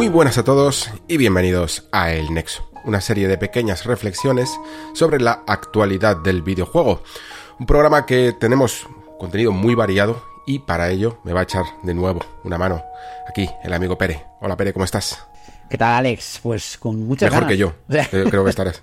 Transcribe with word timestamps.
Muy 0.00 0.08
buenas 0.08 0.38
a 0.38 0.44
todos 0.44 0.90
y 1.08 1.18
bienvenidos 1.18 1.86
a 1.92 2.10
El 2.10 2.32
Nexo, 2.32 2.66
una 2.86 3.02
serie 3.02 3.28
de 3.28 3.36
pequeñas 3.36 3.84
reflexiones 3.84 4.50
sobre 4.94 5.20
la 5.20 5.42
actualidad 5.46 6.16
del 6.16 6.40
videojuego. 6.40 7.02
Un 7.58 7.66
programa 7.66 8.06
que 8.06 8.32
tenemos 8.32 8.88
contenido 9.18 9.52
muy 9.52 9.74
variado 9.74 10.24
y 10.46 10.60
para 10.60 10.88
ello 10.88 11.18
me 11.22 11.34
va 11.34 11.40
a 11.40 11.42
echar 11.42 11.64
de 11.82 11.92
nuevo 11.92 12.20
una 12.44 12.56
mano 12.56 12.82
aquí 13.28 13.46
el 13.62 13.74
amigo 13.74 13.98
Pere. 13.98 14.24
Hola 14.40 14.56
Pere, 14.56 14.72
¿cómo 14.72 14.86
estás? 14.86 15.29
¿Qué 15.70 15.78
tal, 15.78 15.94
Alex? 15.94 16.40
Pues 16.42 16.76
con 16.78 17.06
muchas 17.06 17.30
Mejor 17.30 17.44
ganas. 17.44 17.52
que 17.52 17.56
yo, 17.56 17.72
eh, 17.90 18.24
creo 18.28 18.42
que 18.42 18.50
estarás. 18.50 18.80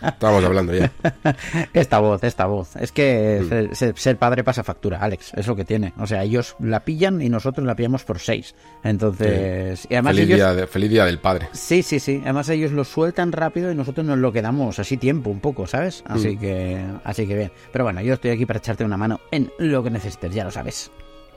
Estábamos 0.00 0.44
hablando 0.44 0.72
ya. 0.72 0.90
Esta 1.74 1.98
voz, 1.98 2.22
esta 2.22 2.46
voz. 2.46 2.76
Es 2.76 2.92
que 2.92 3.40
Mm. 3.72 3.94
ser, 3.96 4.16
padre 4.18 4.44
pasa 4.44 4.62
factura, 4.62 4.98
Alex. 5.00 5.32
Es 5.34 5.46
lo 5.48 5.56
que 5.56 5.64
tiene. 5.64 5.92
O 5.98 6.06
sea, 6.06 6.22
ellos 6.22 6.54
la 6.60 6.84
pillan 6.84 7.20
y 7.20 7.28
nosotros 7.28 7.66
la 7.66 7.74
pillamos 7.74 8.04
por 8.04 8.20
seis. 8.20 8.54
Entonces, 8.84 9.84
y 9.90 9.94
además 9.94 10.14
Feliz, 10.14 10.26
ellos... 10.28 10.36
día 10.38 10.54
de- 10.54 10.66
feliz 10.68 10.90
día 10.90 11.04
del 11.04 11.18
padre. 11.18 11.48
Sí, 11.52 11.82
sí, 11.82 11.98
sí. 11.98 12.20
Además 12.22 12.48
ellos 12.50 12.70
lo 12.70 12.84
sueltan 12.84 13.32
rápido 13.32 13.72
y 13.72 13.74
nosotros 13.74 14.06
nos 14.06 14.18
lo 14.18 14.32
quedamos 14.32 14.78
así 14.78 14.96
tiempo, 14.96 15.28
un 15.28 15.40
poco, 15.40 15.66
¿sabes? 15.66 16.04
Mm. 16.08 16.12
Así 16.12 16.36
que, 16.36 16.84
así 17.04 17.26
que 17.26 17.36
bien. 17.36 17.52
Pero 17.72 17.84
bueno, 17.84 18.00
yo 18.00 18.14
estoy 18.14 18.30
aquí 18.30 18.46
para 18.46 18.58
echarte 18.60 18.84
una 18.84 18.96
mano 18.96 19.18
en 19.32 19.50
lo 19.58 19.82
que 19.82 19.90
necesites, 19.90 20.32
ya 20.32 20.44
lo 20.44 20.52
sabes. 20.52 20.90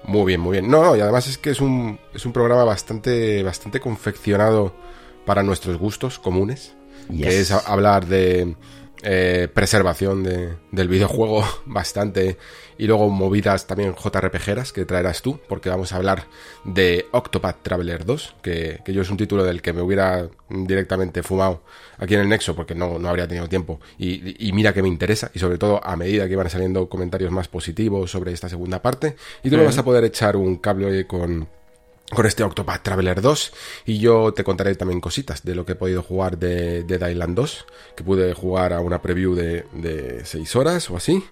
Muy 0.07 0.25
bien, 0.25 0.41
muy 0.41 0.53
bien. 0.53 0.69
No, 0.69 0.83
no, 0.83 0.95
y 0.95 0.99
además 1.01 1.27
es 1.27 1.37
que 1.37 1.49
es 1.49 1.61
un, 1.61 1.99
es 2.13 2.25
un 2.25 2.31
programa 2.33 2.63
bastante, 2.63 3.41
bastante 3.43 3.79
confeccionado 3.79 4.73
para 5.25 5.41
nuestros 5.43 5.77
gustos 5.77 6.19
comunes, 6.19 6.75
Yes. 7.09 7.27
que 7.27 7.39
es 7.39 7.51
hablar 7.51 8.05
de 8.07 8.55
eh, 9.03 9.47
preservación 9.53 10.23
de- 10.23 10.55
del 10.71 10.87
videojuego 10.87 11.43
bastante 11.65 12.37
y 12.77 12.87
luego 12.87 13.09
movidas 13.09 13.67
también 13.67 13.95
JRPGeras 13.95 14.73
que 14.73 14.83
traerás 14.85 15.21
tú, 15.21 15.39
porque 15.47 15.69
vamos 15.69 15.93
a 15.93 15.95
hablar 15.97 16.25
de 16.65 17.05
Octopath 17.11 17.61
Traveler 17.61 18.03
2, 18.05 18.35
que, 18.41 18.79
que 18.83 18.93
yo 18.93 19.01
es 19.01 19.09
un 19.09 19.17
título 19.17 19.43
del 19.45 19.61
que 19.61 19.71
me 19.73 19.81
hubiera 19.81 20.27
directamente 20.49 21.23
fumado 21.23 21.61
aquí 21.97 22.15
en 22.15 22.21
el 22.21 22.29
Nexo, 22.29 22.55
porque 22.55 22.75
no, 22.75 22.99
no 22.99 23.07
habría 23.07 23.27
tenido 23.27 23.47
tiempo. 23.47 23.79
Y, 23.97 24.45
y 24.45 24.51
mira 24.51 24.73
que 24.73 24.81
me 24.81 24.89
interesa, 24.89 25.31
y 25.33 25.39
sobre 25.39 25.57
todo 25.57 25.79
a 25.85 25.95
medida 25.95 26.27
que 26.27 26.35
van 26.35 26.49
saliendo 26.49 26.89
comentarios 26.89 27.31
más 27.31 27.47
positivos 27.47 28.11
sobre 28.11 28.33
esta 28.33 28.49
segunda 28.49 28.81
parte, 28.81 29.15
y 29.43 29.49
tú 29.49 29.55
me 29.57 29.63
vas 29.63 29.77
a 29.77 29.83
poder 29.85 30.03
echar 30.03 30.35
un 30.35 30.57
cable 30.57 31.07
con 31.07 31.47
con 32.11 32.25
este 32.27 32.43
Octopath 32.43 32.83
Traveler 32.83 33.19
2 33.19 33.53
y 33.85 33.97
yo 33.97 34.31
te 34.31 34.43
contaré 34.43 34.75
también 34.75 35.01
cositas 35.01 35.43
de 35.43 35.55
lo 35.55 35.65
que 35.65 35.71
he 35.71 35.75
podido 35.75 36.03
jugar 36.03 36.37
de 36.37 36.83
Dead 36.83 37.09
Island 37.09 37.35
2 37.35 37.65
que 37.95 38.03
pude 38.03 38.33
jugar 38.33 38.73
a 38.73 38.79
una 38.79 39.01
preview 39.01 39.33
de, 39.33 39.65
de 39.73 40.23
6 40.23 40.55
horas 40.55 40.89
o 40.91 40.97
así 40.97 41.23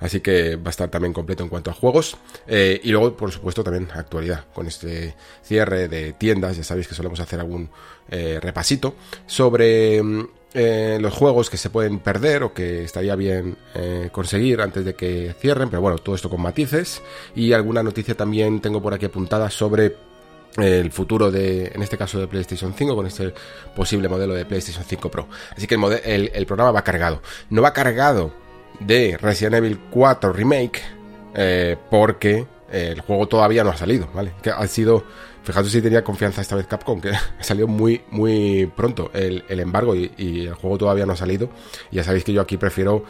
así 0.00 0.20
que 0.20 0.56
va 0.56 0.68
a 0.68 0.70
estar 0.70 0.88
también 0.88 1.12
completo 1.12 1.42
en 1.42 1.50
cuanto 1.50 1.70
a 1.70 1.74
juegos 1.74 2.16
Eh, 2.46 2.80
y 2.82 2.90
luego 2.90 3.14
por 3.14 3.30
supuesto 3.30 3.62
también 3.62 3.88
actualidad 3.94 4.46
con 4.54 4.66
este 4.66 5.14
cierre 5.42 5.88
de 5.88 6.14
tiendas 6.14 6.56
ya 6.56 6.64
sabéis 6.64 6.88
que 6.88 6.94
solemos 6.94 7.20
hacer 7.20 7.38
algún 7.38 7.68
eh, 8.10 8.38
repasito 8.40 8.94
sobre 9.26 10.02
mm, 10.02 10.28
eh, 10.54 10.98
los 11.00 11.12
juegos 11.14 11.50
que 11.50 11.58
se 11.58 11.70
pueden 11.70 11.98
perder 11.98 12.42
o 12.42 12.54
que 12.54 12.84
estaría 12.84 13.16
bien 13.16 13.56
conseguir 14.12 14.60
antes 14.60 14.84
de 14.84 14.94
que 14.94 15.34
cierren, 15.40 15.70
pero 15.70 15.80
bueno, 15.80 15.96
todo 15.96 16.14
esto 16.14 16.28
con 16.28 16.42
matices. 16.42 17.00
Y 17.34 17.54
alguna 17.54 17.82
noticia 17.82 18.14
también 18.14 18.60
tengo 18.60 18.82
por 18.82 18.92
aquí 18.92 19.06
apuntada 19.06 19.48
sobre 19.48 19.96
el 20.56 20.92
futuro 20.92 21.30
de, 21.30 21.72
en 21.74 21.82
este 21.82 21.96
caso 21.96 22.18
de 22.20 22.28
PlayStation 22.28 22.74
5, 22.76 22.94
con 22.94 23.06
este 23.06 23.32
posible 23.74 24.08
modelo 24.08 24.34
de 24.34 24.44
PlayStation 24.44 24.84
5 24.84 25.10
Pro. 25.10 25.28
Así 25.56 25.66
que 25.66 25.74
el, 25.74 26.30
el, 26.34 26.46
programa 26.46 26.72
va 26.72 26.82
cargado. 26.82 27.22
No 27.50 27.62
va 27.62 27.72
cargado 27.72 28.32
de 28.80 29.16
Resident 29.20 29.54
Evil 29.54 29.78
4 29.90 30.32
Remake, 30.32 30.82
eh, 31.34 31.76
porque 31.90 32.46
el 32.70 33.00
juego 33.00 33.28
todavía 33.28 33.64
no 33.64 33.70
ha 33.70 33.76
salido, 33.76 34.08
¿vale? 34.14 34.32
Que 34.42 34.50
ha 34.50 34.66
sido, 34.66 35.04
fijaos 35.42 35.70
si 35.70 35.82
tenía 35.82 36.02
confianza 36.02 36.40
esta 36.40 36.56
vez 36.56 36.66
Capcom, 36.66 37.00
que 37.00 37.12
salió 37.40 37.66
muy, 37.66 38.02
muy 38.10 38.70
pronto 38.74 39.10
el, 39.14 39.44
el 39.48 39.60
embargo 39.60 39.94
y, 39.94 40.12
y 40.16 40.46
el 40.46 40.54
juego 40.54 40.78
todavía 40.78 41.06
no 41.06 41.12
ha 41.12 41.16
salido. 41.16 41.50
Ya 41.90 42.04
sabéis 42.04 42.24
que 42.24 42.32
yo 42.32 42.40
aquí 42.40 42.56
prefiero 42.56 43.04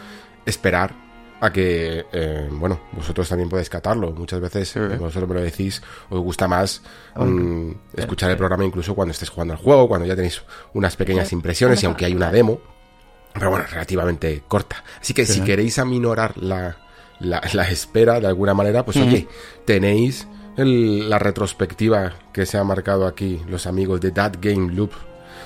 esperar 0.44 1.01
a 1.44 1.52
que, 1.52 2.06
eh, 2.12 2.48
bueno, 2.52 2.80
vosotros 2.92 3.28
también 3.28 3.48
podéis 3.48 3.68
catarlo. 3.68 4.12
Muchas 4.12 4.40
veces, 4.40 4.76
eh, 4.76 4.80
vosotros 4.98 5.28
me 5.28 5.34
lo 5.34 5.40
decís, 5.42 5.82
os 6.08 6.20
gusta 6.20 6.46
más 6.46 6.82
mm, 7.16 7.70
escuchar 7.96 8.30
el 8.30 8.36
programa 8.36 8.64
incluso 8.64 8.94
cuando 8.94 9.10
estés 9.10 9.28
jugando 9.28 9.54
al 9.54 9.58
juego, 9.60 9.88
cuando 9.88 10.06
ya 10.06 10.14
tenéis 10.14 10.40
unas 10.72 10.94
pequeñas 10.96 11.32
impresiones 11.32 11.82
y 11.82 11.86
aunque 11.86 12.04
hay 12.04 12.14
una 12.14 12.30
demo, 12.30 12.60
pero 13.34 13.50
bueno, 13.50 13.64
relativamente 13.70 14.42
corta. 14.46 14.84
Así 15.00 15.14
que 15.14 15.26
si 15.26 15.40
queréis 15.44 15.78
aminorar 15.80 16.36
la, 16.38 16.76
la, 17.18 17.40
la 17.54 17.68
espera 17.68 18.20
de 18.20 18.28
alguna 18.28 18.54
manera, 18.54 18.84
pues 18.84 18.96
oye, 18.98 19.26
tenéis 19.64 20.28
el- 20.56 21.10
la 21.10 21.18
retrospectiva 21.18 22.12
que 22.32 22.46
se 22.46 22.56
ha 22.58 22.62
marcado 22.64 23.06
aquí 23.06 23.42
los 23.48 23.66
amigos 23.66 24.00
de 24.00 24.12
That 24.12 24.34
Game 24.40 24.72
Loop 24.72 24.92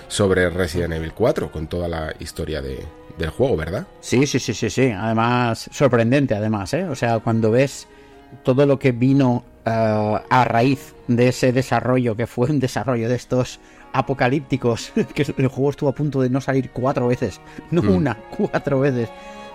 sobre 0.08 0.50
Resident 0.50 0.92
Evil 0.94 1.12
4, 1.14 1.50
con 1.50 1.68
toda 1.68 1.88
la 1.88 2.14
historia 2.20 2.60
de, 2.60 2.84
del 3.18 3.30
juego, 3.30 3.56
¿verdad? 3.56 3.86
Sí, 4.00 4.26
sí, 4.26 4.38
sí, 4.38 4.52
sí, 4.54 4.70
sí. 4.70 4.90
Además, 4.90 5.68
sorprendente, 5.72 6.34
además, 6.34 6.72
¿eh? 6.74 6.84
O 6.84 6.94
sea, 6.94 7.18
cuando 7.20 7.50
ves 7.50 7.86
todo 8.42 8.66
lo 8.66 8.78
que 8.78 8.92
vino 8.92 9.44
eh, 9.64 9.70
a 9.70 10.44
raíz 10.44 10.94
de 11.08 11.28
ese 11.28 11.52
desarrollo, 11.52 12.16
que 12.16 12.26
fue 12.26 12.50
un 12.50 12.60
desarrollo 12.60 13.08
de 13.08 13.14
estos 13.16 13.60
apocalípticos, 13.92 14.92
que 15.14 15.22
el 15.36 15.48
juego 15.48 15.70
estuvo 15.70 15.88
a 15.88 15.94
punto 15.94 16.20
de 16.20 16.30
no 16.30 16.40
salir 16.40 16.70
cuatro 16.70 17.08
veces, 17.08 17.40
no 17.70 17.82
Mm. 17.82 17.88
una, 17.96 18.14
cuatro 18.36 18.80
veces. 18.80 19.08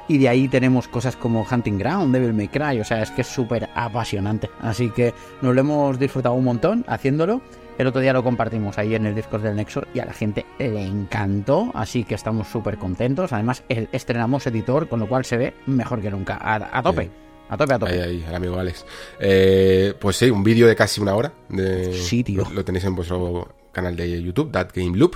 Y 0.07 0.17
de 0.17 0.28
ahí 0.28 0.47
tenemos 0.47 0.88
cosas 0.88 1.16
como 1.16 1.45
Hunting 1.49 1.78
Ground, 1.78 2.13
Devil 2.13 2.33
May 2.33 2.47
Cry, 2.47 2.79
o 2.81 2.83
sea, 2.83 3.01
es 3.01 3.11
que 3.11 3.22
es 3.22 3.28
súper 3.28 3.69
apasionante. 3.75 4.49
Así 4.59 4.89
que 4.89 5.13
nos 5.41 5.53
lo 5.55 5.61
hemos 5.61 5.99
disfrutado 5.99 6.35
un 6.35 6.43
montón 6.43 6.83
haciéndolo. 6.88 7.41
El 7.81 7.87
otro 7.87 7.99
día 7.99 8.13
lo 8.13 8.23
compartimos 8.23 8.77
ahí 8.77 8.93
en 8.93 9.07
el 9.07 9.15
Discord 9.15 9.41
del 9.41 9.55
Nexo 9.55 9.81
y 9.91 9.97
a 9.97 10.05
la 10.05 10.13
gente 10.13 10.45
le 10.59 10.85
encantó, 10.85 11.71
así 11.73 12.03
que 12.03 12.13
estamos 12.13 12.47
súper 12.47 12.77
contentos. 12.77 13.33
Además, 13.33 13.63
estrenamos 13.69 14.45
editor, 14.45 14.87
con 14.87 14.99
lo 14.99 15.09
cual 15.09 15.25
se 15.25 15.35
ve 15.35 15.55
mejor 15.65 15.99
que 15.99 16.11
nunca. 16.11 16.37
A, 16.39 16.77
a 16.77 16.83
tope, 16.83 17.05
Sí. 17.05 17.09
a 17.49 17.57
tope, 17.57 17.73
a 17.73 17.79
tope. 17.79 17.91
Ahí, 17.93 17.99
ahí, 17.99 18.25
el 18.27 18.35
amigo 18.35 18.59
Alex. 18.59 18.85
Eh, 19.19 19.95
pues 19.99 20.15
sí, 20.15 20.29
un 20.29 20.43
vídeo 20.43 20.67
de 20.67 20.75
casi 20.75 21.01
una 21.01 21.15
hora. 21.15 21.33
De, 21.49 21.91
Sí, 21.91 22.23
tío. 22.23 22.43
Lo, 22.43 22.51
lo 22.51 22.63
tenéis 22.63 22.85
en 22.85 22.93
vuestro 22.95 23.55
canal 23.71 23.95
de 23.95 24.21
YouTube, 24.21 24.51
That 24.51 24.69
Game 24.75 24.95
Loop. 24.95 25.15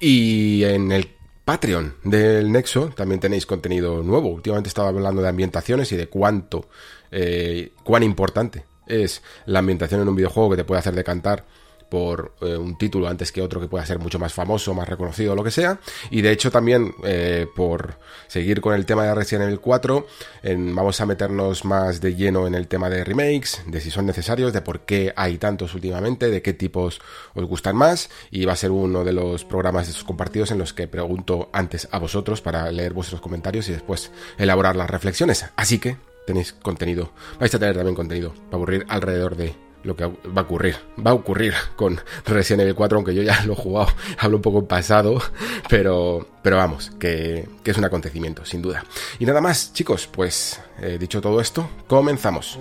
Y 0.00 0.64
en 0.64 0.92
el 0.92 1.10
Patreon 1.44 1.96
del 2.02 2.50
Nexo 2.50 2.86
también 2.96 3.20
tenéis 3.20 3.44
contenido 3.44 4.02
nuevo. 4.02 4.30
Últimamente 4.30 4.68
estaba 4.68 4.88
hablando 4.88 5.20
de 5.20 5.28
ambientaciones 5.28 5.92
y 5.92 5.96
de 5.96 6.06
cuánto, 6.06 6.70
eh, 7.10 7.72
cuán 7.84 8.02
importante 8.02 8.64
es 8.86 9.22
la 9.44 9.58
ambientación 9.58 10.00
en 10.00 10.08
un 10.08 10.16
videojuego 10.16 10.48
que 10.48 10.56
te 10.56 10.64
puede 10.64 10.78
hacer 10.78 10.94
decantar 10.94 11.44
por 11.88 12.34
eh, 12.40 12.56
un 12.56 12.76
título 12.78 13.08
antes 13.08 13.30
que 13.32 13.40
otro 13.42 13.60
que 13.60 13.68
pueda 13.68 13.86
ser 13.86 13.98
mucho 13.98 14.18
más 14.18 14.32
famoso, 14.34 14.74
más 14.74 14.88
reconocido, 14.88 15.34
lo 15.34 15.44
que 15.44 15.50
sea. 15.50 15.78
Y 16.10 16.22
de 16.22 16.32
hecho 16.32 16.50
también, 16.50 16.94
eh, 17.04 17.46
por 17.54 17.94
seguir 18.26 18.60
con 18.60 18.74
el 18.74 18.86
tema 18.86 19.04
de 19.04 19.14
Resident 19.14 19.46
Evil 19.46 19.60
4, 19.60 20.06
en- 20.42 20.74
vamos 20.74 21.00
a 21.00 21.06
meternos 21.06 21.64
más 21.64 22.00
de 22.00 22.14
lleno 22.14 22.46
en 22.46 22.54
el 22.54 22.68
tema 22.68 22.90
de 22.90 23.04
remakes, 23.04 23.62
de 23.66 23.80
si 23.80 23.90
son 23.90 24.06
necesarios, 24.06 24.52
de 24.52 24.62
por 24.62 24.80
qué 24.80 25.12
hay 25.16 25.38
tantos 25.38 25.74
últimamente, 25.74 26.30
de 26.30 26.42
qué 26.42 26.52
tipos 26.52 27.00
os 27.34 27.44
gustan 27.44 27.76
más. 27.76 28.10
Y 28.30 28.44
va 28.44 28.52
a 28.54 28.56
ser 28.56 28.70
uno 28.70 29.04
de 29.04 29.12
los 29.12 29.44
programas 29.44 29.86
de 29.86 30.04
compartidos 30.04 30.50
en 30.50 30.58
los 30.58 30.72
que 30.72 30.88
pregunto 30.88 31.48
antes 31.52 31.88
a 31.90 31.98
vosotros 31.98 32.40
para 32.42 32.70
leer 32.70 32.92
vuestros 32.92 33.20
comentarios 33.20 33.68
y 33.68 33.72
después 33.72 34.10
elaborar 34.38 34.76
las 34.76 34.90
reflexiones. 34.90 35.46
Así 35.56 35.78
que 35.78 35.96
tenéis 36.26 36.52
contenido, 36.52 37.12
vais 37.38 37.54
a 37.54 37.58
tener 37.58 37.76
también 37.76 37.94
contenido 37.94 38.32
para 38.34 38.56
aburrir 38.56 38.84
alrededor 38.88 39.36
de 39.36 39.54
lo 39.86 39.96
que 39.96 40.04
va 40.04 40.40
a 40.40 40.44
ocurrir. 40.44 40.76
Va 41.04 41.12
a 41.12 41.14
ocurrir 41.14 41.54
con 41.76 42.00
Resident 42.26 42.62
Evil 42.62 42.74
4, 42.74 42.98
aunque 42.98 43.14
yo 43.14 43.22
ya 43.22 43.42
lo 43.44 43.52
he 43.52 43.56
jugado, 43.56 43.88
hablo 44.18 44.36
un 44.36 44.42
poco 44.42 44.66
pasado, 44.66 45.22
pero, 45.68 46.26
pero 46.42 46.56
vamos, 46.56 46.90
que, 46.98 47.48
que 47.62 47.70
es 47.70 47.78
un 47.78 47.84
acontecimiento, 47.84 48.44
sin 48.44 48.60
duda. 48.60 48.84
Y 49.18 49.24
nada 49.24 49.40
más, 49.40 49.72
chicos, 49.72 50.08
pues 50.08 50.60
eh, 50.80 50.98
dicho 50.98 51.20
todo 51.20 51.40
esto, 51.40 51.68
comenzamos. 51.86 52.58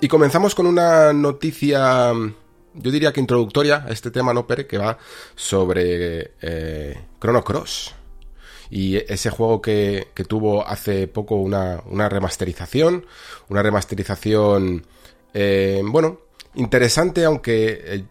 Y 0.00 0.08
comenzamos 0.08 0.54
con 0.54 0.66
una 0.66 1.12
noticia, 1.12 2.12
yo 2.12 2.90
diría 2.90 3.12
que 3.12 3.20
introductoria 3.20 3.84
a 3.86 3.92
este 3.92 4.10
tema, 4.10 4.32
¿no, 4.32 4.46
Pere? 4.46 4.66
Que 4.66 4.78
va 4.78 4.96
sobre 5.36 6.32
eh, 6.40 6.98
Chrono 7.20 7.44
Cross 7.44 7.99
y 8.70 8.96
ese 8.96 9.30
juego 9.30 9.60
que, 9.60 10.08
que 10.14 10.24
tuvo 10.24 10.66
hace 10.66 11.08
poco 11.08 11.34
una, 11.34 11.82
una 11.86 12.08
remasterización, 12.08 13.04
una 13.48 13.62
remasterización, 13.62 14.86
eh, 15.34 15.82
bueno, 15.84 16.20
interesante, 16.54 17.24
aunque 17.24 17.80
eh, 17.84 18.04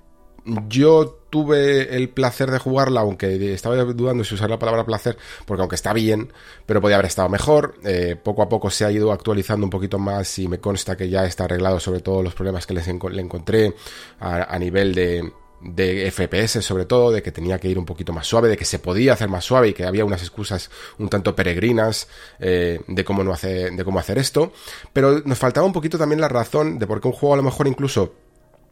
yo 0.67 1.17
tuve 1.29 1.95
el 1.95 2.09
placer 2.09 2.51
de 2.51 2.59
jugarla, 2.59 3.01
aunque 3.01 3.53
estaba 3.53 3.75
dudando 3.83 4.23
si 4.23 4.35
usar 4.35 4.50
la 4.50 4.59
palabra 4.59 4.85
placer, 4.85 5.17
porque 5.45 5.61
aunque 5.61 5.75
está 5.75 5.94
bien, 5.94 6.33
pero 6.65 6.81
podía 6.81 6.95
haber 6.95 7.05
estado 7.05 7.29
mejor. 7.29 7.75
Eh, 7.85 8.17
poco 8.21 8.41
a 8.41 8.50
poco 8.50 8.69
se 8.69 8.83
ha 8.83 8.91
ido 8.91 9.12
actualizando 9.12 9.65
un 9.65 9.69
poquito 9.69 10.00
más 10.00 10.39
y 10.39 10.47
me 10.47 10.59
consta 10.59 10.97
que 10.97 11.07
ya 11.07 11.25
está 11.25 11.45
arreglado 11.45 11.79
sobre 11.79 12.01
todo 12.01 12.23
los 12.23 12.33
problemas 12.33 12.65
que 12.65 12.73
les 12.73 12.88
le 12.88 13.21
encontré 13.21 13.75
a 14.19 14.57
nivel 14.59 14.95
de, 14.95 15.31
de 15.61 16.09
FPS 16.11 16.61
sobre 16.63 16.85
todo, 16.85 17.11
de 17.11 17.21
que 17.21 17.31
tenía 17.31 17.59
que 17.59 17.67
ir 17.67 17.77
un 17.77 17.85
poquito 17.85 18.13
más 18.13 18.27
suave, 18.27 18.50
de 18.50 18.57
que 18.57 18.65
se 18.65 18.79
podía 18.79 19.13
hacer 19.13 19.29
más 19.29 19.45
suave 19.45 19.69
y 19.69 19.73
que 19.73 19.85
había 19.85 20.06
unas 20.06 20.21
excusas 20.21 20.69
un 20.97 21.09
tanto 21.09 21.35
peregrinas 21.35 22.07
eh, 22.39 22.79
de 22.88 23.03
cómo 23.03 23.23
no 23.23 23.33
hacer, 23.33 23.71
de 23.71 23.83
cómo 23.83 24.00
hacer 24.00 24.17
esto. 24.17 24.51
Pero 24.94 25.21
nos 25.25 25.38
faltaba 25.38 25.65
un 25.65 25.73
poquito 25.73 25.97
también 25.97 26.21
la 26.21 26.29
razón 26.29 26.79
de 26.79 26.88
por 26.88 27.01
qué 27.01 27.07
un 27.07 27.13
juego 27.13 27.33
a 27.33 27.38
lo 27.38 27.44
mejor 27.44 27.67
incluso 27.67 28.13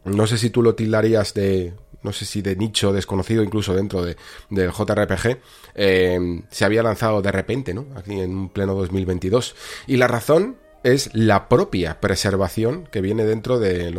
no 0.04 0.26
sé 0.26 0.38
si 0.38 0.50
tú 0.50 0.62
lo 0.62 0.74
tildarías 0.74 1.34
de, 1.34 1.74
no 2.02 2.12
sé 2.12 2.24
si 2.24 2.42
de 2.42 2.56
nicho 2.56 2.92
desconocido 2.92 3.42
incluso 3.42 3.74
dentro 3.74 4.04
de, 4.04 4.16
del 4.50 4.70
JRPG, 4.70 5.38
eh, 5.74 6.42
se 6.50 6.64
había 6.64 6.82
lanzado 6.82 7.20
de 7.20 7.32
repente, 7.32 7.74
¿no? 7.74 7.86
Aquí 7.96 8.18
en 8.18 8.48
pleno 8.48 8.74
2022. 8.74 9.54
Y 9.86 9.96
la 9.96 10.06
razón 10.06 10.56
es 10.82 11.10
la 11.14 11.48
propia 11.48 12.00
preservación 12.00 12.88
que 12.90 13.00
viene 13.00 13.24
dentro 13.24 13.58
de, 13.58 13.90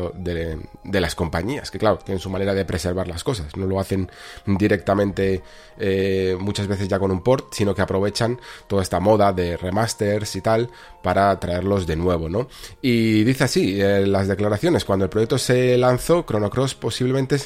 las 0.83 1.15
compañías, 1.15 1.71
que 1.71 1.79
claro, 1.79 1.97
tienen 1.97 2.19
su 2.19 2.29
manera 2.29 2.53
de 2.53 2.65
preservar 2.65 3.07
las 3.07 3.23
cosas, 3.23 3.55
no 3.57 3.65
lo 3.65 3.79
hacen 3.79 4.09
directamente 4.45 5.43
eh, 5.77 6.37
muchas 6.39 6.67
veces 6.67 6.87
ya 6.87 6.99
con 6.99 7.11
un 7.11 7.21
port, 7.21 7.53
sino 7.53 7.75
que 7.75 7.81
aprovechan 7.81 8.39
toda 8.67 8.81
esta 8.81 8.99
moda 8.99 9.33
de 9.33 9.57
remasters 9.57 10.35
y 10.35 10.41
tal 10.41 10.69
para 11.03 11.37
traerlos 11.39 11.85
de 11.85 11.95
nuevo, 11.95 12.29
¿no? 12.29 12.47
Y 12.81 13.23
dice 13.23 13.43
así, 13.43 13.81
eh, 13.81 14.07
las 14.07 14.27
declaraciones, 14.27 14.85
cuando 14.85 15.05
el 15.05 15.09
proyecto 15.09 15.37
se 15.37 15.77
lanzó, 15.77 16.23
Chrono 16.23 16.49
Cross 16.49 16.75
posiblemente 16.75 17.37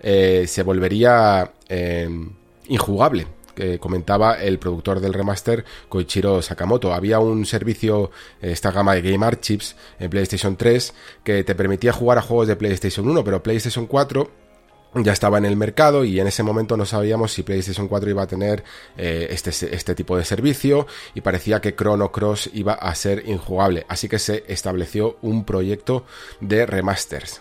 eh, 0.00 0.44
se 0.46 0.62
volvería 0.62 1.52
injugable 2.68 3.26
que 3.54 3.78
comentaba 3.78 4.34
el 4.42 4.58
productor 4.58 5.00
del 5.00 5.14
remaster 5.14 5.64
Koichiro 5.88 6.42
Sakamoto. 6.42 6.92
Había 6.92 7.18
un 7.18 7.46
servicio, 7.46 8.10
esta 8.40 8.70
gama 8.70 8.94
de 8.94 9.02
Game 9.02 9.24
Archives 9.24 9.76
en 9.98 10.10
PlayStation 10.10 10.56
3 10.56 10.94
que 11.22 11.44
te 11.44 11.54
permitía 11.54 11.92
jugar 11.92 12.18
a 12.18 12.22
juegos 12.22 12.48
de 12.48 12.56
PlayStation 12.56 13.08
1, 13.08 13.24
pero 13.24 13.42
PlayStation 13.42 13.86
4 13.86 14.44
ya 15.02 15.12
estaba 15.12 15.38
en 15.38 15.44
el 15.44 15.56
mercado 15.56 16.04
y 16.04 16.20
en 16.20 16.26
ese 16.26 16.42
momento 16.42 16.76
no 16.76 16.86
sabíamos 16.86 17.32
si 17.32 17.42
PlayStation 17.42 17.88
4 17.88 18.10
iba 18.10 18.22
a 18.22 18.26
tener 18.26 18.62
eh, 18.96 19.26
este, 19.30 19.50
este 19.74 19.94
tipo 19.94 20.16
de 20.16 20.24
servicio 20.24 20.86
y 21.14 21.20
parecía 21.20 21.60
que 21.60 21.74
Chrono 21.74 22.12
Cross 22.12 22.50
iba 22.52 22.74
a 22.74 22.94
ser 22.94 23.28
injugable. 23.28 23.86
Así 23.88 24.08
que 24.08 24.18
se 24.18 24.44
estableció 24.46 25.18
un 25.22 25.44
proyecto 25.44 26.04
de 26.40 26.66
remasters. 26.66 27.40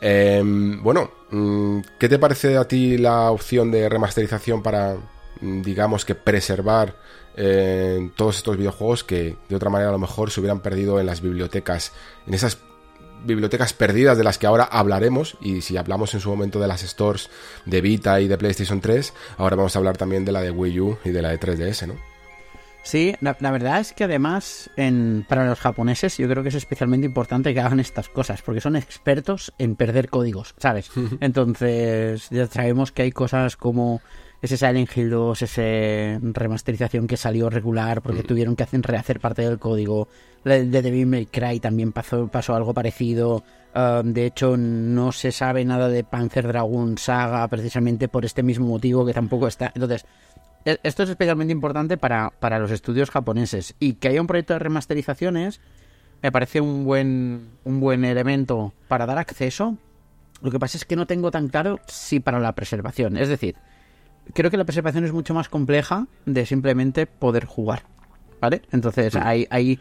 Eh, 0.00 0.42
bueno, 0.44 1.10
mm, 1.30 1.80
¿qué 1.98 2.08
te 2.08 2.18
parece 2.18 2.56
a 2.56 2.66
ti 2.66 2.96
la 2.96 3.30
opción 3.30 3.70
de 3.70 3.88
remasterización 3.88 4.62
para, 4.62 4.96
digamos 5.40 6.04
que 6.04 6.14
preservar 6.14 6.96
eh, 7.36 8.10
todos 8.16 8.36
estos 8.36 8.56
videojuegos 8.56 9.04
que 9.04 9.36
de 9.48 9.56
otra 9.56 9.70
manera 9.70 9.90
a 9.90 9.92
lo 9.92 9.98
mejor 9.98 10.30
se 10.30 10.40
hubieran 10.40 10.60
perdido 10.60 11.00
en 11.00 11.06
las 11.06 11.20
bibliotecas, 11.20 11.92
en 12.26 12.34
esas 12.34 12.58
bibliotecas 13.24 13.72
perdidas 13.72 14.18
de 14.18 14.24
las 14.24 14.38
que 14.38 14.46
ahora 14.46 14.64
hablaremos 14.64 15.36
y 15.40 15.62
si 15.62 15.76
hablamos 15.76 16.14
en 16.14 16.20
su 16.20 16.28
momento 16.28 16.60
de 16.60 16.68
las 16.68 16.82
stores 16.82 17.30
de 17.64 17.80
Vita 17.80 18.20
y 18.20 18.28
de 18.28 18.38
PlayStation 18.38 18.80
3, 18.80 19.14
ahora 19.38 19.56
vamos 19.56 19.74
a 19.74 19.78
hablar 19.78 19.96
también 19.96 20.24
de 20.24 20.32
la 20.32 20.42
de 20.42 20.50
Wii 20.50 20.80
U 20.80 20.98
y 21.04 21.10
de 21.10 21.22
la 21.22 21.30
de 21.30 21.40
3DS, 21.40 21.88
¿no? 21.88 21.94
Sí, 22.84 23.14
la, 23.22 23.34
la 23.40 23.50
verdad 23.50 23.80
es 23.80 23.94
que 23.94 24.04
además 24.04 24.68
en, 24.76 25.24
para 25.26 25.48
los 25.48 25.58
japoneses 25.58 26.18
yo 26.18 26.28
creo 26.28 26.42
que 26.42 26.50
es 26.50 26.54
especialmente 26.54 27.06
importante 27.06 27.54
que 27.54 27.60
hagan 27.60 27.80
estas 27.80 28.10
cosas 28.10 28.42
porque 28.42 28.60
son 28.60 28.76
expertos 28.76 29.54
en 29.56 29.74
perder 29.74 30.10
códigos, 30.10 30.54
¿sabes? 30.58 30.90
Entonces 31.20 32.28
ya 32.30 32.46
sabemos 32.46 32.92
que 32.92 33.02
hay 33.02 33.12
cosas 33.12 33.56
como 33.56 34.02
ese 34.44 34.58
Silent 34.58 34.94
Hill 34.94 35.08
2, 35.08 35.40
esa 35.40 36.18
remasterización 36.20 37.06
que 37.06 37.16
salió 37.16 37.48
regular 37.48 38.02
porque 38.02 38.22
mm. 38.22 38.26
tuvieron 38.26 38.56
que 38.56 38.64
hacer, 38.64 38.82
rehacer 38.82 39.18
parte 39.18 39.40
del 39.40 39.58
código. 39.58 40.06
De 40.44 40.66
Devil 40.66 41.06
May 41.06 41.26
Cry 41.26 41.60
también 41.60 41.92
pasó, 41.92 42.28
pasó 42.28 42.54
algo 42.54 42.74
parecido. 42.74 43.42
Um, 43.74 44.12
de 44.12 44.26
hecho, 44.26 44.58
no 44.58 45.12
se 45.12 45.32
sabe 45.32 45.64
nada 45.64 45.88
de 45.88 46.04
Panzer 46.04 46.46
Dragoon 46.46 46.98
Saga 46.98 47.48
precisamente 47.48 48.08
por 48.08 48.26
este 48.26 48.42
mismo 48.42 48.66
motivo 48.66 49.06
que 49.06 49.14
tampoco 49.14 49.48
está. 49.48 49.72
Entonces, 49.74 50.04
e, 50.66 50.78
esto 50.82 51.04
es 51.04 51.08
especialmente 51.08 51.52
importante 51.52 51.96
para, 51.96 52.28
para 52.28 52.58
los 52.58 52.70
estudios 52.70 53.10
japoneses. 53.10 53.74
Y 53.80 53.94
que 53.94 54.08
haya 54.08 54.20
un 54.20 54.26
proyecto 54.26 54.52
de 54.52 54.58
remasterizaciones 54.58 55.62
me 56.22 56.30
parece 56.30 56.60
un 56.60 56.84
buen, 56.84 57.48
un 57.64 57.80
buen 57.80 58.04
elemento 58.04 58.74
para 58.88 59.06
dar 59.06 59.16
acceso. 59.16 59.78
Lo 60.42 60.50
que 60.50 60.58
pasa 60.58 60.76
es 60.76 60.84
que 60.84 60.96
no 60.96 61.06
tengo 61.06 61.30
tan 61.30 61.48
claro 61.48 61.80
si 61.86 62.20
para 62.20 62.40
la 62.40 62.54
preservación. 62.54 63.16
Es 63.16 63.28
decir, 63.30 63.56
creo 64.32 64.50
que 64.50 64.56
la 64.56 64.64
preservación 64.64 65.04
es 65.04 65.12
mucho 65.12 65.34
más 65.34 65.48
compleja 65.48 66.06
de 66.26 66.46
simplemente 66.46 67.06
poder 67.06 67.44
jugar. 67.44 67.82
¿Vale? 68.40 68.62
Entonces, 68.72 69.16
hay, 69.16 69.46
hay 69.50 69.78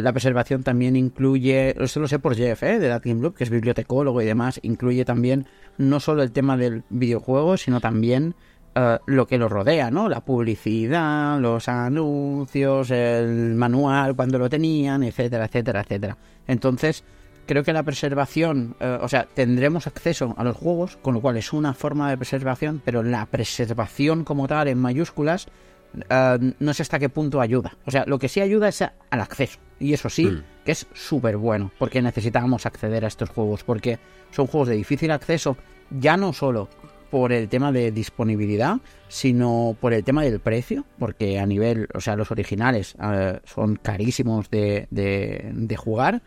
la 0.00 0.12
preservación 0.12 0.62
también 0.62 0.96
incluye, 0.96 1.74
esto 1.78 2.00
lo 2.00 2.08
sé 2.08 2.18
por 2.18 2.34
Jeff, 2.34 2.62
¿eh? 2.62 2.78
de 2.78 2.88
That 2.88 3.02
Game 3.04 3.20
Loop, 3.20 3.36
que 3.36 3.44
es 3.44 3.50
bibliotecólogo 3.50 4.22
y 4.22 4.24
demás, 4.24 4.58
incluye 4.62 5.04
también 5.04 5.46
no 5.76 6.00
solo 6.00 6.22
el 6.22 6.32
tema 6.32 6.56
del 6.56 6.82
videojuego, 6.88 7.58
sino 7.58 7.80
también 7.80 8.34
uh, 8.74 8.96
lo 9.06 9.26
que 9.26 9.36
lo 9.36 9.50
rodea, 9.50 9.90
¿no? 9.90 10.08
La 10.08 10.24
publicidad, 10.24 11.38
los 11.40 11.68
anuncios, 11.68 12.90
el 12.90 13.54
manual 13.54 14.16
cuando 14.16 14.38
lo 14.38 14.48
tenían, 14.48 15.02
etcétera, 15.02 15.44
etcétera, 15.44 15.82
etcétera. 15.82 16.16
Entonces, 16.46 17.04
creo 17.46 17.64
que 17.64 17.72
la 17.72 17.82
preservación, 17.82 18.76
eh, 18.80 18.98
o 19.00 19.08
sea, 19.08 19.26
tendremos 19.32 19.86
acceso 19.86 20.34
a 20.36 20.44
los 20.44 20.56
juegos, 20.56 20.96
con 21.02 21.14
lo 21.14 21.20
cual 21.20 21.36
es 21.36 21.52
una 21.52 21.74
forma 21.74 22.10
de 22.10 22.16
preservación, 22.16 22.80
pero 22.84 23.02
la 23.02 23.26
preservación 23.26 24.24
como 24.24 24.48
tal 24.48 24.68
en 24.68 24.78
mayúsculas 24.78 25.48
eh, 26.08 26.52
no 26.58 26.74
sé 26.74 26.82
hasta 26.82 26.98
qué 26.98 27.08
punto 27.08 27.40
ayuda. 27.40 27.76
O 27.86 27.90
sea, 27.90 28.04
lo 28.06 28.18
que 28.18 28.28
sí 28.28 28.40
ayuda 28.40 28.68
es 28.68 28.82
al 28.82 29.20
acceso. 29.20 29.58
Y 29.78 29.92
eso 29.92 30.08
sí, 30.08 30.26
mm. 30.26 30.42
que 30.64 30.72
es 30.72 30.86
súper 30.92 31.36
bueno, 31.36 31.72
porque 31.78 32.00
necesitamos 32.00 32.66
acceder 32.66 33.04
a 33.04 33.08
estos 33.08 33.30
juegos, 33.30 33.64
porque 33.64 33.98
son 34.30 34.46
juegos 34.46 34.68
de 34.68 34.76
difícil 34.76 35.10
acceso, 35.10 35.56
ya 35.90 36.16
no 36.16 36.32
solo 36.32 36.68
por 37.10 37.32
el 37.32 37.48
tema 37.48 37.72
de 37.72 37.90
disponibilidad, 37.90 38.78
sino 39.08 39.76
por 39.78 39.92
el 39.92 40.02
tema 40.02 40.22
del 40.22 40.40
precio, 40.40 40.86
porque 40.98 41.38
a 41.38 41.44
nivel, 41.44 41.88
o 41.94 42.00
sea, 42.00 42.16
los 42.16 42.30
originales 42.30 42.94
eh, 43.02 43.38
son 43.44 43.76
carísimos 43.76 44.48
de, 44.48 44.86
de, 44.90 45.50
de 45.52 45.76
jugar 45.76 46.22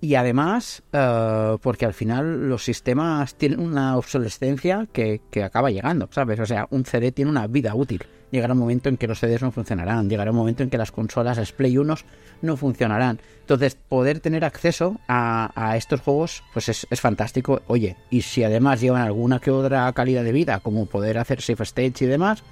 y 0.00 0.14
además 0.14 0.82
uh, 0.92 1.58
porque 1.58 1.86
al 1.86 1.94
final 1.94 2.48
los 2.48 2.64
sistemas 2.64 3.34
tienen 3.34 3.60
una 3.60 3.96
obsolescencia 3.96 4.86
que, 4.92 5.20
que, 5.30 5.42
acaba 5.42 5.70
llegando, 5.70 6.08
¿sabes? 6.10 6.38
O 6.40 6.46
sea, 6.46 6.66
un 6.70 6.84
CD 6.84 7.12
tiene 7.12 7.30
una 7.30 7.46
vida 7.46 7.74
útil. 7.74 8.04
Llegará 8.30 8.54
un 8.54 8.58
momento 8.58 8.88
en 8.88 8.96
que 8.96 9.06
los 9.06 9.20
CDs 9.20 9.42
no 9.42 9.52
funcionarán, 9.52 10.10
llegará 10.10 10.32
un 10.32 10.36
momento 10.36 10.62
en 10.62 10.68
que 10.68 10.76
las 10.76 10.90
consolas, 10.90 11.38
las 11.38 11.52
Play 11.52 11.78
1 11.78 11.94
no 12.42 12.56
funcionarán. 12.56 13.20
Entonces, 13.40 13.76
poder 13.76 14.20
tener 14.20 14.44
acceso 14.44 15.00
a, 15.06 15.52
a 15.54 15.76
estos 15.76 16.00
juegos, 16.00 16.42
pues 16.52 16.68
es, 16.68 16.86
es, 16.90 17.00
fantástico. 17.00 17.62
Oye, 17.68 17.96
y 18.10 18.22
si 18.22 18.42
además 18.42 18.80
llevan 18.80 19.02
alguna 19.02 19.38
que 19.38 19.52
otra 19.52 19.90
calidad 19.92 20.24
de 20.24 20.32
vida, 20.32 20.58
como 20.60 20.86
poder 20.86 21.18
hacer 21.18 21.40
safe 21.40 21.62
stage 21.62 22.04
y 22.04 22.06
demás, 22.06 22.42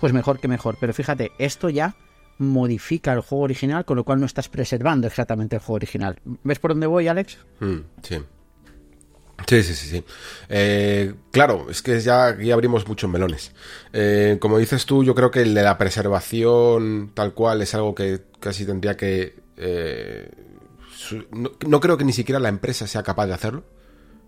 pues 0.00 0.12
mejor 0.12 0.40
que 0.40 0.48
mejor. 0.48 0.76
Pero 0.80 0.92
fíjate, 0.92 1.30
esto 1.38 1.70
ya 1.70 1.94
modifica 2.40 3.12
el 3.12 3.20
juego 3.20 3.44
original, 3.44 3.84
con 3.84 3.96
lo 3.96 4.04
cual 4.04 4.18
no 4.18 4.26
estás 4.26 4.48
preservando 4.48 5.06
exactamente 5.06 5.56
el 5.56 5.60
juego 5.60 5.74
original. 5.74 6.18
¿Ves 6.24 6.58
por 6.58 6.70
dónde 6.70 6.86
voy, 6.86 7.06
Alex? 7.06 7.38
Mm, 7.60 7.78
sí. 8.02 8.18
Sí, 9.46 9.62
sí, 9.62 9.74
sí. 9.74 10.04
Eh, 10.48 11.14
claro, 11.30 11.66
es 11.70 11.82
que 11.82 12.00
ya 12.00 12.28
abrimos 12.52 12.86
muchos 12.88 13.10
melones. 13.10 13.52
Eh, 13.92 14.38
como 14.40 14.58
dices 14.58 14.86
tú, 14.86 15.04
yo 15.04 15.14
creo 15.14 15.30
que 15.30 15.42
el 15.42 15.54
de 15.54 15.62
la 15.62 15.76
preservación 15.76 17.12
tal 17.14 17.34
cual 17.34 17.60
es 17.62 17.74
algo 17.74 17.94
que 17.94 18.22
casi 18.38 18.64
tendría 18.64 18.96
que... 18.96 19.34
Eh, 19.56 20.30
no, 21.30 21.52
no, 21.66 21.80
creo 21.80 21.98
que 21.98 22.04
ni 22.04 22.12
siquiera 22.12 22.38
la 22.38 22.48
empresa 22.48 22.86
sea 22.86 23.02
capaz 23.02 23.26
de 23.26 23.34
hacerlo. 23.34 23.64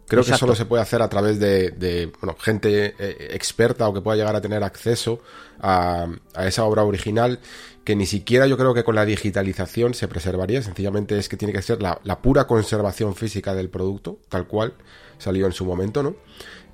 Creo 0.07 0.21
Exacto. 0.21 0.35
que 0.35 0.41
solo 0.41 0.55
se 0.55 0.65
puede 0.67 0.83
hacer 0.83 1.01
a 1.01 1.09
través 1.09 1.39
de, 1.39 1.71
de 1.71 2.13
bueno, 2.21 2.37
gente 2.39 2.95
eh, 2.99 3.29
experta 3.31 3.89
o 3.89 3.95
que 3.95 4.01
pueda 4.01 4.17
llegar 4.17 4.37
a 4.37 4.41
tener 4.41 4.63
acceso 4.63 5.21
a, 5.61 6.07
a, 6.35 6.47
esa 6.47 6.65
obra 6.65 6.85
original 6.85 7.39
que 7.85 7.97
ni 7.97 8.07
siquiera 8.07 8.47
yo 8.47 8.57
creo 8.59 8.75
que 8.75 8.85
con 8.85 8.95
la 8.95 9.05
digitalización 9.05 9.95
se 9.95 10.09
preservaría, 10.09 10.63
sencillamente 10.63 11.19
es 11.19 11.29
que 11.29 11.37
tiene 11.37 11.53
que 11.53 11.63
ser 11.63 11.83
la, 11.83 12.01
la 12.05 12.21
pura 12.21 12.47
conservación 12.47 13.15
física 13.15 13.55
del 13.55 13.71
producto, 13.71 14.19
tal 14.29 14.47
cual 14.47 14.75
salió 15.19 15.47
en 15.47 15.53
su 15.53 15.65
momento, 15.65 16.03
¿no? 16.03 16.17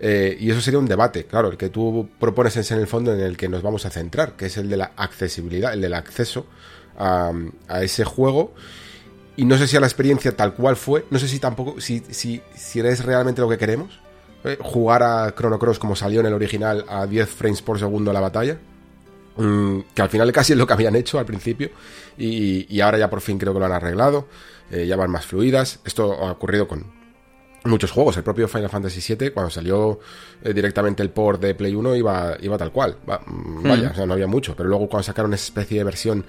Eh, 0.00 0.36
y 0.38 0.50
eso 0.50 0.60
sería 0.60 0.78
un 0.78 0.86
debate, 0.86 1.24
claro, 1.24 1.48
el 1.48 1.56
que 1.56 1.70
tú 1.70 2.08
propones 2.18 2.56
es 2.56 2.70
en 2.70 2.78
el 2.78 2.86
fondo 2.86 3.12
en 3.12 3.20
el 3.20 3.36
que 3.36 3.48
nos 3.48 3.62
vamos 3.62 3.84
a 3.84 3.90
centrar, 3.90 4.36
que 4.36 4.46
es 4.46 4.56
el 4.56 4.68
de 4.68 4.76
la 4.76 4.92
accesibilidad, 4.96 5.72
el 5.72 5.80
del 5.80 5.94
acceso 5.94 6.46
a, 6.96 7.32
a 7.68 7.82
ese 7.82 8.04
juego. 8.04 8.54
Y 9.38 9.46
no 9.46 9.56
sé 9.56 9.66
si 9.66 9.76
a 9.76 9.80
la 9.80 9.86
experiencia 9.86 10.36
tal 10.36 10.52
cual 10.52 10.76
fue, 10.76 11.06
no 11.10 11.18
sé 11.18 11.28
si 11.28 11.38
tampoco, 11.38 11.80
si, 11.80 12.02
si, 12.10 12.42
si 12.54 12.80
es 12.80 13.04
realmente 13.04 13.40
lo 13.40 13.48
que 13.48 13.56
queremos, 13.56 13.98
¿eh? 14.44 14.58
jugar 14.60 15.02
a 15.02 15.34
Chrono 15.34 15.58
Cross 15.58 15.78
como 15.78 15.96
salió 15.96 16.20
en 16.20 16.26
el 16.26 16.34
original 16.34 16.84
a 16.88 17.06
10 17.06 17.28
frames 17.30 17.62
por 17.62 17.78
segundo 17.78 18.12
la 18.12 18.20
batalla, 18.20 18.58
Mm, 19.38 19.82
que 19.94 20.02
al 20.02 20.08
final 20.08 20.32
casi 20.32 20.52
es 20.52 20.58
lo 20.58 20.66
que 20.66 20.72
habían 20.72 20.96
hecho 20.96 21.16
al 21.16 21.24
principio 21.24 21.70
y, 22.16 22.66
y 22.74 22.80
ahora 22.80 22.98
ya 22.98 23.08
por 23.08 23.20
fin 23.20 23.38
creo 23.38 23.54
que 23.54 23.60
lo 23.60 23.66
han 23.66 23.72
arreglado, 23.72 24.26
eh, 24.68 24.84
ya 24.84 24.96
van 24.96 25.12
más 25.12 25.26
fluidas. 25.26 25.78
Esto 25.84 26.12
ha 26.12 26.32
ocurrido 26.32 26.66
con 26.66 26.84
muchos 27.64 27.92
juegos. 27.92 28.16
El 28.16 28.24
propio 28.24 28.48
Final 28.48 28.68
Fantasy 28.68 29.14
VII, 29.14 29.30
cuando 29.30 29.50
salió 29.50 30.00
eh, 30.42 30.52
directamente 30.52 31.04
el 31.04 31.10
port 31.10 31.40
de 31.40 31.54
Play 31.54 31.72
1, 31.72 31.94
iba, 31.94 32.36
iba 32.40 32.58
tal 32.58 32.72
cual. 32.72 32.96
Va, 33.08 33.22
mm, 33.24 33.62
vaya, 33.62 33.90
mm. 33.90 33.92
o 33.92 33.94
sea, 33.94 34.06
no 34.06 34.14
había 34.14 34.26
mucho. 34.26 34.56
Pero 34.56 34.68
luego 34.68 34.88
cuando 34.88 35.04
sacaron 35.04 35.32
esa 35.32 35.44
especie 35.44 35.78
de 35.78 35.84
versión 35.84 36.24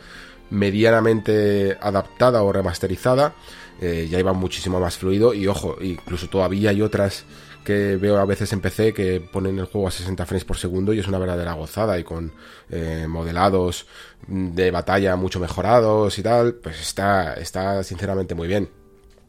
medianamente 0.49 1.77
adaptada 1.81 2.43
o 2.43 2.51
remasterizada, 2.51 3.33
eh, 3.81 4.07
ya 4.09 4.19
iba 4.19 4.33
muchísimo 4.33 4.79
más 4.79 4.97
fluido. 4.97 5.33
Y 5.33 5.47
ojo, 5.47 5.77
incluso 5.81 6.27
todavía 6.27 6.71
hay 6.71 6.81
otras 6.81 7.25
que 7.63 7.97
veo 7.97 8.17
a 8.17 8.25
veces 8.25 8.51
en 8.53 8.61
PC 8.61 8.93
que 8.93 9.19
ponen 9.21 9.59
el 9.59 9.65
juego 9.65 9.87
a 9.87 9.91
60 9.91 10.25
frames 10.25 10.45
por 10.45 10.57
segundo 10.57 10.93
y 10.93 10.99
es 10.99 11.07
una 11.07 11.19
verdadera 11.19 11.53
gozada 11.53 11.99
y 11.99 12.03
con 12.03 12.31
eh, 12.69 13.05
modelados 13.07 13.85
de 14.27 14.71
batalla 14.71 15.15
mucho 15.15 15.39
mejorados 15.39 16.17
y 16.17 16.23
tal, 16.23 16.55
pues 16.55 16.79
está, 16.79 17.33
está 17.35 17.83
sinceramente 17.83 18.33
muy 18.33 18.47
bien. 18.47 18.69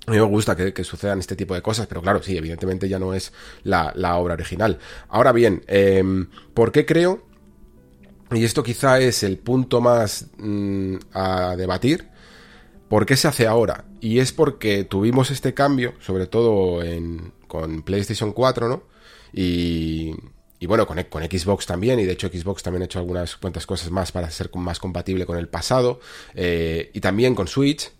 A 0.06 0.12
mí 0.12 0.16
me 0.16 0.24
gusta 0.24 0.56
que, 0.56 0.84
sucedan 0.84 1.18
este 1.18 1.36
tipo 1.36 1.54
de 1.54 1.62
cosas, 1.62 1.86
pero 1.86 2.00
claro, 2.00 2.22
sí, 2.22 2.36
evidentemente 2.36 2.88
ya 2.88 2.98
no 2.98 3.12
es 3.12 3.32
la, 3.62 3.92
obra 4.16 4.34
original. 4.34 4.78
Ahora 5.08 5.32
bien, 5.32 5.62
em, 5.66 6.28
¿por 6.54 6.72
qué 6.72 6.86
creo? 6.86 7.22
Y 8.32 8.44
esto 8.44 8.62
quizá 8.62 9.00
es 9.00 9.22
el 9.22 9.38
punto 9.38 9.80
más 9.80 10.26
mm, 10.38 10.96
a 11.12 11.56
debatir. 11.56 12.08
¿Por 12.88 13.06
qué 13.06 13.16
se 13.16 13.28
hace 13.28 13.46
ahora? 13.46 13.84
Y 14.00 14.18
es 14.18 14.32
porque 14.32 14.84
tuvimos 14.84 15.30
este 15.30 15.54
cambio, 15.54 15.94
sobre 16.00 16.26
todo 16.26 16.82
en, 16.82 17.32
con 17.46 17.82
PlayStation 17.82 18.32
4, 18.32 18.68
¿no? 18.68 18.82
Y, 19.32 20.14
y 20.58 20.66
bueno, 20.66 20.86
con, 20.86 21.02
con, 21.04 21.22
Xbox 21.22 21.66
también, 21.66 22.00
y 22.00 22.04
de 22.04 22.12
hecho 22.12 22.28
Xbox 22.28 22.62
también 22.62 22.82
ha 22.82 22.84
hecho 22.86 22.98
algunas 22.98 23.36
cuantas 23.36 23.66
cosas 23.66 23.90
más 23.90 24.12
para 24.12 24.30
ser 24.30 24.50
más 24.54 24.78
compatible 24.78 25.26
con 25.26 25.38
el 25.38 25.48
pasado, 25.48 26.00
eh, 26.34 26.90
y 26.92 27.00
también 27.00 27.34
con 27.34 27.48
Switch, 27.48 27.92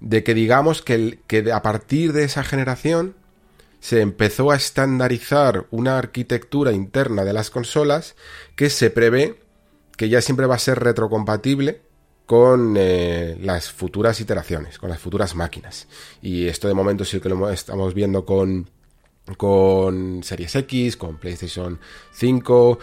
de 0.00 0.22
que 0.22 0.34
digamos 0.34 0.82
que, 0.82 1.20
que 1.26 1.50
a 1.50 1.62
partir 1.62 2.12
de 2.12 2.24
esa 2.24 2.44
generación 2.44 3.16
se 3.80 4.00
empezó 4.00 4.50
a 4.50 4.56
estandarizar 4.56 5.66
una 5.70 5.98
arquitectura 5.98 6.72
interna 6.72 7.24
de 7.24 7.32
las 7.32 7.50
consolas 7.50 8.14
que 8.56 8.70
se 8.70 8.90
prevé 8.90 9.43
que 9.96 10.08
ya 10.08 10.20
siempre 10.20 10.46
va 10.46 10.56
a 10.56 10.58
ser 10.58 10.78
retrocompatible 10.80 11.82
con 12.26 12.74
eh, 12.78 13.36
las 13.40 13.70
futuras 13.70 14.20
iteraciones, 14.20 14.78
con 14.78 14.88
las 14.88 14.98
futuras 14.98 15.34
máquinas. 15.34 15.86
Y 16.22 16.46
esto 16.46 16.68
de 16.68 16.74
momento 16.74 17.04
sí 17.04 17.20
que 17.20 17.28
lo 17.28 17.50
estamos 17.50 17.94
viendo 17.94 18.24
con, 18.24 18.70
con 19.36 20.22
Series 20.22 20.54
X, 20.56 20.96
con 20.96 21.18
PlayStation 21.18 21.78
5 22.12 22.78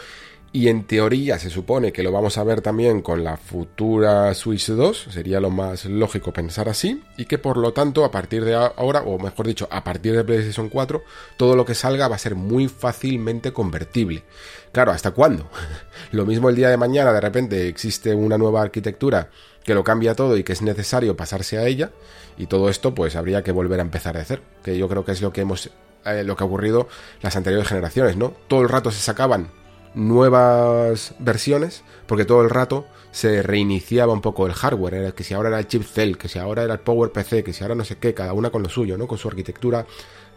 y 0.54 0.68
en 0.68 0.84
teoría 0.84 1.40
se 1.40 1.50
supone 1.50 1.94
que 1.94 2.04
lo 2.04 2.12
vamos 2.12 2.38
a 2.38 2.44
ver 2.44 2.60
también 2.60 3.02
con 3.02 3.24
la 3.24 3.38
futura 3.38 4.34
Switch 4.34 4.68
2, 4.68 5.08
sería 5.10 5.40
lo 5.40 5.50
más 5.50 5.86
lógico 5.86 6.34
pensar 6.34 6.68
así, 6.68 7.02
y 7.18 7.24
que 7.24 7.38
por 7.38 7.56
lo 7.56 7.72
tanto 7.72 8.04
a 8.04 8.12
partir 8.12 8.44
de 8.44 8.56
ahora, 8.56 9.02
o 9.04 9.18
mejor 9.18 9.48
dicho, 9.48 9.68
a 9.72 9.84
partir 9.86 10.14
de 10.14 10.26
PlayStation 10.26 10.68
4, 10.68 11.04
todo 11.38 11.56
lo 11.56 11.64
que 11.64 11.74
salga 11.74 12.10
va 12.10 12.16
a 12.16 12.20
ser 12.20 12.36
muy 12.36 12.68
fácilmente 12.68 13.54
convertible. 13.54 14.24
Claro, 14.72 14.92
¿hasta 14.92 15.12
cuándo? 15.12 15.50
lo 16.12 16.26
mismo 16.26 16.50
el 16.50 16.56
día 16.56 16.70
de 16.70 16.78
mañana, 16.78 17.12
de 17.12 17.22
repente 17.22 17.68
existe 17.68 18.14
una 18.16 18.38
nueva 18.38 18.62
arquitectura 18.62 19.30
que 19.64 19.76
lo 19.76 19.84
cambia 19.84 20.16
todo 20.16 20.38
y 20.38 20.44
que 20.44 20.54
es 20.54 20.62
necesario 20.62 21.16
pasarse 21.16 21.58
a 21.58 21.66
ella, 21.68 21.92
y 22.38 22.48
todo 22.48 22.70
esto 22.70 22.96
pues 22.96 23.16
habría 23.16 23.44
que 23.44 23.52
volver 23.52 23.80
a 23.80 23.84
empezar 23.84 24.18
a 24.18 24.22
hacer, 24.22 24.42
que 24.64 24.78
yo 24.78 24.88
creo 24.88 25.06
que 25.06 25.12
es 25.12 25.22
lo 25.22 25.32
que 25.34 25.42
hemos... 25.42 25.70
Eh, 26.04 26.24
lo 26.24 26.36
que 26.36 26.44
ha 26.44 26.48
ocurrido 26.48 26.88
las 27.22 27.36
anteriores 27.36 27.68
generaciones, 27.68 28.18
¿no? 28.18 28.34
Todo 28.48 28.62
el 28.62 28.70
rato 28.70 28.90
se 28.90 29.00
sacaban 29.00 29.52
nuevas 29.94 31.14
versiones, 31.20 31.84
porque 32.08 32.26
todo 32.26 32.42
el 32.42 32.50
rato 32.50 32.88
se 33.12 33.44
reiniciaba 33.44 34.14
un 34.14 34.22
poco 34.22 34.48
el 34.48 34.54
hardware, 34.54 35.14
que 35.14 35.24
si 35.24 35.34
ahora 35.34 35.50
era 35.50 35.60
el 35.60 35.68
chip 35.68 35.84
Cell, 35.84 36.16
que 36.16 36.28
si 36.28 36.40
ahora 36.40 36.64
era 36.64 36.74
el 36.74 36.80
Power 36.80 37.12
PC, 37.12 37.44
que 37.44 37.54
si 37.54 37.64
ahora 37.64 37.76
no 37.76 37.86
sé 37.86 37.98
qué, 37.98 38.14
cada 38.14 38.34
una 38.34 38.50
con 38.50 38.64
lo 38.64 38.70
suyo, 38.70 38.98
¿no? 38.98 39.08
Con 39.08 39.18
su 39.18 39.28
arquitectura 39.28 39.86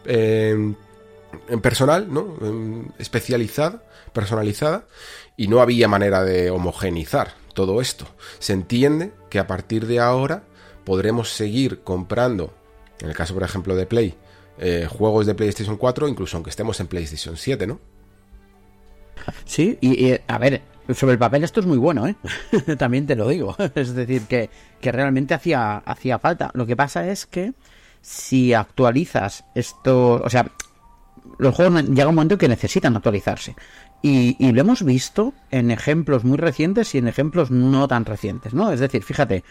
em, 0.05 0.75
en 1.47 1.61
personal, 1.61 2.07
¿no? 2.13 2.35
Especializada, 2.99 3.81
personalizada, 4.15 4.87
y 5.37 5.47
no 5.47 5.61
había 5.61 5.87
manera 5.87 6.23
de 6.23 6.49
homogenizar 6.49 7.33
todo 7.53 7.81
esto. 7.81 8.07
Se 8.39 8.53
entiende 8.53 9.11
que 9.29 9.37
a 9.37 9.45
partir 9.45 9.85
de 9.85 9.99
ahora 9.99 10.43
podremos 10.83 11.29
seguir 11.29 11.81
comprando, 11.81 12.53
en 12.99 13.09
el 13.09 13.15
caso 13.15 13.35
por 13.35 13.43
ejemplo 13.43 13.75
de 13.75 13.85
Play, 13.85 14.15
eh, 14.57 14.87
juegos 14.89 15.25
de 15.25 15.35
PlayStation 15.35 15.77
4, 15.77 16.07
incluso 16.07 16.37
aunque 16.37 16.49
estemos 16.49 16.79
en 16.79 16.87
PlayStation 16.87 17.37
7, 17.37 17.67
¿no? 17.67 17.79
Sí, 19.45 19.77
y, 19.81 20.13
a 20.27 20.37
ver, 20.37 20.61
sobre 20.93 21.13
el 21.13 21.19
papel 21.19 21.43
esto 21.43 21.59
es 21.59 21.65
muy 21.65 21.77
bueno, 21.77 22.07
¿eh? 22.07 22.15
También 22.77 23.07
te 23.07 23.15
lo 23.15 23.27
digo. 23.27 23.55
es 23.75 23.93
decir, 23.93 24.23
que, 24.23 24.49
realmente 24.81 25.33
hacía, 25.33 25.77
hacía 25.77 26.19
falta. 26.19 26.51
Lo 26.53 26.65
que 26.65 26.75
pasa 26.75 27.07
es 27.09 27.25
que 27.25 27.53
si 28.01 28.53
actualizas 28.53 29.45
esto, 29.55 30.21
o 30.23 30.29
sea, 30.29 30.51
los 31.39 31.55
juegos 31.55 31.83
llega 31.85 32.07
un 32.07 32.15
momento 32.15 32.37
que 32.37 32.47
necesitan 32.47 32.95
actualizarse. 32.95 33.55
Y, 34.07 34.51
lo 34.51 34.61
hemos 34.61 34.83
visto 34.83 35.33
en 35.49 35.71
ejemplos 35.71 36.23
muy 36.23 36.37
recientes 36.37 36.93
y 36.93 36.99
en 36.99 37.07
ejemplos 37.07 37.49
no 37.49 37.87
tan 37.87 38.05
recientes, 38.05 38.53
¿no? 38.53 38.71
Es 38.71 38.79
decir, 38.79 39.01
fíjate, 39.01 39.43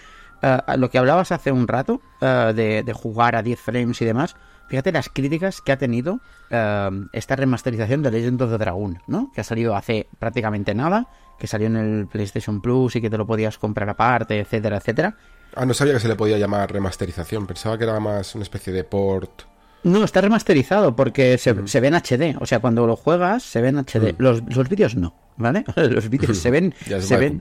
eh, 0.43 0.59
lo 0.77 0.91
que 0.91 0.99
hablabas 0.99 1.33
hace 1.33 1.51
un 1.51 1.67
rato 1.67 2.01
de, 2.21 2.85
de, 2.85 2.93
jugar 2.93 3.35
a 3.35 3.43
10 3.43 3.59
frames 3.59 4.01
y 4.01 4.05
demás, 4.05 4.37
Fíjate 4.67 4.93
las 4.93 5.09
críticas 5.09 5.61
que 5.61 5.73
ha 5.73 5.79
tenido 5.79 6.21
eh, 6.51 6.91
esta 7.13 7.37
remasterización 7.37 8.03
de 8.03 8.11
Legend 8.11 8.43
of 8.43 8.51
the 8.51 8.59
Dragon, 8.59 8.99
¿no? 9.07 9.31
Que 9.35 9.43
ha 9.43 9.45
salido 9.45 9.77
hace 9.77 10.09
prácticamente 10.19 10.75
nada, 10.75 11.07
que 11.39 11.47
salió 11.47 11.67
en 11.67 11.77
el 11.77 12.07
PlayStation 12.07 12.61
Plus 12.61 12.97
y 12.97 13.01
que 13.01 13.11
te 13.11 13.19
lo 13.19 13.27
podías 13.27 13.59
comprar 13.59 13.89
aparte, 13.89 14.41
etcétera, 14.41 14.79
etcétera. 14.79 15.17
Ah, 15.55 15.67
no 15.67 15.75
sabía 15.75 15.93
que 15.93 16.01
se 16.01 16.09
le 16.09 16.17
podía 16.17 16.39
llamar 16.39 16.73
remasterización, 16.73 17.47
pensaba 17.47 17.77
que 17.77 17.85
era 17.85 18.01
más 18.01 18.35
una 18.35 18.43
especie 18.43 18.73
de 18.73 18.85
port. 18.85 19.43
No, 19.85 20.03
está 20.03 20.23
remasterizado 20.23 20.97
porque 20.97 21.37
se, 21.39 21.53
ve 21.53 21.89
en 21.89 21.95
HD. 21.95 22.37
O 22.41 22.47
sea, 22.47 22.61
cuando 22.61 22.87
lo 22.87 22.97
juegas, 22.97 23.43
se 23.43 23.61
ve 23.61 23.69
en 23.69 23.79
HD. 23.79 24.15
Los, 24.19 24.43
los 24.55 24.69
vídeos 24.69 24.97
no, 24.97 25.15
¿vale? 25.37 25.65
Los 25.77 26.09
vídeos 26.09 26.39
se 26.39 26.51
ven, 26.51 26.75
se 27.01 27.17
ven 27.19 27.39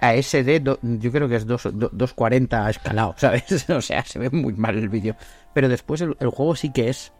a, 0.00 0.14
SD, 0.14 0.62
yo 0.82 1.12
creo 1.12 1.28
que 1.28 1.36
es 1.36 1.46
240 1.46 2.70
escalado, 2.70 3.14
¿sabes? 3.18 3.68
O 3.68 3.82
sea, 3.82 4.04
se 4.04 4.18
ve 4.18 4.30
muy 4.30 4.54
mal 4.54 4.76
el 4.76 4.88
vídeo. 4.88 5.16
Pero 5.52 5.68
después 5.68 6.00
el, 6.00 6.14
juego 6.14 6.56
sí 6.56 6.72
que 6.72 6.88
es, 6.88 7.12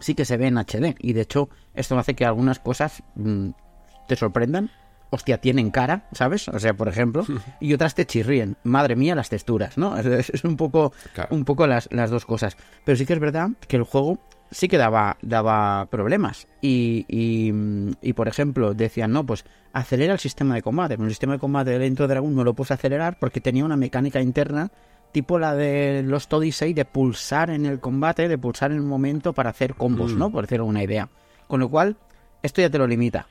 sí 0.00 0.14
que 0.14 0.24
se 0.24 0.36
ve 0.36 0.48
en 0.48 0.58
HD. 0.58 0.96
Y 0.98 1.12
de 1.12 1.22
hecho, 1.22 1.48
esto 1.74 1.96
hace 1.96 2.14
que 2.14 2.24
algunas 2.24 2.58
cosas 2.58 3.02
mm, 3.14 3.50
te 4.08 4.16
sorprendan 4.16 4.70
hostia, 5.14 5.38
tienen 5.38 5.70
cara, 5.70 6.06
¿sabes? 6.12 6.48
O 6.48 6.58
sea, 6.58 6.74
por 6.74 6.88
ejemplo, 6.88 7.24
y 7.60 7.72
otras 7.72 7.94
te 7.94 8.06
chirríen. 8.06 8.56
Madre 8.64 8.96
mía, 8.96 9.14
las 9.14 9.28
texturas, 9.28 9.78
¿no? 9.78 9.96
Es, 9.98 10.44
un 10.44 10.56
poco, 10.56 10.92
un 11.30 11.44
poco 11.44 11.66
las, 11.66 11.88
las, 11.90 12.10
dos 12.10 12.26
cosas. 12.26 12.56
Pero 12.84 12.96
sí 12.96 13.06
que 13.06 13.14
es 13.14 13.20
verdad 13.20 13.50
que 13.66 13.76
el 13.76 13.82
juego 13.82 14.18
sí 14.50 14.68
que 14.68 14.78
daba, 14.78 15.16
daba 15.22 15.86
problemas. 15.86 16.46
Y, 16.60 17.04
y, 17.08 18.12
por 18.12 18.28
ejemplo, 18.28 18.74
decían, 18.74 19.12
no, 19.12 19.24
pues 19.26 19.44
acelera 19.72 20.12
el 20.12 20.18
sistema 20.18 20.54
de 20.54 20.62
combate. 20.62 20.94
el 20.94 21.08
sistema 21.08 21.34
de 21.34 21.38
combate 21.38 21.78
de 21.78 21.86
Enter 21.86 22.08
Dragon 22.08 22.34
no 22.34 22.44
lo 22.44 22.54
puse 22.54 22.74
acelerar 22.74 23.18
porque 23.18 23.40
tenía 23.40 23.64
una 23.64 23.76
mecánica 23.76 24.20
interna 24.20 24.70
tipo 25.12 25.38
la 25.38 25.54
de 25.54 26.02
los 26.02 26.26
Odyssey 26.32 26.74
de 26.74 26.84
pulsar 26.84 27.50
en 27.50 27.66
el 27.66 27.78
combate, 27.78 28.26
de 28.26 28.36
pulsar 28.36 28.72
en 28.72 28.78
el 28.78 28.82
momento 28.82 29.32
para 29.32 29.50
hacer 29.50 29.76
combos, 29.76 30.12
mm. 30.12 30.18
¿no? 30.18 30.30
Por 30.32 30.42
decirlo 30.44 30.66
una 30.66 30.82
idea. 30.82 31.08
Con 31.46 31.60
lo 31.60 31.68
cual, 31.68 31.96
esto 32.42 32.60
ya 32.60 32.68
te 32.68 32.78
lo 32.78 32.86
limita. 32.88 33.28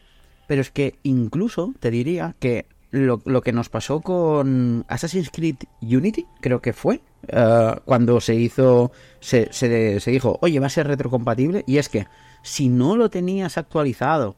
Pero 0.47 0.61
es 0.61 0.71
que 0.71 0.95
incluso 1.03 1.73
te 1.79 1.91
diría 1.91 2.35
que 2.39 2.65
lo, 2.91 3.41
que 3.41 3.53
nos 3.53 3.69
pasó 3.69 4.01
con 4.01 4.85
Assassin's 4.87 5.31
Creed 5.31 5.55
Unity, 5.81 6.27
creo 6.41 6.61
que 6.61 6.73
fue, 6.73 7.01
eh, 7.27 7.75
cuando 7.85 8.21
se 8.21 8.35
hizo, 8.35 8.91
se, 9.19 9.51
se, 9.51 9.99
se 9.99 10.11
dijo, 10.11 10.37
oye, 10.41 10.59
va 10.59 10.67
a 10.67 10.69
ser 10.69 10.87
retrocompatible, 10.87 11.63
y 11.65 11.77
es 11.77 11.89
que 11.89 12.05
si 12.43 12.69
no 12.69 12.95
lo 12.95 13.09
tenías 13.09 13.57
actualizado 13.57 14.35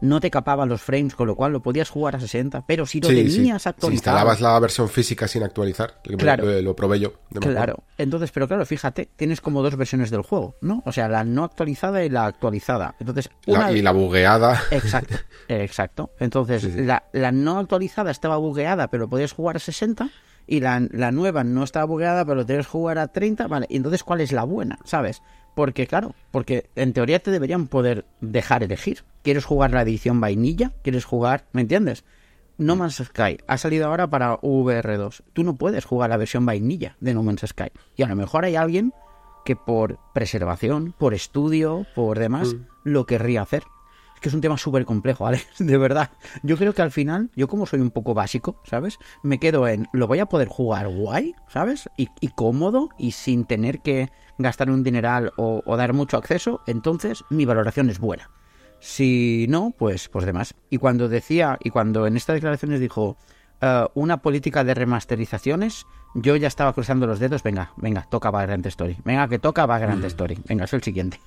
no 0.00 0.20
te 0.20 0.30
capaban 0.30 0.68
los 0.68 0.82
frames, 0.82 1.14
con 1.14 1.26
lo 1.26 1.36
cual 1.36 1.52
lo 1.52 1.62
podías 1.62 1.90
jugar 1.90 2.16
a 2.16 2.20
60, 2.20 2.64
pero 2.66 2.86
si 2.86 3.00
lo 3.00 3.08
tenías 3.08 3.66
actualizado... 3.66 3.90
Si 3.90 3.94
instalabas 3.94 4.40
la 4.40 4.58
versión 4.58 4.88
física 4.88 5.28
sin 5.28 5.42
actualizar, 5.42 6.00
claro, 6.18 6.60
lo, 6.60 6.76
probé 6.76 7.00
yo. 7.00 7.14
claro, 7.40 7.84
entonces, 7.98 8.30
pero 8.32 8.48
claro, 8.48 8.66
fíjate, 8.66 9.08
tienes 9.16 9.40
como 9.40 9.62
dos 9.62 9.76
versiones 9.76 10.10
del 10.10 10.22
juego, 10.22 10.56
¿no? 10.60 10.82
O 10.86 10.92
sea, 10.92 11.08
la 11.08 11.24
no 11.24 11.44
actualizada 11.44 12.04
y 12.04 12.08
la 12.08 12.26
actualizada. 12.26 12.94
Entonces, 12.98 13.30
y 13.46 13.82
la 13.82 13.92
bugueada. 13.92 14.62
Exacto, 14.70 15.16
exacto. 15.48 16.10
Entonces, 16.18 16.64
la, 16.74 17.04
la, 17.12 17.32
no 17.32 17.58
actualizada 17.58 18.10
estaba 18.10 18.36
bugueada, 18.36 18.88
pero 18.88 19.08
podías 19.08 19.32
jugar 19.32 19.56
a 19.56 19.60
60 19.60 20.08
y 20.46 20.60
la, 20.60 20.86
la, 20.90 21.10
nueva 21.10 21.44
no 21.44 21.64
estaba 21.64 21.86
bugueada, 21.86 22.24
pero 22.24 22.44
que 22.44 22.62
jugar 22.62 22.98
a 22.98 23.08
30, 23.08 23.46
vale, 23.46 23.66
entonces 23.70 24.04
¿cuál 24.04 24.20
es 24.20 24.32
la 24.32 24.44
buena? 24.44 24.78
¿Sabes? 24.84 25.22
Porque, 25.54 25.86
claro, 25.86 26.14
porque 26.30 26.68
en 26.74 26.92
teoría 26.92 27.20
te 27.20 27.30
deberían 27.30 27.68
poder 27.68 28.04
dejar 28.20 28.62
elegir. 28.62 29.04
¿Quieres 29.24 29.46
jugar 29.46 29.72
la 29.72 29.80
edición 29.80 30.20
vainilla? 30.20 30.72
¿Quieres 30.82 31.06
jugar? 31.06 31.46
¿Me 31.52 31.62
entiendes? 31.62 32.04
No 32.58 32.76
Man's 32.76 33.02
Sky 33.02 33.38
ha 33.48 33.56
salido 33.56 33.86
ahora 33.86 34.08
para 34.08 34.38
VR2. 34.40 35.22
Tú 35.32 35.42
no 35.44 35.56
puedes 35.56 35.86
jugar 35.86 36.10
la 36.10 36.18
versión 36.18 36.44
vainilla 36.44 36.98
de 37.00 37.14
No 37.14 37.22
Man's 37.22 37.40
Sky. 37.46 37.70
Y 37.96 38.02
a 38.02 38.06
lo 38.06 38.16
mejor 38.16 38.44
hay 38.44 38.54
alguien 38.54 38.92
que 39.46 39.56
por 39.56 39.98
preservación, 40.12 40.94
por 40.98 41.14
estudio, 41.14 41.86
por 41.94 42.18
demás, 42.18 42.52
mm. 42.52 42.66
lo 42.84 43.06
querría 43.06 43.40
hacer. 43.40 43.62
Es 44.14 44.20
que 44.20 44.28
es 44.28 44.34
un 44.34 44.42
tema 44.42 44.58
súper 44.58 44.84
complejo, 44.84 45.24
¿vale? 45.24 45.40
De 45.58 45.78
verdad. 45.78 46.10
Yo 46.42 46.58
creo 46.58 46.74
que 46.74 46.82
al 46.82 46.90
final, 46.90 47.30
yo 47.34 47.48
como 47.48 47.64
soy 47.64 47.80
un 47.80 47.90
poco 47.90 48.12
básico, 48.12 48.60
¿sabes? 48.64 48.98
Me 49.22 49.40
quedo 49.40 49.66
en, 49.66 49.88
lo 49.94 50.06
voy 50.06 50.18
a 50.18 50.26
poder 50.26 50.48
jugar 50.48 50.86
guay, 50.88 51.34
¿sabes? 51.48 51.88
y 51.96 52.28
cómodo 52.28 52.90
y 52.98 53.12
sin 53.12 53.46
tener 53.46 53.80
que 53.80 54.10
gastar 54.36 54.70
un 54.70 54.82
dineral 54.82 55.32
o, 55.38 55.62
dar 55.78 55.94
mucho 55.94 56.18
acceso, 56.18 56.60
entonces 56.66 57.24
mi 57.30 57.46
valoración 57.46 57.88
es 57.88 57.98
buena. 57.98 58.30
Si 58.84 59.46
no, 59.48 59.72
pues, 59.76 60.10
pues 60.10 60.26
demás. 60.26 60.54
Y 60.68 60.76
cuando 60.76 61.08
decía, 61.08 61.58
y 61.64 61.70
cuando 61.70 62.06
en 62.06 62.18
estas 62.18 62.34
declaraciones 62.34 62.80
dijo 62.80 63.16
eh, 63.62 63.86
una 63.94 64.20
política 64.20 64.62
de 64.62 64.74
remasterizaciones, 64.74 65.86
yo 66.14 66.36
ya 66.36 66.48
estaba 66.48 66.74
cruzando 66.74 67.06
los 67.06 67.18
dedos, 67.18 67.42
venga, 67.42 67.72
venga, 67.78 68.06
toca 68.10 68.30
Vagrant 68.30 68.66
Story. 68.66 68.98
Venga, 69.02 69.26
que 69.26 69.38
toca 69.38 69.64
Vagrant 69.64 70.02
mm. 70.02 70.06
Story. 70.06 70.38
Venga, 70.46 70.64
es 70.64 70.72
el 70.74 70.82
siguiente. 70.82 71.18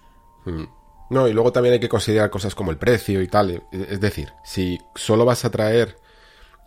Mm. 0.45 0.65
No, 1.09 1.27
y 1.27 1.33
luego 1.33 1.51
también 1.51 1.73
hay 1.73 1.79
que 1.79 1.89
considerar 1.89 2.29
cosas 2.29 2.53
como 2.53 2.69
el 2.69 2.77
precio 2.77 3.23
y 3.23 3.27
tal. 3.27 3.63
Es 3.71 3.99
decir, 3.99 4.29
si 4.43 4.77
solo 4.93 5.25
vas 5.25 5.43
a 5.43 5.49
traer 5.49 5.97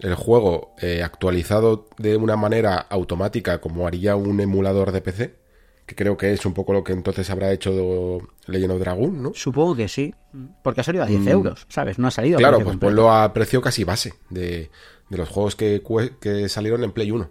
el 0.01 0.17
juego 0.17 0.75
eh, 0.81 1.05
actualizado 1.05 1.87
de 1.99 2.17
una 2.17 2.35
manera 2.35 2.79
automática 2.79 3.61
como 3.61 3.87
haría 3.87 4.17
un 4.17 4.41
emulador 4.41 4.91
de 4.91 5.03
PC, 5.03 5.40
que 5.91 5.97
creo 5.97 6.17
que 6.17 6.33
es 6.33 6.47
un 6.47 6.55
poco 6.55 6.73
lo 6.73 6.85
que 6.85 6.93
entonces 6.93 7.29
habrá 7.31 7.51
hecho 7.53 8.21
Legend 8.47 8.73
of 8.73 8.79
Dragon, 8.79 9.23
¿no? 9.23 9.33
Supongo 9.35 9.75
que 9.75 9.89
sí, 9.89 10.15
porque 10.63 10.83
ha 10.83 10.85
salido 10.85 11.03
a 11.03 11.07
10 11.09 11.27
euros, 11.27 11.67
¿sabes? 11.69 11.99
No 11.99 12.07
ha 12.07 12.11
salido 12.13 12.37
a 12.37 12.39
Claro, 12.39 12.59
pues 12.59 12.69
completo. 12.69 12.87
ponlo 12.87 13.13
a 13.13 13.33
precio 13.33 13.61
casi 13.61 13.83
base 13.83 14.15
de, 14.29 14.71
de 15.09 15.17
los 15.19 15.29
juegos 15.29 15.57
que, 15.57 15.83
que 16.21 16.49
salieron 16.49 16.85
en 16.85 16.93
Play 16.93 17.11
1. 17.11 17.29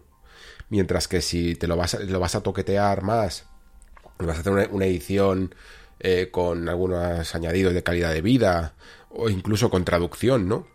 Mientras 0.67 1.07
que 1.07 1.21
si 1.21 1.55
te 1.55 1.67
lo 1.67 1.77
vas 1.77 1.95
a, 1.95 1.99
lo 1.99 2.19
vas 2.19 2.35
a 2.35 2.43
toquetear 2.43 3.01
más, 3.01 3.45
vas 4.17 4.37
a 4.37 4.41
hacer 4.41 4.51
una, 4.51 4.67
una 4.71 4.85
edición 4.85 5.55
eh, 6.01 6.27
con 6.29 6.67
algunos 6.67 7.33
añadidos 7.33 7.73
de 7.73 7.81
calidad 7.81 8.11
de 8.13 8.21
vida 8.21 8.73
o 9.09 9.29
incluso 9.29 9.69
con 9.69 9.85
traducción, 9.85 10.49
¿no? 10.49 10.67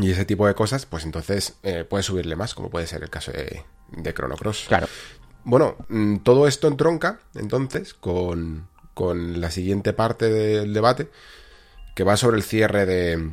Y 0.00 0.12
ese 0.12 0.24
tipo 0.24 0.46
de 0.46 0.54
cosas, 0.54 0.86
pues 0.86 1.04
entonces 1.04 1.54
eh, 1.64 1.84
puedes 1.88 2.06
subirle 2.06 2.36
más, 2.36 2.54
como 2.54 2.70
puede 2.70 2.86
ser 2.86 3.02
el 3.02 3.10
caso 3.10 3.32
de, 3.32 3.64
de 3.88 4.14
Chrono 4.14 4.36
Cross. 4.36 4.66
Claro. 4.68 4.86
Bueno, 5.44 5.76
mm, 5.88 6.18
todo 6.18 6.46
esto 6.46 6.68
entronca, 6.68 7.20
entonces, 7.34 7.94
con, 7.94 8.68
con 8.94 9.40
la 9.40 9.50
siguiente 9.50 9.92
parte 9.92 10.30
del 10.30 10.74
debate, 10.74 11.08
que 11.94 12.04
va 12.04 12.16
sobre 12.16 12.36
el 12.36 12.42
cierre 12.42 12.86
de, 12.86 13.32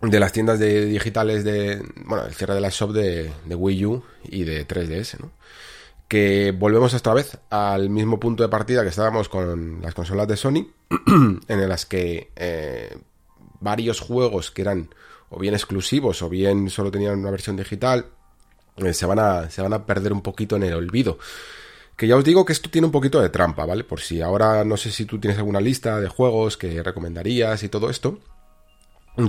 de 0.00 0.20
las 0.20 0.32
tiendas 0.32 0.58
de 0.58 0.86
digitales 0.86 1.44
de. 1.44 1.82
Bueno, 2.04 2.26
el 2.26 2.34
cierre 2.34 2.54
de 2.54 2.60
la 2.60 2.70
shop 2.70 2.92
de, 2.92 3.32
Wii 3.48 3.86
U 3.86 4.02
y 4.24 4.44
de 4.44 4.66
3DS, 4.66 5.20
¿no? 5.20 5.32
Que 6.08 6.54
volvemos 6.56 6.94
esta 6.94 7.12
vez 7.12 7.38
al 7.50 7.90
mismo 7.90 8.18
punto 8.18 8.42
de 8.42 8.48
partida 8.48 8.82
que 8.82 8.88
estábamos 8.88 9.28
con 9.28 9.82
las 9.82 9.94
consolas 9.94 10.26
de 10.26 10.36
Sony, 10.36 10.68
en 11.48 11.68
las 11.68 11.84
que 11.84 12.30
eh, 12.36 12.96
varios 13.60 14.00
juegos 14.00 14.50
que 14.50 14.62
eran 14.62 14.88
o 15.30 15.38
bien 15.38 15.52
exclusivos 15.52 16.22
o 16.22 16.30
bien 16.30 16.70
solo 16.70 16.90
tenían 16.90 17.18
una 17.18 17.30
versión 17.30 17.56
digital 17.56 18.06
eh, 18.84 18.94
se, 18.94 19.06
van 19.06 19.18
a, 19.18 19.50
se 19.50 19.62
van 19.62 19.72
a 19.72 19.86
perder 19.86 20.12
un 20.12 20.22
poquito 20.22 20.56
en 20.56 20.64
el 20.64 20.74
olvido. 20.74 21.18
Que 21.96 22.06
ya 22.06 22.16
os 22.16 22.24
digo 22.24 22.44
que 22.44 22.52
esto 22.52 22.70
tiene 22.70 22.86
un 22.86 22.92
poquito 22.92 23.20
de 23.20 23.28
trampa, 23.28 23.66
¿vale? 23.66 23.84
Por 23.84 24.00
si 24.00 24.22
ahora 24.22 24.64
no 24.64 24.76
sé 24.76 24.90
si 24.92 25.04
tú 25.04 25.18
tienes 25.18 25.38
alguna 25.38 25.60
lista 25.60 26.00
de 26.00 26.08
juegos 26.08 26.56
que 26.56 26.82
recomendarías 26.82 27.62
y 27.62 27.68
todo 27.68 27.90
esto. 27.90 28.18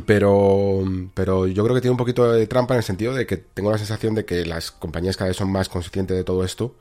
Pero, 0.05 0.83
pero 1.15 1.47
yo 1.47 1.63
creo 1.63 1.73
que 1.73 1.81
tiene 1.81 1.93
un 1.93 1.97
poquito 1.97 2.31
de 2.31 2.45
trampa 2.45 2.75
en 2.75 2.79
el 2.79 2.83
sentido 2.83 3.15
de 3.15 3.25
que 3.25 3.37
tengo 3.37 3.71
la 3.71 3.79
sensación 3.79 4.13
de 4.13 4.23
que 4.23 4.45
las 4.45 4.69
compañías 4.69 5.17
cada 5.17 5.29
vez 5.29 5.37
son 5.37 5.51
más 5.51 5.67
conscientes 5.67 6.15
de 6.15 6.23
todo 6.23 6.43
esto. 6.43 6.75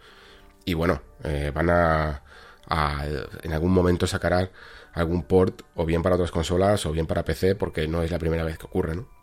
Y 0.67 0.75
bueno, 0.75 1.01
eh, 1.25 1.51
van 1.55 1.71
a, 1.71 2.23
a 2.69 3.07
en 3.43 3.53
algún 3.55 3.73
momento 3.73 4.07
sacar 4.07 4.51
algún 4.93 5.23
port 5.23 5.63
o 5.75 5.87
bien 5.87 6.03
para 6.03 6.17
otras 6.17 6.31
consolas 6.31 6.85
o 6.85 6.93
bien 6.93 7.07
para 7.07 7.25
PC 7.25 7.55
porque 7.55 7.89
no 7.89 8.03
es 8.03 8.11
la 8.11 8.19
primera 8.19 8.45
vez 8.45 8.59
que 8.59 8.67
ocurre, 8.67 8.95
¿no? 8.97 9.18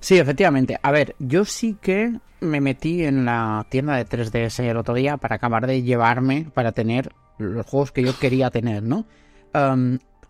Sí, 0.00 0.18
efectivamente. 0.18 0.78
A 0.82 0.90
ver, 0.90 1.14
yo 1.18 1.44
sí 1.44 1.76
que 1.80 2.18
me 2.40 2.60
metí 2.60 3.04
en 3.04 3.24
la 3.24 3.66
tienda 3.68 3.96
de 3.96 4.06
3DS 4.06 4.64
el 4.64 4.76
otro 4.76 4.94
día 4.94 5.16
para 5.16 5.36
acabar 5.36 5.66
de 5.66 5.82
llevarme, 5.82 6.50
para 6.54 6.72
tener 6.72 7.12
los 7.38 7.66
juegos 7.66 7.92
que 7.92 8.02
yo 8.02 8.18
quería 8.18 8.50
tener, 8.50 8.82
¿no? 8.82 9.06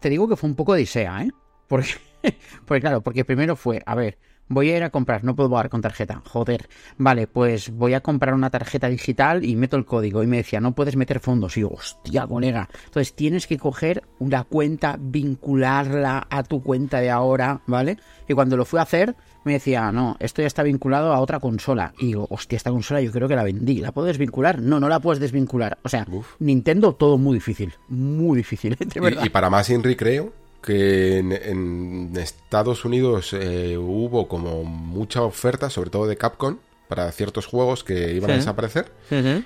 Te 0.00 0.10
digo 0.10 0.28
que 0.28 0.36
fue 0.36 0.48
un 0.48 0.56
poco 0.56 0.74
de 0.74 0.82
odisea, 0.82 1.24
¿eh? 1.24 1.30
Porque, 1.66 1.90
porque 2.66 2.80
claro, 2.80 3.00
porque 3.02 3.24
primero 3.24 3.56
fue, 3.56 3.82
a 3.84 3.94
ver, 3.94 4.18
voy 4.48 4.70
a 4.70 4.76
ir 4.76 4.82
a 4.82 4.90
comprar, 4.90 5.24
no 5.24 5.36
puedo 5.36 5.50
pagar 5.50 5.68
con 5.68 5.80
tarjeta, 5.80 6.22
joder. 6.24 6.68
Vale, 6.96 7.26
pues 7.26 7.70
voy 7.70 7.94
a 7.94 8.00
comprar 8.00 8.34
una 8.34 8.50
tarjeta 8.50 8.88
digital 8.88 9.44
y 9.44 9.56
meto 9.56 9.76
el 9.76 9.84
código. 9.84 10.22
Y 10.22 10.26
me 10.26 10.38
decía, 10.38 10.60
no 10.60 10.74
puedes 10.74 10.96
meter 10.96 11.20
fondos. 11.20 11.56
Y 11.56 11.60
yo, 11.60 11.70
hostia, 11.70 12.26
colega. 12.26 12.68
Entonces 12.86 13.14
tienes 13.14 13.46
que 13.46 13.58
coger 13.58 14.02
una 14.18 14.44
cuenta, 14.44 14.96
vincularla 14.98 16.26
a 16.30 16.42
tu 16.42 16.62
cuenta 16.62 17.00
de 17.00 17.10
ahora, 17.10 17.60
¿vale? 17.66 17.98
Y 18.28 18.34
cuando 18.34 18.56
lo 18.56 18.64
fui 18.64 18.78
a 18.78 18.82
hacer, 18.82 19.14
me 19.44 19.52
decía, 19.54 19.90
no, 19.92 20.16
esto 20.20 20.42
ya 20.42 20.46
está 20.46 20.62
vinculado 20.62 21.12
a 21.12 21.20
otra 21.20 21.40
consola. 21.40 21.92
Y 21.98 22.06
digo, 22.06 22.26
hostia, 22.30 22.56
esta 22.56 22.70
consola 22.70 23.00
yo 23.00 23.10
creo 23.12 23.28
que 23.28 23.36
la 23.36 23.44
vendí. 23.44 23.78
¿La 23.78 23.92
puedo 23.92 24.06
desvincular? 24.06 24.60
No, 24.60 24.78
no 24.80 24.88
la 24.88 25.00
puedes 25.00 25.20
desvincular. 25.20 25.78
O 25.82 25.88
sea, 25.88 26.06
Uf. 26.10 26.34
Nintendo 26.38 26.94
todo 26.94 27.18
muy 27.18 27.34
difícil. 27.34 27.74
Muy 27.88 28.38
difícil, 28.38 28.76
de 28.78 29.00
verdad. 29.00 29.22
Y, 29.22 29.26
y 29.26 29.30
para 29.30 29.50
más 29.50 29.70
Inri 29.70 29.96
creo 29.96 30.32
que 30.62 31.18
en, 31.18 31.32
en 31.32 32.12
Estados 32.16 32.84
Unidos 32.84 33.32
eh, 33.32 33.76
hubo 33.78 34.28
como 34.28 34.64
mucha 34.64 35.22
oferta, 35.22 35.70
sobre 35.70 35.90
todo 35.90 36.06
de 36.06 36.16
Capcom, 36.16 36.58
para 36.88 37.10
ciertos 37.12 37.46
juegos 37.46 37.84
que 37.84 38.12
iban 38.14 38.30
a 38.30 38.34
desaparecer. 38.34 38.92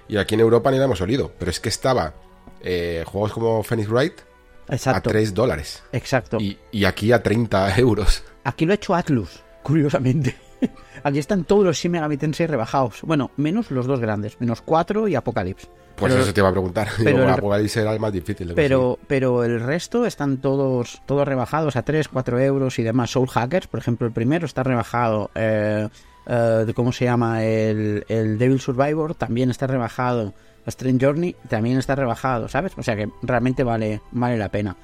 Y 0.09 0.17
aquí 0.17 0.35
en 0.35 0.41
Europa 0.41 0.71
ni 0.71 0.79
la 0.79 0.85
hemos 0.85 1.01
olido. 1.01 1.33
Pero 1.39 1.51
es 1.51 1.61
que 1.61 1.69
estaba 1.69 2.15
eh, 2.63 3.05
juegos 3.07 3.33
como 3.33 3.63
Phoenix 3.63 3.89
Wright 3.91 4.21
a 4.69 4.75
Exacto. 4.75 5.11
3 5.11 5.35
dólares. 5.35 5.83
Exacto. 5.93 6.39
Y, 6.41 6.57
y 6.71 6.85
aquí 6.85 7.13
a 7.13 7.23
30 7.23 7.77
euros. 7.79 8.23
Aquí 8.45 8.65
lo 8.65 8.73
ha 8.73 8.77
hecho 8.77 8.95
Atlus, 8.95 9.43
curiosamente. 9.63 10.37
Aquí 11.03 11.19
están 11.19 11.45
todos 11.45 11.65
los 11.65 11.77
Shin 11.77 11.93
Megami 11.93 12.17
Tensei 12.17 12.47
rebajados. 12.47 13.01
Bueno, 13.03 13.31
menos 13.37 13.71
los 13.71 13.87
dos 13.87 14.01
grandes, 14.01 14.41
menos 14.41 14.63
4 14.63 15.09
y 15.09 15.15
Apocalypse. 15.15 15.69
Pues 15.97 16.13
Pero- 16.13 16.25
eso 16.25 16.33
te 16.33 16.41
iba 16.41 16.49
a 16.49 16.53
preguntar. 16.53 16.89
pero 17.05 17.25
el- 17.25 17.31
Apocalipsis 17.31 17.77
era 17.79 17.93
el 17.93 18.01
más 18.01 18.13
difícil 18.13 18.49
de 18.49 18.55
Pero, 18.55 18.99
pero 19.07 19.45
el 19.45 19.61
resto 19.61 20.07
están 20.07 20.39
todos, 20.39 21.03
todos 21.07 21.27
rebajados 21.27 21.77
a 21.77 21.83
3, 21.83 22.09
4 22.09 22.41
euros 22.41 22.79
y 22.79 22.83
demás. 22.83 23.11
Soul 23.11 23.29
Hackers, 23.29 23.67
por 23.67 23.81
ejemplo, 23.81 24.07
el 24.07 24.13
primero 24.13 24.47
está 24.47 24.63
rebajado. 24.63 25.31
Eh, 25.35 25.89
eh, 26.27 26.63
de 26.67 26.75
¿Cómo 26.75 26.93
se 26.93 27.05
llama? 27.05 27.45
El, 27.45 28.05
el 28.09 28.39
Devil 28.39 28.61
Survivor 28.61 29.15
también 29.15 29.51
está 29.51 29.67
rebajado. 29.67 30.33
Strange 30.67 31.05
Journey 31.05 31.35
también 31.49 31.77
está 31.79 31.97
rebajado, 31.97 32.49
¿sabes? 32.49 32.73
O 32.79 32.83
sea 32.85 32.95
que 32.95 33.09
realmente 33.23 33.65
vale, 33.65 34.01
vale 34.13 34.39
la 34.39 34.49
pena. 34.49 34.77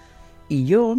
Y 0.48 0.64
yo 0.66 0.96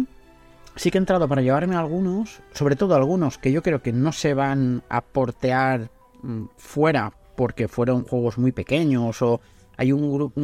sí 0.76 0.90
que 0.90 0.98
he 0.98 1.00
entrado 1.00 1.28
para 1.28 1.42
llevarme 1.42 1.76
algunos, 1.76 2.40
sobre 2.52 2.76
todo 2.76 2.94
algunos 2.94 3.38
que 3.38 3.52
yo 3.52 3.62
creo 3.62 3.82
que 3.82 3.92
no 3.92 4.12
se 4.12 4.34
van 4.34 4.82
a 4.88 5.00
portear 5.00 5.90
mm, 6.22 6.44
fuera 6.56 7.12
porque 7.36 7.68
fueron 7.68 8.04
juegos 8.04 8.38
muy 8.38 8.52
pequeños 8.52 9.22
o 9.22 9.40
hay 9.76 9.92
un 9.92 10.12
grupo, 10.12 10.38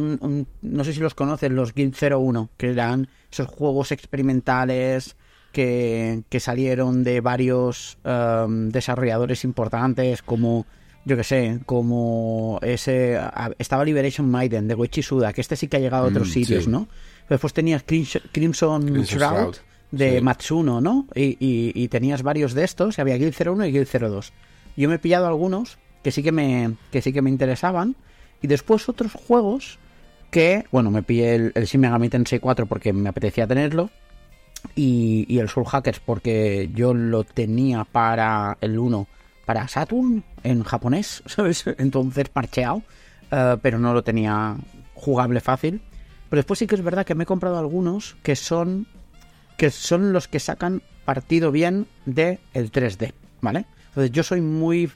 no 0.61 0.83
sé 0.83 0.93
si 0.93 0.99
los 0.99 1.13
conocen, 1.13 1.55
los 1.55 1.75
Guild 1.75 1.95
01, 1.95 2.49
que 2.57 2.71
eran 2.71 3.07
esos 3.31 3.45
juegos 3.47 3.91
experimentales 3.91 5.15
que, 5.51 6.23
que 6.29 6.39
salieron 6.39 7.03
de 7.03 7.21
varios 7.21 7.99
em, 8.03 8.69
desarrolladores 8.69 9.43
importantes 9.43 10.23
como 10.23 10.65
yo 11.05 11.15
que 11.15 11.23
sé, 11.23 11.59
como 11.65 12.59
ese 12.61 13.17
estaba 13.59 13.85
Liberation 13.85 14.29
Maiden 14.29 14.67
de 14.67 14.73
Goichi 14.73 15.01
Suda, 15.01 15.31
que 15.31 15.39
este 15.39 15.55
sí 15.55 15.67
que 15.67 15.77
ha 15.77 15.79
llegado 15.79 16.05
a 16.05 16.09
otros 16.09 16.27
Mm, 16.27 16.31
sitios, 16.31 16.63
sí. 16.65 16.69
¿no? 16.69 16.87
Después 17.29 17.53
tenías 17.53 17.83
Crimson, 17.83 18.23
Crimson 18.31 18.85
Crimson 18.85 19.03
Shroud, 19.03 19.37
Shroud, 19.37 19.55
de 19.91 20.17
sí. 20.17 20.21
Matsuno, 20.21 20.81
¿no? 20.81 21.07
Y, 21.15 21.37
y- 21.39 21.71
y 21.75 21.87
tenías 21.87 22.23
varios 22.23 22.53
de 22.53 22.63
estos, 22.63 22.97
y 22.97 23.01
había 23.01 23.17
Guild 23.17 23.35
01 23.35 23.65
y 23.65 23.71
Guild 23.71 23.87
02. 23.87 24.33
Yo 24.75 24.89
me 24.89 24.95
he 24.95 24.99
pillado 24.99 25.27
algunos 25.27 25.77
que 26.03 26.11
sí 26.11 26.23
que 26.23 26.31
me, 26.31 26.75
que 26.91 27.01
sí 27.01 27.11
que 27.13 27.21
me 27.21 27.29
interesaban, 27.29 27.95
y 28.41 28.47
después 28.47 28.87
otros 28.89 29.13
juegos 29.13 29.79
que, 30.31 30.65
bueno, 30.71 30.91
me 30.91 31.03
pillé 31.03 31.35
el, 31.35 31.51
el 31.55 31.65
Shin 31.65 31.81
Megami 31.81 32.09
Tensei 32.09 32.39
4 32.39 32.65
porque 32.65 32.91
me 32.93 33.09
apetecía 33.09 33.47
tenerlo, 33.47 33.89
y, 34.75 35.25
y 35.29 35.39
el 35.39 35.49
Soul 35.49 35.65
Hackers 35.65 35.99
porque 35.99 36.69
yo 36.73 36.93
lo 36.93 37.23
tenía 37.23 37.83
para 37.85 38.57
el 38.61 38.77
1 38.77 39.07
para 39.45 39.67
Saturn 39.67 40.23
en 40.43 40.63
japonés, 40.63 41.23
¿sabes? 41.27 41.63
Entonces 41.77 42.27
parcheado, 42.29 42.81
eh, 43.31 43.55
pero 43.61 43.79
no 43.79 43.93
lo 43.93 44.03
tenía 44.03 44.57
jugable 44.93 45.39
fácil. 45.39 45.81
Pero 46.29 46.39
después 46.39 46.59
sí 46.59 46.67
que 46.67 46.75
es 46.75 46.83
verdad 46.83 47.05
que 47.05 47.15
me 47.15 47.23
he 47.23 47.27
comprado 47.27 47.57
algunos 47.57 48.17
que 48.23 48.35
son 48.35 48.87
que 49.57 49.71
son 49.71 50.13
los 50.13 50.27
que 50.27 50.39
sacan 50.39 50.81
partido 51.05 51.51
bien 51.51 51.87
de 52.05 52.39
el 52.53 52.71
3D, 52.71 53.13
¿vale? 53.41 53.65
Entonces 53.89 54.11
yo 54.11 54.23
soy 54.23 54.41
muy 54.41 54.91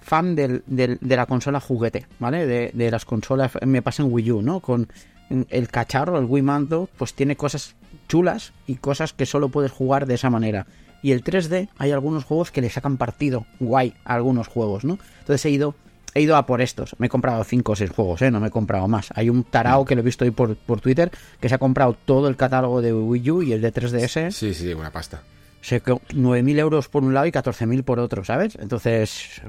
fan 0.00 0.34
del, 0.34 0.62
del- 0.66 0.98
de 1.00 1.16
la 1.16 1.26
consola 1.26 1.60
juguete, 1.60 2.06
¿vale? 2.18 2.46
De, 2.46 2.70
de 2.72 2.90
las 2.90 3.04
consolas, 3.04 3.52
me 3.66 3.82
pasa 3.82 4.02
en 4.02 4.12
Wii 4.12 4.30
U, 4.30 4.42
¿no? 4.42 4.60
Con 4.60 4.88
el 5.28 5.68
cacharro, 5.68 6.18
el 6.18 6.24
Wii 6.26 6.42
Mando, 6.42 6.88
pues 6.96 7.12
tiene 7.14 7.36
cosas 7.36 7.74
chulas 8.08 8.52
y 8.66 8.76
cosas 8.76 9.12
que 9.12 9.26
solo 9.26 9.48
puedes 9.48 9.72
jugar 9.72 10.06
de 10.06 10.14
esa 10.14 10.30
manera. 10.30 10.66
Y 11.02 11.10
el 11.12 11.22
3D, 11.24 11.68
hay 11.78 11.90
algunos 11.90 12.24
juegos 12.24 12.50
que 12.52 12.60
le 12.60 12.70
sacan 12.70 12.96
partido 12.96 13.44
guay 13.58 13.94
a 14.04 14.14
algunos 14.14 14.46
juegos, 14.46 14.84
¿no? 14.84 14.98
Entonces 15.20 15.44
he 15.44 15.50
ido, 15.50 15.74
he 16.16 16.20
ido 16.22 16.36
a 16.36 16.46
por 16.46 16.60
estos. 16.60 16.94
Me 16.98 17.06
he 17.06 17.10
comprado 17.10 17.42
5 17.44 17.72
o 17.72 17.76
6 17.76 17.90
juegos, 17.90 18.22
¿eh? 18.22 18.30
No 18.30 18.40
me 18.40 18.48
he 18.48 18.50
comprado 18.50 18.88
más. 18.88 19.08
Hay 19.14 19.30
un 19.30 19.44
tarao 19.44 19.84
que 19.84 19.94
lo 19.94 20.00
he 20.00 20.04
visto 20.04 20.24
hoy 20.24 20.30
por, 20.30 20.56
por 20.56 20.80
Twitter 20.80 21.10
que 21.40 21.48
se 21.48 21.54
ha 21.54 21.58
comprado 21.58 21.96
todo 22.04 22.28
el 22.28 22.36
catálogo 22.36 22.82
de 22.82 22.92
Wii 22.92 23.30
U 23.30 23.42
y 23.42 23.52
el 23.52 23.60
de 23.60 23.72
3DS. 23.72 24.30
Sí, 24.32 24.54
sí, 24.54 24.72
una 24.74 24.90
pasta. 24.90 25.22
Se 25.60 25.80
co- 25.80 26.00
9.000 26.10 26.58
euros 26.60 26.88
por 26.88 27.02
un 27.02 27.12
lado 27.12 27.26
y 27.26 27.32
14.000 27.32 27.82
por 27.82 27.98
otro, 27.98 28.24
¿sabes? 28.24 28.56
Entonces... 28.60 29.40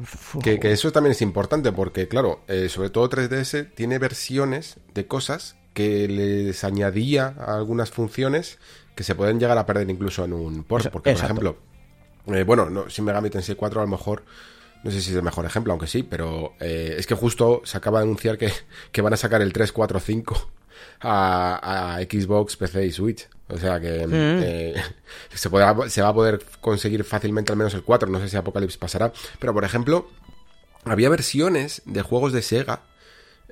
Que, 0.42 0.60
que 0.60 0.72
eso 0.72 0.92
también 0.92 1.12
es 1.12 1.22
importante 1.22 1.72
porque, 1.72 2.08
claro, 2.08 2.42
eh, 2.48 2.70
sobre 2.70 2.90
todo 2.90 3.08
3DS 3.10 3.74
tiene 3.76 4.00
versiones 4.00 4.78
de 4.96 5.06
cosas 5.06 5.56
que 5.74 6.08
les 6.08 6.64
añadía 6.64 7.36
a 7.38 7.56
algunas 7.56 7.92
funciones 7.92 8.58
que 8.96 9.04
se 9.04 9.14
pueden 9.14 9.40
llegar 9.40 9.60
a 9.60 9.68
perder 9.68 9.88
incluso 9.92 10.26
en 10.26 10.34
un 10.34 10.64
port. 10.64 10.88
Porque, 10.90 11.12
exacto. 11.12 11.36
por 11.36 11.44
ejemplo, 11.46 12.36
eh, 12.36 12.44
bueno, 12.44 12.68
no, 12.68 12.88
Shin 12.90 13.06
Megami 13.06 13.30
Tensei 13.30 13.54
4 13.56 13.82
a 13.82 13.84
lo 13.84 13.90
mejor, 13.92 14.24
no 14.88 14.94
sé 14.94 15.02
si 15.02 15.10
es 15.12 15.18
el 15.18 15.22
mejor 15.24 15.46
ejemplo, 15.46 15.74
aunque 15.74 15.86
sí, 15.86 16.02
pero 16.02 16.54
eh, 16.62 16.96
es 16.98 17.06
que 17.06 17.14
justo 17.14 17.62
se 17.66 17.76
acaba 17.78 18.00
de 18.00 18.06
anunciar 18.06 18.38
que, 18.38 18.54
que 18.94 19.02
van 19.02 19.12
a 19.12 19.18
sacar 19.18 19.42
el 19.42 19.52
345 19.52 20.50
a, 21.02 21.98
a 21.98 22.02
Xbox, 22.04 22.56
PC 22.56 22.86
y 22.86 22.92
Switch. 22.94 23.28
O 23.50 23.58
sea 23.58 23.82
que 23.82 24.08
eh, 24.10 24.76
se, 25.34 25.50
podrá- 25.50 25.90
se 25.90 26.02
va 26.02 26.08
a 26.08 26.14
poder 26.14 26.40
conseguir 26.62 27.04
fácilmente 27.04 27.52
al 27.52 27.58
menos 27.58 27.74
el 27.74 27.84
4. 27.84 28.08
No 28.08 28.22
sé 28.22 28.30
si 28.30 28.38
Apocalypse 28.38 28.78
pasará. 28.80 29.12
Pero 29.40 29.54
por 29.54 29.66
ejemplo, 29.66 30.10
había 30.86 31.10
versiones 31.10 31.82
de 31.84 32.02
juegos 32.02 32.32
de 32.32 32.42
Sega 32.42 32.84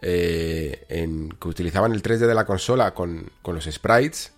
eh, 0.02 0.86
en, 0.88 1.32
que 1.32 1.50
utilizaban 1.50 1.92
el 1.92 2.02
3D 2.02 2.28
de 2.28 2.34
la 2.34 2.46
consola 2.46 2.94
con, 2.94 3.30
con, 3.42 3.56
los 3.56 3.66
sprites, 3.66 4.32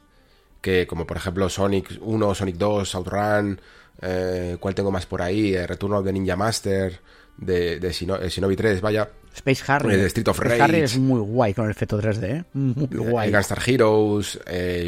que 0.61 0.87
como 0.87 1.05
por 1.05 1.17
ejemplo 1.17 1.47
Sonic 1.47 1.99
1, 2.01 2.33
Sonic 2.33 2.55
2, 2.55 2.95
Outrun, 2.95 3.61
eh, 4.01 4.57
¿cuál 4.59 4.75
tengo 4.75 4.91
más 4.91 5.05
por 5.05 5.21
ahí? 5.21 5.53
Eh, 5.53 5.65
Return 5.67 5.93
of 5.93 6.05
the 6.05 6.13
Ninja 6.13 6.35
Master, 6.35 6.99
de, 7.37 7.79
de 7.79 7.91
Shinobi 7.91 8.55
3, 8.55 8.81
vaya. 8.81 9.09
Space 9.35 9.63
Harry. 9.67 9.95
de 9.95 10.07
Street 10.07 10.27
of 10.27 10.39
Rage. 10.39 10.55
Space 10.55 10.63
Harry 10.63 10.83
es 10.83 10.97
muy 10.97 11.19
guay 11.19 11.53
con 11.53 11.65
el 11.65 11.71
efecto 11.71 12.01
3D, 12.01 12.23
¿eh? 12.23 12.43
Muy 12.53 12.87
guay. 12.87 13.31
Gunstar 13.31 13.61
Heroes, 13.65 14.39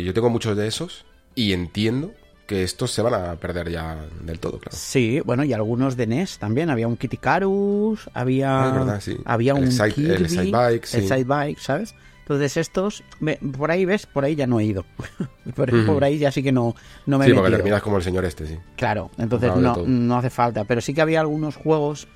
yo 0.03 0.13
tengo 0.13 0.29
muchos 0.29 0.57
de 0.57 0.67
esos 0.67 1.05
y 1.35 1.53
entiendo 1.53 2.13
que 2.49 2.63
estos 2.63 2.89
se 2.91 3.03
van 3.03 3.13
a 3.13 3.35
perder 3.35 3.69
ya 3.69 3.95
del 4.23 4.39
todo, 4.39 4.57
claro. 4.57 4.75
Sí, 4.75 5.19
bueno, 5.23 5.43
y 5.43 5.53
algunos 5.53 5.95
de 5.95 6.07
NES 6.07 6.39
también. 6.39 6.71
Había 6.71 6.87
un 6.87 6.97
Kitty 6.97 7.17
Carus, 7.17 8.09
había, 8.11 8.97
había 9.23 9.53
un 9.53 9.69
Kirby, 9.69 10.09
el 10.09 10.29
Side 10.29 10.51
Bike, 10.51 10.87
el 10.95 11.07
Side 11.07 11.23
Bike, 11.25 11.59
¿sabes? 11.59 11.93
Entonces 12.29 12.57
estos, 12.57 13.03
por 13.57 13.71
ahí 13.71 13.85
ves, 13.85 14.05
por 14.05 14.23
ahí 14.23 14.35
ya 14.35 14.45
no 14.45 14.59
he 14.59 14.63
ido. 14.63 14.85
por, 15.55 15.85
por, 15.87 16.03
ahí 16.03 16.19
ya 16.19 16.31
sí 16.31 16.43
que 16.43 16.51
no, 16.51 16.75
no 17.07 17.17
me 17.17 17.25
Sí, 17.25 17.33
porque 17.33 17.49
terminas 17.49 17.81
como 17.81 17.97
el 17.97 18.03
señor 18.03 18.23
este, 18.23 18.45
sí. 18.45 18.55
Claro, 18.75 19.09
entonces 19.17 19.55
no, 19.55 19.77
no 19.87 20.15
hace 20.15 20.29
falta. 20.29 20.63
Pero 20.63 20.79
sí 20.79 20.93
que 20.93 21.01
había 21.01 21.21
algunos 21.21 21.55
juegos, 21.55 22.07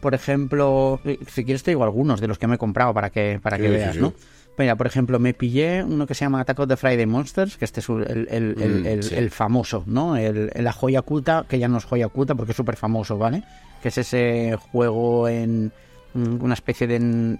por 0.00 0.12
ejemplo, 0.12 1.00
si 1.26 1.46
quieres 1.46 1.62
te 1.62 1.70
digo 1.70 1.84
algunos 1.84 2.20
de 2.20 2.28
los 2.28 2.38
que 2.38 2.46
me 2.46 2.56
he 2.56 2.58
comprado 2.58 2.92
para 2.92 3.08
que, 3.08 3.40
para 3.42 3.56
que 3.56 3.70
veas, 3.70 3.96
¿no? 3.96 4.12
Mira, 4.58 4.76
por 4.76 4.86
ejemplo, 4.86 5.18
me 5.18 5.32
pillé 5.32 5.82
uno 5.82 6.06
que 6.06 6.14
se 6.14 6.26
llama 6.26 6.42
Attack 6.42 6.58
of 6.58 6.68
the 6.68 6.76
Friday 6.76 7.06
Monsters, 7.06 7.56
que 7.56 7.64
este 7.64 7.80
es 7.80 7.88
el, 7.88 8.28
el, 8.30 8.54
mm, 8.54 8.86
el, 8.86 9.30
famoso, 9.30 9.84
¿no? 9.86 10.18
la 10.18 10.72
joya 10.74 11.00
oculta, 11.00 11.46
que 11.48 11.58
ya 11.58 11.68
no 11.68 11.78
es 11.78 11.84
joya 11.84 12.08
oculta 12.08 12.34
porque 12.34 12.52
es 12.52 12.56
súper 12.56 12.76
famoso, 12.76 13.16
¿vale? 13.16 13.42
Que 13.82 13.88
es 13.88 13.96
ese 13.96 14.58
juego 14.70 15.28
en 15.28 15.72
una 16.14 16.54
especie 16.54 16.86
de, 16.86 17.38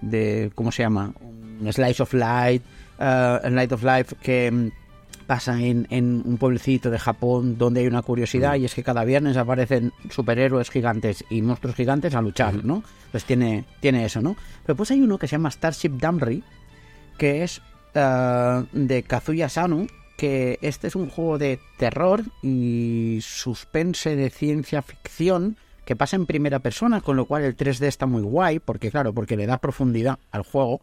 de, 0.00 0.50
¿cómo 0.54 0.72
se 0.72 0.82
llama? 0.82 1.12
Un 1.60 1.72
slice 1.72 2.02
of 2.02 2.12
light, 2.14 2.62
uh, 2.98 3.48
light 3.48 3.72
of 3.72 3.82
life 3.82 4.14
que 4.22 4.50
mm, 4.50 4.70
pasa 5.26 5.60
en, 5.60 5.86
en, 5.90 6.22
un 6.24 6.38
pueblecito 6.38 6.90
de 6.90 6.98
Japón 6.98 7.58
donde 7.58 7.80
hay 7.80 7.86
una 7.86 8.02
curiosidad 8.02 8.56
y 8.56 8.64
es 8.64 8.74
que 8.74 8.82
cada 8.82 9.04
viernes 9.04 9.36
aparecen 9.36 9.92
superhéroes 10.10 10.70
gigantes 10.70 11.24
y 11.30 11.42
monstruos 11.42 11.76
gigantes 11.76 12.14
a 12.14 12.22
luchar, 12.22 12.64
¿no? 12.64 12.82
Pues 13.10 13.24
tiene, 13.24 13.64
tiene 13.80 14.04
eso, 14.04 14.22
¿no? 14.22 14.36
Pero 14.64 14.76
pues 14.76 14.90
hay 14.90 15.00
uno 15.00 15.18
que 15.18 15.28
se 15.28 15.32
llama 15.32 15.50
Starship 15.50 15.98
Damri, 15.98 16.42
que 17.18 17.42
es 17.44 17.60
eh, 17.94 18.64
de 18.72 19.02
Kazuya 19.02 19.48
Sanu, 19.48 19.86
que 20.16 20.58
este 20.62 20.88
es 20.88 20.96
un 20.96 21.10
juego 21.10 21.38
de 21.38 21.60
terror 21.76 22.22
y 22.42 23.18
suspense 23.22 24.16
de 24.16 24.30
ciencia 24.30 24.82
ficción 24.82 25.56
que 25.88 25.96
pasa 25.96 26.16
en 26.16 26.26
primera 26.26 26.58
persona, 26.58 27.00
con 27.00 27.16
lo 27.16 27.24
cual 27.24 27.44
el 27.44 27.56
3D 27.56 27.86
está 27.86 28.04
muy 28.04 28.20
guay, 28.20 28.58
porque 28.58 28.90
claro, 28.90 29.14
porque 29.14 29.38
le 29.38 29.46
da 29.46 29.56
profundidad 29.56 30.18
al 30.30 30.42
juego 30.42 30.82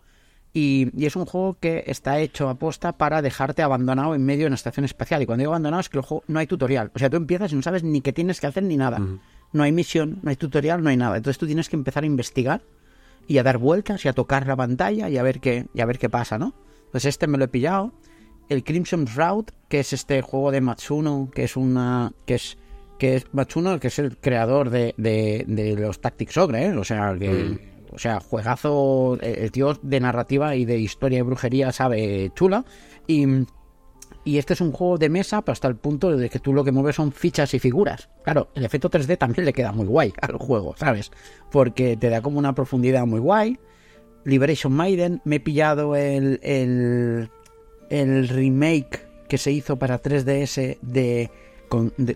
y, 0.51 0.89
es 1.05 1.15
un 1.15 1.27
juego 1.27 1.57
que 1.59 1.83
está 1.85 2.17
hecho 2.17 2.49
a 2.49 2.55
posta 2.55 2.93
para 2.97 3.21
dejarte 3.21 3.61
abandonado 3.61 4.15
en 4.15 4.25
medio 4.25 4.45
de 4.45 4.47
una 4.47 4.55
estación 4.55 4.83
espacial. 4.83 5.21
Y 5.21 5.27
cuando 5.27 5.43
digo 5.43 5.51
abandonado 5.51 5.81
es 5.81 5.89
que 5.89 5.99
el 5.99 6.03
juego 6.03 6.23
no 6.25 6.39
hay 6.39 6.47
tutorial. 6.47 6.89
O 6.95 6.97
sea, 6.97 7.11
tú 7.11 7.17
empiezas 7.17 7.51
y 7.51 7.55
no 7.55 7.61
sabes 7.61 7.83
ni 7.83 8.01
qué 8.01 8.13
tienes 8.13 8.41
que 8.41 8.47
hacer 8.47 8.63
ni 8.63 8.77
nada. 8.77 8.99
No 9.53 9.61
hay 9.61 9.71
misión, 9.71 10.17
no 10.23 10.31
hay 10.31 10.37
tutorial, 10.37 10.81
no 10.81 10.89
hay 10.89 10.97
nada. 10.97 11.17
Entonces 11.17 11.37
tú 11.37 11.45
tienes 11.45 11.69
que 11.69 11.75
empezar 11.75 12.01
a 12.01 12.07
investigar 12.07 12.63
y 13.27 13.37
a 13.37 13.43
dar 13.43 13.59
vueltas 13.59 14.05
y 14.05 14.07
a 14.07 14.13
tocar 14.13 14.47
la 14.47 14.55
pantalla 14.55 15.07
y 15.07 15.19
a 15.19 15.23
ver 15.23 15.39
qué, 15.39 15.67
y 15.71 15.81
a 15.81 15.85
ver 15.85 15.99
qué 15.99 16.09
pasa, 16.09 16.39
¿no? 16.39 16.55
Pues 16.89 17.05
este 17.05 17.27
me 17.27 17.37
lo 17.37 17.43
he 17.43 17.47
pillado. 17.47 17.93
El 18.49 18.63
Crimson 18.63 19.05
Route, 19.05 19.53
que 19.69 19.81
es 19.81 19.93
este 19.93 20.23
juego 20.23 20.49
de 20.49 20.61
Matsuno, 20.61 21.29
que 21.31 21.43
es 21.43 21.55
una. 21.57 22.11
que 22.25 22.33
es. 22.33 22.57
Que 22.97 23.15
es 23.15 23.33
Matsuno, 23.33 23.79
que 23.79 23.87
es 23.87 23.99
el 23.99 24.17
creador 24.17 24.69
de, 24.69 24.93
de, 24.97 25.75
los 25.77 25.99
Tactics 25.99 26.37
Ogre, 26.37 26.67
¿eh? 26.67 26.77
O 26.77 26.83
sea, 26.83 27.15
que. 27.17 27.29
Mm. 27.29 27.59
O 27.91 27.97
sea, 27.97 28.19
juegazo, 28.19 29.17
eh, 29.21 29.39
el 29.43 29.51
tío 29.51 29.79
de 29.81 29.99
narrativa 30.01 30.55
y 30.55 30.65
de 30.65 30.77
historia 30.77 31.19
y 31.19 31.21
brujería 31.21 31.71
sabe 31.71 32.29
chula. 32.35 32.65
Y, 33.07 33.25
y 34.25 34.37
este 34.37 34.53
es 34.53 34.59
un 34.59 34.73
juego 34.73 34.97
de 34.97 35.07
mesa, 35.07 35.41
pero 35.41 35.53
hasta 35.53 35.69
el 35.69 35.77
punto 35.77 36.15
de 36.17 36.29
que 36.29 36.39
tú 36.39 36.51
lo 36.51 36.65
que 36.65 36.73
mueves 36.73 36.97
son 36.97 37.13
fichas 37.13 37.53
y 37.53 37.59
figuras. 37.59 38.09
Claro, 38.23 38.49
el 38.53 38.65
efecto 38.65 38.89
3D 38.89 39.17
también 39.17 39.45
le 39.45 39.53
queda 39.53 39.71
muy 39.71 39.85
guay 39.85 40.13
al 40.21 40.37
juego, 40.37 40.75
¿sabes? 40.77 41.11
Porque 41.51 41.95
te 41.95 42.09
da 42.09 42.21
como 42.21 42.37
una 42.37 42.53
profundidad 42.53 43.05
muy 43.05 43.21
guay. 43.21 43.57
Liberation 44.25 44.73
Maiden, 44.73 45.21
me 45.23 45.37
he 45.37 45.39
pillado 45.39 45.95
el, 45.95 46.39
el, 46.43 47.29
el 47.89 48.27
remake 48.27 49.07
que 49.29 49.37
se 49.37 49.51
hizo 49.51 49.77
para 49.77 50.01
3DS 50.01 50.79
de, 50.81 51.31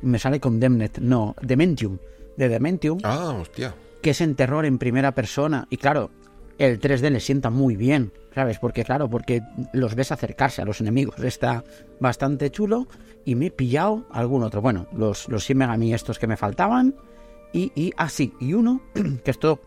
me 0.02 0.20
sale 0.20 0.40
con 0.40 0.60
Demnet, 0.60 1.00
no, 1.00 1.36
Dementium, 1.42 1.98
de 2.38 2.50
Dementium. 2.50 3.00
Ah, 3.04 3.36
hostia 3.40 3.74
que 4.02 4.12
es 4.12 4.22
en 4.22 4.36
terror 4.36 4.66
en 4.66 4.78
primera 4.78 5.14
persona. 5.14 5.68
Y 5.70 5.78
claro, 5.78 6.12
el 6.58 6.80
3D 6.80 7.10
le 7.10 7.20
sienta 7.20 7.50
muy 7.50 7.76
bien, 7.76 8.12
¿sabes? 8.34 8.60
Porque 8.60 8.84
claro, 8.84 9.10
porque 9.10 9.42
los 9.74 9.96
ves 9.96 10.12
acercarse 10.12 10.62
a 10.62 10.66
los 10.66 10.82
enemigos. 10.82 11.20
Está 11.20 11.64
bastante 12.00 12.52
chulo. 12.52 12.88
Y 13.26 13.36
me 13.36 13.48
he 13.48 13.52
pillado 13.52 14.06
algún 14.12 14.44
otro. 14.44 14.62
Bueno, 14.62 14.88
los, 14.94 15.28
los 15.28 15.44
Shin 15.44 15.58
Megami 15.58 15.94
estos 15.94 16.20
que 16.20 16.28
me 16.28 16.38
faltaban. 16.38 16.96
Y, 17.52 17.72
y, 17.76 17.92
ah, 17.98 18.10
sí, 18.10 18.34
y 18.40 18.54
uno, 18.54 18.82
que 19.24 19.32
esto 19.32 19.60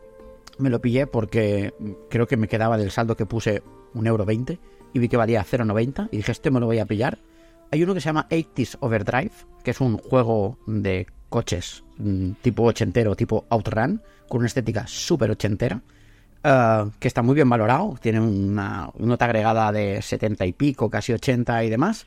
me 0.59 0.71
lo 0.71 0.81
pillé 0.81 1.07
porque 1.07 1.75
creo 2.09 2.27
que 2.27 2.37
me 2.37 2.49
quedaba 2.49 2.79
del 2.79 2.91
saldo 2.91 3.17
que 3.17 3.27
puse 3.27 3.63
un 3.95 4.07
euro 4.07 4.25
20 4.25 4.59
y 4.95 4.99
vi 4.99 5.09
que 5.09 5.17
valía 5.17 5.45
0,90 5.45 6.09
y 6.11 6.19
dije, 6.19 6.33
este 6.33 6.51
me 6.51 6.61
lo 6.61 6.67
voy 6.67 6.79
a 6.79 6.87
pillar. 6.87 7.19
Hay 7.73 7.83
uno 7.83 7.95
que 7.95 8.03
se 8.03 8.07
llama 8.11 8.29
80s 8.29 8.77
Overdrive, 8.81 9.33
que 9.65 9.71
es 9.71 9.81
un 9.81 9.97
juego 9.97 10.59
de 10.67 11.07
coches 11.31 11.83
mm, 11.97 12.33
tipo 12.43 12.65
ochentero, 12.65 13.17
tipo 13.17 13.47
Outrun, 13.49 14.03
con 14.29 14.41
una 14.41 14.47
estética 14.47 14.87
súper 14.87 15.31
ochentera, 15.31 15.81
eh, 16.45 16.85
que 17.01 17.09
está 17.09 17.23
muy 17.23 17.35
bien 17.35 17.49
valorado, 17.49 17.99
tiene 17.99 18.21
una 18.21 18.91
nota 18.99 19.25
agregada 19.25 19.73
de 19.73 20.03
70 20.03 20.45
y 20.45 20.53
pico, 20.53 20.91
casi 20.91 21.15
80 21.15 21.65
y 21.65 21.71
demás. 21.71 22.07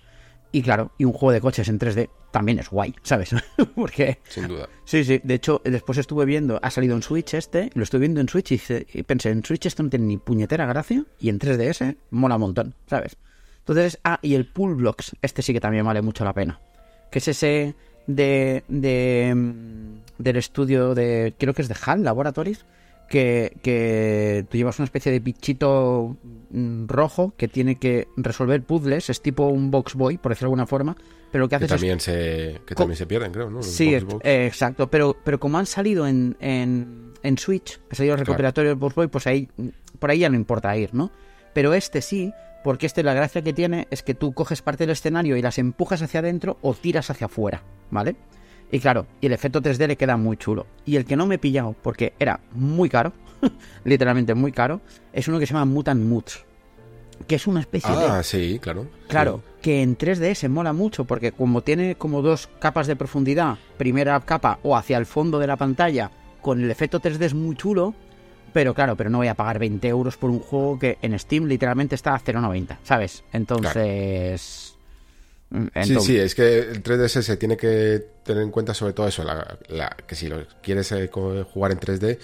Y 0.51 0.61
claro, 0.61 0.91
y 0.99 1.05
un 1.05 1.13
juego 1.13 1.31
de 1.31 1.41
coches 1.41 1.67
en 1.67 1.79
3D 1.79 2.09
también 2.29 2.59
es 2.59 2.69
guay, 2.69 2.93
¿sabes? 3.01 3.31
Porque... 3.75 4.19
Sin 4.29 4.47
duda. 4.47 4.69
Sí, 4.83 5.03
sí. 5.03 5.19
De 5.23 5.33
hecho, 5.33 5.63
después 5.65 5.97
estuve 5.97 6.25
viendo, 6.25 6.59
ha 6.61 6.69
salido 6.69 6.95
en 6.95 7.01
Switch 7.01 7.33
este, 7.33 7.71
lo 7.73 7.81
estuve 7.81 8.01
viendo 8.01 8.21
en 8.21 8.29
Switch 8.29 8.51
y, 8.51 9.03
pensé, 9.03 9.31
en 9.31 9.43
Switch 9.43 9.65
esto 9.65 9.81
no 9.81 9.89
tiene 9.89 10.05
ni 10.05 10.17
puñetera 10.17 10.67
gracia 10.67 11.03
y 11.19 11.29
en 11.29 11.39
3DS 11.39 11.97
mola 12.11 12.35
un 12.35 12.41
montón, 12.41 12.75
¿sabes? 12.85 13.17
Entonces, 13.67 13.99
ah, 14.03 14.19
y 14.21 14.35
el 14.35 14.45
Pool 14.45 14.75
Blocks, 14.75 15.15
este 15.23 15.41
sí 15.41 15.51
que 15.51 15.59
también 15.59 15.85
vale 15.85 16.03
mucho 16.03 16.23
la 16.23 16.33
pena. 16.33 16.59
Que 17.09 17.17
es 17.17 17.27
ese 17.27 17.73
de, 18.05 18.63
de 18.67 19.35
del 20.19 20.35
estudio 20.37 20.93
de, 20.93 21.33
creo 21.37 21.55
que 21.55 21.63
es 21.63 21.67
de 21.67 21.75
HAL 21.83 22.03
Laboratories, 22.03 22.63
que, 23.09 23.57
que 23.63 24.45
tú 24.49 24.57
llevas 24.57 24.77
una 24.79 24.85
especie 24.85 25.11
de 25.11 25.19
bichito 25.19 26.15
mm, 26.51 26.85
rojo 26.87 27.33
que 27.37 27.47
tiene 27.47 27.77
que 27.77 28.07
resolver 28.17 28.61
puzzles, 28.63 29.09
es 29.09 29.21
tipo 29.21 29.47
un 29.47 29.71
box 29.71 29.95
boy, 29.95 30.17
por 30.17 30.31
decirlo 30.31 30.47
de 30.47 30.51
alguna 30.51 30.67
forma, 30.67 30.95
pero 31.31 31.43
lo 31.45 31.49
que 31.49 31.55
hace 31.55 31.67
también 31.67 31.99
Se, 31.99 32.61
que 32.65 32.75
también 32.75 32.97
se 32.97 33.05
pierden, 33.05 33.31
creo, 33.31 33.49
¿no? 33.49 33.61
sí, 33.63 33.95
exacto, 34.23 34.89
pero, 34.89 35.15
pero 35.23 35.39
como 35.39 35.57
han 35.57 35.65
salido 35.65 36.07
en, 36.07 36.37
en, 36.39 37.13
en 37.23 37.37
Switch, 37.37 37.79
ha 37.91 37.95
salido 37.95 38.15
el 38.15 38.19
recuperatorio 38.19 38.69
del 38.69 38.79
box 38.79 38.95
boy, 38.95 39.07
pues 39.07 39.27
ahí, 39.27 39.49
por 39.99 40.11
ahí 40.11 40.19
ya 40.19 40.29
no 40.29 40.35
importa 40.35 40.75
ir, 40.77 40.93
¿no? 40.93 41.11
Pero 41.53 41.73
este 41.73 42.01
sí, 42.01 42.33
porque 42.65 42.87
este 42.87 43.03
la 43.03 43.13
gracia 43.13 43.43
que 43.43 43.53
tiene 43.53 43.87
es 43.91 44.01
que 44.01 44.15
tú 44.15 44.33
coges 44.33 44.63
parte 44.63 44.85
del 44.85 44.93
escenario 44.93 45.37
y 45.37 45.41
las 45.43 45.59
empujas 45.59 46.01
hacia 46.01 46.21
adentro 46.21 46.57
o 46.63 46.73
tiras 46.73 47.11
hacia 47.11 47.25
afuera, 47.25 47.61
¿vale? 47.91 48.15
Y 48.71 48.79
claro, 48.79 49.05
y 49.21 49.27
el 49.27 49.33
efecto 49.33 49.61
3D 49.61 49.85
le 49.85 49.97
queda 49.97 50.17
muy 50.17 50.35
chulo. 50.35 50.65
Y 50.83 50.95
el 50.95 51.05
que 51.05 51.15
no 51.15 51.27
me 51.27 51.35
he 51.35 51.37
pillado, 51.37 51.75
porque 51.83 52.13
era 52.17 52.39
muy 52.53 52.89
caro, 52.89 53.13
literalmente 53.83 54.33
muy 54.33 54.51
caro, 54.51 54.81
es 55.13 55.27
uno 55.27 55.37
que 55.37 55.45
se 55.45 55.53
llama 55.53 55.65
Mutant 55.65 56.01
Moods. 56.01 56.43
Que 57.27 57.35
es 57.35 57.45
una 57.45 57.59
especie 57.59 57.95
de. 57.95 58.03
Ah, 58.03 58.23
sí, 58.23 58.57
claro. 58.59 58.87
Claro, 59.09 59.43
que 59.61 59.83
en 59.83 59.95
3D 59.95 60.33
se 60.33 60.49
mola 60.49 60.73
mucho, 60.73 61.05
porque 61.05 61.33
como 61.33 61.61
tiene 61.61 61.93
como 61.93 62.23
dos 62.23 62.49
capas 62.57 62.87
de 62.87 62.95
profundidad, 62.95 63.59
primera 63.77 64.19
capa 64.21 64.57
o 64.63 64.75
hacia 64.75 64.97
el 64.97 65.05
fondo 65.05 65.37
de 65.37 65.45
la 65.45 65.55
pantalla, 65.55 66.09
con 66.41 66.63
el 66.63 66.71
efecto 66.71 66.99
3D 66.99 67.25
es 67.25 67.35
muy 67.35 67.55
chulo, 67.55 67.93
pero 68.55 68.73
claro, 68.73 68.95
pero 68.95 69.09
no 69.09 69.17
voy 69.17 69.27
a 69.27 69.33
pagar 69.33 69.59
20 69.59 69.85
euros 69.89 70.15
por 70.15 70.29
un 70.29 70.39
juego 70.39 70.79
que 70.79 70.97
en 71.01 71.19
Steam 71.19 71.43
literalmente 71.43 71.93
está 71.93 72.15
a 72.15 72.21
0,90, 72.21 72.77
¿sabes? 72.85 73.25
Entonces. 73.33 74.75
Mm, 75.49 75.65
sí, 75.83 75.99
sí, 75.99 76.17
es 76.17 76.33
que 76.35 76.59
el 76.59 76.81
3DS 76.81 77.21
se 77.21 77.35
tiene 77.35 77.57
que 77.57 78.01
tener 78.23 78.43
en 78.43 78.51
cuenta 78.51 78.73
sobre 78.73 78.93
todo 78.93 79.09
eso, 79.09 79.25
que 80.07 80.15
si 80.15 80.29
lo 80.29 80.47
quieres 80.63 80.89
eh, 80.93 81.09
jugar 81.11 81.73
en 81.73 81.81
3D 81.81 82.17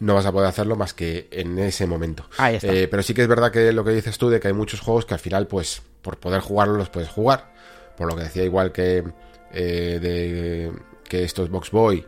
no 0.00 0.14
vas 0.14 0.24
a 0.24 0.32
poder 0.32 0.48
hacerlo 0.48 0.74
más 0.74 0.94
que 0.94 1.28
en 1.30 1.58
ese 1.58 1.86
momento. 1.86 2.30
Eh, 2.40 2.88
pero 2.90 3.02
sí 3.02 3.12
que 3.12 3.20
es 3.20 3.28
verdad 3.28 3.52
que 3.52 3.70
lo 3.72 3.84
que 3.84 3.90
dices 3.90 4.16
tú 4.16 4.30
de 4.30 4.40
que 4.40 4.48
hay 4.48 4.54
muchos 4.54 4.80
juegos 4.80 5.04
que 5.04 5.12
al 5.12 5.20
final 5.20 5.46
pues 5.46 5.82
por 6.00 6.16
poder 6.16 6.40
jugarlos 6.40 6.78
los 6.78 6.88
puedes 6.88 7.10
jugar, 7.10 7.52
por 7.98 8.08
lo 8.08 8.16
que 8.16 8.22
decía 8.22 8.42
igual 8.42 8.72
que 8.72 9.04
eh, 9.52 9.98
de 10.00 10.72
que 11.06 11.24
estos 11.24 11.50
Box 11.50 11.70
Boy 11.72 12.06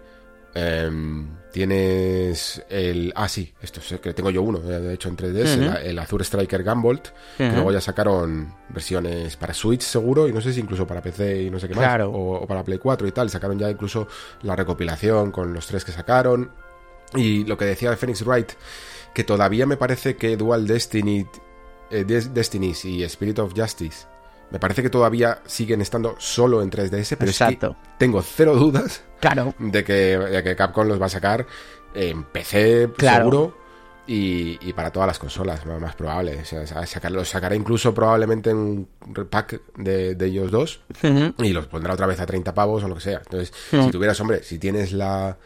Em, 0.59 1.29
tienes 1.53 2.65
el. 2.71 3.13
Ah, 3.15 3.29
sí, 3.29 3.53
esto 3.61 3.81
es 3.81 4.01
que 4.01 4.15
tengo 4.15 4.31
yo 4.31 4.41
uno, 4.43 4.59
eh, 4.59 4.81
de 4.81 4.95
hecho 4.95 5.09
en 5.11 5.17
3DS, 5.17 5.85
el, 5.85 5.99
Azure 5.99 6.25
Striker 6.25 6.65
Gunvolt, 6.65 7.09
que 7.37 7.45
luego 7.53 7.73
ya 7.73 7.81
sacaron 7.83 8.55
versiones 8.71 9.37
para 9.37 9.53
Switch 9.53 9.83
seguro, 9.83 10.27
y 10.29 10.33
no 10.33 10.41
sé 10.41 10.53
si 10.55 10.61
incluso 10.61 10.87
para 10.87 11.03
PC 11.03 11.43
y 11.43 11.51
no 11.51 11.59
sé 11.59 11.69
qué 11.69 11.75
más, 11.75 11.85
o, 12.11 12.47
para 12.47 12.65
Play 12.65 12.79
4 12.79 13.07
y 13.07 13.13
tal. 13.13 13.29
Sacaron 13.29 13.59
ya 13.59 13.71
incluso 13.71 14.09
la 14.43 14.57
recopilación 14.57 15.31
con 15.31 15.53
los 15.53 15.67
tres 15.67 15.85
que 15.85 15.93
sacaron. 15.93 16.51
Y 17.15 17.45
lo 17.45 17.57
que 17.59 17.67
decía 17.67 17.91
de 17.91 17.97
Phoenix 17.97 18.23
Wright, 18.25 18.53
que 19.15 19.23
todavía 19.25 19.67
me 19.67 19.77
parece 19.77 20.17
que 20.17 20.37
Dual 20.37 20.67
Destiny, 20.67 21.27
eh, 21.91 22.05
Des- 22.05 22.33
Destinies 22.35 22.85
y 22.85 23.03
Spirit 23.05 23.39
of 23.39 23.53
Justice, 23.57 24.07
me 24.51 24.59
parece 24.59 24.83
que 24.83 24.91
todavía 24.91 25.41
siguen 25.47 25.81
estando 25.81 26.15
solo 26.19 26.63
en 26.63 26.71
3DS, 26.71 27.17
pero 27.19 27.31
Exacto. 27.31 27.67
es 27.71 27.77
que 27.77 27.95
tengo 27.99 28.23
cero 28.23 28.55
dudas 28.57 29.03
Claro, 29.21 29.55
de 29.59 29.83
que, 29.85 29.93
de 30.19 30.43
que 30.45 30.55
Capcom 30.57 30.87
los 30.87 31.01
va 31.01 31.07
a 31.07 31.11
sacar 31.11 31.47
en 31.95 32.25
PC 32.25 32.91
Claro. 32.97 33.25
seguro 33.25 33.59
y, 34.07 34.57
y 34.69 34.73
para 34.73 34.93
todas 34.93 35.09
las 35.09 35.19
consolas, 35.19 35.67
más 35.67 35.97
probable. 35.97 36.39
O 36.41 36.45
sea, 36.45 36.65
sacar- 36.87 37.11
los 37.11 37.29
sacará 37.29 37.57
incluso 37.57 37.93
probablemente 37.93 38.51
en 38.51 38.57
un 38.57 38.89
pack 39.29 39.61
de, 39.77 40.15
de 40.15 40.27
ellos 40.27 40.51
dos 40.53 40.81
y 41.39 41.53
los 41.53 41.67
pondrá 41.67 41.95
otra 41.95 42.07
vez 42.07 42.21
a 42.21 42.27
30 42.27 42.55
pavos 42.55 42.85
o 42.85 42.89
lo 42.89 42.95
que 42.95 43.01
sea. 43.01 43.19
Entonces, 43.19 43.53
si 43.71 43.91
tuvieras, 43.91 44.21
hombre, 44.21 44.45
si 44.45 44.59
tienes 44.61 44.93
la, 44.93 45.39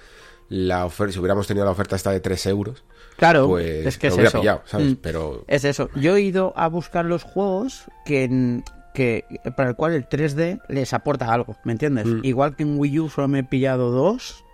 la 0.50 0.84
oferta, 0.84 1.12
si 1.14 1.18
hubiéramos 1.20 1.46
tenido 1.46 1.64
la 1.64 1.70
oferta 1.72 1.96
esta 1.96 2.10
de 2.10 2.20
3 2.20 2.46
euros, 2.46 2.84
claro, 3.16 3.46
pues 3.48 3.86
es 3.86 3.96
que 3.96 4.08
es 4.08 4.18
eso. 4.18 4.40
pillado, 4.40 4.62
¿sabes? 4.66 4.92
Mm. 4.92 4.96
Pero 5.00 5.44
Es 5.48 5.64
eso. 5.64 5.88
Yo 5.94 6.16
he 6.16 6.20
ido 6.20 6.52
a 6.56 6.68
buscar 6.68 7.06
los 7.06 7.22
juegos 7.22 7.84
que, 8.04 8.24
en- 8.24 8.62
que 9.00 9.24
para 9.56 9.70
el 9.70 9.76
cual 9.76 9.94
el 9.94 10.06
3D 10.08 10.60
les 10.68 10.92
aporta 10.92 11.32
algo, 11.32 11.56
¿me 11.64 11.72
entiendes? 11.72 12.06
Mm. 12.06 12.20
Igual 12.22 12.54
que 12.56 12.64
en 12.64 12.78
Wii 12.78 13.00
U 13.00 13.08
solo 13.08 13.28
me 13.28 13.38
he 13.38 13.44
pillado 13.44 13.90
dos, 13.90 14.44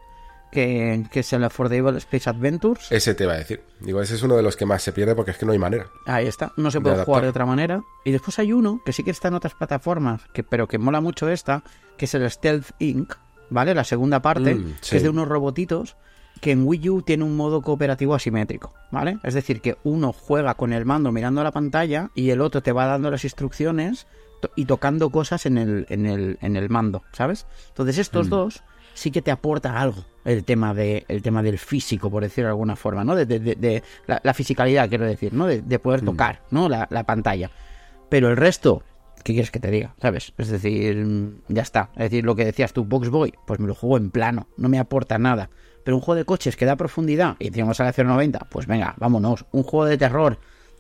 que, 0.52 1.04
que 1.11 1.20
es 1.20 1.32
el 1.32 1.42
Affordable 1.44 1.98
Space 1.98 2.30
Adventures. 2.30 2.90
ese 2.92 3.14
te 3.14 3.24
iba 3.24 3.32
a 3.35 3.38
decir. 3.38 3.62
Digo, 3.80 4.00
ese 4.00 4.14
es 4.14 4.22
uno 4.22 4.37
de 4.37 4.42
los 4.42 4.56
que 4.56 4.64
más 4.64 4.82
se 4.82 4.92
pierde 4.92 5.14
porque 5.14 5.32
es 5.32 5.38
que 5.38 5.44
no 5.46 5.52
hay 5.52 5.59
manera. 5.59 5.87
Ahí 6.06 6.26
está, 6.26 6.52
no 6.56 6.70
se 6.70 6.78
De 6.78 6.82
puede 6.82 7.04
jugar 7.04 7.24
de 7.24 7.28
otra 7.30 7.44
manera. 7.46 7.82
Y 8.04 8.12
después 8.12 8.38
hay 8.38 8.52
uno 8.52 8.80
que 8.85 8.92
sí 8.92 9.02
que 9.02 9.11
está 9.11 9.28
en 9.28 9.35
otras 9.35 9.54
plataformas, 9.54 10.22
que, 10.32 10.44
pero 10.44 10.68
que 10.68 10.78
mola 10.78 11.00
mucho 11.00 11.28
esta, 11.28 11.62
que 11.96 12.04
es 12.04 12.14
el 12.14 12.30
Stealth 12.30 12.70
Inc., 12.78 13.14
¿vale? 13.50 13.74
La 13.74 13.85
segunda 13.85 14.22
parte, 14.22 14.54
Mm, 14.54 14.74
sí. 14.80 14.90
que 14.90 14.96
es 14.98 15.02
de 15.02 15.09
unos 15.09 15.28
robotitos 15.28 15.96
que 16.40 16.50
en 16.52 16.66
Wii 16.66 16.90
U 16.90 17.02
tiene 17.02 17.24
un 17.24 17.35
modo 17.37 17.62
cooperativo 17.62 18.14
asimétrico, 18.14 18.74
¿vale? 18.92 19.18
Es 19.24 19.32
decir, 19.35 19.61
que 19.62 19.76
uno 19.85 20.12
juega 20.12 20.54
con 20.54 20.72
el 20.74 20.85
mando 20.85 21.11
mirando 21.11 21.42
la 21.42 21.50
pantalla 21.50 22.11
y 22.14 22.28
el 22.30 22.40
otro 22.42 22.62
te 22.62 22.72
va 22.72 22.85
dando 22.87 23.11
las 23.11 23.24
instrucciones 23.24 24.06
to- 24.40 24.51
y 24.57 24.64
tocando 24.64 25.11
cosas 25.11 25.46
en 25.46 25.59
el, 25.59 25.87
en 25.88 26.07
el, 26.07 26.38
en 26.40 26.57
el 26.57 26.68
mando, 26.68 27.03
¿sabes? 27.12 27.46
Entonces 27.68 27.99
estos 27.99 28.27
Mm. 28.27 28.31
dos 28.31 28.62
sí 28.94 29.11
que 29.11 29.20
te 29.22 29.31
aporta 29.31 29.79
algo 29.81 30.05
el 30.25 30.42
tema 30.44 30.72
de 30.72 31.05
el 31.09 31.20
tema 31.22 31.42
del 31.42 31.59
físico 31.59 32.11
por 32.11 32.22
decirlo 32.22 32.46
de 32.49 32.53
alguna 32.53 32.77
forma 32.77 33.05
no 33.05 33.14
de, 33.14 33.27
de- 33.27 33.38
de- 33.40 33.55
de 33.55 33.83
la, 34.07 34.20
la 34.25 34.33
fisicalidad 34.35 34.88
quiero 34.88 35.05
decir 35.05 35.35
no 35.35 35.46
de, 35.46 35.61
de 35.61 35.79
poder 35.79 36.03
tocar 36.03 36.40
no 36.51 36.68
la, 36.68 36.87
la 36.90 37.05
pantalla. 37.05 37.51
Pero 38.09 38.29
el 38.31 38.37
resto 38.37 38.83
qué 39.22 39.33
quieres 39.35 39.51
que 39.51 39.61
te 39.61 39.70
diga 39.70 39.94
sabes 40.01 40.33
es 40.38 40.49
decir 40.49 40.96
mm, 40.96 41.42
ya 41.49 41.62
está. 41.62 41.90
Es 41.96 42.05
decir 42.11 42.25
lo 42.25 42.35
que 42.35 42.44
decías 42.46 42.72
tú 42.72 42.85
Box 42.85 43.11
Boy 43.11 43.35
pues 43.46 43.61
me 43.61 43.66
lo 43.66 43.75
juego 43.75 43.99
en 43.99 44.11
plano 44.11 44.49
no 44.57 44.68
me 44.70 44.79
aporta 44.79 45.18
nada. 45.18 45.51
Pero 45.85 45.96
un 45.99 46.03
juego 46.03 46.16
de 46.16 46.25
coches 46.25 46.57
que 46.57 46.64
da 46.64 46.75
profundidad 46.77 47.37
y 47.38 47.49
encima 47.49 47.70
a 47.70 47.75
0.90 47.75 48.46
pues 48.49 48.66
venga 48.66 48.94
vámonos. 48.99 49.44
Un 49.53 49.62
juego 49.62 49.85
de 49.85 49.99
terror 49.99 50.38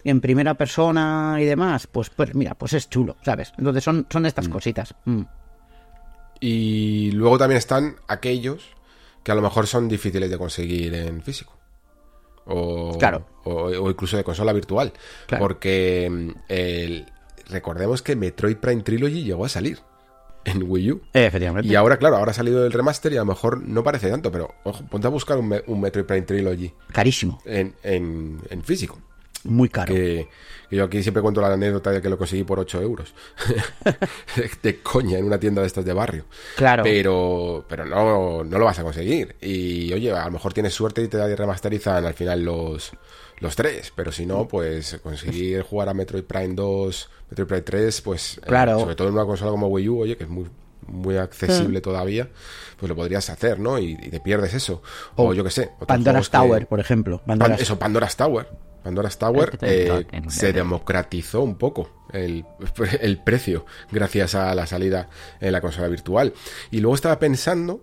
en 0.08 0.20
primera 0.20 0.54
persona 0.54 1.36
y 1.40 1.44
demás 1.44 1.86
pues 1.86 2.10
pues 2.10 2.34
mira 2.34 2.54
pues 2.54 2.72
es 2.74 2.88
chulo 2.88 3.16
sabes 3.24 3.52
entonces 3.58 3.82
son 3.84 4.06
son 4.10 4.26
estas 4.26 4.48
cositas 4.48 4.94
Mm. 5.04 5.22
Y 6.40 7.10
luego 7.12 7.38
también 7.38 7.56
están 7.58 7.96
aquellos 8.08 8.62
que 9.22 9.32
a 9.32 9.34
lo 9.34 9.42
mejor 9.42 9.66
son 9.66 9.88
difíciles 9.88 10.30
de 10.30 10.38
conseguir 10.38 10.94
en 10.94 11.22
físico. 11.22 11.56
O, 12.44 12.96
Claro. 12.98 13.26
o, 13.44 13.52
o 13.64 13.90
incluso 13.90 14.16
de 14.16 14.22
consola 14.24 14.52
virtual. 14.52 14.92
Claro. 15.26 15.42
Porque 15.42 16.08
mm, 16.10 16.30
el- 16.48 17.06
recordemos 17.48 18.02
que 18.02 18.16
Metroid 18.16 18.56
Prime 18.58 18.82
Trilogy 18.82 19.24
llegó 19.24 19.44
a 19.44 19.48
salir 19.48 19.78
en 20.44 20.62
Wii 20.70 20.92
U. 20.92 21.02
efectivamente 21.12 21.68
Y 21.68 21.74
ahora, 21.74 21.96
claro, 21.96 22.16
ahora 22.16 22.30
ha 22.30 22.34
salido 22.34 22.64
el 22.66 22.72
remaster 22.72 23.12
y 23.12 23.16
a 23.16 23.20
lo 23.20 23.26
mejor 23.26 23.62
no 23.62 23.82
parece 23.82 24.10
tanto, 24.10 24.30
pero 24.30 24.54
ojo, 24.62 24.84
ponte 24.86 25.06
a 25.06 25.10
buscar 25.10 25.38
un, 25.38 25.48
Me- 25.48 25.62
un 25.66 25.80
Metroid 25.80 26.04
Prime 26.06 26.22
Trilogy 26.26 26.72
carísimo 26.92 27.40
en, 27.46 27.74
en- 27.82 28.40
en 28.50 28.62
físico. 28.62 29.00
Muy 29.46 29.68
caro 29.68 29.92
Que, 29.94 30.28
que 30.68 30.76
yo 30.76 30.84
aquí 30.84 31.02
siempre 31.02 31.22
cuento 31.22 31.40
la 31.40 31.52
anécdota 31.52 31.90
de 31.90 32.02
que 32.02 32.08
lo 32.08 32.18
conseguí 32.18 32.44
por 32.44 32.58
8 32.58 32.82
euros. 32.82 33.14
de 34.62 34.80
coña, 34.82 35.18
en 35.18 35.24
una 35.24 35.38
tienda 35.38 35.60
de 35.62 35.66
estas 35.66 35.84
de 35.84 35.92
barrio. 35.92 36.24
Claro. 36.56 36.82
Pero, 36.82 37.64
pero 37.68 37.84
no, 37.84 38.44
no 38.44 38.58
lo 38.58 38.64
vas 38.64 38.78
a 38.78 38.82
conseguir. 38.82 39.36
Y 39.40 39.92
oye, 39.92 40.12
a 40.12 40.24
lo 40.26 40.30
mejor 40.32 40.52
tienes 40.52 40.74
suerte 40.74 41.02
y 41.02 41.08
te 41.08 41.36
remasterizan 41.36 42.04
al 42.04 42.14
final 42.14 42.42
los, 42.44 42.92
los 43.40 43.56
tres. 43.56 43.92
Pero 43.94 44.12
si 44.12 44.26
no, 44.26 44.46
pues 44.48 44.98
conseguir 45.02 45.62
jugar 45.62 45.88
a 45.88 45.94
Metroid 45.94 46.24
Prime 46.24 46.54
2, 46.54 47.10
Metroid 47.30 47.46
Prime 47.48 47.62
3, 47.62 48.00
pues 48.02 48.38
eh, 48.38 48.40
Claro. 48.46 48.80
sobre 48.80 48.94
todo 48.96 49.08
en 49.08 49.14
una 49.14 49.24
consola 49.24 49.50
como 49.50 49.68
Wii 49.68 49.88
U, 49.88 50.00
oye, 50.00 50.16
que 50.16 50.24
es 50.24 50.30
muy 50.30 50.46
muy 50.88 51.16
accesible 51.16 51.80
todavía, 51.80 52.28
pues 52.78 52.88
lo 52.88 52.94
podrías 52.94 53.28
hacer, 53.28 53.58
¿no? 53.58 53.76
Y, 53.76 53.98
y 54.00 54.08
te 54.08 54.20
pierdes 54.20 54.54
eso. 54.54 54.82
O, 55.16 55.30
O 55.30 55.34
yo 55.34 55.42
qué 55.42 55.50
sé. 55.50 55.70
Pandora's 55.84 56.28
que- 56.28 56.36
Tower, 56.38 56.68
por 56.68 56.78
ejemplo. 56.78 57.20
Pan- 57.26 57.56
eso, 57.58 57.76
Pandora's 57.76 58.16
Tower. 58.16 58.46
Pandora's 58.86 59.18
Tower 59.18 59.44
Es 59.44 59.50
que 59.50 59.56
te- 59.58 59.98
eh, 59.98 60.06
se 60.28 60.50
en- 60.50 60.54
democratizó 60.56 61.42
un 61.42 61.56
poco 61.56 61.90
el, 62.12 62.44
el 63.00 63.18
precio 63.18 63.66
gracias 63.90 64.34
a 64.36 64.54
la 64.54 64.64
salida 64.66 65.08
en 65.40 65.50
la 65.52 65.60
consola 65.60 65.88
virtual. 65.88 66.32
Y 66.70 66.78
luego 66.80 66.94
estaba 66.94 67.18
pensando 67.18 67.82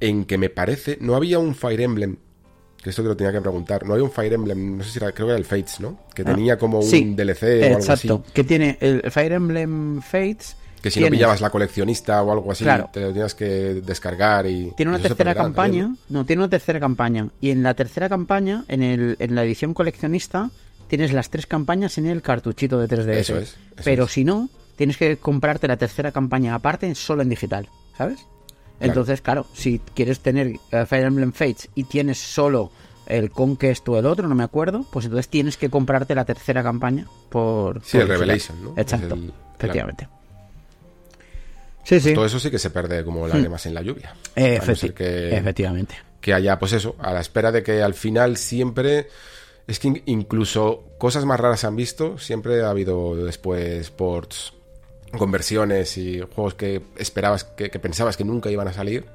en 0.00 0.24
que 0.24 0.38
me 0.38 0.48
parece, 0.48 0.96
no 1.00 1.16
había 1.16 1.40
un 1.40 1.56
Fire 1.56 1.80
Emblem, 1.80 2.18
que 2.80 2.90
esto 2.90 3.02
te 3.02 3.08
lo 3.08 3.16
tenía 3.16 3.32
que 3.32 3.40
preguntar, 3.40 3.84
no 3.84 3.94
había 3.94 4.04
un 4.04 4.12
Fire 4.12 4.32
Emblem, 4.32 4.78
no 4.78 4.84
sé 4.84 4.90
si 4.92 4.98
era, 4.98 5.10
creo 5.10 5.26
que 5.26 5.32
era 5.32 5.38
el 5.38 5.44
Fates, 5.44 5.80
¿no? 5.80 5.98
Que 6.14 6.22
tenía 6.22 6.56
como 6.56 6.78
un 6.78 6.86
Ah, 6.86 7.16
DLC 7.16 7.42
o 7.42 7.64
algo 7.66 7.78
Exacto. 7.80 8.22
así. 8.24 8.32
Que 8.32 8.44
tiene 8.44 8.78
el 8.80 9.10
Fire 9.10 9.32
Emblem 9.32 10.00
Fates. 10.00 10.56
Que 10.82 10.90
si 10.90 11.00
no 11.00 11.08
pillabas 11.08 11.40
la 11.40 11.50
coleccionista 11.50 12.22
o 12.22 12.30
algo 12.32 12.52
así, 12.52 12.64
Claro. 12.64 12.88
te 12.92 13.00
lo 13.00 13.08
tenías 13.08 13.34
que 13.34 13.46
descargar 13.84 14.46
y... 14.46 14.72
Tiene 14.76 14.90
una 14.90 14.98
y 14.98 15.02
tercera 15.02 15.34
campaña. 15.34 15.82
también, 15.84 15.98
No, 16.08 16.24
tiene 16.24 16.42
una 16.42 16.50
tercera 16.50 16.78
campaña. 16.80 17.28
Y 17.40 17.50
en 17.50 17.62
la 17.62 17.74
tercera 17.74 18.08
campaña, 18.08 18.64
en, 18.68 18.82
el, 18.82 19.16
en 19.18 19.34
la 19.34 19.42
edición 19.44 19.74
coleccionista, 19.74 20.50
tienes 20.86 21.12
las 21.12 21.30
tres 21.30 21.46
campañas 21.46 21.98
en 21.98 22.06
el 22.06 22.22
cartuchito 22.22 22.78
de 22.78 22.88
3DS. 22.88 23.10
Eso 23.16 23.36
es, 23.38 23.42
eso 23.48 23.56
Pero 23.84 24.04
es. 24.04 24.12
si 24.12 24.24
no, 24.24 24.48
tienes 24.76 24.96
que 24.96 25.16
comprarte 25.16 25.66
la 25.68 25.76
tercera 25.76 26.12
campaña 26.12 26.54
aparte, 26.54 26.94
solo 26.94 27.22
en 27.22 27.28
digital. 27.28 27.68
¿Sabes? 27.96 28.20
Entonces, 28.80 29.20
claro, 29.20 29.44
si 29.54 29.80
quieres 29.94 30.20
tener 30.20 30.52
eh, 30.70 30.86
Fire 30.86 31.04
Emblem 31.06 31.32
Fates 31.32 31.68
y 31.74 31.82
tienes 31.84 32.18
solo 32.18 32.70
el 33.06 33.30
Conquest 33.32 33.88
o 33.88 33.98
el 33.98 34.06
otro, 34.06 34.28
no 34.28 34.36
me 34.36 34.44
acuerdo, 34.44 34.86
pues 34.92 35.06
entonces 35.06 35.28
tienes 35.28 35.56
que 35.56 35.68
comprarte 35.68 36.14
la 36.14 36.24
tercera 36.24 36.62
campaña 36.62 37.06
por. 37.28 37.82
Sí, 37.84 37.92
por 37.96 38.02
el. 38.02 38.08
Revelation, 38.08 38.62
¿no? 38.62 38.74
Exacto, 38.76 39.14
el- 39.16 39.32
efectivamente. 39.56 40.06
Sí, 41.88 42.00
sí. 42.00 42.12
Todo 42.14 42.26
eso 42.26 42.38
sí 42.38 42.50
que 42.50 42.58
se 42.58 42.68
pierde 42.70 43.02
como 43.02 43.26
lágrimas 43.26 43.64
en 43.64 43.72
la 43.74 43.80
lluvia. 43.82 44.14
Eh, 44.36 44.60
no 44.60 44.94
que- 44.94 45.36
Efectivamente. 45.36 45.94
que 46.20 46.34
haya, 46.34 46.58
pues 46.58 46.72
eso, 46.74 46.96
a 46.98 47.14
la 47.14 47.20
espera 47.20 47.50
de 47.50 47.62
que 47.62 47.82
al 47.82 47.94
final 47.94 48.36
siempre. 48.36 49.08
Es 49.66 49.78
que 49.78 49.88
in- 49.88 50.02
incluso 50.06 50.84
cosas 50.98 51.24
más 51.24 51.40
raras 51.40 51.60
se 51.60 51.66
han 51.66 51.76
visto. 51.76 52.18
Siempre 52.18 52.62
ha 52.62 52.70
habido 52.70 53.16
después 53.16 53.90
ports, 53.90 54.52
conversiones 55.16 55.96
y 55.98 56.20
juegos 56.20 56.54
que 56.54 56.82
esperabas, 56.96 57.44
que, 57.44 57.70
que 57.70 57.78
pensabas 57.78 58.16
que 58.16 58.24
nunca 58.24 58.50
iban 58.50 58.68
a 58.68 58.72
salir. 58.72 59.06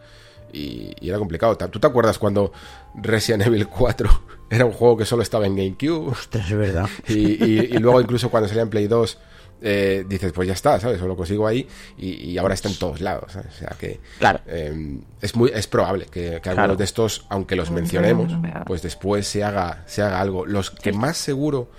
Y, 0.52 0.94
y 1.00 1.10
era 1.10 1.18
complicado. 1.18 1.58
¿Tú 1.58 1.80
te 1.80 1.88
acuerdas 1.88 2.20
cuando 2.20 2.52
Resident 2.96 3.46
Evil 3.48 3.68
4 3.68 4.24
era 4.50 4.66
un 4.66 4.72
juego 4.72 4.98
que 4.98 5.06
solo 5.06 5.24
estaba 5.24 5.46
en 5.48 5.56
GameCube? 5.56 6.10
Ostras, 6.12 6.50
es 6.50 6.58
verdad. 6.58 6.88
Y, 7.08 7.44
y- 7.44 7.70
y 7.72 7.78
luego 7.80 8.02
incluso 8.02 8.30
cuando 8.30 8.48
salía 8.48 8.64
en 8.64 8.70
Play 8.70 8.88
2 8.88 9.18
eh, 9.64 10.04
dices, 10.08 10.32
pues 10.34 10.48
ya 10.48 10.54
está, 10.54 10.80
¿sabes? 10.80 11.02
O 11.02 11.08
lo 11.08 11.16
consigo 11.16 11.48
ahí 11.48 11.66
y, 11.98 12.32
y 12.32 12.38
ahora 12.38 12.54
está 12.54 12.68
en 12.70 12.76
todos 12.76 13.00
lados. 13.02 13.32
¿sabes? 13.32 13.54
O 13.56 13.58
sea 13.60 13.76
que 13.80 14.00
Claro. 14.20 14.40
eh, 14.46 15.00
es 15.22 15.36
muy 15.36 15.52
es 15.54 15.68
probable 15.68 16.06
que, 16.06 16.40
que 16.42 16.50
algunos 16.50 16.54
Claro. 16.56 16.76
de 16.76 16.84
estos, 16.84 17.26
aunque 17.30 17.56
los 17.56 17.72
mencionemos, 17.72 18.32
pues 18.66 18.82
después 18.82 19.26
se 19.28 19.44
haga, 19.44 19.84
se 19.88 20.02
haga 20.02 20.20
algo. 20.20 20.46
Los 20.46 20.70
que 20.70 20.92
más 20.94 21.18
seguro 21.18 21.70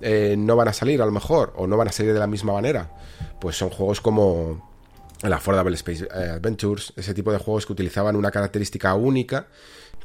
eh, 0.00 0.36
no 0.38 0.56
van 0.56 0.68
a 0.68 0.72
salir 0.72 1.02
a 1.02 1.06
lo 1.06 1.12
mejor, 1.12 1.52
o 1.56 1.66
no 1.66 1.76
van 1.76 1.88
a 1.88 1.92
salir 1.92 2.12
de 2.14 2.18
la 2.20 2.26
misma 2.26 2.52
manera, 2.54 2.90
pues 3.40 3.56
son 3.56 3.68
juegos 3.70 4.00
como 4.00 4.66
el 5.22 5.32
Affordable 5.32 5.74
Space 5.74 6.04
eh, 6.04 6.30
Adventures, 6.36 6.92
ese 6.96 7.12
tipo 7.12 7.32
de 7.32 7.38
juegos 7.38 7.66
que 7.66 7.72
utilizaban 7.72 8.14
una 8.16 8.30
característica 8.30 8.94
única 8.94 9.48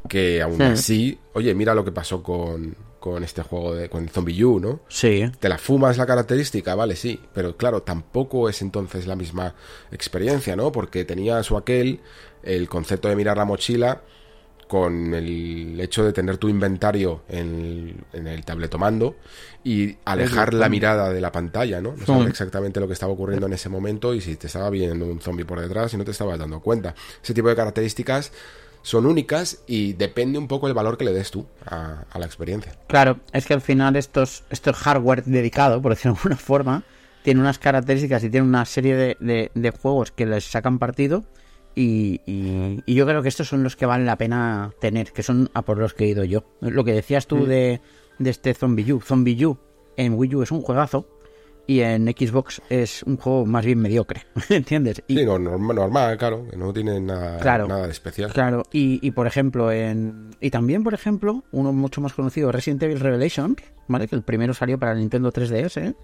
que 0.09 0.41
aún 0.41 0.57
Hmm. 0.57 0.73
así, 0.73 1.17
oye, 1.33 1.53
mira 1.53 1.73
lo 1.75 1.85
que 1.85 1.91
pasó 1.91 2.21
con, 2.23 2.75
con 3.03 3.21
este 3.21 3.41
juego 3.43 3.75
de 3.75 3.89
con 3.89 4.07
Zombie 4.07 4.45
U, 4.45 4.61
¿no? 4.61 4.79
Sí, 4.87 5.29
Te 5.37 5.49
la 5.49 5.57
fumas 5.57 5.97
la 5.97 6.05
característica, 6.05 6.73
vale, 6.73 6.95
sí, 6.95 7.19
pero 7.33 7.57
claro, 7.57 7.83
tampoco 7.83 8.47
es 8.47 8.61
entonces 8.61 9.07
la 9.07 9.17
misma 9.17 9.53
experiencia, 9.91 10.55
¿no? 10.55 10.71
Porque 10.71 11.03
tenía 11.03 11.43
su 11.43 11.57
aquel 11.57 11.99
el 12.43 12.69
concepto 12.69 13.09
de 13.09 13.17
mirar 13.17 13.35
la 13.35 13.43
mochila 13.43 14.01
con 14.69 15.13
el 15.13 15.77
hecho 15.81 16.05
de 16.05 16.13
tener 16.13 16.37
tu 16.37 16.47
inventario 16.47 17.23
en 17.27 17.47
el, 18.13 18.19
en 18.19 18.27
el 18.27 18.45
tabletomando 18.45 19.17
y 19.65 19.97
alejar 20.05 20.53
la 20.53 20.69
mirada 20.69 21.09
de 21.11 21.19
la 21.19 21.31
pantalla, 21.33 21.81
¿no? 21.81 21.95
No 21.97 22.05
saber 22.05 22.27
Mm. 22.27 22.29
exactamente 22.29 22.79
lo 22.79 22.87
que 22.87 22.93
estaba 22.93 23.11
ocurriendo 23.11 23.47
en 23.47 23.53
ese 23.53 23.67
momento 23.67 24.13
y 24.13 24.21
si 24.21 24.37
te 24.37 24.47
estaba 24.47 24.69
viendo 24.69 25.05
un 25.05 25.19
zombie 25.19 25.43
por 25.45 25.59
detrás 25.59 25.93
y 25.93 25.97
no 25.97 26.05
te 26.05 26.11
estabas 26.11 26.39
dando 26.39 26.61
cuenta. 26.61 26.95
Ese 27.21 27.33
tipo 27.33 27.49
de 27.49 27.55
características 27.57 28.31
son 28.83 29.05
únicas 29.07 29.63
y 29.65 29.93
depende 29.93 30.37
un 30.37 30.47
poco 30.47 30.67
el 30.67 30.73
valor 30.75 30.97
que 30.97 31.05
le 31.05 31.13
des 31.13 31.31
tú 31.31 31.47
a, 31.65 32.03
a 32.11 32.19
la 32.19 32.25
experiencia. 32.27 32.73
Claro, 32.87 33.19
es 33.31 33.45
que 33.47 33.53
al 33.55 33.61
final 33.61 33.95
estos, 33.95 34.43
estos 34.51 34.75
hardware 34.75 35.23
dedicado, 35.23 35.81
por 35.81 35.93
decirlo 35.93 36.13
de 36.13 36.19
alguna 36.19 36.37
forma, 36.37 36.83
tiene 37.23 37.39
unas 37.39 37.57
características 37.57 38.23
y 38.25 38.29
tiene 38.29 38.45
una 38.45 38.65
serie 38.65 38.95
de, 38.95 39.17
de- 39.19 39.51
de 39.55 39.71
juegos 39.71 40.11
que 40.11 40.25
les 40.25 40.43
sacan 40.43 40.77
partido 40.77 41.23
y, 41.75 42.19
y- 42.27 42.83
y 42.85 42.93
yo 42.93 43.05
creo 43.07 43.21
que 43.23 43.29
estos 43.29 43.47
son 43.47 43.63
los 43.63 43.75
que 43.75 43.85
vale 43.85 44.03
la 44.05 44.17
pena 44.17 44.73
tener, 44.81 45.11
que 45.13 45.23
son 45.23 45.49
a 45.53 45.61
por 45.63 45.77
los 45.77 45.93
que 45.93 46.03
he 46.03 46.07
ido 46.09 46.23
yo. 46.25 46.43
Lo 46.59 46.83
que 46.83 46.91
decías 46.93 47.25
tú 47.25 47.45
de, 47.45 47.79
de 48.19 48.29
este 48.29 48.53
Zombie 48.53 48.91
U. 48.93 48.99
Zombie 49.01 49.45
U 49.45 49.57
en 49.95 50.13
Wii 50.15 50.35
U 50.35 50.43
es 50.43 50.51
un 50.51 50.61
juegazo 50.61 51.07
y 51.65 51.79
en 51.79 52.07
Xbox 52.07 52.61
es 52.69 53.03
un 53.03 53.17
juego 53.17 53.45
más 53.45 53.65
bien 53.65 53.79
mediocre, 53.79 54.23
¿entiendes? 54.49 55.01
Y, 55.07 55.17
Sí, 55.17 55.25
no, 55.25 55.39
norma- 55.39 55.73
normal, 55.73 56.17
claro, 56.17 56.45
que 56.49 56.57
no 56.57 56.73
tiene 56.73 56.99
nada, 56.99 57.39
Claro. 57.39 57.67
nada 57.67 57.85
de 57.85 57.91
especial. 57.91 58.31
Claro, 58.33 58.63
y, 58.71 58.99
y 59.05 59.11
por 59.11 59.27
ejemplo, 59.27 59.71
en. 59.71 60.31
Y 60.41 60.49
también, 60.49 60.83
por 60.83 60.93
ejemplo, 60.93 61.43
uno 61.51 61.71
mucho 61.71 62.01
más 62.01 62.13
conocido, 62.13 62.51
Resident 62.51 62.83
Evil 62.83 62.99
Revelation, 62.99 63.55
¿vale? 63.87 64.07
Que 64.07 64.15
el 64.15 64.23
primero 64.23 64.53
salió 64.53 64.77
para 64.77 64.91
el 64.93 64.99
Nintendo 64.99 65.31
3DS. 65.31 65.81
¿eh? 65.81 65.95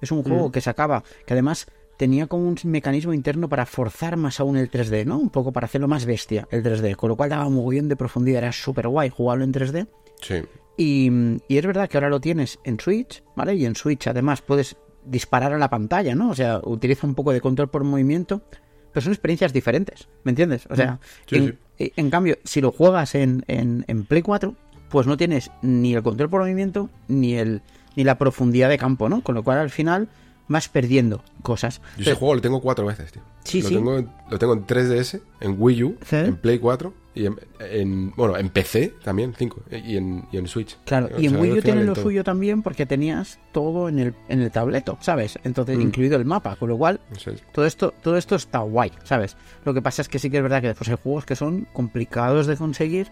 Es 0.00 0.10
un 0.10 0.22
juego 0.22 0.50
que 0.50 0.60
sacaba, 0.60 1.04
que 1.26 1.34
además 1.34 1.66
tenía 1.98 2.26
como 2.26 2.48
un 2.48 2.56
mecanismo 2.64 3.12
interno 3.12 3.48
para 3.48 3.66
forzar 3.66 4.16
más 4.16 4.40
aún 4.40 4.56
el 4.56 4.70
3D, 4.70 5.04
¿no? 5.04 5.18
Un 5.18 5.30
poco 5.30 5.52
para 5.52 5.66
hacerlo 5.66 5.86
más 5.88 6.06
bestia, 6.06 6.48
el 6.50 6.62
3D. 6.64 6.96
Con 6.96 7.10
lo 7.10 7.16
cual 7.16 7.30
daba 7.30 7.46
un 7.46 7.54
mogollón 7.54 7.88
de 7.88 7.94
profundidad, 7.96 8.38
era 8.42 8.52
súper 8.52 8.88
guay 8.88 9.10
jugarlo 9.10 9.44
en 9.44 9.52
3D. 9.52 9.86
Sí, 10.20 10.36
Y, 10.76 11.10
y 11.48 11.58
es 11.58 11.66
verdad 11.66 11.88
que 11.88 11.98
ahora 11.98 12.08
lo 12.08 12.18
tienes 12.20 12.58
en 12.64 12.80
Switch, 12.80 13.22
¿vale? 13.36 13.54
Y 13.54 13.66
en 13.66 13.76
Switch 13.76 14.06
además 14.08 14.40
puedes 14.42 14.76
disparar 15.04 15.52
a 15.52 15.58
la 15.58 15.70
pantalla, 15.70 16.14
¿no? 16.14 16.30
O 16.30 16.34
sea, 16.34 16.60
utiliza 16.64 17.06
un 17.06 17.14
poco 17.14 17.32
de 17.32 17.40
control 17.40 17.68
por 17.68 17.84
movimiento, 17.84 18.42
pero 18.92 19.02
son 19.04 19.12
experiencias 19.12 19.52
diferentes, 19.52 20.08
¿me 20.24 20.30
entiendes? 20.30 20.66
O 20.70 20.76
sea, 20.76 20.98
Sí, 21.26 21.36
en, 21.36 21.58
en 21.78 22.10
cambio, 22.10 22.36
si 22.44 22.60
lo 22.60 22.70
juegas 22.72 23.14
en, 23.14 23.44
en, 23.48 23.84
en 23.88 24.04
Play 24.04 24.22
4, 24.22 24.54
pues 24.88 25.06
no 25.06 25.16
tienes 25.16 25.50
ni 25.62 25.94
el 25.94 26.02
control 26.02 26.28
por 26.30 26.40
movimiento 26.42 26.90
ni 27.08 27.34
el 27.34 27.62
ni 27.96 28.04
la 28.04 28.16
profundidad 28.16 28.68
de 28.70 28.78
campo, 28.78 29.08
¿no? 29.10 29.22
Con 29.22 29.34
lo 29.34 29.42
cual 29.42 29.58
al 29.58 29.68
final 29.70 30.08
vas 30.48 30.68
perdiendo 30.68 31.22
cosas. 31.42 31.80
yo 31.96 32.02
ese 32.02 32.14
juego 32.14 32.34
lo 32.36 32.40
tengo 32.40 32.60
cuatro 32.62 32.86
veces, 32.86 33.12
tío. 33.12 33.22
Sí, 33.44 33.60
lo 33.62 33.68
sí. 33.68 33.74
Tengo, 33.74 33.98
en- 33.98 34.08
lo 34.30 34.38
tengo 34.38 34.54
en 34.54 34.66
3DS, 34.66 35.20
en 35.40 35.56
Wii 35.58 35.82
U, 35.84 35.96
Sí. 36.06 36.16
en 36.16 36.36
Play 36.36 36.58
4 36.58 36.94
y 37.14 37.26
en, 37.26 37.36
en- 37.60 38.10
bueno, 38.16 38.36
en 38.38 38.48
PC 38.48 38.94
también, 39.04 39.34
5, 39.36 39.62
y 39.70 39.96
en, 39.96 40.26
y 40.32 40.38
en 40.38 40.46
Switch. 40.48 40.78
Claro, 40.84 41.08
O 41.14 41.20
y 41.20 41.26
en 41.26 41.36
Wii 41.38 41.52
U 41.52 41.62
tiene 41.62 41.80
en 41.80 41.86
lo 41.86 41.92
todo. 41.92 42.04
suyo 42.04 42.24
también 42.24 42.62
porque 42.62 42.86
tenías 42.86 43.38
todo 43.52 43.88
en 43.88 43.98
el, 43.98 44.14
en 44.28 44.40
el 44.40 44.50
tableto, 44.50 44.96
¿sabes? 45.00 45.38
Entonces, 45.44 45.76
Mm. 45.78 45.82
incluido 45.82 46.16
el 46.16 46.24
mapa, 46.24 46.56
con 46.56 46.68
lo 46.70 46.78
cual 46.78 47.00
todo 47.52 47.66
esto, 47.66 47.92
todo 48.02 48.16
esto 48.16 48.34
está 48.36 48.60
guay, 48.60 48.92
¿sabes? 49.04 49.36
Lo 49.64 49.74
que 49.74 49.82
pasa 49.82 50.00
es 50.02 50.08
que 50.08 50.18
sí 50.18 50.30
que 50.30 50.38
es 50.38 50.42
verdad 50.42 50.60
que 50.62 50.68
después 50.68 50.88
hay 50.88 50.96
juegos 51.02 51.26
que 51.26 51.36
son 51.36 51.66
complicados 51.72 52.46
de 52.46 52.56
conseguir 52.56 53.08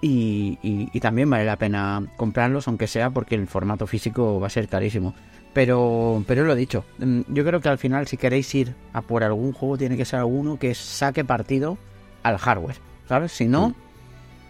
y, 0.00 0.58
y- 0.62 0.88
y 0.92 1.00
también 1.00 1.28
vale 1.30 1.44
la 1.44 1.56
pena 1.56 2.02
comprarlos, 2.16 2.66
aunque 2.68 2.86
sea 2.86 3.10
porque 3.10 3.34
el 3.34 3.46
formato 3.46 3.86
físico 3.86 4.40
va 4.40 4.46
a 4.48 4.50
ser 4.50 4.66
carísimo. 4.68 5.14
Pero, 5.52 6.24
pero 6.26 6.44
lo 6.44 6.54
he 6.54 6.56
dicho, 6.56 6.84
mm, 6.98 7.20
yo 7.28 7.44
creo 7.44 7.60
que 7.60 7.68
al 7.68 7.76
final 7.78 8.06
si 8.08 8.16
queréis 8.16 8.52
ir 8.54 8.74
a 8.94 9.02
por 9.02 9.22
algún 9.22 9.52
juego 9.52 9.76
tiene 9.76 9.96
que 9.98 10.06
ser 10.06 10.18
alguno 10.20 10.58
que 10.58 10.74
saque 10.74 11.24
partido 11.26 11.76
al 12.22 12.38
hardware, 12.38 12.76
¿sabes? 13.12 13.32
Si 13.32 13.46
no, 13.46 13.74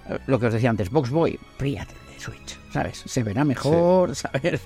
eh, 0.08 0.20
lo 0.28 0.38
que 0.38 0.46
os 0.46 0.52
decía 0.52 0.70
antes, 0.70 0.88
Box 0.88 1.10
Boy, 1.10 1.36
píllate 1.58 1.94
de 2.14 2.20
Switch, 2.20 2.56
¿sabes? 2.72 3.02
Se 3.04 3.24
verá 3.24 3.42
mejor, 3.44 4.14
¿sabes? 4.14 4.60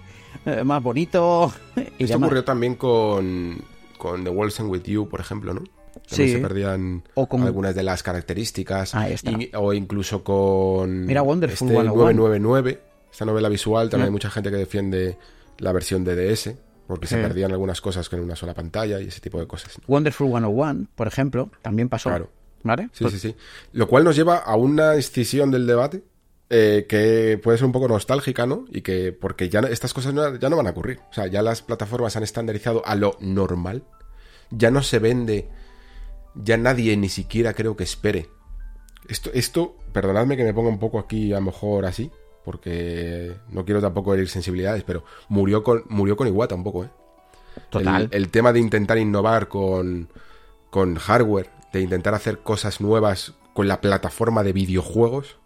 Eh, 0.44 0.62
más 0.64 0.82
bonito. 0.82 1.50
Y 1.76 1.80
Esto 2.04 2.14
demás. 2.16 2.26
ocurrió 2.26 2.44
también 2.44 2.74
con, 2.74 3.56
con 3.96 4.22
The 4.22 4.28
Walls 4.28 4.60
and 4.60 4.70
With 4.70 4.82
You, 4.82 5.08
por 5.08 5.20
ejemplo, 5.20 5.54
¿no? 5.54 5.60
También 5.62 6.28
Sí. 6.28 6.28
se 6.34 6.38
perdían 6.40 7.04
O 7.14 7.26
con- 7.26 7.42
algunas 7.44 7.74
de 7.74 7.82
las 7.82 8.02
características. 8.02 8.94
Está. 8.94 9.30
Y- 9.30 9.50
o 9.54 9.72
incluso 9.72 10.22
con 10.22 11.06
Mira, 11.06 11.22
Wonderful 11.22 11.54
este 11.68 11.80
101. 11.80 11.94
999, 11.94 12.82
esta 13.10 13.24
novela 13.24 13.48
visual, 13.48 13.88
también 13.88 14.04
Ah. 14.04 14.08
hay 14.08 14.12
mucha 14.12 14.28
gente 14.28 14.50
que 14.50 14.56
defiende 14.58 15.16
la 15.56 15.72
versión 15.72 16.04
de 16.04 16.14
DS, 16.16 16.54
porque 16.86 17.06
se 17.06 17.16
Sí. 17.16 17.22
perdían 17.22 17.50
algunas 17.52 17.80
cosas 17.80 18.10
con 18.10 18.20
una 18.20 18.36
sola 18.36 18.52
pantalla 18.52 19.00
y 19.00 19.08
ese 19.08 19.20
tipo 19.22 19.40
de 19.40 19.46
cosas. 19.46 19.80
Wonderful 19.88 20.28
101, 20.28 20.86
por 20.94 21.06
ejemplo, 21.08 21.50
también 21.62 21.88
pasó. 21.88 22.10
Claro. 22.10 22.30
¿Vale? 22.66 22.88
Sí, 22.92 23.04
Pues- 23.04 23.14
sí, 23.14 23.20
sí. 23.20 23.36
Lo 23.72 23.86
cual 23.88 24.04
nos 24.04 24.16
lleva 24.16 24.36
a 24.38 24.56
una 24.56 24.94
escisión 24.94 25.50
del 25.50 25.66
debate 25.66 26.02
eh, 26.50 26.86
que 26.88 27.40
puede 27.42 27.58
ser 27.58 27.66
un 27.66 27.72
poco 27.72 27.88
nostálgica, 27.88 28.46
¿no? 28.46 28.66
Y 28.70 28.82
que, 28.82 29.12
porque 29.12 29.48
ya 29.48 29.60
estas 29.60 29.92
cosas 29.92 30.14
no- 30.14 30.36
ya 30.36 30.48
no 30.48 30.56
van 30.56 30.66
a 30.68 30.70
ocurrir. 30.70 31.00
O 31.10 31.12
sea, 31.12 31.26
ya 31.26 31.42
las 31.42 31.60
plataformas 31.62 32.16
han 32.16 32.22
estandarizado 32.22 32.82
a 32.86 32.94
lo 32.94 33.16
normal. 33.20 33.82
Ya 34.50 34.70
no 34.70 34.82
se 34.82 34.98
vende. 35.00 35.48
Ya 36.36 36.56
nadie 36.56 36.96
ni 36.96 37.08
siquiera 37.08 37.52
creo 37.54 37.76
que 37.76 37.82
espere. 37.84 38.28
Esto, 39.08 39.30
esto, 39.34 39.76
perdonadme 39.92 40.36
que 40.36 40.44
me 40.44 40.54
ponga 40.54 40.68
un 40.68 40.78
poco 40.78 40.98
aquí 40.98 41.32
a 41.32 41.36
lo 41.40 41.46
mejor 41.46 41.84
así, 41.86 42.10
porque 42.44 43.34
no 43.48 43.64
quiero 43.64 43.80
tampoco 43.80 44.14
herir 44.14 44.28
sensibilidades, 44.28 44.84
pero 44.84 45.04
murió 45.28 45.62
con, 45.64 45.84
murió 45.88 46.16
con 46.16 46.28
Iwata 46.28 46.54
un 46.54 46.62
poco, 46.64 46.84
¿eh? 46.84 46.90
Total. 47.70 48.02
El, 48.12 48.22
el 48.24 48.28
tema 48.28 48.52
de 48.52 48.60
intentar 48.60 48.98
innovar 48.98 49.48
con, 49.48 50.08
con 50.76 50.96
hardware, 50.96 51.48
de 51.72 51.80
intentar 51.80 52.12
hacer 52.12 52.40
cosas 52.40 52.82
nuevas 52.82 53.32
con 53.54 53.66
la 53.66 53.80
plataforma 53.80 54.42
de 54.42 54.52
videojuegos, 54.52 55.38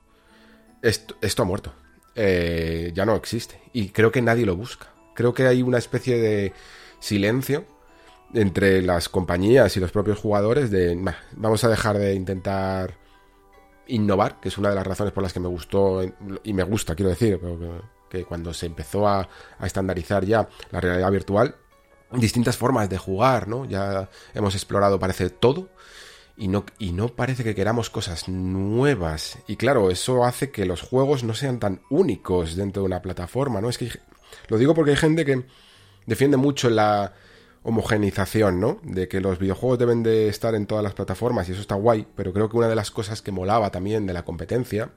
esto, 0.83 1.14
esto 1.21 1.43
ha 1.45 1.47
muerto. 1.47 1.73
Eh, 2.16 2.90
ya 2.97 3.07
no 3.07 3.14
existe. 3.14 3.62
Y 3.73 3.90
creo 3.90 4.11
que 4.11 4.23
nadie 4.23 4.45
lo 4.45 4.57
busca. 4.57 4.88
Creo 5.14 5.33
que 5.33 5.47
hay 5.47 5.62
una 5.62 5.79
especie 5.79 6.19
de 6.19 6.53
silencio 6.99 7.64
entre 8.35 8.83
las 8.83 9.09
compañías 9.09 9.77
y 9.77 9.79
los 9.79 9.93
propios 9.93 10.19
jugadores 10.19 10.69
de 10.73 10.97
"Nah, 10.97 11.14
vamos 11.37 11.62
a 11.62 11.69
dejar 11.69 11.97
de 11.97 12.12
intentar 12.14 12.97
innovar, 13.87 14.40
que 14.40 14.49
es 14.49 14.59
una 14.59 14.71
de 14.71 14.75
las 14.75 14.87
razones 14.88 15.12
por 15.12 15.23
las 15.23 15.33
que 15.33 15.38
me 15.38 15.47
gustó 15.47 16.03
y 16.43 16.53
me 16.53 16.64
gusta, 16.64 16.97
quiero 16.97 17.11
decir, 17.11 17.38
que, 18.09 18.25
cuando 18.25 18.53
se 18.53 18.66
empezó 18.66 19.07
a 19.07 19.29
estandarizar 19.62 20.25
ya 20.25 20.49
la 20.73 20.81
realidad 20.81 21.12
virtual, 21.12 21.55
distintas 22.12 22.57
formas 22.57 22.88
de 22.88 22.99
jugar, 22.99 23.49
¿no? 23.49 23.64
Ya 23.64 24.09
hemos 24.35 24.55
explorado, 24.55 24.99
parece, 24.99 25.31
todo. 25.31 25.68
Y 26.37 26.49
no, 26.49 26.64
y 26.79 26.92
no 26.92 27.09
parece 27.09 27.44
que 27.44 27.55
queramos 27.55 27.90
cosas 27.90 28.29
nuevas. 28.29 29.38
Y 29.46 29.57
claro, 29.57 29.90
eso 29.90 30.25
hace 30.25 30.51
que 30.51 30.64
los 30.64 30.81
juegos 30.81 31.23
no 31.23 31.35
sean 31.35 31.59
tan 31.59 31.83
únicos 31.90 32.57
dentro 32.57 32.83
de 32.83 32.87
una 32.87 33.03
plataforma, 33.03 33.61
¿no? 33.61 33.68
Es 33.68 33.77
que 33.77 33.90
lo 34.49 34.57
digo 34.57 34.75
porque 34.75 34.92
hay 34.92 34.96
gente 34.96 35.25
que 35.25 35.44
defiende 36.07 36.37
mucho 36.37 36.70
la 36.70 37.12
homogenización, 37.62 38.59
¿no? 38.59 38.81
De 38.83 39.07
que 39.07 39.20
los 39.20 39.38
videojuegos 39.38 39.79
deben 39.79 40.03
de 40.03 40.29
estar 40.29 40.55
en 40.55 40.66
todas 40.66 40.83
las 40.83 40.94
plataformas 40.94 41.49
y 41.49 41.53
eso 41.53 41.61
está 41.61 41.75
guay, 41.75 42.07
pero 42.16 42.33
creo 42.33 42.49
que 42.49 42.57
una 42.57 42.68
de 42.68 42.77
las 42.77 42.90
cosas 42.90 43.20
que 43.20 43.33
molaba 43.33 43.70
también 43.70 44.07
de 44.07 44.14
la 44.14 44.25
competencia 44.25 44.90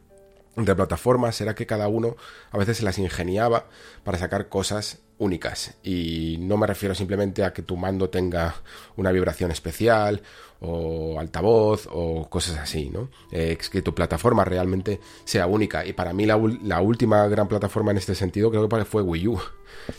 entre 0.56 0.76
plataformas 0.76 1.40
era 1.42 1.56
que 1.56 1.66
cada 1.66 1.88
uno 1.88 2.16
a 2.52 2.58
veces 2.58 2.78
se 2.78 2.84
las 2.84 2.98
ingeniaba 3.00 3.66
para 4.04 4.18
sacar 4.18 4.50
cosas 4.50 5.00
únicas. 5.18 5.76
Y 5.84 6.38
no 6.40 6.58
me 6.58 6.68
refiero 6.68 6.94
simplemente 6.96 7.44
a 7.44 7.54
que 7.54 7.62
tu 7.62 7.78
mando 7.78 8.10
tenga 8.10 8.56
una 8.96 9.12
vibración 9.12 9.52
especial 9.52 10.22
o 10.60 11.20
altavoz 11.20 11.88
o 11.92 12.30
cosas 12.30 12.58
así, 12.58 12.90
¿no? 12.90 13.10
Eh, 13.32 13.58
es 13.60 13.70
que 13.70 13.82
tu 13.82 13.94
plataforma 13.94 14.46
realmente 14.46 15.00
sea 15.26 15.48
única. 15.48 15.86
Y 15.86 15.94
para 15.94 16.14
mí 16.14 16.26
la, 16.26 16.38
última 16.38 17.28
gran 17.28 17.48
plataforma 17.48 17.92
en 17.92 17.98
este 17.98 18.16
sentido 18.16 18.50
creo 18.52 18.68
que 18.70 18.86
fue 18.86 19.02
Wii 19.02 19.28
U. 19.28 19.40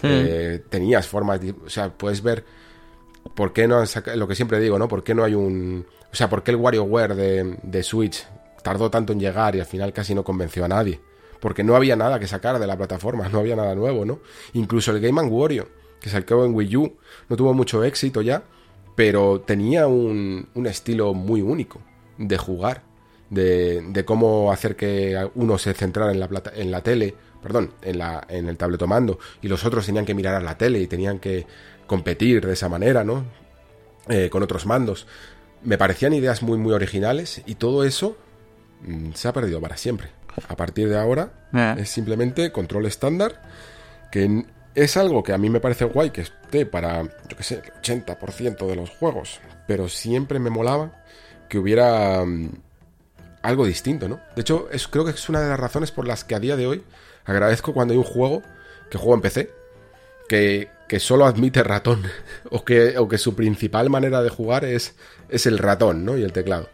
Eh, 0.02 0.62
tenías 0.70 1.06
formas, 1.06 1.40
de- 1.40 1.54
o 1.64 1.68
sea, 1.68 1.90
puedes 1.90 2.22
ver 2.22 2.44
¿por 3.34 3.52
qué 3.52 3.66
no 3.66 3.78
han 3.78 3.86
sacado, 3.86 4.16
lo 4.16 4.28
que 4.28 4.34
siempre 4.34 4.60
digo, 4.60 4.78
¿no? 4.78 4.88
¿Por 4.88 5.02
qué 5.02 5.14
no 5.14 5.24
hay 5.24 5.34
un, 5.34 5.86
o 6.12 6.14
sea, 6.14 6.28
por 6.28 6.42
qué 6.42 6.50
el 6.50 6.58
WarioWare 6.58 7.14
de, 7.14 7.58
de 7.62 7.82
Switch 7.82 8.26
tardó 8.64 8.90
tanto 8.90 9.12
en 9.12 9.20
llegar 9.20 9.54
y 9.54 9.60
al 9.60 9.66
final 9.66 9.92
casi 9.92 10.12
no 10.16 10.24
convenció 10.24 10.64
a 10.64 10.68
nadie? 10.68 11.00
Porque 11.38 11.62
no 11.62 11.76
había 11.76 11.94
nada 11.94 12.18
que 12.18 12.26
sacar 12.26 12.58
de 12.58 12.66
la 12.66 12.76
plataforma, 12.76 13.28
no 13.28 13.38
había 13.38 13.54
nada 13.54 13.76
nuevo, 13.76 14.04
¿no? 14.04 14.18
Incluso 14.54 14.90
el 14.90 15.00
Game 15.00 15.20
Wario, 15.22 15.68
que 16.00 16.10
salió 16.10 16.44
en 16.44 16.54
Wii 16.54 16.76
U, 16.76 16.96
no 17.28 17.36
tuvo 17.36 17.54
mucho 17.54 17.84
éxito 17.84 18.22
ya, 18.22 18.42
pero 18.94 19.40
tenía 19.40 19.86
un, 19.86 20.48
un 20.54 20.66
estilo 20.66 21.14
muy 21.14 21.42
único 21.42 21.80
de 22.18 22.38
jugar, 22.38 22.82
de, 23.30 23.82
de 23.82 24.04
cómo 24.04 24.52
hacer 24.52 24.76
que 24.76 25.30
uno 25.34 25.58
se 25.58 25.74
centrara 25.74 26.12
en 26.12 26.20
la, 26.20 26.28
plata, 26.28 26.52
en 26.54 26.70
la 26.70 26.82
tele, 26.82 27.14
perdón, 27.42 27.72
en, 27.82 27.98
la, 27.98 28.24
en 28.28 28.48
el 28.48 28.56
tabletomando, 28.56 29.18
y 29.42 29.48
los 29.48 29.64
otros 29.64 29.86
tenían 29.86 30.04
que 30.04 30.14
mirar 30.14 30.34
a 30.34 30.40
la 30.40 30.56
tele 30.56 30.80
y 30.80 30.86
tenían 30.86 31.18
que 31.18 31.46
competir 31.86 32.46
de 32.46 32.54
esa 32.54 32.68
manera, 32.68 33.04
¿no? 33.04 33.24
Eh, 34.08 34.28
con 34.30 34.42
otros 34.42 34.66
mandos. 34.66 35.06
Me 35.62 35.78
parecían 35.78 36.12
ideas 36.12 36.42
muy, 36.42 36.58
muy 36.58 36.72
originales 36.72 37.42
y 37.46 37.54
todo 37.54 37.84
eso 37.84 38.16
se 39.14 39.28
ha 39.28 39.32
perdido 39.32 39.60
para 39.60 39.76
siempre. 39.76 40.08
A 40.48 40.56
partir 40.56 40.88
de 40.88 40.98
ahora 40.98 41.30
Eh. 41.52 41.76
es 41.78 41.90
simplemente 41.90 42.50
control 42.52 42.86
estándar, 42.86 43.40
que 44.10 44.44
es 44.74 44.96
algo 44.96 45.22
que 45.22 45.32
a 45.32 45.38
mí 45.38 45.48
me 45.50 45.60
parece 45.60 45.84
guay 45.84 46.10
que 46.10 46.22
esté 46.22 46.66
para, 46.66 47.02
yo 47.02 47.36
qué 47.36 47.42
sé, 47.44 47.54
el 47.56 47.62
80% 47.82 48.66
de 48.66 48.76
los 48.76 48.90
juegos, 48.90 49.40
pero 49.68 49.88
siempre 49.88 50.38
me 50.40 50.50
molaba 50.50 51.04
que 51.48 51.58
hubiera 51.58 52.24
mm, 52.24 52.50
algo 53.42 53.64
distinto, 53.66 54.08
¿no? 54.08 54.20
De 54.34 54.40
hecho, 54.40 54.68
es, 54.72 54.88
creo 54.88 55.04
que 55.04 55.12
es 55.12 55.28
una 55.28 55.40
de 55.40 55.48
las 55.48 55.60
razones 55.60 55.92
por 55.92 56.06
las 56.08 56.24
que 56.24 56.34
a 56.34 56.40
día 56.40 56.56
de 56.56 56.66
hoy 56.66 56.82
agradezco 57.24 57.72
cuando 57.72 57.92
hay 57.92 57.98
un 57.98 58.04
juego 58.04 58.42
que 58.90 58.98
juego 58.98 59.14
en 59.14 59.20
PC, 59.20 59.50
que, 60.28 60.68
que 60.88 60.98
solo 60.98 61.26
admite 61.26 61.62
ratón, 61.62 62.02
o 62.50 62.64
que, 62.64 62.98
o 62.98 63.06
que 63.06 63.18
su 63.18 63.36
principal 63.36 63.90
manera 63.90 64.22
de 64.22 64.30
jugar 64.30 64.64
es, 64.64 64.96
es 65.28 65.46
el 65.46 65.58
ratón, 65.58 66.04
¿no? 66.04 66.16
Y 66.16 66.24
el 66.24 66.32
teclado. 66.32 66.68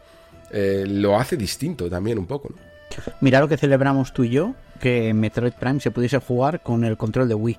Eh, 0.51 0.85
lo 0.87 1.19
hace 1.19 1.37
distinto 1.37 1.89
también 1.89 2.19
un 2.19 2.27
poco, 2.27 2.51
¿no? 2.51 2.57
Mira 3.21 3.41
lo 3.41 3.49
que 3.49 3.57
celebramos 3.57 4.13
tú 4.13 4.25
y 4.25 4.31
yo, 4.31 4.55
que 4.81 5.15
Metroid 5.15 5.53
Prime 5.53 5.81
se 5.81 5.91
pudiese 5.91 6.19
jugar 6.19 6.61
con 6.61 6.85
el 6.85 6.97
control 6.97 7.29
de 7.29 7.35
Wii. 7.35 7.59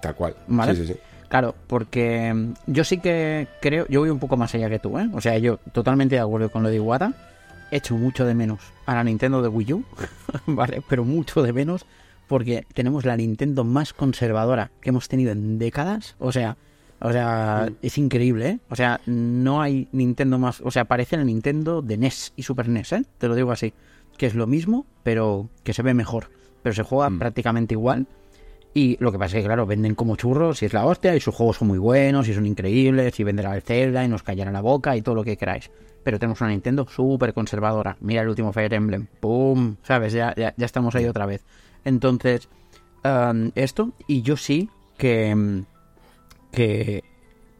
Tal 0.00 0.14
cual. 0.14 0.36
Vale. 0.46 0.74
Sí, 0.74 0.86
sí, 0.86 0.92
sí. 0.92 1.00
Claro, 1.28 1.54
porque 1.66 2.32
mm, 2.34 2.52
yo 2.66 2.84
sí 2.84 2.98
que 2.98 3.46
creo, 3.60 3.86
yo 3.88 4.00
voy 4.00 4.10
un 4.10 4.18
poco 4.18 4.36
más 4.36 4.54
allá 4.54 4.68
que 4.68 4.78
tú, 4.78 4.98
¿eh? 4.98 5.08
O 5.12 5.20
sea, 5.20 5.38
yo 5.38 5.58
totalmente 5.72 6.16
de 6.16 6.20
acuerdo 6.20 6.50
con 6.50 6.62
lo 6.62 6.68
de 6.68 6.76
Iwata. 6.76 7.12
Echo 7.72 7.96
mucho 7.96 8.26
de 8.26 8.34
menos 8.34 8.60
a 8.84 8.96
la 8.96 9.04
Nintendo 9.04 9.40
de 9.42 9.48
Wii 9.48 9.72
U, 9.74 9.84
¿vale? 10.46 10.82
Pero 10.88 11.04
mucho 11.04 11.42
de 11.42 11.52
menos 11.52 11.86
porque 12.26 12.66
tenemos 12.74 13.04
la 13.04 13.16
Nintendo 13.16 13.62
más 13.62 13.92
conservadora 13.92 14.72
que 14.80 14.88
hemos 14.88 15.08
tenido 15.08 15.30
en 15.30 15.58
décadas. 15.60 16.16
O 16.18 16.32
sea, 16.32 16.56
o 17.00 17.12
sea, 17.12 17.68
es 17.82 17.98
increíble, 17.98 18.48
¿eh? 18.48 18.58
O 18.68 18.76
sea, 18.76 19.00
no 19.06 19.60
hay 19.62 19.88
Nintendo 19.92 20.38
más. 20.38 20.60
O 20.62 20.70
sea, 20.70 20.84
parece 20.84 21.16
la 21.16 21.24
Nintendo 21.24 21.82
de 21.82 21.96
NES 21.96 22.32
y 22.36 22.42
Super 22.42 22.68
NES, 22.68 22.92
¿eh? 22.92 23.04
Te 23.18 23.28
lo 23.28 23.34
digo 23.34 23.52
así. 23.52 23.72
Que 24.16 24.26
es 24.26 24.34
lo 24.34 24.46
mismo, 24.46 24.86
pero 25.02 25.48
que 25.64 25.72
se 25.72 25.82
ve 25.82 25.94
mejor. 25.94 26.30
Pero 26.62 26.74
se 26.74 26.82
juega 26.82 27.08
Mm. 27.10 27.18
prácticamente 27.18 27.74
igual. 27.74 28.06
Y 28.74 28.96
lo 29.00 29.10
que 29.10 29.18
pasa 29.18 29.36
es 29.38 29.42
que, 29.42 29.46
claro, 29.48 29.66
venden 29.66 29.94
como 29.94 30.14
churros 30.16 30.62
y 30.62 30.66
es 30.66 30.72
la 30.72 30.86
hostia, 30.86 31.16
y 31.16 31.20
sus 31.20 31.34
juegos 31.34 31.56
son 31.56 31.68
muy 31.68 31.78
buenos 31.78 32.28
y 32.28 32.34
son 32.34 32.46
increíbles, 32.46 33.18
y 33.18 33.24
venderá 33.24 33.54
el 33.56 33.62
Zelda 33.62 34.04
y 34.04 34.08
nos 34.08 34.22
callará 34.22 34.52
la 34.52 34.60
boca 34.60 34.96
y 34.96 35.02
todo 35.02 35.16
lo 35.16 35.24
que 35.24 35.36
queráis. 35.36 35.70
Pero 36.04 36.18
tenemos 36.18 36.40
una 36.40 36.50
Nintendo 36.50 36.86
súper 36.88 37.34
conservadora. 37.34 37.96
Mira 38.00 38.22
el 38.22 38.28
último 38.28 38.52
Fire 38.52 38.72
Emblem. 38.74 39.06
¡Pum! 39.20 39.76
¿Sabes? 39.82 40.12
Ya, 40.12 40.34
ya, 40.36 40.54
ya 40.56 40.66
estamos 40.66 40.94
ahí 40.94 41.06
otra 41.06 41.26
vez. 41.26 41.44
Entonces, 41.84 42.48
um, 43.04 43.50
esto, 43.54 43.92
y 44.06 44.22
yo 44.22 44.36
sí 44.36 44.68
que, 44.98 45.34
mm, 45.34 45.64
que 46.50 47.04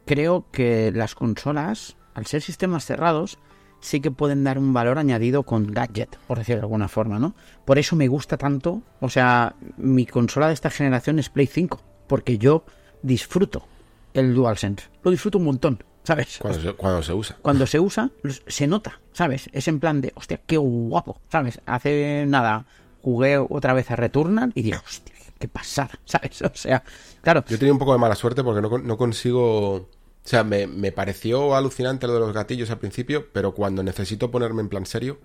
creo 0.07 0.47
que 0.51 0.93
las 0.93 1.15
consolas, 1.15 1.97
al 2.15 2.27
ser 2.27 2.43
sistemas 2.43 2.85
cerrados, 2.85 3.39
sí 3.81 4.01
que 4.01 4.11
pueden 4.11 4.45
dar 4.45 4.59
un 4.59 4.73
valor 4.73 4.99
añadido 4.99 5.43
con 5.43 5.67
gadget, 5.67 6.17
por 6.27 6.39
decirlo 6.39 6.61
de 6.61 6.65
alguna 6.67 6.89
forma, 6.89 7.19
¿no? 7.19 7.35
Por 7.65 7.79
eso 7.79 7.97
me 7.97 8.09
gusta 8.09 8.37
tanto, 8.37 8.83
o 9.01 9.09
sea, 9.09 9.55
mi 9.77 10.07
consola 10.07 10.49
de 10.49 10.55
esta 10.55 10.71
generación 10.71 11.19
es 11.19 11.29
Play 11.29 11.47
5, 11.47 11.81
porque 12.07 12.39
yo 12.39 12.65
disfruto 13.03 13.67
el 14.15 14.35
DualSense, 14.35 14.89
lo 15.03 15.11
disfruto 15.11 15.39
un 15.39 15.45
montón, 15.45 15.85
¿sabes? 16.03 16.39
Cuando 16.41 16.61
se, 16.61 16.73
cuando 16.75 17.03
se 17.03 17.13
usa. 17.15 17.37
Cuando 17.41 17.67
se 17.67 17.81
usa, 17.81 18.11
se 18.47 18.67
nota, 18.67 19.01
¿sabes? 19.13 19.49
Es 19.53 19.69
en 19.69 19.81
plan 19.81 20.01
de, 20.01 20.13
hostia, 20.15 20.41
qué 20.47 20.57
guapo, 20.57 21.21
¿sabes? 21.31 21.61
Hace 21.67 22.25
nada 22.27 22.67
jugué 23.03 23.39
otra 23.39 23.73
vez 23.73 23.91
a 23.91 23.97
Returnal 23.97 24.53
y 24.55 24.63
dije, 24.63 24.79
hostia, 24.85 25.15
qué 25.41 25.49
pasada, 25.49 25.91
¿sabes? 26.05 26.41
O 26.43 26.51
sea, 26.55 26.85
claro, 27.23 27.45
Yo 27.49 27.59
tenido 27.59 27.75
un 27.75 27.81
poco 27.81 27.93
de 27.93 27.99
mala 27.99 28.15
suerte 28.15 28.45
porque 28.45 28.61
no, 28.63 28.79
no 28.79 28.97
consigo... 28.97 29.75
O 29.75 29.89
sea, 30.23 30.45
me, 30.45 30.67
me 30.67 30.93
pareció 30.93 31.57
alucinante 31.57 32.07
lo 32.07 32.13
de 32.15 32.21
los 32.21 32.33
gatillos 32.35 32.71
al 32.71 32.79
principio, 32.79 33.27
pero 33.33 33.55
cuando 33.55 33.83
necesito 33.83 34.31
ponerme 34.31 34.61
en 34.61 34.69
plan 34.69 34.85
serio, 34.85 35.19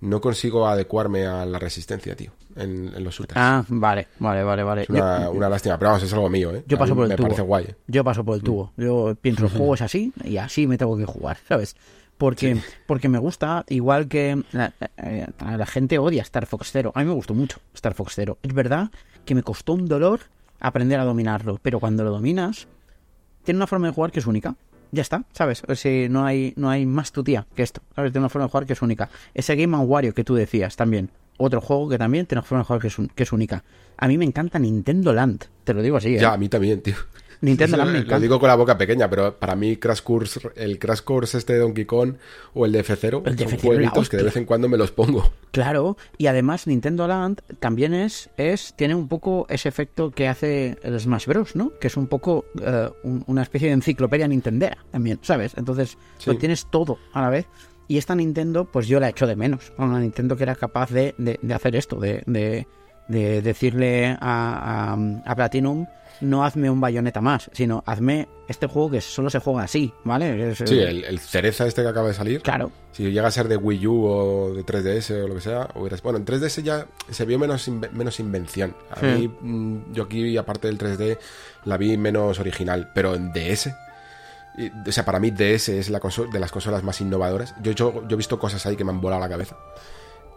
no 0.00 0.20
consigo 0.20 0.66
adecuarme 0.66 1.26
a 1.26 1.46
la 1.46 1.60
resistencia, 1.60 2.16
tío, 2.16 2.32
en, 2.56 2.92
en 2.92 3.04
los 3.04 3.14
shooters. 3.14 3.36
ah, 3.40 3.64
vale, 3.68 4.08
vale, 4.18 4.42
vale, 4.42 4.62
vale. 4.64 4.82
es 4.82 4.90
una, 4.90 5.30
una 5.30 5.48
lástima, 5.48 5.78
pero 5.78 5.92
vamos, 5.92 6.02
es 6.02 6.12
algo 6.12 6.28
mío, 6.28 6.52
¿eh? 6.56 6.64
Yo 6.66 6.76
paso 6.76 6.92
por 6.96 7.04
el 7.04 7.10
Me 7.10 7.16
tubo. 7.16 7.28
parece 7.28 7.42
guay. 7.42 7.64
¿eh? 7.66 7.76
Yo 7.86 8.02
paso 8.02 8.24
por 8.24 8.34
el 8.34 8.42
tubo. 8.42 8.72
Yo 8.76 9.14
pienso, 9.20 9.44
el 9.44 9.50
juego 9.56 9.74
es 9.74 9.80
así 9.82 10.12
y 10.24 10.38
así 10.38 10.66
me 10.66 10.76
tengo 10.76 10.98
que 10.98 11.06
jugar, 11.06 11.38
¿sabes? 11.48 11.76
Porque, 12.18 12.60
porque 12.86 13.08
me 13.08 13.18
gusta, 13.18 13.64
igual 13.68 14.08
que 14.08 14.42
la, 14.52 14.72
eh, 14.96 15.26
a 15.38 15.56
la 15.56 15.66
gente 15.66 15.98
odia 15.98 16.22
Star 16.22 16.46
Fox 16.46 16.70
Zero. 16.72 16.90
A 16.96 17.00
mí 17.00 17.06
me 17.06 17.14
gustó 17.14 17.32
mucho 17.34 17.58
Star 17.74 17.94
Fox 17.94 18.14
Zero. 18.16 18.38
Es 18.42 18.52
verdad 18.52 18.90
que 19.24 19.34
me 19.34 19.42
costó 19.42 19.72
un 19.74 19.86
dolor 19.86 20.20
aprender 20.60 20.98
a 21.00 21.04
dominarlo, 21.04 21.58
pero 21.62 21.80
cuando 21.80 22.04
lo 22.04 22.10
dominas, 22.10 22.68
tiene 23.44 23.58
una 23.58 23.66
forma 23.66 23.88
de 23.88 23.92
jugar 23.94 24.12
que 24.12 24.20
es 24.20 24.26
única. 24.26 24.54
Ya 24.92 25.00
está, 25.02 25.24
¿sabes? 25.32 25.62
O 25.68 25.74
no 26.10 26.24
hay, 26.26 26.52
no 26.56 26.68
hay 26.68 26.84
más 26.84 27.12
tu 27.12 27.24
tía 27.24 27.46
que 27.56 27.62
esto, 27.62 27.80
¿sabes? 27.96 28.12
Tiene 28.12 28.22
una 28.24 28.28
forma 28.28 28.46
de 28.46 28.50
jugar 28.50 28.66
que 28.66 28.74
es 28.74 28.82
única. 28.82 29.08
Ese 29.32 29.56
Game 29.56 29.74
Wario 29.76 30.12
que 30.12 30.22
tú 30.22 30.34
decías 30.34 30.76
también. 30.76 31.10
Otro 31.38 31.60
juego 31.62 31.88
que 31.88 31.96
también 31.98 32.26
tiene 32.26 32.40
una 32.40 32.46
forma 32.46 32.60
de 32.62 32.66
jugar 32.66 32.82
que 32.82 32.88
es, 32.88 32.98
un- 32.98 33.08
que 33.08 33.22
es 33.22 33.32
única. 33.32 33.64
A 33.96 34.06
mí 34.06 34.18
me 34.18 34.24
encanta 34.26 34.58
Nintendo 34.58 35.12
Land, 35.14 35.46
te 35.64 35.72
lo 35.72 35.80
digo 35.82 35.96
así, 35.96 36.14
¿eh? 36.16 36.20
Ya, 36.20 36.34
a 36.34 36.36
mí 36.36 36.48
también, 36.50 36.82
tío. 36.82 36.94
Nintendo 37.42 37.76
Land 37.76 37.92
me 37.92 38.04
Lo 38.04 38.20
digo 38.20 38.40
con 38.40 38.48
la 38.48 38.54
boca 38.54 38.78
pequeña, 38.78 39.10
pero 39.10 39.38
para 39.38 39.54
mí 39.56 39.76
Crash 39.76 40.00
Course, 40.00 40.40
el 40.56 40.78
Crash 40.78 41.00
Course 41.02 41.36
este 41.36 41.52
de 41.54 41.58
Donkey 41.58 41.84
Kong 41.84 42.14
o 42.54 42.64
el 42.64 42.72
de 42.72 42.84
F0 42.84 43.22
El 43.26 43.36
de 43.36 43.44
son 43.44 43.52
F0 43.58 43.60
jueguitos 43.60 44.04
la 44.06 44.10
que 44.10 44.16
de 44.16 44.22
vez 44.22 44.36
en 44.36 44.44
cuando 44.46 44.68
me 44.68 44.76
los 44.78 44.92
pongo. 44.92 45.30
Claro, 45.50 45.96
y 46.16 46.28
además 46.28 46.66
Nintendo 46.66 47.06
Land 47.06 47.40
también 47.60 47.92
es, 47.94 48.30
es 48.36 48.74
tiene 48.76 48.94
un 48.94 49.08
poco 49.08 49.46
ese 49.50 49.68
efecto 49.68 50.10
que 50.12 50.28
hace 50.28 50.78
el 50.82 50.98
Smash 50.98 51.26
Bros, 51.26 51.54
¿no? 51.56 51.72
Que 51.80 51.88
es 51.88 51.96
un 51.96 52.06
poco 52.06 52.46
eh, 52.64 52.88
un- 53.02 53.24
una 53.26 53.42
especie 53.42 53.68
de 53.68 53.74
enciclopedia 53.74 54.26
nintendera 54.28 54.78
también, 54.90 55.18
¿sabes? 55.22 55.52
Entonces 55.56 55.98
Sí. 56.18 56.30
lo 56.30 56.38
tienes 56.38 56.66
todo 56.70 56.98
a 57.12 57.20
la 57.22 57.28
vez. 57.28 57.46
Y 57.88 57.98
esta 57.98 58.14
Nintendo, 58.14 58.64
pues 58.64 58.86
yo 58.86 59.00
la 59.00 59.08
echo 59.10 59.26
de 59.26 59.34
menos. 59.36 59.72
Una 59.76 59.98
Nintendo 59.98 60.36
que 60.36 60.44
era 60.44 60.54
capaz 60.54 60.90
de, 60.90 61.14
de- 61.18 61.38
de 61.42 61.54
hacer 61.54 61.74
esto, 61.76 61.98
de, 61.98 62.22
de- 62.26 62.66
de 63.08 63.42
decirle 63.42 64.16
a, 64.20 64.94
a- 64.94 65.30
a 65.30 65.34
Platinum, 65.36 65.86
no 66.22 66.44
hazme 66.44 66.70
un 66.70 66.80
bayoneta 66.80 67.20
más, 67.20 67.50
sino 67.52 67.82
hazme 67.86 68.28
este 68.48 68.66
juego 68.66 68.90
que 68.92 69.00
solo 69.00 69.28
se 69.30 69.38
juega 69.40 69.62
así, 69.64 69.92
¿vale? 70.04 70.50
Es, 70.52 70.58
Sí, 70.58 70.78
eh, 70.78 70.88
el, 70.88 71.04
el 71.04 71.18
cereza 71.18 71.66
este 71.66 71.82
que 71.82 71.88
acaba 71.88 72.08
de 72.08 72.14
salir. 72.14 72.40
Claro, 72.42 72.70
Si 72.92 73.10
llega 73.10 73.26
a 73.28 73.30
ser 73.30 73.48
de 73.48 73.56
Wii 73.56 73.86
U 73.86 74.04
o 74.04 74.54
de 74.54 74.64
3DS 74.64 75.24
o 75.24 75.28
lo 75.28 75.34
que 75.34 75.40
sea, 75.40 75.68
hubieras- 75.74 76.02
bueno, 76.02 76.18
en 76.18 76.24
3DS 76.24 76.62
ya 76.62 76.86
se 77.10 77.24
vio 77.24 77.38
menos, 77.38 77.66
menos 77.92 78.20
invención. 78.20 78.74
A 78.90 79.00
Sí. 79.00 79.06
mí, 79.06 79.28
mm, 79.40 79.92
yo 79.92 80.04
aquí, 80.04 80.36
aparte 80.36 80.68
del 80.68 80.78
3D, 80.78 81.18
la 81.64 81.76
vi 81.76 81.96
menos 81.96 82.38
original, 82.38 82.90
pero 82.94 83.14
en 83.14 83.32
DS, 83.32 83.74
y- 84.58 84.70
o 84.88 84.92
sea, 84.92 85.04
para 85.04 85.18
mí 85.18 85.30
DS 85.30 85.68
es 85.78 85.88
la 85.90 86.00
de 86.32 86.40
las 86.40 86.52
consolas 86.52 86.82
más 86.82 87.00
innovadoras. 87.00 87.54
Yo, 87.62 87.72
hecho- 87.72 88.02
yo 88.06 88.14
he 88.14 88.16
visto 88.16 88.38
cosas 88.38 88.64
ahí 88.66 88.76
que 88.76 88.84
me 88.84 88.90
han 88.90 89.00
volado 89.00 89.22
la 89.22 89.28
cabeza. 89.28 89.56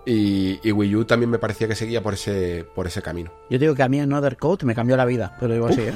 Y, 0.05 0.59
y 0.67 0.71
Wii 0.71 0.95
U 0.97 1.05
también 1.05 1.29
me 1.31 1.39
parecía 1.39 1.67
que 1.67 1.75
seguía 1.75 2.01
por 2.03 2.13
ese, 2.13 2.65
por 2.75 2.85
ese 2.87 3.01
camino. 3.01 3.31
Yo 3.49 3.57
digo 3.57 3.73
que 3.73 3.81
a 3.83 3.89
mí 3.89 3.99
Another 3.99 4.37
Code 4.37 4.65
me 4.65 4.75
cambió 4.75 4.95
la 4.97 5.05
vida, 5.05 5.35
te 5.39 5.47
lo 5.47 5.53
digo 5.55 5.67
así, 5.67 5.81
¿eh? 5.81 5.93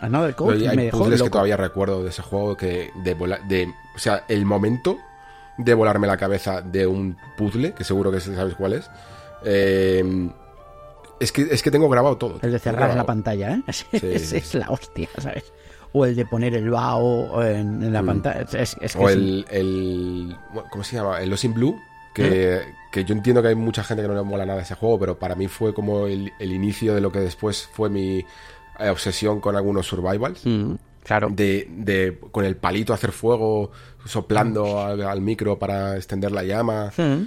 Another 0.00 0.34
Code 0.34 0.56
Pero 0.58 0.70
hay 0.70 0.76
me 0.76 0.84
dejó 0.86 0.98
puzzles 0.98 1.20
que 1.20 1.24
loco. 1.26 1.32
todavía 1.32 1.56
recuerdo 1.56 2.02
de 2.02 2.08
ese 2.10 2.22
juego 2.22 2.56
que 2.56 2.90
de 3.04 3.14
vola- 3.14 3.38
de 3.46 3.68
o 3.94 3.98
sea 3.98 4.24
el 4.28 4.44
momento 4.46 4.96
de 5.58 5.74
volarme 5.74 6.06
la 6.06 6.16
cabeza 6.16 6.60
de 6.62 6.86
un 6.86 7.16
puzzle 7.36 7.72
que 7.74 7.84
seguro 7.84 8.10
que 8.10 8.18
sabes 8.20 8.54
cuál 8.54 8.72
es 8.72 8.90
eh, 9.44 10.30
es 11.20 11.30
que 11.30 11.42
es 11.42 11.62
que 11.62 11.70
tengo 11.70 11.88
grabado 11.88 12.16
todo 12.16 12.38
El 12.42 12.52
de 12.52 12.58
cerrar 12.58 12.96
la 12.96 13.04
pantalla, 13.04 13.52
¿eh? 13.54 13.62
Sí, 13.72 13.86
es 14.02 14.54
la 14.54 14.70
hostia, 14.70 15.08
¿sabes? 15.18 15.52
O 15.92 16.06
el 16.06 16.16
de 16.16 16.24
poner 16.26 16.54
el 16.54 16.70
bao 16.70 17.42
en, 17.44 17.82
en 17.82 17.92
la 17.92 18.02
Mm. 18.02 18.06
pantalla. 18.06 18.40
Es, 18.54 18.76
es 18.80 18.96
que 18.96 18.98
o 19.02 19.08
el, 19.10 19.46
el 19.50 20.36
cómo 20.70 20.82
se 20.82 20.96
llama 20.96 21.20
el 21.20 21.28
Lost 21.30 21.44
in 21.44 21.52
Blue 21.54 21.78
que, 22.14 22.60
que 22.92 23.04
yo 23.04 23.14
entiendo 23.14 23.42
que 23.42 23.48
hay 23.48 23.54
mucha 23.56 23.82
gente 23.82 24.02
que 24.02 24.08
no 24.08 24.14
le 24.14 24.22
mola 24.22 24.46
nada 24.46 24.62
ese 24.62 24.74
juego 24.76 24.98
pero 25.00 25.18
para 25.18 25.34
mí 25.34 25.48
fue 25.48 25.74
como 25.74 26.06
el, 26.06 26.32
el 26.38 26.52
inicio 26.52 26.94
de 26.94 27.00
lo 27.00 27.10
que 27.10 27.18
después 27.20 27.68
fue 27.72 27.90
mi 27.90 28.24
eh, 28.78 28.88
obsesión 28.90 29.40
con 29.40 29.56
algunos 29.56 29.86
survivals 29.86 30.46
Mm, 30.46 30.74
claro. 31.02 31.28
de, 31.30 31.66
de 31.70 32.18
con 32.30 32.44
el 32.44 32.56
palito 32.56 32.92
hacer 32.92 33.10
fuego 33.12 33.72
soplando 34.04 34.80
al, 34.80 35.02
al 35.02 35.20
micro 35.20 35.58
para 35.58 35.96
extender 35.96 36.30
la 36.32 36.44
llama 36.44 36.92
Mm. 36.96 37.22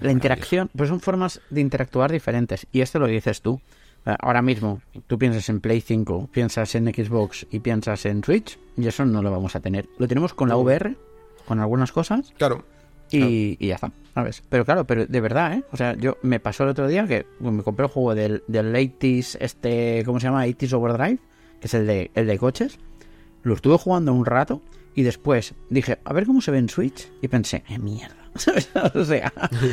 La 0.00 0.12
interacción, 0.12 0.70
pues 0.76 0.88
son 0.88 1.00
formas 1.00 1.40
de 1.50 1.60
interactuar 1.60 2.12
diferentes. 2.12 2.66
Y 2.72 2.80
esto 2.80 2.98
lo 3.00 3.06
dices 3.06 3.42
tú. 3.42 3.60
Eh, 4.06 4.14
Ahora 4.20 4.40
mismo, 4.40 4.80
tú 5.08 5.18
piensas 5.18 5.48
en 5.48 5.60
Play 5.60 5.80
5, 5.80 6.28
piensas 6.32 6.74
en 6.76 6.86
Xbox 6.94 7.46
y 7.50 7.58
piensas 7.58 8.06
en 8.06 8.22
Switch, 8.24 8.56
y 8.76 8.86
eso 8.86 9.04
no 9.04 9.20
lo 9.20 9.30
vamos 9.30 9.56
a 9.56 9.60
tener. 9.60 9.88
Lo 9.98 10.06
tenemos 10.08 10.32
con 10.32 10.48
la 10.48 10.56
VR, 10.56 10.94
con 11.46 11.58
algunas 11.60 11.90
cosas, 11.92 12.32
claro 12.38 12.64
y, 13.10 13.56
y 13.58 13.68
ya 13.68 13.74
está, 13.76 13.92
¿sabes? 14.14 14.42
Pero 14.48 14.64
claro, 14.64 14.86
pero 14.86 15.06
de 15.06 15.20
verdad, 15.20 15.54
¿eh? 15.54 15.64
O 15.72 15.76
sea, 15.76 15.94
yo 15.94 16.18
me 16.22 16.40
pasó 16.40 16.64
el 16.64 16.70
otro 16.70 16.88
día 16.88 17.06
que 17.06 17.26
me 17.40 17.62
compré 17.62 17.86
el 17.86 17.92
juego 17.92 18.14
del, 18.14 18.42
del 18.46 18.74
80s, 18.74 19.36
este, 19.40 20.02
¿cómo 20.04 20.20
se 20.20 20.26
llama? 20.26 20.46
80s 20.46 20.72
Overdrive, 20.72 21.18
que 21.60 21.66
es 21.66 21.74
el 21.74 21.86
de, 21.86 22.10
el 22.14 22.26
de 22.26 22.38
coches. 22.38 22.78
Lo 23.42 23.54
estuve 23.54 23.78
jugando 23.78 24.12
un 24.12 24.26
rato 24.26 24.60
y 24.94 25.02
después 25.02 25.54
dije, 25.70 25.98
a 26.04 26.12
ver 26.12 26.26
cómo 26.26 26.40
se 26.40 26.50
ve 26.50 26.58
en 26.58 26.68
Switch. 26.68 27.10
Y 27.22 27.28
pensé, 27.28 27.64
eh, 27.68 27.78
mierda. 27.78 28.19
¿Sabes? 28.36 28.68
O 28.94 29.04
sea, 29.04 29.32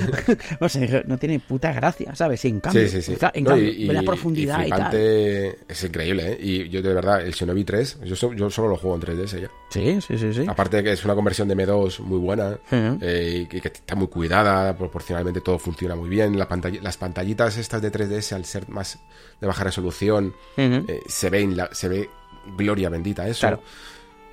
o 0.60 0.68
sea, 0.70 0.82
dije, 0.82 1.04
no 1.08 1.18
tiene 1.18 1.40
puta 1.40 1.72
gracia, 1.72 2.16
¿sabes? 2.16 2.44
En 2.46 2.60
cambio, 2.60 2.84
Sí, 2.84 2.90
sí, 2.90 3.02
sí. 3.02 3.16
claro, 3.16 3.38
en 3.38 3.44
No, 3.44 3.50
cambio, 3.52 3.70
y- 3.72 3.88
ve 3.88 3.94
la 3.94 4.02
y- 4.02 4.06
profundidad 4.06 4.64
y 4.64 4.68
y, 4.68 4.70
tal. 4.70 4.80
flipante, 4.90 5.58
Es 5.68 5.84
increíble, 5.84 6.32
¿eh? 6.34 6.38
Y 6.42 6.70
yo 6.70 6.82
de 6.82 6.94
verdad, 6.94 7.22
el 7.26 7.34
Shinobi 7.34 7.64
3, 7.64 8.00
yo, 8.04 8.16
so- 8.16 8.34
yo 8.34 8.50
solo 8.50 8.70
lo 8.70 8.78
juego 8.78 8.96
en 8.96 9.02
3DS 9.02 9.42
ya. 9.42 9.52
Sí, 9.70 10.00
sí, 10.02 10.18
sí, 10.18 10.34
sí. 10.34 10.46
Aparte 10.48 10.78
de 10.78 10.84
que 10.84 10.92
es 10.94 11.06
una 11.06 11.14
conversión 11.16 11.48
de 11.48 11.56
M2 11.56 12.00
muy 12.00 12.18
buena 12.20 12.58
eh, 12.72 13.42
y 13.44 13.46
que, 13.46 13.68
está 13.68 13.96
muy 13.96 14.08
cuidada, 14.08 14.76
proporcionalmente 14.76 15.42
todo 15.42 15.60
funciona 15.60 15.96
muy 15.96 16.10
bien. 16.10 16.38
La 16.38 16.48
pantalla- 16.48 16.82
las 16.82 16.98
pantallitas 16.98 17.58
estas 17.58 17.82
de 17.82 17.92
3DS, 17.92 18.34
al 18.36 18.46
ser 18.46 18.68
más 18.70 19.00
de 19.40 19.48
baja 19.48 19.64
resolución, 19.64 20.34
eh, 20.58 21.02
se, 21.08 21.30
ve 21.30 21.46
la- 21.48 21.70
se 21.74 21.90
ve 21.90 22.10
gloria 22.58 22.90
bendita 22.90 23.28
eso. 23.28 23.42
Claro. 23.42 23.62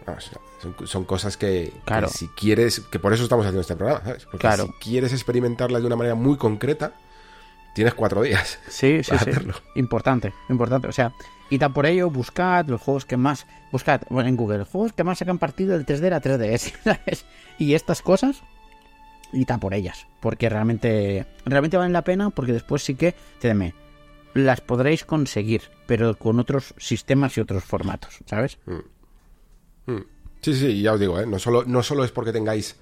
Vamos, 0.07 0.31
son, 0.65 0.87
son 0.87 1.05
cosas 1.05 1.37
que, 1.37 1.71
que 1.75 1.81
Claro. 1.85 2.09
si 2.09 2.29
quieres, 2.29 2.81
que 2.81 2.99
por 2.99 3.13
eso 3.13 3.23
estamos 3.23 3.45
haciendo 3.45 3.61
este 3.61 3.77
programa, 3.77 4.05
¿sabes? 4.05 4.25
Porque 4.25 4.39
Claro. 4.39 4.67
si 4.67 4.73
quieres 4.81 5.13
experimentarlas 5.13 5.81
de 5.83 5.87
una 5.87 5.97
manera 5.97 6.15
muy 6.15 6.37
concreta, 6.37 6.95
tienes 7.75 7.95
cuatro 7.95 8.23
días. 8.23 8.59
Sí, 8.69 9.03
sí, 9.03 9.11
para 9.11 9.23
sí. 9.25 9.31
hacerlo. 9.31 9.55
Importante, 9.77 10.33
importante. 10.49 10.89
O 10.89 10.93
sea, 10.93 11.13
y 11.51 11.59
tan 11.59 11.73
por 11.73 11.87
ello, 11.87 12.11
buscad 12.11 12.67
los 12.67 12.81
juegos 12.81 13.05
que 13.05 13.17
más. 13.17 13.47
Buscad 13.71 14.03
bueno, 14.11 14.29
en 14.29 14.37
Google, 14.37 14.65
juegos 14.65 14.93
que 14.93 15.05
más 15.05 15.19
sacan 15.19 15.39
partido 15.39 15.73
del 15.77 15.85
3D 15.87 16.07
a 16.07 16.11
la 16.11 16.21
3DS, 16.23 16.73
¿sabes? 16.85 17.25
Y 17.59 17.75
estas 17.75 18.03
cosas, 18.03 18.43
y 19.33 19.45
tan 19.45 19.61
por 19.61 19.75
ellas. 19.75 20.07
Porque 20.21 20.49
realmente, 20.49 21.27
realmente 21.45 21.77
valen 21.77 21.93
la 21.93 22.03
pena, 22.03 22.31
porque 22.31 22.53
después 22.53 22.83
sí 22.83 22.95
que, 22.95 23.15
créeme, 23.41 23.75
las 24.33 24.61
podréis 24.61 25.05
conseguir, 25.05 25.63
pero 25.87 26.17
con 26.17 26.41
otros 26.41 26.75
sistemas 26.79 27.37
y 27.37 27.41
otros 27.41 27.63
formatos, 27.65 28.19
¿sabes? 28.27 28.59
Mm. 28.67 30.01
Sí, 30.45 30.53
sí, 30.53 30.83
ya 30.83 30.93
os 30.93 31.01
digo, 31.01 31.19
¿eh? 31.19 31.25
no, 31.25 31.39
solo, 31.39 31.65
no 31.65 31.83
solo 31.83 32.05
es 32.05 32.11
porque 32.11 32.31
tengáis 32.31 32.77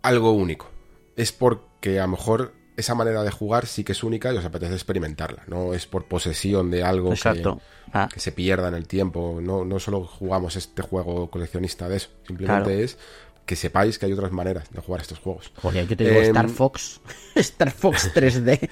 algo 0.00 0.32
único, 0.32 0.70
es 1.14 1.30
porque 1.30 2.00
a 2.00 2.04
lo 2.04 2.12
mejor 2.12 2.54
esa 2.74 2.94
manera 2.94 3.22
de 3.22 3.30
jugar 3.30 3.66
sí 3.66 3.84
que 3.84 3.92
es 3.92 4.02
única 4.02 4.32
y 4.32 4.38
os 4.38 4.44
apetece 4.46 4.72
experimentarla. 4.72 5.42
No 5.46 5.74
es 5.74 5.84
por 5.84 6.06
posesión 6.06 6.70
de 6.70 6.82
algo 6.82 7.12
que, 7.12 7.44
ah. 7.92 8.08
que, 8.10 8.18
se 8.18 8.32
pierda 8.32 8.68
en 8.68 8.74
el 8.76 8.86
tiempo. 8.86 9.40
No, 9.42 9.66
no 9.66 9.78
solo 9.78 10.06
jugamos 10.06 10.56
este 10.56 10.80
juego 10.80 11.30
coleccionista 11.30 11.86
de 11.86 11.98
eso. 11.98 12.08
Simplemente 12.26 12.82
es 12.82 12.96
que 13.44 13.56
sepáis 13.56 13.98
que 13.98 14.06
hay 14.06 14.12
otras 14.14 14.32
maneras 14.32 14.70
de 14.70 14.80
jugar 14.80 15.02
estos 15.02 15.18
juegos. 15.18 15.52
Joder, 15.56 15.86
yo 15.86 15.96
te 15.98 16.04
digo 16.04 16.20
Star 16.20 16.46
em, 16.46 16.50
Fox, 16.50 17.02
Star 17.34 17.70
Fox 17.70 18.10
3D. 18.14 18.70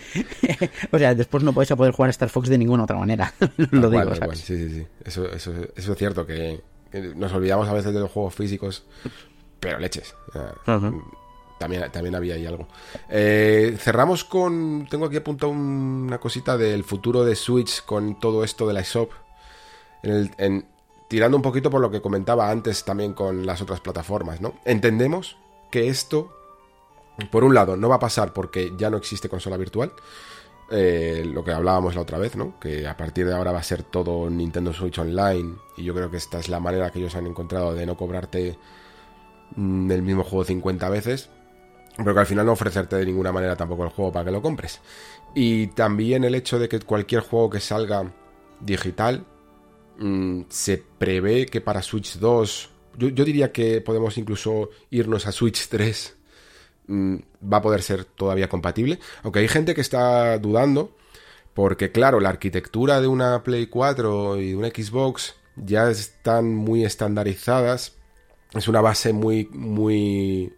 o 0.93 0.99
sea, 0.99 1.15
después 1.15 1.43
no 1.43 1.53
podéis 1.53 1.77
poder 1.77 1.93
jugar 1.93 2.09
Star 2.09 2.31
Fox 2.31 2.49
de 2.49 2.57
ninguna 2.57 2.85
otra 2.85 2.97
manera. 2.97 3.35
Lo 3.57 3.91
digo, 3.91 4.15
Sí, 4.35 4.57
sí, 4.57 4.71
sí. 4.71 4.87
Eso, 5.05 5.31
eso, 5.31 5.53
eso, 5.77 5.93
es 5.93 5.99
cierto, 5.99 6.25
que, 6.25 6.63
nos 6.93 7.33
olvidamos 7.33 7.69
a 7.69 7.73
veces 7.73 7.93
de 7.95 8.01
los 8.01 8.11
juegos 8.11 8.35
físicos, 8.35 8.85
pero 9.61 9.79
leches. 9.79 10.15
También, 11.59 11.91
también 11.91 12.15
había 12.15 12.35
ahí 12.35 12.47
algo. 12.47 12.69
Eh, 13.09 13.77
cerramos 13.79 14.25
con. 14.25 14.87
Tengo 14.89 15.07
aquí 15.07 15.17
apuntado 15.17 15.51
una 15.51 16.19
cosita 16.19 16.57
del 16.57 16.85
futuro 16.85 17.25
de 17.25 17.35
Switch 17.35 17.85
con 17.85 18.21
todo 18.21 18.45
esto 18.45 18.67
de 18.67 18.75
la 18.75 18.83
shop. 18.83 19.11
En 20.03 20.13
el, 20.13 20.31
en, 20.39 20.67
tirando 21.09 21.37
un 21.37 21.43
poquito 21.43 21.71
por 21.71 21.81
lo 21.81 21.91
que 21.91 22.01
comentaba 22.01 22.51
antes 22.51 22.85
también 22.85 23.15
con 23.15 23.45
las 23.45 23.61
otras 23.61 23.81
plataformas, 23.81 24.41
¿no? 24.41 24.55
Entendemos 24.65 25.37
que 25.71 25.89
esto, 25.89 26.33
por 27.31 27.43
un 27.43 27.55
lado, 27.55 27.77
no 27.77 27.89
va 27.89 27.97
a 27.97 28.01
pasar 28.01 28.33
porque 28.33 28.73
ya 28.77 28.91
no 28.91 28.99
existe 28.99 29.29
consola 29.29 29.57
virtual. 29.57 29.93
Eh, 30.71 31.23
lo 31.27 31.43
que 31.43 31.53
hablábamos 31.53 31.95
la 31.95 32.03
otra 32.03 32.19
vez, 32.19 32.37
¿no? 32.37 32.59
Que 32.61 32.87
a 32.87 32.97
partir 32.97 33.27
de 33.27 33.35
ahora 33.35 33.53
va 33.53 33.61
a 33.61 33.63
ser 33.63 33.83
todo 33.83 34.29
Nintendo 34.29 34.73
Switch 34.73 34.99
Online. 34.99 35.57
Y 35.77 35.85
yo 35.85 35.95
creo 35.95 36.11
que 36.11 36.19
esta 36.19 36.39
es 36.39 36.49
la 36.49 36.61
manera 36.61 36.91
que 36.91 36.99
ellos 36.99 37.15
han 37.17 37.27
encontrado 37.27 37.75
de 37.75 37.87
no 37.87 37.97
cobrarte 37.97 38.59
mm, 39.57 39.91
el 39.91 40.03
mismo 40.03 40.25
juego 40.25 40.45
50 40.45 40.89
veces. 40.91 41.31
Pero 41.97 42.15
que 42.15 42.21
al 42.21 42.27
final 42.27 42.47
no 42.47 42.53
ofrecerte 42.53 42.97
de 42.97 43.07
ninguna 43.07 43.33
manera 43.33 43.57
tampoco 43.57 43.85
el 43.85 43.91
juego 43.91 44.13
para 44.13 44.27
que 44.27 44.31
lo 44.31 44.43
compres. 44.43 44.81
Y 45.35 45.69
también 45.69 46.25
el 46.25 46.35
hecho 46.35 46.59
de 46.59 46.69
que 46.69 46.81
cualquier 46.81 47.23
juego 47.23 47.51
que 47.51 47.61
salga 47.61 48.13
digital 48.61 49.25
Mm, 49.99 50.43
se 50.49 50.79
prevé 50.79 51.47
que 51.47 51.61
para 51.61 51.83
Switch 51.83 52.19
2, 52.19 52.71
yo, 52.99 53.25
diría 53.25 53.53
que 53.53 53.81
podemos 53.81 54.17
incluso 54.17 54.71
irnos 54.91 55.27
a 55.27 55.33
Switch 55.33 55.69
3, 55.69 56.17
mm, 56.17 56.18
va 56.89 57.59
a 57.59 57.63
poder 57.63 57.83
ser 57.83 58.05
todavía 58.05 58.49
compatible, 58.49 58.99
aunque 59.23 59.41
hay 59.41 59.49
gente 59.49 59.75
que 59.75 59.81
está 59.81 60.39
dudando, 60.39 60.97
porque 61.55 61.93
claro, 61.93 62.21
la 62.21 62.31
arquitectura 62.31 63.01
de 63.01 63.09
una 63.09 63.43
Play 63.43 63.67
4 63.67 64.41
y 64.41 64.51
de 64.51 64.57
una 64.57 64.69
Xbox 64.69 65.35
ya 65.57 65.91
están 65.91 66.55
muy 66.55 66.85
estandarizadas, 66.85 67.97
es 68.55 68.69
una 68.69 68.81
base 68.81 69.13
muy, 69.13 69.49
muy, 69.53 70.53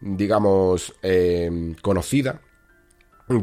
digamos, 0.00 0.94
em, 1.02 1.74
conocida, 1.74 2.40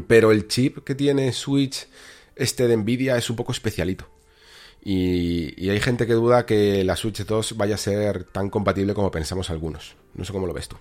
pero 0.06 0.32
el 0.32 0.48
chip 0.48 0.84
que 0.84 0.94
tiene 0.94 1.32
Switch, 1.32 1.86
este 2.34 2.66
de 2.66 2.76
Nvidia, 2.76 3.16
es 3.16 3.30
un 3.30 3.36
poco 3.36 3.52
especialito. 3.52 4.08
Y, 4.84 5.70
hay 5.70 5.80
gente 5.80 6.06
que 6.06 6.14
duda 6.14 6.44
que 6.44 6.82
la 6.82 6.96
Switch 6.96 7.24
2 7.24 7.56
vaya 7.56 7.76
a 7.76 7.78
ser 7.78 8.24
tan 8.24 8.50
compatible 8.50 8.94
como 8.94 9.12
pensamos 9.12 9.50
algunos. 9.50 9.94
No 10.14 10.24
sé 10.24 10.32
cómo 10.32 10.46
lo 10.46 10.52
ves 10.52 10.68
tú. 10.68 10.76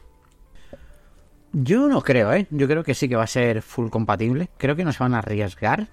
Yo 1.54 1.88
no 1.88 2.02
creo, 2.02 2.32
¿eh? 2.34 2.48
Yo 2.50 2.68
creo 2.68 2.84
que 2.84 2.94
sí 2.94 3.10
que 3.10 3.16
va 3.16 3.24
a 3.24 3.28
ser 3.28 3.62
full 3.62 3.90
compatible. 3.90 4.50
Creo 4.58 4.76
que 4.76 4.86
no 4.86 4.94
se 4.94 5.04
van 5.04 5.14
a 5.14 5.20
arriesgar. 5.20 5.90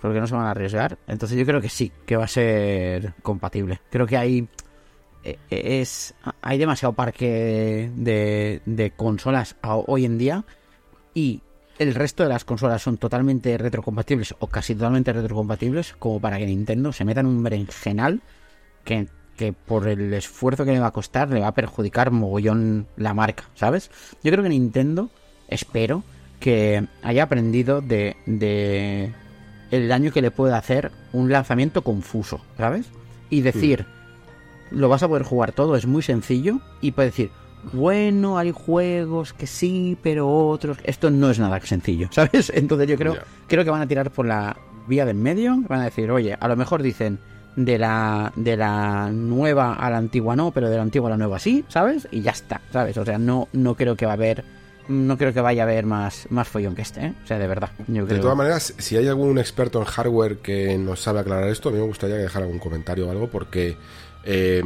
Porque 0.00 0.20
no 0.20 0.26
se 0.26 0.34
van 0.34 0.46
a 0.46 0.50
arriesgar. 0.50 0.98
Entonces 1.06 1.38
yo 1.38 1.46
creo 1.46 1.60
que 1.60 1.68
sí, 1.68 1.92
que 2.06 2.16
va 2.16 2.24
a 2.24 2.28
ser 2.28 3.14
compatible. 3.22 3.80
Creo 3.90 4.06
que 4.06 4.16
hay... 4.16 4.48
Eh, 5.22 5.38
es, 5.48 6.14
hay 6.42 6.58
demasiado 6.58 6.92
parque 6.92 7.90
de, 7.94 8.60
de 8.66 8.90
consolas 8.90 9.56
hoy 9.62 10.04
en 10.04 10.18
día. 10.18 10.44
Y 11.14 11.42
el 11.78 11.94
resto 11.94 12.22
de 12.22 12.28
las 12.28 12.44
consolas 12.44 12.82
son 12.82 12.98
totalmente 12.98 13.56
retrocompatibles 13.58 14.34
o 14.38 14.46
casi 14.46 14.74
totalmente 14.74 15.12
retrocompatibles, 15.12 15.94
como 15.98 16.20
para 16.20 16.38
que 16.38 16.46
Nintendo 16.46 16.92
se 16.92 17.04
meta 17.04 17.20
en 17.20 17.26
un 17.26 17.42
berenjenal 17.42 18.20
que, 18.84 19.08
que 19.36 19.52
por 19.52 19.88
el 19.88 20.12
esfuerzo 20.14 20.64
que 20.64 20.72
le 20.72 20.80
va 20.80 20.88
a 20.88 20.92
costar 20.92 21.28
le 21.30 21.40
va 21.40 21.48
a 21.48 21.54
perjudicar 21.54 22.10
mogollón 22.10 22.86
la 22.96 23.14
marca, 23.14 23.44
¿sabes? 23.54 23.90
Yo 24.22 24.30
creo 24.30 24.42
que 24.42 24.50
Nintendo, 24.50 25.10
espero, 25.48 26.02
que 26.40 26.86
haya 27.02 27.24
aprendido 27.24 27.80
de, 27.80 28.16
de 28.26 29.12
el 29.70 29.88
daño 29.88 30.12
que 30.12 30.22
le 30.22 30.30
puede 30.30 30.54
hacer 30.54 30.92
un 31.12 31.30
lanzamiento 31.30 31.82
confuso, 31.82 32.40
¿sabes? 32.56 32.86
Y 33.30 33.40
decir, 33.40 33.86
lo 34.70 34.88
vas 34.88 35.02
a 35.02 35.08
poder 35.08 35.24
jugar 35.24 35.52
todo, 35.52 35.76
es 35.76 35.86
muy 35.86 36.02
sencillo, 36.02 36.60
y 36.80 36.92
puede 36.92 37.08
decir, 37.08 37.30
bueno, 37.72 38.38
hay 38.38 38.52
juegos 38.52 39.32
que 39.32 39.46
sí, 39.46 39.96
pero 40.02 40.28
otros. 40.28 40.78
Esto 40.84 41.10
no 41.10 41.30
es 41.30 41.38
nada 41.38 41.60
sencillo, 41.60 42.08
¿sabes? 42.12 42.52
Entonces 42.54 42.88
yo 42.88 42.96
creo, 42.96 43.16
creo 43.46 43.64
que 43.64 43.70
van 43.70 43.82
a 43.82 43.86
tirar 43.86 44.10
por 44.10 44.26
la 44.26 44.56
vía 44.86 45.04
del 45.04 45.16
medio. 45.16 45.56
Van 45.68 45.80
a 45.80 45.84
decir, 45.84 46.10
oye, 46.10 46.36
a 46.38 46.48
lo 46.48 46.56
mejor 46.56 46.82
dicen 46.82 47.18
de 47.56 47.78
la, 47.78 48.32
de 48.36 48.56
la 48.56 49.10
nueva 49.12 49.74
a 49.74 49.90
la 49.90 49.98
antigua 49.98 50.36
no, 50.36 50.50
pero 50.50 50.68
de 50.68 50.76
la 50.76 50.82
antigua 50.82 51.08
a 51.08 51.10
la 51.10 51.16
nueva 51.16 51.38
sí, 51.38 51.64
¿sabes? 51.68 52.08
Y 52.10 52.22
ya 52.22 52.32
está, 52.32 52.60
¿sabes? 52.72 52.96
O 52.96 53.04
sea, 53.04 53.18
no, 53.18 53.48
no 53.52 53.74
creo 53.74 53.96
que 53.96 54.06
va 54.06 54.12
a 54.12 54.14
haber. 54.14 54.44
No 54.86 55.16
creo 55.16 55.32
que 55.32 55.40
vaya 55.40 55.62
a 55.62 55.64
haber 55.64 55.86
más, 55.86 56.26
más 56.28 56.46
follón 56.46 56.74
que 56.74 56.82
este, 56.82 57.06
¿eh? 57.06 57.14
O 57.24 57.26
sea, 57.26 57.38
de 57.38 57.46
verdad. 57.46 57.70
De 57.88 58.18
todas 58.18 58.36
maneras, 58.36 58.74
si 58.76 58.98
hay 58.98 59.08
algún 59.08 59.38
experto 59.38 59.78
en 59.78 59.86
hardware 59.86 60.38
que 60.38 60.76
nos 60.76 61.00
sabe 61.00 61.20
aclarar 61.20 61.48
esto, 61.48 61.70
a 61.70 61.72
mí 61.72 61.78
me 61.78 61.86
gustaría 61.86 62.16
dejar 62.16 62.42
algún 62.42 62.58
comentario 62.58 63.08
o 63.08 63.10
algo, 63.10 63.28
porque. 63.28 63.78
Eh, 64.24 64.62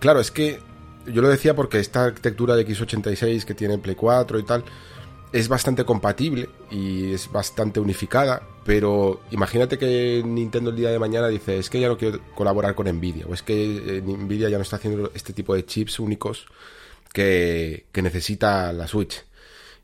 claro, 0.00 0.18
es 0.18 0.32
que 0.32 0.58
yo 1.06 1.22
lo 1.22 1.28
decía 1.28 1.54
porque 1.54 1.78
esta 1.78 2.04
arquitectura 2.04 2.56
de 2.56 2.66
x86 2.66 3.44
que 3.44 3.54
tiene 3.54 3.78
Play 3.78 3.94
4 3.94 4.40
y 4.40 4.42
tal 4.42 4.64
es 5.34 5.48
bastante 5.48 5.84
compatible 5.84 6.48
y 6.70 7.12
es 7.12 7.30
bastante 7.32 7.80
unificada, 7.80 8.40
pero 8.64 9.20
imagínate 9.32 9.76
que 9.78 10.22
Nintendo 10.24 10.70
el 10.70 10.76
día 10.76 10.90
de 10.90 10.98
mañana 11.00 11.26
dice, 11.26 11.58
es 11.58 11.68
que 11.68 11.80
ya 11.80 11.88
no 11.88 11.98
quiero 11.98 12.20
colaborar 12.36 12.76
con 12.76 12.86
Nvidia, 12.86 13.26
o 13.26 13.34
es 13.34 13.42
que 13.42 13.98
eh, 13.98 14.00
Nvidia 14.00 14.48
ya 14.48 14.58
no 14.58 14.62
está 14.62 14.76
haciendo 14.76 15.10
este 15.12 15.32
tipo 15.32 15.56
de 15.56 15.66
chips 15.66 15.98
únicos 15.98 16.46
que, 17.12 17.86
necesita 17.94 18.72
la 18.72 18.86
Switch. 18.86 19.24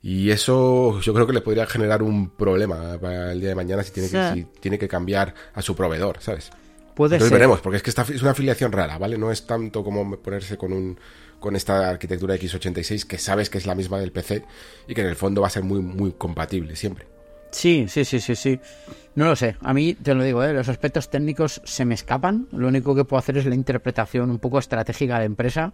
Y 0.00 0.30
eso 0.30 1.00
yo 1.00 1.12
creo 1.12 1.26
que 1.26 1.32
le 1.32 1.40
podría 1.40 1.66
generar 1.66 2.00
un 2.04 2.30
problema 2.30 2.96
para 2.98 3.32
el 3.32 3.40
día 3.40 3.48
de 3.48 3.56
mañana 3.56 3.82
si 3.82 3.90
tiene, 3.90 4.08
que, 4.08 4.32
si 4.32 4.44
tiene 4.60 4.78
que 4.78 4.86
cambiar 4.86 5.34
a 5.52 5.62
su 5.62 5.74
proveedor, 5.74 6.18
¿sabes? 6.20 6.52
Entonces 6.96 7.30
veremos, 7.30 7.60
porque 7.60 7.78
es 7.78 7.82
que 7.82 7.90
esta 7.90 8.02
es 8.02 8.22
una 8.22 8.32
afiliación 8.32 8.70
rara, 8.70 8.98
¿vale? 8.98 9.18
No 9.18 9.32
es 9.32 9.46
tanto 9.46 9.82
como 9.82 10.16
ponerse 10.18 10.56
con 10.56 10.72
un 10.72 10.98
con 11.40 11.56
esta 11.56 11.88
arquitectura 11.88 12.36
x86 12.36 13.06
que 13.06 13.18
sabes 13.18 13.50
que 13.50 13.58
es 13.58 13.66
la 13.66 13.74
misma 13.74 13.98
del 13.98 14.12
PC 14.12 14.44
y 14.86 14.94
que 14.94 15.00
en 15.00 15.08
el 15.08 15.16
fondo 15.16 15.40
va 15.40 15.48
a 15.48 15.50
ser 15.50 15.64
muy 15.64 15.80
muy 15.80 16.12
compatible 16.12 16.76
siempre. 16.76 17.06
Sí, 17.50 17.86
sí, 17.88 18.04
sí, 18.04 18.20
sí, 18.20 18.36
sí. 18.36 18.60
No 19.14 19.24
lo 19.26 19.36
sé. 19.36 19.56
A 19.60 19.74
mí, 19.74 19.94
te 19.94 20.14
lo 20.14 20.22
digo, 20.22 20.44
¿eh? 20.44 20.52
los 20.52 20.68
aspectos 20.68 21.10
técnicos 21.10 21.60
se 21.64 21.84
me 21.84 21.94
escapan. 21.94 22.46
Lo 22.52 22.68
único 22.68 22.94
que 22.94 23.04
puedo 23.04 23.18
hacer 23.18 23.36
es 23.38 23.46
la 23.46 23.54
interpretación 23.54 24.30
un 24.30 24.38
poco 24.38 24.58
estratégica 24.58 25.18
de 25.18 25.24
empresa. 25.24 25.72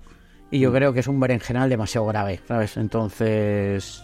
Y 0.51 0.61
yo 0.61 0.71
mm. 0.71 0.75
creo 0.75 0.93
que 0.93 1.01
es 1.01 1.07
un 1.07 1.21
berenjenal 1.21 1.69
demasiado 1.69 2.07
grave, 2.07 2.41
¿sabes? 2.49 2.77
Entonces, 2.77 4.03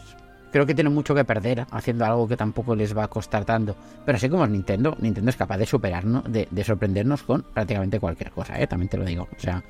creo 0.50 0.66
que 0.66 0.74
tienen 0.74 0.92
mucho 0.92 1.14
que 1.14 1.24
perder 1.24 1.66
haciendo 1.70 2.04
algo 2.04 2.28
que 2.28 2.36
tampoco 2.36 2.76
les 2.76 2.96
va 2.96 3.04
a 3.04 3.08
costar 3.08 3.44
tanto. 3.44 3.74
Pero 4.04 4.16
así 4.16 4.28
como 4.28 4.44
es 4.44 4.50
Nintendo, 4.50 4.96
Nintendo 5.00 5.30
es 5.30 5.36
capaz 5.36 5.56
de 5.56 5.66
superarnos, 5.66 6.24
de, 6.30 6.64
sorprendernos 6.64 7.22
con 7.22 7.42
prácticamente 7.42 7.98
cualquier 7.98 8.30
cosa, 8.32 8.60
¿eh? 8.60 8.66
también 8.66 8.88
te 8.88 8.98
lo 8.98 9.04
digo. 9.04 9.28
O 9.34 9.40
sea, 9.40 9.62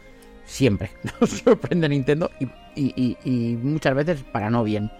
siempre 0.44 0.90
nos 1.20 1.30
sorprende 1.30 1.88
Nintendo 1.88 2.30
y, 2.74 3.56
muchas 3.62 3.94
veces 3.94 4.22
para 4.32 4.50
no 4.50 4.64
bien. 4.64 4.90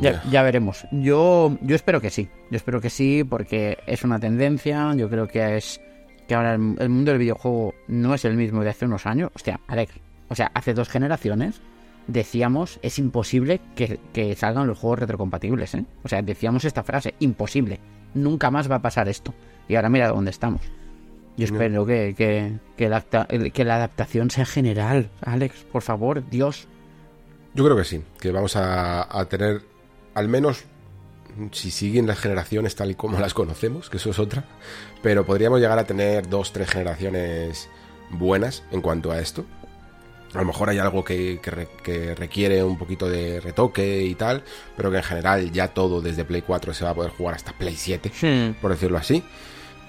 Ya, 0.00 0.42
veremos. 0.42 0.86
Yo, 0.90 1.58
yo 1.60 1.76
espero 1.76 2.00
que 2.00 2.08
sí. 2.08 2.28
Yo 2.50 2.56
espero 2.56 2.80
que 2.80 2.88
sí 2.88 3.24
porque 3.24 3.78
es 3.86 4.04
una 4.04 4.18
tendencia. 4.18 4.94
Yo 4.94 5.10
creo 5.10 5.28
que 5.28 5.58
es 5.58 5.80
que 6.26 6.34
ahora 6.34 6.54
el, 6.54 6.76
el 6.78 6.88
mundo 6.88 7.10
del 7.10 7.18
videojuego 7.18 7.74
no 7.88 8.14
es 8.14 8.24
el 8.24 8.34
mismo 8.34 8.64
de 8.64 8.70
hace 8.70 8.86
unos 8.86 9.04
años. 9.04 9.30
Hostia, 9.34 9.60
Alex. 9.66 9.92
O 10.30 10.34
sea, 10.34 10.50
hace 10.54 10.72
dos 10.72 10.88
generaciones 10.88 11.60
decíamos 12.06 12.78
es 12.82 12.98
imposible 12.98 13.60
que, 13.74 14.34
salgan 14.36 14.66
los 14.66 14.78
juegos 14.78 15.00
retrocompatibles. 15.00 15.74
¿eh? 15.74 15.84
O 16.02 16.08
sea, 16.08 16.22
decíamos 16.22 16.64
esta 16.64 16.82
frase, 16.82 17.14
imposible. 17.20 17.80
Nunca 18.14 18.50
más 18.50 18.70
va 18.70 18.76
a 18.76 18.82
pasar 18.82 19.08
esto. 19.08 19.34
Y 19.68 19.76
ahora 19.76 19.88
mira 19.88 20.08
dónde 20.08 20.30
estamos. 20.30 20.62
Yo 21.36 21.46
espero 21.46 21.86
que, 21.86 22.14
que, 22.16 22.58
que, 22.76 22.88
la, 22.88 23.00
que 23.00 23.64
la 23.64 23.76
adaptación 23.76 24.30
sea 24.30 24.44
general. 24.44 25.10
Alex, 25.22 25.64
por 25.72 25.82
favor, 25.82 26.28
Dios. 26.28 26.68
Yo 27.54 27.64
creo 27.64 27.76
que 27.76 27.84
sí, 27.84 28.02
que 28.20 28.32
vamos 28.32 28.56
a, 28.56 29.18
a 29.18 29.24
tener 29.26 29.62
al 30.14 30.28
menos 30.28 30.64
si 31.52 31.70
siguen 31.70 32.06
las 32.06 32.18
generaciones 32.18 32.74
tal 32.74 32.90
y 32.90 32.94
como 32.94 33.18
las 33.18 33.34
conocemos, 33.34 33.88
que 33.88 33.96
eso 33.96 34.10
es 34.10 34.18
otra, 34.18 34.44
pero 35.02 35.24
podríamos 35.24 35.60
llegar 35.60 35.78
a 35.78 35.84
tener 35.84 36.28
dos, 36.28 36.52
tres 36.52 36.70
generaciones 36.70 37.68
buenas 38.10 38.62
en 38.70 38.80
cuanto 38.80 39.10
a 39.10 39.18
esto. 39.18 39.44
A 40.34 40.38
lo 40.38 40.46
mejor 40.46 40.70
hay 40.70 40.78
algo 40.78 41.04
que, 41.04 41.38
requiere 42.16 42.64
un 42.64 42.78
poquito 42.78 43.08
de 43.08 43.40
retoque 43.40 44.02
y 44.02 44.14
tal, 44.14 44.42
pero 44.76 44.90
que 44.90 44.96
en 44.98 45.02
general 45.02 45.52
ya 45.52 45.68
todo 45.68 46.00
desde 46.00 46.24
Play 46.24 46.42
4 46.42 46.72
se 46.72 46.84
va 46.84 46.90
a 46.90 46.94
poder 46.94 47.12
jugar 47.12 47.34
hasta 47.34 47.52
Play 47.52 47.76
7, 47.76 48.54
por 48.60 48.70
decirlo 48.70 48.96
así. 48.96 49.22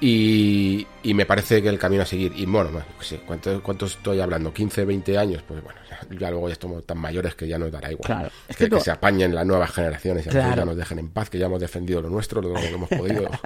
Y, 0.06 0.86
y 1.02 1.14
me 1.14 1.26
parece 1.26 1.62
que 1.62 1.70
el 1.70 1.80
camino 1.80 2.04
a 2.04 2.06
seguir, 2.06 2.34
y 2.36 2.46
bueno, 2.46 2.72
pues 2.98 3.08
sí, 3.08 3.22
¿cuánto, 3.26 3.64
¿cuánto 3.64 3.86
estoy 3.86 4.20
hablando? 4.20 4.54
¿15, 4.54 4.86
20 4.86 5.18
años? 5.18 5.44
Pues 5.48 5.64
bueno, 5.64 5.80
ya, 5.90 6.00
ya 6.20 6.30
luego 6.30 6.50
ya 6.50 6.54
estamos 6.54 6.86
tan 6.86 6.98
mayores 6.98 7.36
que 7.36 7.48
ya 7.48 7.58
nos 7.58 7.72
dará 7.72 7.90
igual. 7.90 8.06
Claro. 8.06 8.30
Es 8.50 8.58
que, 8.58 8.70
que 8.70 8.82
se 8.82 8.92
apañen 8.92 9.34
las 9.34 9.46
nuevas 9.46 9.72
generaciones 9.72 10.26
y 10.26 10.30
Claro. 10.30 10.58
ya 10.58 10.66
nos 10.66 10.76
dejen 10.76 11.00
en 11.00 11.08
paz, 11.10 11.30
que 11.30 11.38
ya 11.40 11.46
hemos 11.46 11.62
defendido 11.62 12.02
lo 12.02 12.10
nuestro, 12.10 12.42
lo 12.42 12.54
que 12.54 12.68
hemos 12.68 12.90
podido. 12.90 13.30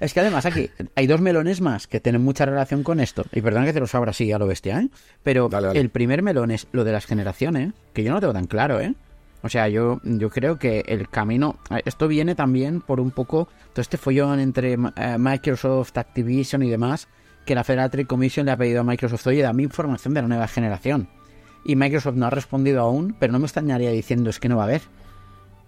Es 0.00 0.14
que 0.14 0.20
además 0.20 0.46
aquí 0.46 0.70
hay 0.96 1.06
dos 1.06 1.20
melones 1.20 1.60
más 1.60 1.86
que 1.86 2.00
tienen 2.00 2.22
mucha 2.22 2.46
relación 2.46 2.82
con 2.82 3.00
esto. 3.00 3.22
Y 3.32 3.42
perdón 3.42 3.66
que 3.66 3.74
te 3.74 3.80
los 3.80 3.94
abra 3.94 4.12
así 4.12 4.32
a 4.32 4.38
lo 4.38 4.46
bestia, 4.46 4.80
¿eh? 4.80 4.88
Pero 5.22 5.50
Dale, 5.50 5.66
dale. 5.68 5.78
el 5.80 5.90
primer 5.90 6.22
melón 6.22 6.50
es 6.50 6.66
lo 6.72 6.84
de 6.84 6.92
las 6.92 7.04
generaciones, 7.04 7.74
que 7.92 8.02
yo 8.02 8.08
no 8.08 8.14
lo 8.14 8.20
tengo 8.22 8.32
tan 8.32 8.46
claro, 8.46 8.80
¿eh? 8.80 8.94
O 9.42 9.48
sea, 9.48 9.68
yo, 9.68 10.00
yo 10.04 10.30
creo 10.30 10.58
que 10.58 10.84
el 10.86 11.08
camino... 11.08 11.56
Esto 11.84 12.08
viene 12.08 12.34
también 12.34 12.80
por 12.80 13.00
un 13.00 13.10
poco 13.10 13.48
todo 13.72 13.80
este 13.80 13.96
follón 13.96 14.40
entre 14.40 14.74
eh, 14.74 15.18
Microsoft, 15.18 15.96
Activision 15.96 16.62
y 16.62 16.70
demás, 16.70 17.08
que 17.46 17.54
la 17.54 17.64
Federal 17.64 17.90
Trade 17.90 18.06
Commission 18.06 18.46
le 18.46 18.52
ha 18.52 18.56
pedido 18.56 18.80
a 18.80 18.84
Microsoft, 18.84 19.26
oye, 19.26 19.42
dame 19.42 19.62
información 19.62 20.14
de 20.14 20.22
la 20.22 20.28
nueva 20.28 20.46
generación. 20.46 21.08
Y 21.64 21.76
Microsoft 21.76 22.14
no 22.16 22.26
ha 22.26 22.30
respondido 22.30 22.80
aún, 22.80 23.16
pero 23.18 23.32
no 23.32 23.38
me 23.38 23.46
extrañaría 23.46 23.90
diciendo 23.90 24.30
es 24.30 24.38
que 24.40 24.48
no 24.48 24.56
va 24.56 24.62
a 24.62 24.66
haber. 24.66 24.82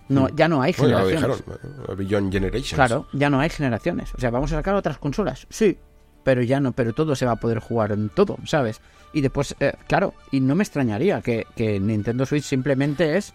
No, 0.09 0.29
ya 0.29 0.49
no 0.49 0.61
hay 0.63 0.73
Mm. 0.73 0.77
Bueno, 0.79 0.97
ya 0.97 0.99
lo 0.99 1.37
generaciones. 1.37 1.99
dijeron, 1.99 2.29
eh, 2.29 2.33
Generations. 2.33 2.75
Claro, 2.75 3.07
ya 3.13 3.31
no 3.31 3.41
hay 3.41 3.51
generaciones. 3.51 4.15
O 4.15 4.21
sea, 4.21 4.31
vamos 4.31 4.53
a 4.53 4.57
sacar 4.57 4.75
otras 4.75 4.99
consolas. 4.99 5.47
Sí, 5.49 5.79
pero 6.25 6.43
ya 6.43 6.61
no, 6.61 6.73
pero 6.73 6.93
todo 6.93 7.15
se 7.15 7.27
va 7.27 7.33
a 7.33 7.37
poder 7.37 7.59
jugar 7.59 7.93
en 7.93 8.09
todo, 8.09 8.37
¿sabes? 8.45 8.81
Y 9.13 9.21
después, 9.21 9.55
eh, 9.61 9.73
claro, 9.87 10.15
y 10.31 10.41
no 10.41 10.55
me 10.55 10.65
extrañaría 10.65 11.21
que, 11.21 11.47
que 11.57 11.79
Nintendo 11.79 12.27
Switch 12.27 12.45
simplemente 12.45 13.17
es, 13.17 13.35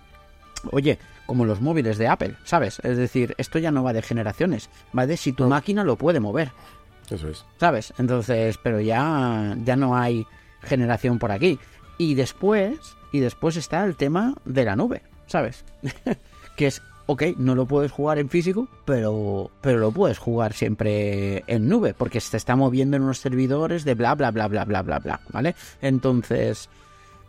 oye, 0.71 0.99
como 1.25 1.45
los 1.45 1.61
móviles 1.61 1.97
de 1.97 2.07
Apple, 2.07 2.35
¿sabes? 2.43 2.79
Es 2.83 2.97
decir, 2.97 3.35
esto 3.37 3.59
ya 3.59 3.71
no 3.71 3.83
va 3.83 3.93
de 3.93 4.01
generaciones, 4.01 4.69
va 4.97 5.05
de 5.05 5.17
si 5.17 5.33
tu 5.33 5.47
máquina 5.47 5.83
lo 5.83 5.97
puede 5.97 6.19
mover, 6.19 6.51
Eso 7.09 7.29
es. 7.29 7.45
¿sabes? 7.59 7.93
Entonces, 7.97 8.57
pero 8.61 8.79
ya, 8.79 9.55
ya 9.63 9.75
no 9.75 9.97
hay 9.97 10.25
generación 10.63 11.19
por 11.19 11.31
aquí. 11.31 11.59
Y 11.97 12.15
después, 12.15 12.95
y 13.11 13.19
después 13.19 13.55
está 13.57 13.83
el 13.83 13.95
tema 13.95 14.35
de 14.45 14.65
la 14.65 14.75
nube, 14.75 15.01
¿sabes? 15.25 15.65
que 16.55 16.67
es, 16.67 16.81
ok, 17.07 17.23
no 17.37 17.55
lo 17.55 17.65
puedes 17.65 17.91
jugar 17.91 18.19
en 18.19 18.29
físico, 18.29 18.67
pero, 18.85 19.51
pero 19.61 19.79
lo 19.79 19.91
puedes 19.91 20.17
jugar 20.17 20.53
siempre 20.53 21.43
en 21.47 21.67
nube, 21.67 21.93
porque 21.93 22.19
se 22.21 22.37
está 22.37 22.55
moviendo 22.55 22.97
en 22.97 23.03
unos 23.03 23.19
servidores 23.19 23.83
de 23.83 23.95
bla, 23.95 24.15
bla, 24.15 24.31
bla, 24.31 24.47
bla, 24.47 24.65
bla, 24.65 24.81
bla, 24.81 24.99
bla, 24.99 25.21
¿vale? 25.31 25.55
Entonces, 25.81 26.69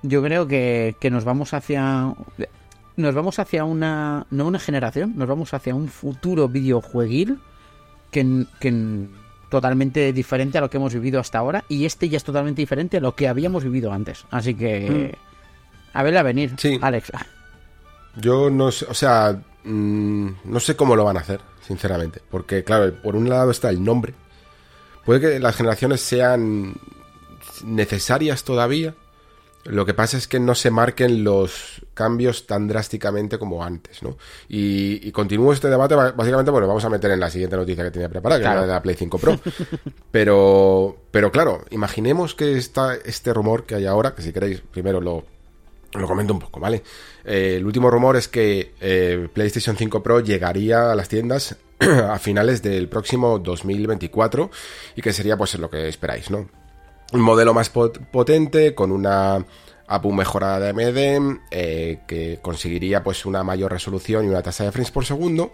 yo 0.03 0.23
creo 0.23 0.47
que, 0.47 0.97
que 1.01 1.11
nos 1.11 1.25
vamos 1.25 1.55
hacia... 1.55 2.15
Nos 2.99 3.15
vamos 3.15 3.39
hacia 3.39 3.65
una... 3.65 4.27
No 4.31 4.47
una 4.47 4.59
generación, 4.59 5.13
nos 5.17 5.29
vamos 5.29 5.55
hacia 5.55 5.73
un 5.73 5.87
futuro 5.89 6.49
videojueguil 6.49 7.39
que, 8.11 8.45
que 8.59 9.07
totalmente 9.49 10.13
diferente 10.13 10.59
a 10.59 10.61
lo 10.61 10.69
que 10.69 10.79
hemos 10.79 10.93
vivido 10.93 11.21
hasta 11.21 11.39
ahora 11.39 11.65
y 11.69 11.85
este 11.85 12.09
ya 12.09 12.17
es 12.17 12.25
totalmente 12.25 12.61
diferente 12.61 12.97
a 12.97 13.01
lo 13.01 13.15
que 13.15 13.29
habíamos 13.29 13.63
vivido 13.63 13.93
antes. 13.93 14.25
Así 14.33 14.55
que... 14.55 15.17
A 15.95 16.03
verla 16.03 16.25
venir, 16.25 16.55
Sí. 16.59 16.77
Alex. 16.83 17.13
Yo 18.17 18.51
no 18.51 18.73
sé, 18.73 18.85
o 18.89 18.95
sea, 18.95 19.41
mm, 19.63 20.29
no 20.45 20.59
sé 20.59 20.75
cómo 20.75 20.97
lo 20.97 21.05
van 21.05 21.19
a 21.19 21.21
hacer, 21.21 21.41
sinceramente. 21.67 22.21
Porque, 22.29 22.65
claro, 22.65 22.93
por 23.01 23.15
un 23.15 23.29
lado 23.29 23.53
está 23.53 23.71
el 23.71 23.83
nombre. 23.83 24.13
Puede 25.05 25.21
que 25.21 25.39
las 25.39 25.55
generaciones 25.55 26.01
sean 26.01 26.75
necesarias 27.65 28.43
todavía. 28.43 28.95
Lo 29.65 29.85
que 29.85 29.93
pasa 29.93 30.17
es 30.17 30.27
que 30.29 30.41
no 30.41 30.55
se 30.55 30.71
marquen 30.71 31.25
los 31.25 31.83
cambios 31.93 32.47
tan 32.47 32.69
drásticamente 32.69 33.39
como 33.39 33.63
antes, 33.63 34.03
¿no? 34.03 34.17
Y, 34.49 35.07
y 35.07 35.13
continúo 35.13 35.53
este 35.53 35.69
debate, 35.69 35.95
ba- 35.95 36.13
básicamente, 36.13 36.51
bueno, 36.51 36.67
vamos 36.67 36.85
a 36.85 36.89
meter 36.89 37.11
en 37.11 37.21
la 37.21 37.29
siguiente 37.29 37.57
noticia 37.57 37.85
que 37.85 37.91
tenía 37.91 38.09
preparada, 38.09 38.39
que 38.39 38.45
Claro. 38.45 38.61
es 38.61 38.63
la 38.63 38.67
de 38.67 38.73
la 38.75 38.83
Play 38.83 38.95
5 38.97 39.19
Pro. 39.19 39.39
pero, 40.11 40.97
pero 41.11 41.31
claro, 41.31 41.65
imaginemos 41.71 42.35
que 42.35 42.57
está 42.57 42.95
este 42.95 43.33
rumor 43.35 43.65
que 43.67 43.75
hay 43.75 43.87
ahora, 43.87 44.15
que 44.15 44.23
si 44.23 44.33
queréis, 44.33 44.61
primero 44.61 45.01
lo, 45.01 45.25
lo 45.93 46.07
comento 46.07 46.33
un 46.33 46.39
poco, 46.41 46.61
¿vale? 46.61 46.83
Eh, 47.25 47.57
el 47.59 47.67
último 47.67 47.91
rumor 47.91 48.17
es 48.17 48.29
que 48.29 48.73
eh, 48.81 49.29
PlayStation 49.33 49.77
5 49.77 50.03
Pro 50.03 50.21
llegaría 50.21 50.93
a 50.93 50.95
las 50.95 51.09
tiendas 51.09 51.57
a 51.81 52.19
finales 52.19 52.63
del 52.63 52.89
próximo 52.89 53.39
2024 53.39 54.51
y 54.97 55.03
que 55.03 55.13
sería 55.13 55.37
pues 55.37 55.55
lo 55.59 55.69
que 55.69 55.89
esperáis, 55.89 56.31
¿no? 56.31 56.49
Un 57.13 57.21
modelo 57.21 57.55
más 57.55 57.71
pot- 57.73 57.99
potente 58.11 58.75
con 58.75 58.93
una 58.93 59.45
APU 59.87 60.13
mejorada 60.13 60.61
de 60.61 60.69
AMD 60.71 61.39
eh, 61.51 62.01
que 62.07 62.39
conseguiría 62.43 63.03
pues 63.03 63.25
una 63.25 63.43
mayor 63.43 63.73
resolución 63.73 64.27
y 64.27 64.29
una 64.29 64.43
tasa 64.43 64.65
de 64.65 64.73
frames 64.73 64.91
por 64.91 65.07
segundo 65.07 65.53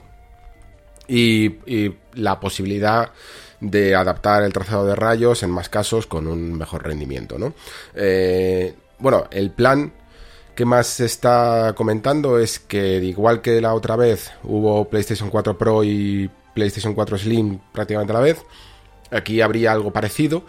y, 1.07 1.47
y 1.67 1.95
la 2.15 2.41
posibilidad 2.41 3.13
de 3.61 3.95
adaptar 3.95 4.43
el 4.43 4.53
trazado 4.53 4.87
de 4.87 4.97
rayos 4.97 5.43
en 5.45 5.51
más 5.51 5.69
casos 5.69 6.07
con 6.07 6.27
un 6.27 6.55
mejor 6.59 6.83
rendimiento, 6.85 7.39
¿no? 7.39 7.55
Eh, 7.95 8.75
bueno, 8.99 9.27
el 9.31 9.51
plan 9.51 9.93
que 10.57 10.65
más 10.65 10.87
se 10.89 11.05
está 11.05 11.73
comentando 11.77 12.39
es 12.39 12.59
que 12.59 12.97
igual 12.99 13.41
que 13.43 13.61
la 13.61 13.75
otra 13.75 13.97
vez 13.97 14.33
hubo 14.43 14.89
PlayStation 14.89 15.31
4 15.31 15.57
Pro 15.57 15.85
y 15.85 16.31
PlayStation 16.55 16.95
4 16.95 17.19
Slim 17.19 17.59
prácticamente 17.73 18.13
a 18.13 18.17
la 18.17 18.21
vez, 18.21 18.39
aquí 19.11 19.41
habría 19.41 19.73
algo 19.73 19.93
parecido 19.93 20.45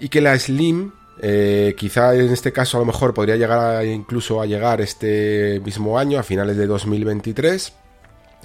y 0.00 0.08
que 0.08 0.20
la 0.20 0.38
Slim 0.38 0.92
eh, 1.20 1.74
quizá 1.76 2.14
en 2.14 2.32
este 2.32 2.52
caso 2.52 2.78
a 2.78 2.80
lo 2.80 2.86
mejor 2.86 3.14
podría 3.14 3.36
llegar 3.36 3.58
a- 3.58 3.84
incluso 3.84 4.40
a 4.40 4.46
llegar 4.46 4.80
este 4.80 5.60
mismo 5.64 5.98
año 5.98 6.18
a 6.18 6.22
finales 6.22 6.56
de 6.56 6.66
2023 6.66 7.72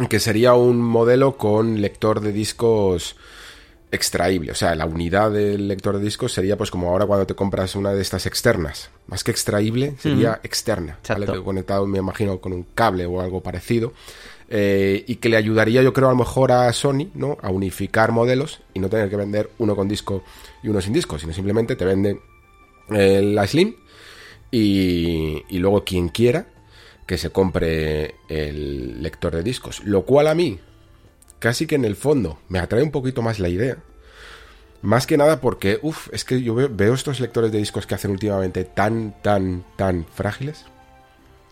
que 0.10 0.20
sería 0.20 0.54
un 0.54 0.80
modelo 0.80 1.38
con 1.38 1.82
lector 1.82 2.20
de 2.22 2.32
discos 2.32 3.16
extraíble, 3.90 4.52
o 4.52 4.56
sea, 4.56 4.76
la 4.76 4.86
unidad 4.86 5.32
del 5.32 5.70
lector 5.70 5.98
de 5.98 6.04
discos 6.04 6.34
sería 6.34 6.58
pues 6.58 6.70
como 6.70 6.90
ahora 6.90 7.06
cuando 7.06 7.26
te 7.26 7.36
compras 7.36 7.74
una 7.76 7.94
de 7.94 8.02
estas 8.02 8.26
externas, 8.26 8.90
más 9.08 9.24
que 9.24 9.32
extraíble, 9.32 9.96
sería 9.98 10.42
externa, 10.44 11.00
¿vale? 11.28 11.44
Conectado 11.44 11.88
me 11.88 11.98
imagino 12.00 12.40
con 12.40 12.52
un 12.52 12.64
cable 12.76 13.06
o 13.06 13.22
algo 13.22 13.42
parecido, 13.42 13.94
eh, 14.50 15.04
y 15.08 15.16
que 15.16 15.30
le 15.30 15.38
ayudaría 15.38 15.82
yo 15.84 15.94
creo 15.94 16.10
a 16.10 16.12
lo 16.12 16.18
mejor 16.18 16.52
a 16.52 16.72
Sony, 16.74 17.10
¿no? 17.14 17.38
A 17.42 17.50
unificar 17.50 18.12
modelos 18.12 18.60
y 18.74 18.80
no 18.80 18.90
tener 18.90 19.10
que 19.10 19.16
vender 19.16 19.50
uno 19.58 19.74
con 19.76 19.88
disco 19.88 20.22
y 20.68 20.70
uno 20.70 20.82
sin 20.82 20.92
disco, 20.92 21.18
sino 21.18 21.32
simplemente 21.32 21.78
te 21.78 21.86
venden 21.86 22.20
eh, 22.90 23.22
la 23.22 23.48
Slim 23.48 23.74
y, 24.52 25.44
y 25.48 25.60
luego 25.60 25.86
quien 25.86 26.10
quiera 26.10 26.48
que 27.06 27.18
se 27.18 27.30
compre 27.30 28.16
el 28.28 29.02
lector 29.02 29.34
de 29.34 29.44
discos. 29.44 29.82
Lo 29.86 30.04
cual 30.04 30.28
a 30.28 30.36
mí, 30.36 30.60
casi 31.40 31.68
que 31.68 31.76
en 31.76 31.86
el 31.86 31.96
fondo, 31.96 32.40
me 32.50 32.60
atrae 32.60 32.84
un 32.84 32.92
poquito 32.92 33.22
más 33.22 33.40
la 33.40 33.48
idea. 33.48 33.78
Más 34.82 35.08
que 35.08 35.18
nada 35.18 35.40
porque, 35.40 35.80
uff, 35.82 36.10
es 36.12 36.26
que 36.26 36.44
yo 36.44 36.54
veo, 36.54 36.70
veo 36.70 36.94
estos 36.94 37.22
lectores 37.22 37.50
de 37.54 37.60
discos 37.60 37.88
que 37.88 37.96
hacen 37.96 38.12
últimamente 38.12 38.66
tan, 38.66 39.16
tan, 39.22 39.64
tan 39.78 40.06
frágiles, 40.14 40.66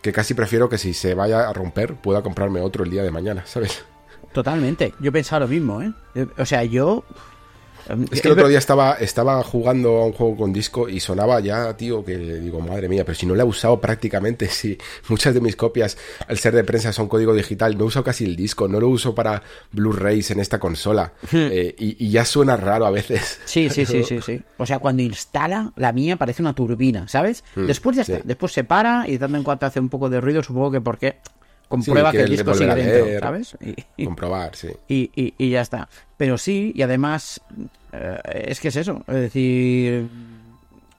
que 0.02 0.12
casi 0.12 0.34
prefiero 0.34 0.68
que 0.68 0.78
si 0.78 0.94
se 0.94 1.14
vaya 1.14 1.48
a 1.48 1.54
romper, 1.54 1.96
pueda 1.96 2.22
comprarme 2.22 2.60
otro 2.60 2.84
el 2.84 2.92
día 2.92 3.04
de 3.04 3.12
mañana, 3.12 3.46
¿sabes? 3.46 3.86
Totalmente. 4.34 4.94
Yo 5.00 5.14
pensaba 5.14 5.46
lo 5.46 5.48
mismo, 5.48 5.82
¿eh? 5.82 5.94
Eh, 6.16 6.28
O 6.38 6.46
sea, 6.46 6.66
yo... 6.66 7.06
em, 7.90 8.06
Es 8.12 8.22
que 8.22 8.28
el 8.28 8.34
otro 8.34 8.48
día 8.48 8.58
estaba, 8.58 8.94
estaba 8.94 9.44
jugando 9.44 9.98
a 9.98 10.06
un 10.06 10.14
juego 10.14 10.38
con 10.38 10.54
disco 10.54 10.90
y 10.90 11.00
sonaba 11.00 11.40
ya, 11.40 11.76
tío, 11.78 12.04
que 12.04 12.18
le 12.18 12.40
digo, 12.40 12.60
madre 12.60 12.90
mía, 12.90 13.04
pero 13.06 13.16
si 13.16 13.26
no 13.26 13.36
lo 13.36 13.42
he 13.42 13.46
usado 13.46 13.80
prácticamente, 13.80 14.48
si 14.50 14.78
muchas 15.10 15.34
de 15.34 15.42
mis 15.42 15.56
copias, 15.56 15.98
al 16.28 16.38
ser 16.38 16.56
de 16.56 16.64
prensa, 16.64 16.92
son 16.94 17.08
código 17.08 17.34
digital, 17.34 17.78
no 17.78 17.86
he 17.86 17.88
usado 17.88 18.04
casi 18.04 18.26
el 18.26 18.36
disco, 18.36 18.68
no 18.68 18.80
lo 18.80 18.90
uso 18.90 19.14
para 19.14 19.42
Blu-rays 19.72 20.32
en 20.32 20.40
esta 20.40 20.60
consola, 20.60 21.14
eh, 21.32 21.76
y, 21.78 22.06
y 22.06 22.10
ya 22.10 22.26
suena 22.26 22.58
raro 22.58 22.86
a 22.86 22.92
veces. 22.92 23.40
Sí, 23.46 23.70
sí, 23.70 23.86
sí, 23.86 24.04
sí, 24.08 24.22
sí. 24.22 24.42
O 24.58 24.66
sea, 24.66 24.80
cuando 24.80 25.02
instala, 25.04 25.74
la 25.76 25.92
mía 25.92 26.18
parece 26.18 26.42
una 26.42 26.54
turbina, 26.54 27.08
¿sabes? 27.08 27.44
Después 27.56 27.96
ya 27.98 28.04
sí. 28.04 28.14
está. 28.14 28.24
Después 28.26 28.52
se 28.52 28.64
para 28.64 29.08
y 29.08 29.14
de 29.14 29.20
tanto 29.20 29.38
en 29.38 29.44
cuanto 29.44 29.66
hace 29.66 29.80
un 29.80 29.90
poco 29.90 30.10
de 30.10 30.22
ruido, 30.22 30.44
supongo 30.44 30.72
que 30.72 30.82
porque 30.82 31.18
comprueba 31.68 32.12
Sí, 32.12 32.18
que 32.18 32.24
el 32.24 32.30
disco 32.30 32.54
sigue 32.54 32.72
a 32.72 32.76
dentro, 32.76 33.06
leer. 33.06 33.20
¿sabes? 33.22 33.58
Y- 33.98 34.06
Comprobar, 34.06 34.56
sí. 34.56 34.70
y, 34.88 35.12
y- 35.16 35.34
y 35.38 35.50
ya 35.50 35.62
está. 35.62 35.90
Pero 36.18 36.38
sí, 36.38 36.72
y 36.76 36.82
además, 36.82 37.42
eh, 37.92 38.18
es 38.48 38.60
que 38.60 38.68
es 38.70 38.76
eso. 38.76 39.04
Es 39.08 39.16
decir, 39.16 40.08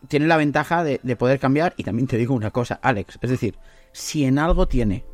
tiene 0.09 0.27
la 0.27 0.37
ventaja 0.37 0.85
de, 0.85 1.01
de 1.03 1.17
poder 1.17 1.39
cambiar. 1.39 1.75
Y 1.77 1.85
también 1.85 2.07
te 2.07 2.17
digo 2.17 2.35
una 2.35 2.51
cosa, 2.51 2.79
Alex. 2.83 3.19
Es 3.23 3.31
decir, 3.31 3.57
si 3.93 4.25
en 4.25 4.39
algo 4.39 4.67
tiene 4.69 5.05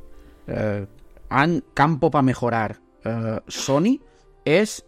eh, 0.46 0.86
han- 1.28 1.62
campo 1.74 2.10
para 2.10 2.22
mejorar 2.22 2.78
eh, 3.04 3.40
Sony, 3.48 4.00
es 4.44 4.84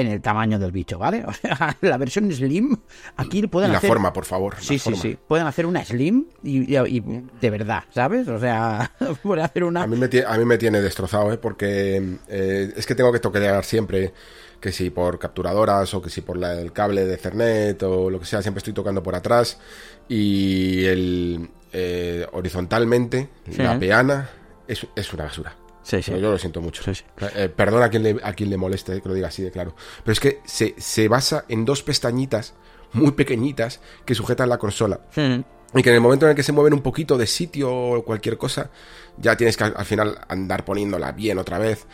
en 0.00 0.06
el 0.08 0.20
tamaño 0.20 0.58
del 0.58 0.72
bicho, 0.72 0.98
¿vale? 0.98 1.24
O 1.28 1.32
sea, 1.32 1.76
la 1.80 1.96
versión 1.96 2.30
Slim, 2.32 2.76
aquí 3.16 3.40
Y 3.40 3.46
pueden 3.46 3.72
la 3.72 3.78
hacer. 3.78 3.88
forma, 3.88 4.12
por 4.12 4.24
favor. 4.24 4.54
la 4.54 4.60
Sí, 4.60 4.78
sí, 4.78 4.90
forma. 4.90 4.98
sí. 5.02 5.18
Pueden 5.26 5.46
hacer 5.46 5.66
una 5.66 5.84
Slim 5.84 6.26
y, 6.42 6.74
y- 6.76 6.96
y 6.98 7.00
de 7.40 7.50
verdad, 7.50 7.84
¿sabes? 7.90 8.28
O 8.28 8.38
sea, 8.38 8.92
pueden 9.22 9.44
hacer 9.44 9.64
una. 9.64 9.82
A 9.82 9.86
mí, 9.86 9.96
me 9.96 10.08
a 10.24 10.36
mí 10.38 10.44
me 10.44 10.58
tiene 10.58 10.80
destrozado, 10.80 11.32
¿eh? 11.32 11.38
porque 11.38 12.18
eh, 12.28 12.72
es 12.76 12.86
que 12.86 12.94
tengo 12.94 13.12
que 13.12 13.18
toquetear 13.20 13.64
siempre, 13.64 14.12
que 14.60 14.72
si 14.72 14.90
por 14.90 15.18
capturadoras 15.18 15.92
o 15.94 16.02
que 16.02 16.10
si 16.10 16.20
por 16.20 16.36
la- 16.36 16.54
el 16.60 16.72
cable 16.72 17.04
de 17.04 17.14
Ethernet 17.14 17.82
o 17.82 18.10
lo 18.10 18.18
que 18.20 18.26
sea, 18.26 18.42
siempre 18.42 18.58
estoy 18.58 18.72
tocando 18.74 19.02
por 19.02 19.14
atrás 19.14 19.58
y 20.08 20.84
el 20.84 21.48
eh, 21.72 22.26
horizontalmente 22.32 23.28
Sí. 23.50 23.62
la 23.62 23.78
peana 23.78 24.30
es, 24.66 24.86
es 24.96 25.12
una 25.12 25.24
basura. 25.24 25.54
Sí, 25.88 26.02
sí. 26.02 26.10
Pero 26.10 26.18
yo 26.22 26.30
lo 26.32 26.38
siento 26.38 26.60
mucho. 26.60 26.82
Sí, 26.82 26.94
sí. 26.94 27.04
Eh, 27.34 27.48
perdona 27.48 27.86
a 27.86 27.88
quien, 27.88 28.02
le, 28.02 28.16
a 28.22 28.34
quien 28.34 28.50
le 28.50 28.58
moleste 28.58 29.00
que 29.00 29.08
lo 29.08 29.14
diga 29.14 29.28
así 29.28 29.42
de 29.42 29.50
claro. 29.50 29.74
Pero 30.04 30.12
es 30.12 30.20
que 30.20 30.40
se, 30.44 30.74
se 30.76 31.08
basa 31.08 31.46
en 31.48 31.64
dos 31.64 31.82
pestañitas 31.82 32.52
muy 32.92 33.12
pequeñitas 33.12 33.80
que 34.04 34.14
sujetan 34.14 34.50
la 34.50 34.58
consola. 34.58 35.00
Mm. 35.16 35.40
Y 35.78 35.82
que 35.82 35.88
en 35.88 35.94
el 35.94 36.00
momento 36.02 36.26
en 36.26 36.30
el 36.30 36.36
que 36.36 36.42
se 36.42 36.52
mueven 36.52 36.74
un 36.74 36.82
poquito 36.82 37.16
de 37.16 37.26
sitio 37.26 37.70
o 37.74 38.04
cualquier 38.04 38.36
cosa, 38.36 38.70
ya 39.16 39.36
tienes 39.36 39.56
que 39.56 39.64
al, 39.64 39.74
al 39.76 39.84
final 39.86 40.18
andar 40.28 40.64
poniéndola 40.64 41.12
bien 41.12 41.38
otra 41.38 41.58
vez. 41.58 41.86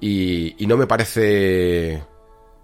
Y, 0.00 0.54
y 0.62 0.66
no 0.66 0.76
me 0.76 0.86
parece 0.86 2.02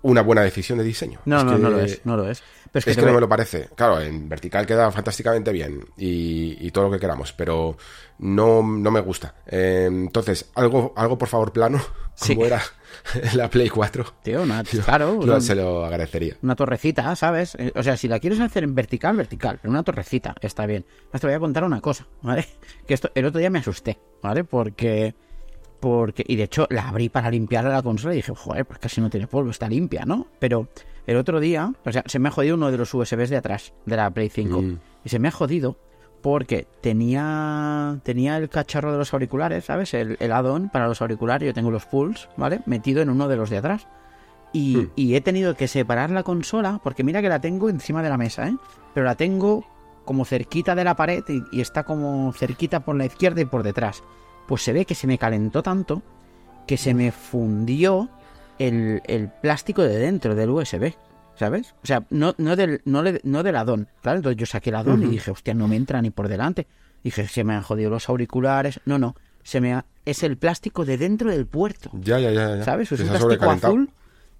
una 0.03 0.20
buena 0.22 0.43
decisión 0.43 0.76
de 0.78 0.85
diseño. 0.85 1.20
No, 1.24 1.39
Es 1.39 1.45
no, 1.45 1.53
que- 1.57 1.59
no 1.62 1.70
lo 1.70 1.80
es, 1.80 2.01
no 2.05 2.16
lo 2.16 2.30
es. 2.30 2.43
Pero 2.75 2.81
es 2.81 2.85
que, 2.85 2.91
es 2.91 2.97
te 2.97 3.03
que 3.03 3.07
no 3.07 3.14
me 3.14 3.20
lo 3.20 3.29
parece. 3.29 3.68
Claro, 3.77 4.01
en 4.01 4.29
vertical 4.29 4.66
queda 4.66 4.91
fantásticamente 4.91 5.53
bien 5.53 5.81
y, 5.97 6.57
y 6.66 6.70
todo 6.72 6.85
lo 6.85 6.91
que 6.91 6.99
queramos, 6.99 7.33
pero 7.33 7.77
no, 8.18 8.62
no 8.62 8.91
me 8.91 9.01
gusta. 9.01 9.37
Eh, 9.47 9.85
entonces, 9.89 10.51
algo, 10.57 10.93
algo 10.97 11.16
por 11.16 11.29
favor 11.29 11.53
plano, 11.53 11.81
Sí. 12.16 12.35
como 12.35 12.47
era 12.47 12.61
la 13.35 13.49
Play 13.51 13.68
4, 13.68 14.05
Tío, 14.22 14.43
una, 14.43 14.62
claro, 14.85 15.14
yo 15.14 15.20
una- 15.22 15.41
se 15.41 15.55
lo 15.55 15.85
agradecería. 15.85 16.37
una 16.43 16.55
torrecita, 16.57 17.14
¿sabes? 17.16 17.55
Eh, 17.61 17.72
O 17.77 17.83
sea, 17.83 17.97
si 17.97 18.07
la 18.09 18.18
quieres 18.20 18.41
hacer 18.41 18.64
en 18.64 18.75
vertical, 18.75 19.16
vertical, 19.16 19.59
pero 19.62 19.70
una 19.70 19.83
torrecita, 19.83 20.35
está 20.41 20.66
bien. 20.66 20.85
Te 21.12 21.27
voy 21.27 21.35
a 21.35 21.41
contar 21.41 21.64
una 21.64 21.81
cosa, 21.81 22.07
¿vale? 22.22 22.47
Que 22.87 22.95
esto, 22.95 23.11
el 23.14 23.25
otro 23.27 23.39
día 23.39 23.51
me 23.51 23.61
asusté, 23.61 23.99
¿vale? 24.22 24.45
Porque, 24.45 25.14
porque, 25.81 26.25
y 26.27 26.37
de 26.37 26.45
hecho 26.45 26.66
la 26.70 26.89
abrí 26.89 27.09
para 27.09 27.31
limpiar 27.31 27.64
la 27.64 27.83
consola 27.83 28.14
y 28.14 28.18
dije, 28.18 28.33
joder, 28.35 28.64
pues 28.64 28.79
casi 28.79 29.01
no 29.01 29.11
tiene 29.11 29.27
polvo, 29.27 29.51
está 29.51 29.68
limpia, 29.68 30.05
¿no? 30.07 30.27
Pero 30.39 30.68
el 31.07 31.16
otro 31.16 31.41
día, 31.41 31.72
o 31.85 31.93
sea, 31.93 32.03
se 32.07 32.18
me 32.18 32.29
ha 32.29 32.33
jodido 32.33 32.55
uno 32.57 32.70
de 32.70 32.79
los 32.79 32.93
USBs 32.95 33.31
de 33.31 33.37
atrás 33.37 33.75
de 33.85 33.97
la 33.97 34.11
Play 34.11 34.31
5. 34.31 34.62
Mm. 34.62 34.79
Y 35.05 35.09
se 35.09 35.18
me 35.18 35.29
ha 35.29 35.31
jodido 35.31 35.77
porque 36.22 36.66
tenía 36.81 37.99
tenía 38.03 38.39
el 38.39 38.49
cacharro 38.49 38.93
de 38.93 38.99
los 38.99 39.12
auriculares, 39.12 39.66
¿sabes? 39.66 39.93
El, 39.93 40.16
el 40.20 40.33
add-on 40.33 40.70
para 40.70 40.89
los 40.89 41.03
auriculares, 41.03 41.47
yo 41.47 41.53
tengo 41.53 41.70
los 41.70 41.85
pulls, 41.85 42.31
¿vale? 42.39 42.61
Metido 42.64 43.03
en 43.03 43.11
uno 43.11 43.29
de 43.29 43.37
los 43.37 43.51
de 43.51 43.59
atrás. 43.59 43.87
Y, 44.55 44.77
Hmm. 44.77 44.91
y 44.97 45.14
he 45.16 45.20
tenido 45.20 45.55
que 45.55 45.68
separar 45.68 46.11
la 46.11 46.22
consola, 46.22 46.81
porque 46.83 47.05
mira 47.05 47.20
que 47.20 47.29
la 47.29 47.41
tengo 47.41 47.68
encima 47.68 48.03
de 48.03 48.09
la 48.09 48.16
mesa, 48.16 48.49
¿eh? 48.49 48.57
Pero 48.95 49.05
la 49.05 49.16
tengo 49.16 49.66
como 50.07 50.25
cerquita 50.25 50.75
de 50.75 50.85
la 50.85 50.97
pared 50.97 51.25
y, 51.29 51.43
y 51.51 51.61
está 51.61 51.85
como 51.85 52.33
cerquita 52.33 52.81
por 52.81 52.97
la 52.97 53.05
izquierda 53.05 53.41
y 53.41 53.47
por 53.47 53.62
detrás. 53.62 54.03
Pues 54.47 54.62
se 54.62 54.72
ve 54.72 54.84
que 54.84 54.95
se 54.95 55.07
me 55.07 55.18
calentó 55.18 55.62
tanto 55.62 56.03
que 56.66 56.76
se 56.76 56.95
me 56.95 57.12
fundió 57.12 58.09
el, 58.59 59.03
el 59.07 59.28
plástico 59.28 59.82
de 59.82 59.99
dentro 59.99 60.34
del 60.34 60.51
USB, 60.51 60.95
¿sabes? 61.36 61.74
O 61.82 61.86
sea, 61.86 62.05
no, 62.11 62.34
no, 62.38 62.57
del, 62.57 62.80
no, 62.84 63.03
le- 63.03 63.20
no 63.24 63.42
del 63.42 63.57
addon, 63.57 63.88
claro. 64.03 64.18
Entonces 64.18 64.38
yo 64.38 64.47
saqué 64.47 64.70
el 64.70 64.76
addon 64.76 65.03
y 65.03 65.07
dije, 65.07 65.30
hostia, 65.30 65.55
no 65.55 65.68
me 65.68 65.76
entra 65.76 66.01
ni 66.01 66.11
por 66.11 66.28
delante. 66.28 66.66
Dije, 67.03 67.26
se 67.28 67.45
me 67.45 67.55
han 67.55 67.62
jodido 67.62 67.90
los 67.90 68.09
auriculares. 68.09 68.80
No, 68.86 68.99
no, 68.99 69.14
se 69.42 69.61
me 69.61 69.74
ha- 69.74 69.84
es 70.07 70.22
el 70.22 70.36
plástico 70.38 70.84
de 70.84 70.97
dentro 70.99 71.30
del 71.30 71.47
puerto. 71.47 71.90
Ya, 71.95 72.18
ya, 72.18 72.30
ya. 72.30 72.57
ya. 72.57 72.64
¿Sabes? 72.64 72.90
Es 72.92 72.99
Se 72.99 73.05
un 73.05 73.11
plástico 73.11 73.45
azul 73.51 73.90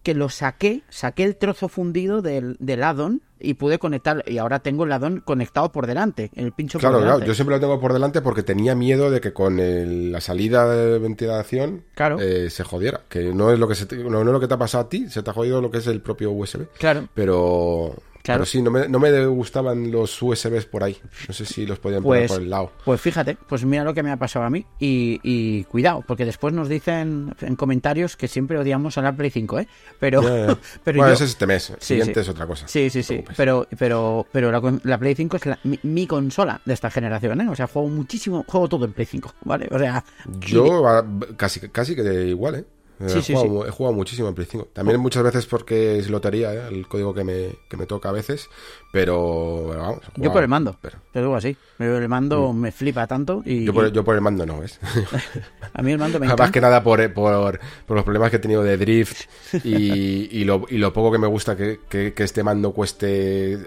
que 0.05 0.14
lo 0.14 0.28
saqué, 0.28 0.82
saqué 0.88 1.24
el 1.24 1.34
trozo 1.36 1.68
fundido 1.68 2.22
del, 2.22 2.57
del 2.61 2.84
addon 2.84 3.22
y 3.40 3.55
pude 3.55 3.78
conectar. 3.78 4.22
Y 4.28 4.38
ahora 4.38 4.61
tengo 4.61 4.84
el 4.84 4.92
addon 4.92 5.20
conectado 5.20 5.72
por 5.72 5.86
delante, 5.88 6.30
el 6.34 6.52
pincho 6.52 6.78
Claro, 6.78 6.94
por 6.94 7.02
claro, 7.02 7.14
delante. 7.16 7.26
yo 7.28 7.34
siempre 7.34 7.57
lo 7.57 7.61
tengo 7.61 7.80
por 7.80 7.92
delante 7.92 8.22
porque 8.22 8.42
tenía 8.44 8.74
miedo 8.76 9.11
de 9.11 9.20
que 9.20 9.32
con 9.32 9.59
el- 9.59 10.12
la 10.12 10.20
salida 10.20 10.68
de 10.72 10.98
ventilación 11.00 11.84
Claro. 11.94 12.20
eh, 12.20 12.50
se 12.50 12.62
jodiera. 12.64 13.00
Que 13.09 13.34
no 13.34 13.50
es 13.50 13.59
lo 13.59 13.66
que 13.66 13.74
se 13.74 13.86
te- 13.86 13.96
no, 13.96 14.11
no 14.11 14.20
es 14.20 14.26
lo 14.32 14.40
que 14.40 14.46
te 14.48 14.55
ha 14.55 14.59
pasado 14.59 14.84
a 14.84 14.88
ti, 14.88 15.09
se 15.11 15.22
te 15.22 15.30
ha 15.30 15.32
jodido 15.34 15.61
lo 15.61 15.70
que 15.70 15.78
es 15.78 15.86
el 15.88 16.00
propio 16.00 16.30
USB. 16.30 16.66
Claro. 16.78 17.09
Pero, 17.14 17.94
Claro. 18.24 18.38
pero 18.40 18.46
sí, 18.46 18.62
no 18.62 18.70
me, 18.70 18.88
no 18.88 18.98
me 18.98 19.26
gustaban 19.26 19.90
los 19.92 20.22
USBs 20.22 20.64
por 20.64 20.82
ahí. 20.82 20.96
No 21.28 21.34
sé 21.34 21.44
si 21.44 21.66
los 21.66 21.78
podían 21.78 22.02
poner 22.02 22.22
Pues, 22.22 22.32
por 22.32 22.40
el 22.42 22.48
lado. 22.48 22.72
pues 22.82 22.98
fíjate, 23.00 23.36
pues 23.36 23.66
mira 23.66 23.84
lo 23.84 23.92
que 23.92 24.02
me 24.02 24.10
ha 24.10 24.16
pasado 24.16 24.46
a 24.46 24.50
mí. 24.50 24.64
Y, 24.78 25.20
y 25.22 25.64
cuidado, 25.64 26.02
porque 26.06 26.24
después 26.24 26.54
nos 26.54 26.68
dicen 26.70 27.34
en 27.42 27.54
comentarios 27.56 28.16
que 28.16 28.26
siempre 28.26 28.58
odiamos 28.58 28.96
a 28.96 29.02
la 29.02 29.12
Play 29.14 29.28
5, 29.30 29.58
¿eh? 29.60 29.68
Pero, 30.00 30.22
pero 30.84 30.98
bueno, 30.98 31.08
yo- 31.10 31.14
ese 31.14 31.24
es 31.24 31.30
este 31.32 31.46
mes. 31.46 31.68
El 31.68 31.76
Sí, 31.80 31.86
siguiente 31.88 32.14
sí. 32.14 32.20
es 32.20 32.28
otra 32.30 32.46
cosa. 32.46 32.66
Sí, 32.66 32.88
sí, 32.88 32.98
No 33.00 33.04
sí. 33.04 33.24
Pero, 33.36 33.66
pero, 33.78 34.26
pero 34.32 34.50
la, 34.84 34.98
Play 34.98 35.14
5 35.14 35.36
es 35.36 35.44
la- 35.46 35.58
mi, 35.64 35.78
mi 35.82 36.06
consola 36.06 36.62
de 36.64 36.72
esta 36.72 36.90
generación, 36.90 37.42
¿eh? 37.42 37.48
O 37.50 37.54
sea, 37.54 37.66
juego 37.66 37.88
muchísimo, 37.88 38.42
juego 38.48 38.70
todo 38.70 38.86
en 38.86 38.94
Play 38.94 39.06
5, 39.06 39.34
¿vale? 39.44 39.68
O 39.70 39.78
sea, 39.78 40.02
Yo 40.40 40.88
ah, 40.88 41.04
casi, 41.36 41.60
casi 41.68 41.94
que 41.94 42.02
igual, 42.28 42.54
¿eh? 42.54 42.64
Sí, 43.07 43.18
he, 43.18 43.22
sí, 43.22 43.32
jugado, 43.34 43.66
he 43.66 43.70
jugado 43.70 43.95
muchísimo 43.97 44.28
en 44.28 44.34
Play 44.34 44.47
5. 44.51 44.68
También 44.72 45.01
muchas 45.01 45.22
veces 45.24 45.47
porque 45.47 45.99
es 45.99 46.09
lotería, 46.11 46.55
¿eh? 46.55 46.68
el 46.70 46.86
código 46.86 47.12
que 47.12 47.24
me, 47.24 47.49
que 47.68 47.76
me 47.76 47.86
toca 47.86 48.09
a 48.09 48.12
veces. 48.12 48.49
Pero, 48.92 49.66
pero 49.68 49.80
vamos. 49.82 50.01
yo 50.16 50.32
por 50.32 50.42
el 50.42 50.49
mando, 50.49 50.76
pero- 50.80 50.99
te 51.12 51.18
digo 51.20 51.34
así. 51.34 51.57
Pero 51.76 51.99
el 51.99 52.09
mando 52.09 52.53
me 52.53 52.70
flipa 52.70 53.07
tanto 53.07 53.42
y, 53.45 53.61
Mm. 53.61 53.64
yo, 53.64 53.74
por, 53.74 53.86
y 53.88 53.90
yo 53.92 54.05
por 54.05 54.14
el 54.14 54.20
mando 54.20 54.47
no, 54.47 54.61
¿ves? 54.61 54.78
a 55.74 55.82
mí 55.82 55.92
el 55.92 55.99
mando 55.99 56.20
me 56.20 56.26
Más 56.26 56.34
encanta. 56.34 56.53
que 56.53 56.61
nada 56.61 56.82
por, 56.84 57.12
por, 57.12 57.59
por 57.86 57.97
los 57.97 58.05
problemas 58.05 58.30
que 58.30 58.36
he 58.36 58.40
tenido 58.40 58.62
de 58.62 58.76
drift 58.76 59.22
y, 59.64 60.28
y, 60.40 60.45
lo, 60.45 60.64
y 60.68 60.78
lo 60.78 60.92
poco 60.92 61.11
que 61.11 61.18
me 61.18 61.26
gusta 61.26 61.57
que, 61.57 61.80
que- 61.88 62.14
que 62.14 62.22
este 62.22 62.45
mando 62.45 62.72
cueste 62.72 63.59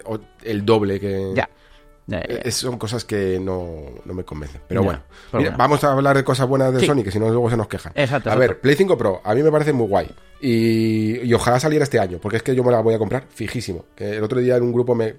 el 0.43 0.65
doble 0.65 0.99
que... 0.99 1.33
Ya. 1.35 1.49
Es- 2.09 2.55
son 2.55 2.77
cosas 2.77 3.03
que 3.03 3.37
no, 3.39 3.81
no 4.05 4.13
me 4.13 4.23
convencen. 4.23 4.61
Pero 4.67 4.81
bueno, 4.83 5.01
pero 5.29 5.39
Mira, 5.39 5.51
bueno. 5.51 5.57
vamos 5.57 5.83
a 5.83 5.91
hablar 5.91 6.15
de 6.15 6.23
cosas 6.23 6.47
buenas 6.47 6.73
de 6.73 6.79
Sí. 6.79 6.85
Sony, 6.85 7.03
que 7.03 7.11
si 7.11 7.19
no 7.19 7.27
luego 7.29 7.49
se 7.49 7.57
nos 7.57 7.67
quejan. 7.67 7.91
Exacto, 7.95 8.29
A 8.29 8.33
exacto. 8.33 8.39
ver, 8.39 8.61
Play 8.61 8.75
5 8.75 8.97
Pro, 8.97 9.21
a 9.23 9.35
mí 9.35 9.43
me 9.43 9.51
parece 9.51 9.73
muy 9.73 9.87
guay. 9.87 10.09
Y, 10.39 11.19
y 11.21 11.33
ojalá 11.33 11.59
saliera 11.59 11.83
este 11.83 11.99
año, 11.99 12.19
porque 12.19 12.37
es 12.37 12.43
que 12.43 12.55
yo 12.55 12.63
me 12.63 12.71
la 12.71 12.79
voy 12.79 12.93
a 12.93 12.97
comprar 12.99 13.25
fijísimo. 13.29 13.85
Que 13.95 14.17
el 14.17 14.23
otro 14.23 14.39
día 14.39 14.55
en 14.55 14.63
un 14.63 14.71
grupo 14.71 14.95
me 14.95 15.15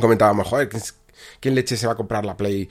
comentábamos, 0.00 0.46
joder, 0.48 0.70
¿quién, 1.40 1.54
leche 1.54 1.76
se 1.76 1.86
va 1.86 1.92
a 1.92 1.96
comprar 1.96 2.24
la 2.24 2.36
Play 2.36 2.68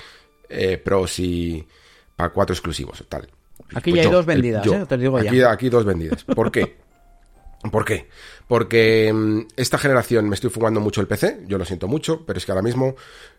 eh, 0.49 0.77
Pro 0.77 1.05
si 1.07 1.67
para 2.15 2.29
cuatro 2.29 2.53
exclusivos 2.53 3.05
tal? 3.07 3.29
Aquí 3.75 3.91
Pues 3.91 4.01
ya 4.03 4.09
hay 4.09 4.13
dos 4.13 4.21
el- 4.21 4.25
vendidas, 4.27 4.65
yo. 4.65 4.73
¿eh? 4.73 4.85
Te 4.87 4.97
lo 4.97 5.01
digo 5.03 5.19
ya. 5.21 5.29
aquí, 5.29 5.41
aquí 5.43 5.69
dos 5.69 5.85
vendidas. 5.85 6.23
¿Por 6.23 6.51
qué? 6.51 6.75
¿Por 7.71 7.85
qué? 7.85 8.09
Porque 8.47 9.11
mm, 9.13 9.47
esta 9.55 9.77
generación 9.77 10.27
me 10.27 10.35
estoy 10.35 10.49
fumando 10.49 10.79
mucho 10.79 11.01
el 11.01 11.07
PC, 11.07 11.43
yo 11.47 11.57
lo 11.57 11.65
siento 11.65 11.87
mucho, 11.87 12.25
pero 12.25 12.37
es 12.37 12.45
que 12.45 12.51
ahora 12.51 12.61
mismo 12.61 12.95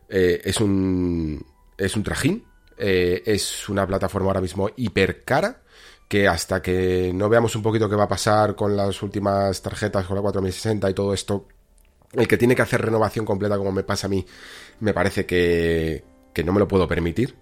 eh, 0.08 0.40
es 0.44 0.60
un 0.60 1.44
es 1.76 1.96
un 1.96 2.02
trajín, 2.02 2.44
eh, 2.78 3.22
es 3.26 3.68
una 3.68 3.86
plataforma 3.86 4.28
ahora 4.28 4.40
mismo 4.40 4.70
hiper 4.76 5.24
cara 5.24 5.62
que 6.08 6.28
hasta 6.28 6.62
que 6.62 7.12
no 7.14 7.28
veamos 7.28 7.56
un 7.56 7.62
poquito 7.62 7.88
qué 7.88 7.96
va 7.96 8.04
a 8.04 8.08
pasar 8.08 8.54
con 8.54 8.76
las 8.76 9.02
últimas 9.02 9.60
tarjetas, 9.62 10.06
con 10.06 10.16
la 10.16 10.22
4060 10.22 10.90
y 10.90 10.94
todo 10.94 11.14
esto, 11.14 11.48
el 12.12 12.28
que 12.28 12.36
tiene 12.36 12.54
que 12.54 12.62
hacer 12.62 12.82
renovación 12.82 13.24
completa 13.24 13.56
como 13.56 13.72
me 13.72 13.82
pasa 13.82 14.06
a 14.06 14.10
mí, 14.10 14.24
me 14.80 14.94
parece 14.94 15.26
que, 15.26 16.04
que 16.32 16.44
no 16.44 16.52
me 16.52 16.60
lo 16.60 16.68
puedo 16.68 16.86
permitir 16.86 17.34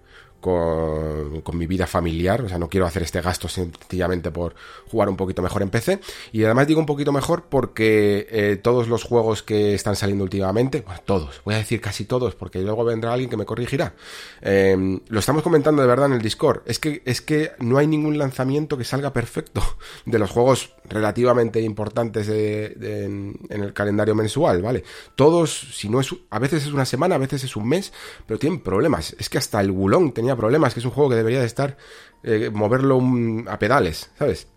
con, 0.42 1.56
mi 1.56 1.66
vida 1.66 1.86
familiar, 1.86 2.42
o 2.42 2.48
sea, 2.48 2.58
no 2.58 2.68
quiero 2.68 2.86
hacer 2.86 3.02
este 3.02 3.20
gasto 3.20 3.48
sencillamente 3.48 4.30
por 4.30 4.54
jugar 4.90 5.08
un 5.08 5.16
poquito 5.16 5.40
mejor 5.40 5.62
en 5.62 5.70
PC. 5.70 6.00
Y 6.32 6.44
además 6.44 6.66
digo 6.66 6.80
un 6.80 6.86
poquito 6.86 7.12
mejor 7.12 7.44
porque 7.48 8.26
eh, 8.30 8.56
todos 8.56 8.88
los 8.88 9.04
juegos 9.04 9.42
que 9.42 9.74
están 9.74 9.96
saliendo 9.96 10.24
últimamente, 10.24 10.82
bueno, 10.82 11.00
todos, 11.04 11.40
voy 11.44 11.54
a 11.54 11.58
decir 11.58 11.80
casi 11.80 12.04
todos, 12.04 12.34
porque 12.34 12.60
luego 12.60 12.84
vendrá 12.84 13.12
alguien 13.12 13.30
que 13.30 13.36
me 13.36 13.46
corregirá. 13.46 13.94
Eh, 14.42 15.00
lo 15.08 15.20
estamos 15.20 15.42
comentando 15.42 15.80
de 15.80 15.88
verdad 15.88 16.06
en 16.06 16.14
el 16.14 16.22
Discord. 16.22 16.62
Es 16.66 16.78
que, 16.78 17.02
es 17.06 17.22
que 17.22 17.52
no 17.60 17.78
hay 17.78 17.86
ningún 17.86 18.18
lanzamiento 18.18 18.76
que 18.76 18.84
salga 18.84 19.12
perfecto 19.12 19.62
de 20.04 20.18
los 20.18 20.30
juegos 20.30 20.74
relativamente 20.84 21.60
importantes 21.60 22.28
en, 22.28 23.38
en 23.48 23.62
el 23.62 23.72
calendario 23.72 24.14
mensual, 24.14 24.60
¿vale? 24.60 24.82
Todos, 25.14 25.68
si 25.72 25.88
no 25.88 26.00
es, 26.00 26.14
a 26.30 26.38
veces 26.40 26.66
es 26.66 26.72
una 26.72 26.84
semana, 26.84 27.14
a 27.14 27.18
veces 27.18 27.44
es 27.44 27.54
un 27.54 27.68
mes, 27.68 27.92
pero 28.26 28.38
tienen 28.38 28.60
problemas. 28.60 29.14
Es 29.18 29.28
que 29.28 29.38
hasta 29.38 29.60
el 29.60 29.70
Bulón 29.70 30.12
tenía 30.12 30.31
problemas, 30.36 30.74
que 30.74 30.80
es 30.80 30.86
un 30.86 30.92
juego 30.92 31.10
que 31.10 31.16
debería 31.16 31.40
de 31.40 31.46
estar, 31.46 31.76
eh, 32.22 32.50
moverlo 32.52 33.00
a 33.48 33.58
pedales, 33.58 34.10
¿sabes? 34.18 34.48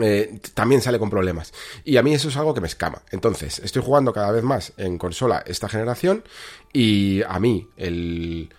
eh, 0.00 0.40
también 0.54 0.80
sale 0.80 0.98
con 0.98 1.10
problemas. 1.10 1.52
Y 1.84 1.96
a 1.96 2.02
mí 2.02 2.14
eso 2.14 2.28
es 2.28 2.36
algo 2.36 2.54
que 2.54 2.60
me 2.60 2.66
escama. 2.66 3.02
Entonces, 3.10 3.58
estoy 3.58 3.82
jugando 3.82 4.12
cada 4.12 4.30
vez 4.30 4.42
más 4.42 4.72
en 4.76 4.98
consola 4.98 5.42
esta 5.46 5.68
generación 5.68 6.24
y 6.72 7.22
a 7.22 7.38
mí 7.38 7.68
el, 7.76 8.50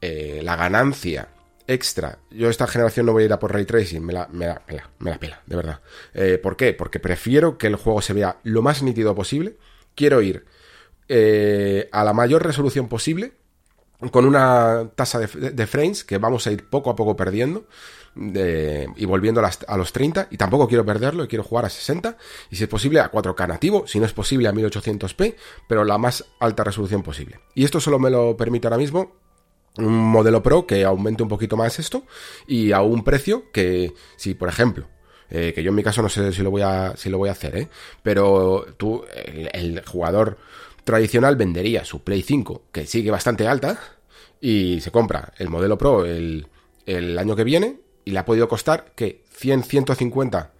eh, 0.00 0.40
la 0.42 0.56
ganancia 0.56 1.28
extra, 1.66 2.18
yo 2.30 2.50
esta 2.50 2.66
generación 2.66 3.06
no 3.06 3.12
voy 3.12 3.22
a 3.22 3.26
ir 3.26 3.32
a 3.32 3.38
por 3.38 3.54
ray 3.54 3.64
tracing, 3.64 4.04
me 4.04 4.12
la, 4.12 4.28
me 4.30 4.46
la 4.46 4.58
pela, 4.58 4.90
me 4.98 5.10
la 5.10 5.18
pela, 5.18 5.42
de 5.46 5.56
verdad. 5.56 5.80
¿Por 6.42 6.58
qué? 6.58 6.74
Porque 6.74 7.00
prefiero 7.00 7.56
que 7.56 7.68
el 7.68 7.76
juego 7.76 8.02
se 8.02 8.12
vea 8.12 8.36
lo 8.42 8.60
más 8.60 8.82
nítido 8.82 9.14
posible. 9.14 9.56
Quiero 9.94 10.20
ir 10.20 10.44
a 11.90 12.04
la 12.04 12.12
mayor 12.12 12.44
resolución 12.44 12.88
posible 12.88 13.32
con 14.10 14.24
una 14.24 14.90
tasa 14.94 15.18
de, 15.18 15.66
frames 15.66 16.04
que 16.04 16.18
vamos 16.18 16.46
a 16.46 16.52
ir 16.52 16.68
poco 16.68 16.90
a 16.90 16.96
poco 16.96 17.16
perdiendo 17.16 17.66
y 18.16 19.04
volviendo 19.06 19.42
a 19.44 19.76
los 19.76 19.92
30 19.92 20.28
y 20.30 20.36
tampoco 20.36 20.68
quiero 20.68 20.84
perderlo 20.84 21.24
y 21.24 21.28
quiero 21.28 21.42
jugar 21.42 21.64
a 21.64 21.68
60 21.68 22.16
y 22.50 22.56
si 22.56 22.62
es 22.62 22.68
posible 22.68 23.00
a 23.00 23.10
4K 23.10 23.48
nativo, 23.48 23.86
si 23.86 23.98
no 23.98 24.06
es 24.06 24.12
posible 24.12 24.48
a 24.48 24.52
1800p, 24.52 25.34
pero 25.68 25.84
la 25.84 25.98
más 25.98 26.24
alta 26.38 26.62
resolución 26.62 27.02
posible. 27.02 27.40
Y 27.54 27.64
esto 27.64 27.80
solo 27.80 27.98
me 27.98 28.10
lo 28.10 28.36
permite 28.36 28.68
ahora 28.68 28.78
mismo 28.78 29.12
un 29.78 29.92
modelo 29.92 30.42
Pro 30.42 30.66
que 30.66 30.84
aumente 30.84 31.22
un 31.22 31.28
poquito 31.28 31.56
más 31.56 31.78
esto 31.78 32.04
y 32.46 32.72
a 32.72 32.82
un 32.82 33.02
precio 33.02 33.50
que 33.52 33.92
si 34.16 34.34
por 34.34 34.48
ejemplo 34.48 34.86
eh, 35.30 35.52
que 35.54 35.62
yo 35.62 35.70
en 35.70 35.74
mi 35.74 35.82
caso 35.82 36.02
no 36.02 36.08
sé 36.08 36.32
si 36.32 36.42
lo 36.42 36.50
voy 36.50 36.62
a 36.62 36.96
si 36.96 37.10
lo 37.10 37.18
voy 37.18 37.28
a 37.28 37.32
hacer 37.32 37.56
¿eh? 37.56 37.68
pero 38.02 38.66
tú 38.76 39.04
el, 39.14 39.50
el 39.52 39.84
jugador 39.84 40.38
tradicional 40.84 41.34
vendería 41.36 41.84
su 41.84 42.04
Play 42.04 42.22
5 42.22 42.66
que 42.70 42.86
sigue 42.86 43.10
bastante 43.10 43.48
alta 43.48 43.93
y 44.44 44.82
se 44.82 44.90
compra 44.90 45.32
el 45.38 45.48
modelo 45.48 45.78
Pro 45.78 46.04
el, 46.04 46.46
el 46.84 47.18
año 47.18 47.34
que 47.34 47.44
viene 47.44 47.78
y 48.04 48.10
le 48.10 48.18
ha 48.18 48.26
podido 48.26 48.46
costar 48.46 48.92
que 48.94 49.22
100, 49.30 49.62
150 49.62 50.50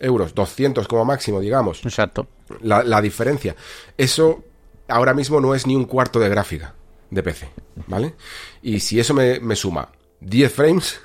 euros, 0.00 0.34
200 0.34 0.86
como 0.86 1.06
máximo, 1.06 1.40
digamos. 1.40 1.82
Exacto. 1.86 2.26
La, 2.60 2.84
la 2.84 3.00
diferencia. 3.00 3.56
Eso 3.96 4.44
ahora 4.88 5.14
mismo 5.14 5.40
no 5.40 5.54
es 5.54 5.66
ni 5.66 5.74
un 5.74 5.86
cuarto 5.86 6.20
de 6.20 6.28
gráfica 6.28 6.74
de 7.08 7.22
PC, 7.22 7.48
¿vale? 7.86 8.14
Y 8.60 8.80
si 8.80 9.00
eso 9.00 9.14
me, 9.14 9.40
me 9.40 9.56
suma 9.56 9.88
10 10.20 10.52
frames 10.52 11.00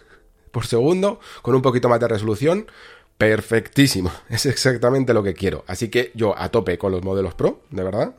por 0.52 0.66
segundo, 0.66 1.22
con 1.42 1.56
un 1.56 1.62
poquito 1.62 1.88
más 1.88 2.02
de 2.02 2.10
resolución, 2.10 2.68
perfectísimo. 3.18 4.12
Es 4.30 4.46
exactamente 4.46 5.14
lo 5.14 5.24
que 5.24 5.34
quiero. 5.34 5.64
Así 5.68 5.88
que 5.88 6.12
yo 6.16 6.38
a 6.38 6.50
tope 6.50 6.78
con 6.78 6.92
los 6.92 7.02
modelos 7.02 7.34
Pro, 7.34 7.62
de 7.70 7.84
verdad. 7.84 8.16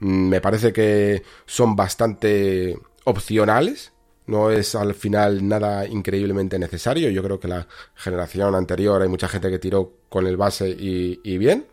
Mm, 0.00 0.28
Me 0.28 0.40
parece 0.40 0.72
que 0.72 1.22
son 1.46 1.76
bastante 1.76 2.76
opcionales. 3.04 3.92
No 4.26 4.50
es 4.50 4.74
al 4.74 4.94
final 4.94 5.48
nada 5.48 5.86
increíblemente 5.86 6.58
necesario. 6.58 7.10
Yo 7.10 7.22
creo 7.22 7.40
que 7.40 7.48
la 7.48 7.66
generación 7.94 8.54
anterior 8.54 9.02
hay 9.02 9.08
mucha 9.08 9.28
gente 9.28 9.50
que 9.50 9.58
tiró 9.58 9.92
con 10.08 10.26
el 10.26 10.36
base 10.36 10.68
y, 10.68 11.38
bien. 11.38 11.66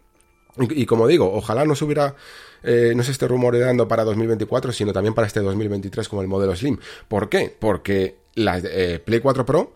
Y, 0.57 0.87
como 0.87 1.05
digo, 1.05 1.31
ojalá 1.31 1.65
no 1.65 1.75
se 1.75 1.85
hubiera, 1.85 2.15
eh, 2.63 2.93
no 2.95 3.03
se 3.03 3.11
esté 3.11 3.27
rumoreando 3.27 3.87
para 3.87 4.03
2024, 4.03 4.71
sino 4.71 4.91
también 4.91 5.13
para 5.13 5.27
este 5.27 5.39
2023 5.39 6.09
como 6.09 6.23
el 6.23 6.27
modelo 6.27 6.55
Slim. 6.55 6.79
¿Por 7.07 7.29
qué? 7.29 7.55
Porque 7.59 8.17
la 8.33 8.57
eh, 8.57 8.99
Play 9.05 9.19
4 9.19 9.45
Pro, 9.45 9.75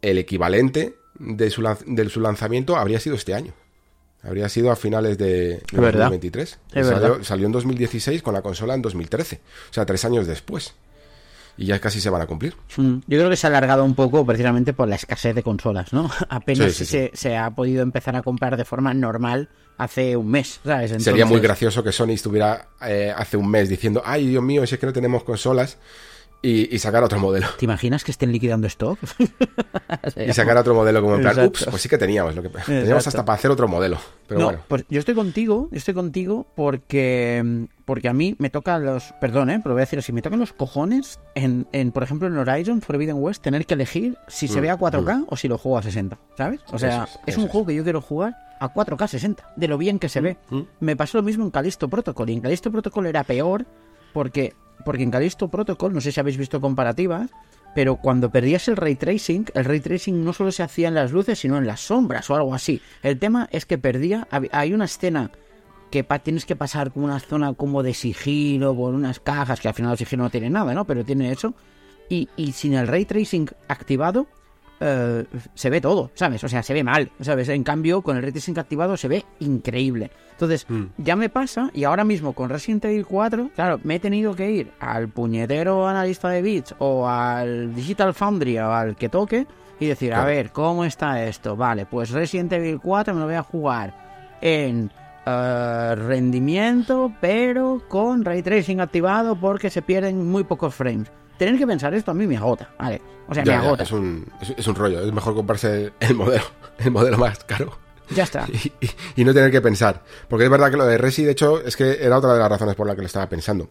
el 0.00 0.16
equivalente 0.16 0.94
de 1.18 1.50
su, 1.50 1.62
de 1.86 2.08
su 2.08 2.20
lanzamiento 2.20 2.76
habría 2.76 3.00
sido 3.00 3.16
este 3.16 3.34
año. 3.34 3.52
Habría 4.22 4.48
sido 4.48 4.70
a 4.70 4.76
finales 4.76 5.18
de, 5.18 5.26
de 5.26 5.54
Es 5.72 5.78
verdad. 5.80 6.10
2023. 6.10 6.58
Es 6.74 6.86
salió, 6.86 7.24
salió 7.24 7.46
en 7.46 7.52
2016 7.52 8.22
con 8.22 8.34
la 8.34 8.42
consola 8.42 8.74
en 8.74 8.82
2013. 8.82 9.40
O 9.70 9.72
sea, 9.72 9.86
tres 9.86 10.04
años 10.04 10.26
después. 10.26 10.74
Y 11.58 11.66
ya 11.66 11.78
casi 11.80 12.00
se 12.00 12.10
van 12.10 12.20
a 12.20 12.26
cumplir. 12.26 12.54
Mm, 12.76 12.96
Yo 13.06 13.18
creo 13.18 13.30
que 13.30 13.36
se 13.36 13.46
ha 13.46 13.50
alargado 13.50 13.84
un 13.84 13.94
poco 13.94 14.26
precisamente 14.26 14.72
por 14.74 14.88
la 14.88 14.96
escasez 14.96 15.34
de 15.34 15.42
consolas, 15.42 15.92
¿no? 15.92 16.10
Apenas 16.28 16.72
Sí, 16.74 16.84
sí, 16.84 16.86
se, 16.86 17.10
se 17.14 17.36
ha 17.36 17.50
podido 17.50 17.82
empezar 17.82 18.14
a 18.16 18.22
comprar 18.22 18.56
de 18.56 18.64
forma 18.64 18.92
normal 18.92 19.48
hace 19.78 20.16
un 20.16 20.30
mes, 20.30 20.60
¿sabes? 20.64 21.02
Sería 21.02 21.24
muy 21.26 21.40
gracioso 21.40 21.82
que 21.84 21.92
Sony 21.92 22.10
estuviera 22.10 22.68
eh, 22.82 23.12
hace 23.14 23.36
un 23.36 23.48
mes 23.48 23.68
diciendo, 23.68 24.02
ay 24.04 24.26
Dios 24.26 24.42
mío, 24.42 24.66
si 24.66 24.74
es 24.74 24.80
que 24.80 24.86
no 24.86 24.92
tenemos 24.92 25.22
consolas, 25.22 25.76
y, 26.46 26.74
y 26.74 26.78
sacar 26.78 27.02
otro 27.02 27.18
modelo. 27.18 27.46
¿Te 27.58 27.64
imaginas 27.64 28.04
que 28.04 28.10
estén 28.12 28.30
liquidando 28.32 28.66
stock? 28.66 28.98
Y 30.16 30.32
sacar 30.32 30.56
otro 30.56 30.74
modelo 30.74 31.00
como 31.02 31.14
en 31.16 31.20
plan, 31.20 31.32
Exacto. 31.34 31.48
ups, 31.64 31.66
pues 31.70 31.82
sí 31.82 31.88
que 31.88 31.98
teníamos, 31.98 32.34
lo 32.34 32.42
que 32.42 32.48
teníamos 32.48 32.84
Exacto. 32.88 33.08
hasta 33.08 33.24
para 33.24 33.34
hacer 33.36 33.50
otro 33.50 33.68
modelo. 33.68 33.98
Pero 34.26 34.40
no, 34.40 34.46
bueno, 34.46 34.60
pues 34.68 34.84
yo 34.88 34.98
estoy 34.98 35.14
contigo, 35.14 35.68
yo 35.70 35.76
estoy 35.78 35.94
contigo 35.94 36.46
porque 36.56 37.66
porque 37.84 38.08
a 38.08 38.12
mí 38.12 38.34
me 38.38 38.50
toca 38.50 38.78
los, 38.78 39.12
perdón, 39.20 39.50
eh, 39.50 39.60
pero 39.62 39.74
voy 39.74 39.80
a 39.80 39.84
decir 39.84 39.98
así, 39.98 40.12
me 40.12 40.22
tocan 40.22 40.40
los 40.40 40.52
cojones 40.52 41.20
en, 41.34 41.66
en 41.72 41.92
por 41.92 42.02
ejemplo 42.02 42.26
en 42.28 42.36
Horizon 42.36 42.80
Forbidden 42.82 43.16
West 43.16 43.42
tener 43.42 43.64
que 43.66 43.74
elegir 43.74 44.16
si 44.28 44.48
se 44.48 44.58
Mm, 44.58 44.62
ve 44.62 44.70
a 44.70 44.78
4K 44.78 45.24
o 45.28 45.36
si 45.36 45.46
lo 45.48 45.58
juego 45.58 45.78
a 45.78 45.82
60, 45.82 46.18
¿sabes? 46.36 46.60
O 46.72 46.78
sea, 46.78 47.04
Eso 47.04 47.18
es, 47.26 47.34
es, 47.34 47.38
un 47.38 47.48
juego 47.48 47.66
que 47.66 47.74
yo 47.74 47.84
quiero 47.84 48.00
jugar 48.00 48.34
a 48.58 48.72
4K 48.72 49.06
60, 49.08 49.52
de 49.56 49.68
lo 49.68 49.78
bien 49.78 49.98
que 49.98 50.08
se 50.08 50.20
ve. 50.20 50.36
mm. 50.50 50.60
Me 50.80 50.96
pasó 50.96 51.18
lo 51.18 51.22
mismo 51.22 51.44
en 51.44 51.50
Callisto 51.50 51.88
Protocol 51.88 52.30
y 52.30 52.32
en 52.34 52.40
Callisto 52.40 52.70
Protocol 52.72 53.06
era 53.06 53.22
peor 53.24 53.64
porque 54.12 54.54
porque 54.84 55.02
en 55.02 55.10
Callisto 55.10 55.48
Protocol, 55.48 55.92
no 55.92 56.00
sé 56.00 56.12
si 56.12 56.20
habéis 56.20 56.36
visto 56.36 56.60
comparativas, 56.60 57.30
pero 57.74 57.96
cuando 57.96 58.30
perdías 58.30 58.68
el 58.68 58.76
ray 58.76 58.94
tracing, 58.94 59.46
el 59.54 59.64
ray 59.64 59.80
tracing 59.80 60.24
no 60.24 60.32
solo 60.32 60.50
se 60.50 60.62
hacía 60.62 60.88
en 60.88 60.94
las 60.94 61.12
luces, 61.12 61.38
sino 61.38 61.58
en 61.58 61.66
las 61.66 61.80
sombras 61.80 62.30
o 62.30 62.34
algo 62.34 62.54
así. 62.54 62.80
El 63.02 63.18
tema 63.18 63.48
es 63.52 63.66
que 63.66 63.76
perdía. 63.76 64.26
Hay 64.52 64.72
una 64.72 64.86
escena 64.86 65.30
que 65.90 66.02
tienes 66.02 66.46
que 66.46 66.56
pasar 66.56 66.90
como 66.90 67.04
una 67.04 67.20
zona 67.20 67.52
como 67.52 67.82
de 67.82 67.92
sigilo 67.92 68.74
por 68.74 68.94
unas 68.94 69.20
cajas, 69.20 69.60
que 69.60 69.68
al 69.68 69.74
final 69.74 69.92
el 69.92 69.98
sigilo 69.98 70.24
no 70.24 70.30
tiene 70.30 70.48
nada, 70.48 70.72
¿no? 70.72 70.86
Pero 70.86 71.04
tiene 71.04 71.30
eso. 71.30 71.54
Y, 72.08 72.28
y 72.36 72.52
sin 72.52 72.74
el 72.74 72.86
ray 72.86 73.04
tracing 73.04 73.48
activado, 73.68 74.26
eh, 74.80 75.24
se 75.54 75.70
ve 75.70 75.80
todo, 75.80 76.10
¿sabes? 76.14 76.42
O 76.44 76.48
sea, 76.48 76.62
se 76.62 76.74
ve 76.74 76.84
mal, 76.84 77.10
¿sabes? 77.20 77.48
En 77.48 77.64
cambio, 77.64 78.02
con 78.02 78.16
el 78.16 78.22
ray 78.22 78.32
tracing 78.32 78.58
activado 78.58 78.96
se 78.96 79.08
ve 79.08 79.24
increíble. 79.40 80.10
Entonces, 80.32 80.66
Mm. 80.68 80.84
ya 80.98 81.16
me 81.16 81.28
pasa, 81.30 81.70
y 81.72 81.84
ahora 81.84 82.04
mismo 82.04 82.34
con 82.34 82.50
Resident 82.50 82.84
Evil 82.84 83.06
4, 83.06 83.50
claro, 83.54 83.80
me 83.84 83.94
he 83.94 84.00
tenido 84.00 84.34
que 84.36 84.50
ir 84.50 84.72
al 84.80 85.08
puñetero 85.08 85.88
analista 85.88 86.28
de 86.28 86.42
bits 86.42 86.74
o 86.78 87.08
al 87.08 87.74
Digital 87.74 88.12
Foundry 88.12 88.58
o 88.58 88.70
al 88.70 88.96
que 88.96 89.08
toque 89.08 89.46
y 89.80 89.86
decir, 89.86 90.12
a 90.12 90.24
ver, 90.24 90.50
¿cómo 90.50 90.84
está 90.84 91.24
esto? 91.24 91.56
Vale, 91.56 91.86
pues 91.86 92.10
Resident 92.10 92.52
Evil 92.52 92.80
4 92.80 93.14
me 93.14 93.20
lo 93.20 93.26
voy 93.26 93.34
a 93.36 93.42
jugar 93.42 93.94
en 94.42 94.90
eh, 95.24 95.94
rendimiento, 95.96 97.12
pero 97.20 97.82
con 97.88 98.24
ray 98.24 98.42
tracing 98.42 98.80
activado 98.80 99.36
porque 99.36 99.70
se 99.70 99.82
pierden 99.82 100.28
muy 100.30 100.44
pocos 100.44 100.74
frames. 100.74 101.10
Tener 101.38 101.58
que 101.58 101.66
pensar 101.66 101.92
esto 101.94 102.10
a 102.10 102.14
mí 102.14 102.26
me 102.26 102.36
agota, 102.36 102.70
¿vale? 102.78 103.00
O 103.28 103.34
sea, 103.34 103.44
ya, 103.44 103.52
me 103.56 103.62
ya, 103.62 103.66
agota. 103.66 103.82
es, 103.82 103.92
un, 103.92 104.30
es, 104.40 104.54
es 104.56 104.66
un 104.66 104.74
rollo. 104.74 105.00
Es 105.00 105.12
mejor 105.12 105.34
comprarse 105.34 105.92
el 106.00 106.14
modelo, 106.14 106.44
el 106.78 106.90
modelo 106.90 107.18
más 107.18 107.44
caro. 107.44 107.78
Ya 108.10 108.22
está. 108.24 108.46
y, 108.52 108.72
y- 108.80 108.90
y 109.16 109.24
no 109.24 109.34
tener 109.34 109.50
que 109.50 109.60
pensar. 109.60 110.02
Porque 110.28 110.44
es 110.44 110.50
verdad 110.50 110.70
que 110.70 110.76
lo 110.76 110.86
de 110.86 110.96
Resi, 110.98 111.24
de 111.24 111.32
hecho, 111.32 111.60
es 111.60 111.76
que 111.76 112.04
era 112.04 112.18
otra 112.18 112.32
de 112.34 112.38
las 112.38 112.48
razones 112.48 112.74
por 112.76 112.86
la 112.86 112.94
que 112.94 113.00
lo 113.02 113.06
estaba 113.06 113.28
pensando. 113.28 113.68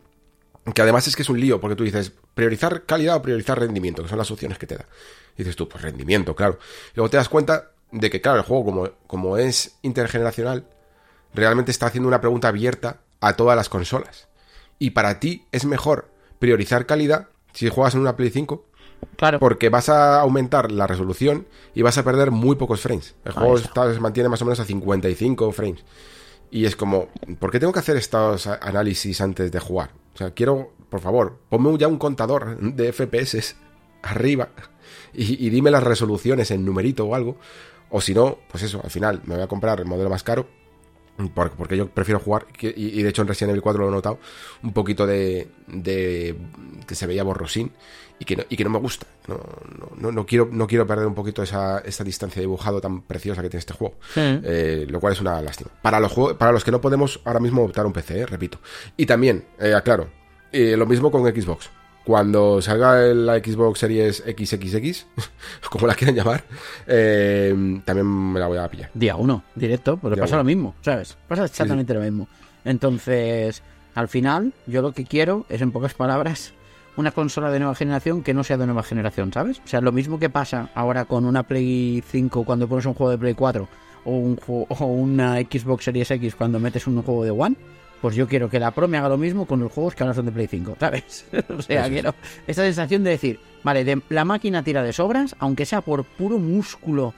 Que 0.74 0.82
además 0.82 1.08
es 1.08 1.16
que 1.16 1.22
es 1.22 1.30
un 1.30 1.40
lío, 1.40 1.62
porque 1.62 1.76
tú 1.76 1.84
dices, 1.84 2.12
priorizar 2.34 2.84
calidad 2.86 3.16
o 3.18 3.22
priorizar 3.22 3.60
rendimiento, 3.60 4.02
que 4.04 4.10
son 4.10 4.18
las 4.18 4.32
opciones 4.32 4.58
que 4.58 4.66
te 4.66 4.76
da. 4.76 4.86
Y 5.36 5.44
dices 5.44 5.56
tú, 5.56 5.70
pues 5.70 5.84
rendimiento, 5.84 6.36
claro. 6.36 6.58
Y 6.92 6.96
luego 6.96 7.10
te 7.10 7.18
das 7.18 7.30
cuenta 7.30 7.72
de 7.92 8.10
que, 8.10 8.20
claro, 8.20 8.40
el 8.40 8.44
juego, 8.46 8.66
como, 8.66 8.90
como 9.06 9.38
es 9.38 9.78
intergeneracional, 9.84 10.66
realmente 11.36 11.70
está 11.72 11.86
haciendo 11.86 12.08
una 12.08 12.20
pregunta 12.20 12.48
abierta 12.48 12.98
a 13.22 13.34
todas 13.34 13.56
las 13.56 13.70
consolas. 13.70 14.28
Y 14.80 14.90
para 14.92 15.20
ti 15.20 15.46
es 15.52 15.66
mejor 15.66 16.10
priorizar 16.40 16.86
calidad 16.88 17.28
si 17.56 17.70
juegas 17.70 17.96
en 17.96 18.02
una 18.02 18.16
Play 18.16 18.30
5 18.30 18.64
Claro. 19.18 19.40
porque 19.40 19.70
vas 19.70 19.90
a 19.90 20.22
aumentar 20.22 20.72
la 20.72 20.88
resolución 20.88 21.48
y 21.74 21.82
vas 21.82 21.98
a 21.98 22.04
perder 22.04 22.32
muy 22.32 22.56
pocos 22.56 22.82
frames. 22.82 23.16
El 23.26 23.32
Ahí 23.32 23.38
juego 23.38 23.58
está. 23.58 23.94
se 23.94 24.00
mantiene 24.00 24.30
más 24.30 24.42
o 24.42 24.46
menos 24.46 24.60
a 24.60 24.66
55 24.66 25.52
frames. 25.52 25.84
Y 26.52 26.66
es 26.66 26.76
como, 26.76 27.08
¿por 27.40 27.52
qué 27.52 27.60
tengo 27.60 27.74
que 27.74 27.80
hacer 27.80 27.98
estos 27.98 28.48
análisis 28.48 29.20
antes 29.22 29.52
de 29.52 29.60
jugar? 29.60 29.92
O 30.14 30.18
sea, 30.18 30.32
quiero, 30.32 30.72
por 30.90 31.02
favor, 31.02 31.38
ponme 31.50 31.78
ya 31.78 31.88
un 31.88 31.98
contador 31.98 32.58
de 32.60 32.92
FPS 32.94 33.56
arriba 34.04 34.50
y, 35.14 35.46
y 35.46 35.50
dime 35.50 35.72
las 35.72 35.84
resoluciones 35.84 36.52
en 36.52 36.64
numerito 36.66 37.06
o 37.06 37.16
algo. 37.16 37.38
O 37.90 38.02
si 38.02 38.14
no, 38.14 38.38
pues 38.50 38.64
eso, 38.64 38.82
al 38.84 38.92
final 38.92 39.22
me 39.26 39.36
voy 39.36 39.44
a 39.44 39.48
comprar 39.48 39.80
el 39.80 39.86
modelo 39.86 40.10
más 40.10 40.24
caro 40.24 40.48
porque 41.36 41.78
yo 41.78 41.88
prefiero 41.88 42.20
jugar, 42.20 42.46
y, 42.60 43.02
de 43.02 43.10
hecho 43.10 43.22
en 43.22 43.28
Resident 43.28 43.52
Evil 43.52 43.62
4 43.62 43.84
lo 43.84 43.90
he 43.90 43.92
notado, 43.92 44.20
un 44.64 44.74
poquito 44.74 45.08
de, 45.08 45.48
de 45.68 46.36
que 46.86 46.96
se 46.96 47.08
veía 47.08 47.24
borrosín 47.24 47.72
y 48.20 48.26
que 48.26 48.36
no, 48.36 48.44
y 48.50 48.56
que 48.56 48.64
no 48.64 48.70
me 48.70 48.80
gusta. 48.80 49.06
No, 49.28 49.40
no, 49.98 50.12
no, 50.12 50.26
quiero, 50.26 50.48
no 50.52 50.68
quiero 50.68 50.86
perder 50.86 51.08
un 51.08 51.16
poquito 51.16 51.44
esa, 51.44 51.80
esa 51.80 52.04
distancia 52.04 52.40
de 52.40 52.44
dibujado 52.44 52.80
tan 52.80 53.02
preciosa 53.02 53.42
que 53.42 53.50
tiene 53.50 53.60
este 53.60 53.74
juego. 53.74 53.96
Sí. 54.14 54.22
Eh, 54.22 54.86
lo 54.90 55.00
cual 55.00 55.14
es 55.14 55.22
una 55.22 55.42
lástima. 55.42 55.72
Para 55.82 56.00
los, 56.00 56.12
juegos, 56.12 56.36
para 56.36 56.52
los 56.52 56.64
que 56.64 56.72
no 56.72 56.82
podemos 56.82 57.20
ahora 57.26 57.40
mismo 57.40 57.64
optar 57.64 57.86
un 57.86 57.94
PC, 57.94 58.22
eh, 58.22 58.26
repito. 58.26 58.60
Y 58.98 59.06
también, 59.06 59.46
eh, 59.60 59.74
aclaro, 59.74 60.08
eh, 60.52 60.76
lo 60.78 60.86
mismo 60.86 61.12
con 61.12 61.24
Xbox. 61.24 61.70
Cuando 62.06 62.62
salga 62.62 62.98
la 63.14 63.40
Xbox 63.40 63.80
Series 63.80 64.18
XXX, 64.28 65.06
como 65.72 65.88
la 65.88 65.96
quieran 65.96 66.16
llamar, 66.16 66.44
eh, 66.86 67.82
también 67.84 68.06
me 68.34 68.40
la 68.40 68.48
voy 68.48 68.58
a 68.60 68.70
pillar. 68.70 68.92
Día 68.94 69.16
uno, 69.16 69.44
directo, 69.56 69.98
porque 69.98 70.16
Día 70.16 70.24
pasa 70.24 70.36
uno. 70.36 70.44
lo 70.44 70.46
mismo, 70.46 70.76
¿sabes? 70.82 71.18
Pasa 71.28 71.46
exactamente 71.46 71.94
lo 71.96 72.02
mismo. 72.02 72.28
Entonces, 72.64 73.64
al 73.96 74.08
final, 74.08 74.54
yo 74.68 74.82
lo 74.82 74.92
que 74.92 75.06
quiero 75.06 75.46
es, 75.50 75.62
en 75.62 75.72
pocas 75.72 75.94
palabras, 75.96 76.54
una 76.98 77.12
consola 77.12 77.50
de 77.52 77.60
nueva 77.60 77.74
generación 77.76 78.22
que 78.22 78.34
no 78.34 78.44
sea 78.44 78.58
de 78.58 78.66
nueva 78.66 78.84
generación, 78.84 79.34
¿sabes? 79.34 79.60
O 79.66 79.68
sea, 79.68 79.82
lo 79.82 79.92
mismo 79.92 80.20
que 80.20 80.30
pasa 80.30 80.70
ahora 80.76 81.06
con 81.06 81.26
una 81.26 81.44
Play 81.44 82.04
5 82.08 82.44
cuando 82.46 82.68
pones 82.68 82.86
un 82.86 82.94
juego 82.94 83.12
de 83.12 83.18
Play 83.18 83.34
4 83.34 83.68
o, 84.06 84.12
un 84.12 84.36
juego- 84.38 84.68
o 84.80 84.86
una 84.86 85.38
Xbox 85.40 85.86
Series 85.86 86.12
X 86.12 86.36
cuando 86.36 86.60
metes 86.60 86.86
un 86.88 87.02
juego 87.02 87.24
de 87.24 87.32
One, 87.32 87.56
pues 88.06 88.16
yo 88.16 88.28
quiero 88.28 88.52
que 88.52 88.60
la 88.60 88.70
Pro 88.70 88.88
me 88.88 89.00
haga 89.00 89.10
lo 89.10 89.18
mismo 89.18 89.48
con 89.48 89.60
los 89.62 89.72
juegos 89.72 89.96
que 89.96 90.04
ahora 90.04 90.14
son 90.14 90.28
de 90.28 90.32
Play 90.32 90.46
5, 90.46 90.78
¿sabes? 90.80 91.26
o 91.58 91.60
sea, 91.64 91.90
quiero 91.90 92.14
esta 92.46 92.62
sensación 92.62 93.04
de 93.04 93.10
decir, 93.10 93.40
vale, 93.64 93.84
de- 93.84 94.00
la 94.10 94.24
máquina 94.26 94.62
tira 94.62 94.84
de 94.84 94.94
sobras, 94.94 95.36
aunque 95.40 95.66
sea 95.66 95.82
por 95.82 96.04
puro 96.04 96.38
músculo 96.38 97.16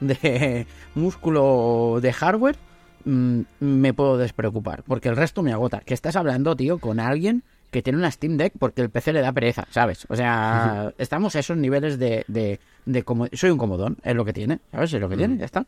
de 0.00 0.66
músculo 0.94 1.98
de 2.00 2.10
hardware, 2.14 2.56
mm, 3.04 3.40
me 3.60 3.92
puedo 3.92 4.16
despreocupar, 4.16 4.82
porque 4.84 5.10
el 5.10 5.16
resto 5.16 5.42
me 5.42 5.52
agota. 5.52 5.80
Que 5.80 5.92
estás 5.92 6.16
hablando, 6.16 6.56
tío, 6.56 6.78
con 6.78 7.00
alguien 7.00 7.42
que 7.70 7.82
tiene 7.82 7.98
una 7.98 8.10
Steam 8.10 8.38
Deck 8.38 8.54
porque 8.58 8.80
el 8.80 8.88
PC 8.88 9.12
le 9.12 9.20
da 9.20 9.32
pereza, 9.32 9.66
¿sabes? 9.70 10.06
O 10.08 10.16
sea, 10.16 10.94
estamos 10.96 11.36
a 11.36 11.40
esos 11.40 11.58
niveles 11.58 11.98
de, 11.98 12.24
de, 12.28 12.60
de 12.86 13.02
como... 13.02 13.26
Soy 13.34 13.50
un 13.50 13.58
comodón, 13.58 13.98
es 14.04 14.14
lo 14.16 14.24
que 14.24 14.32
tiene, 14.32 14.60
¿sabes? 14.72 14.94
Es 14.94 15.00
lo 15.02 15.08
que 15.10 15.18
tiene, 15.18 15.36
ya 15.36 15.44
está. 15.44 15.66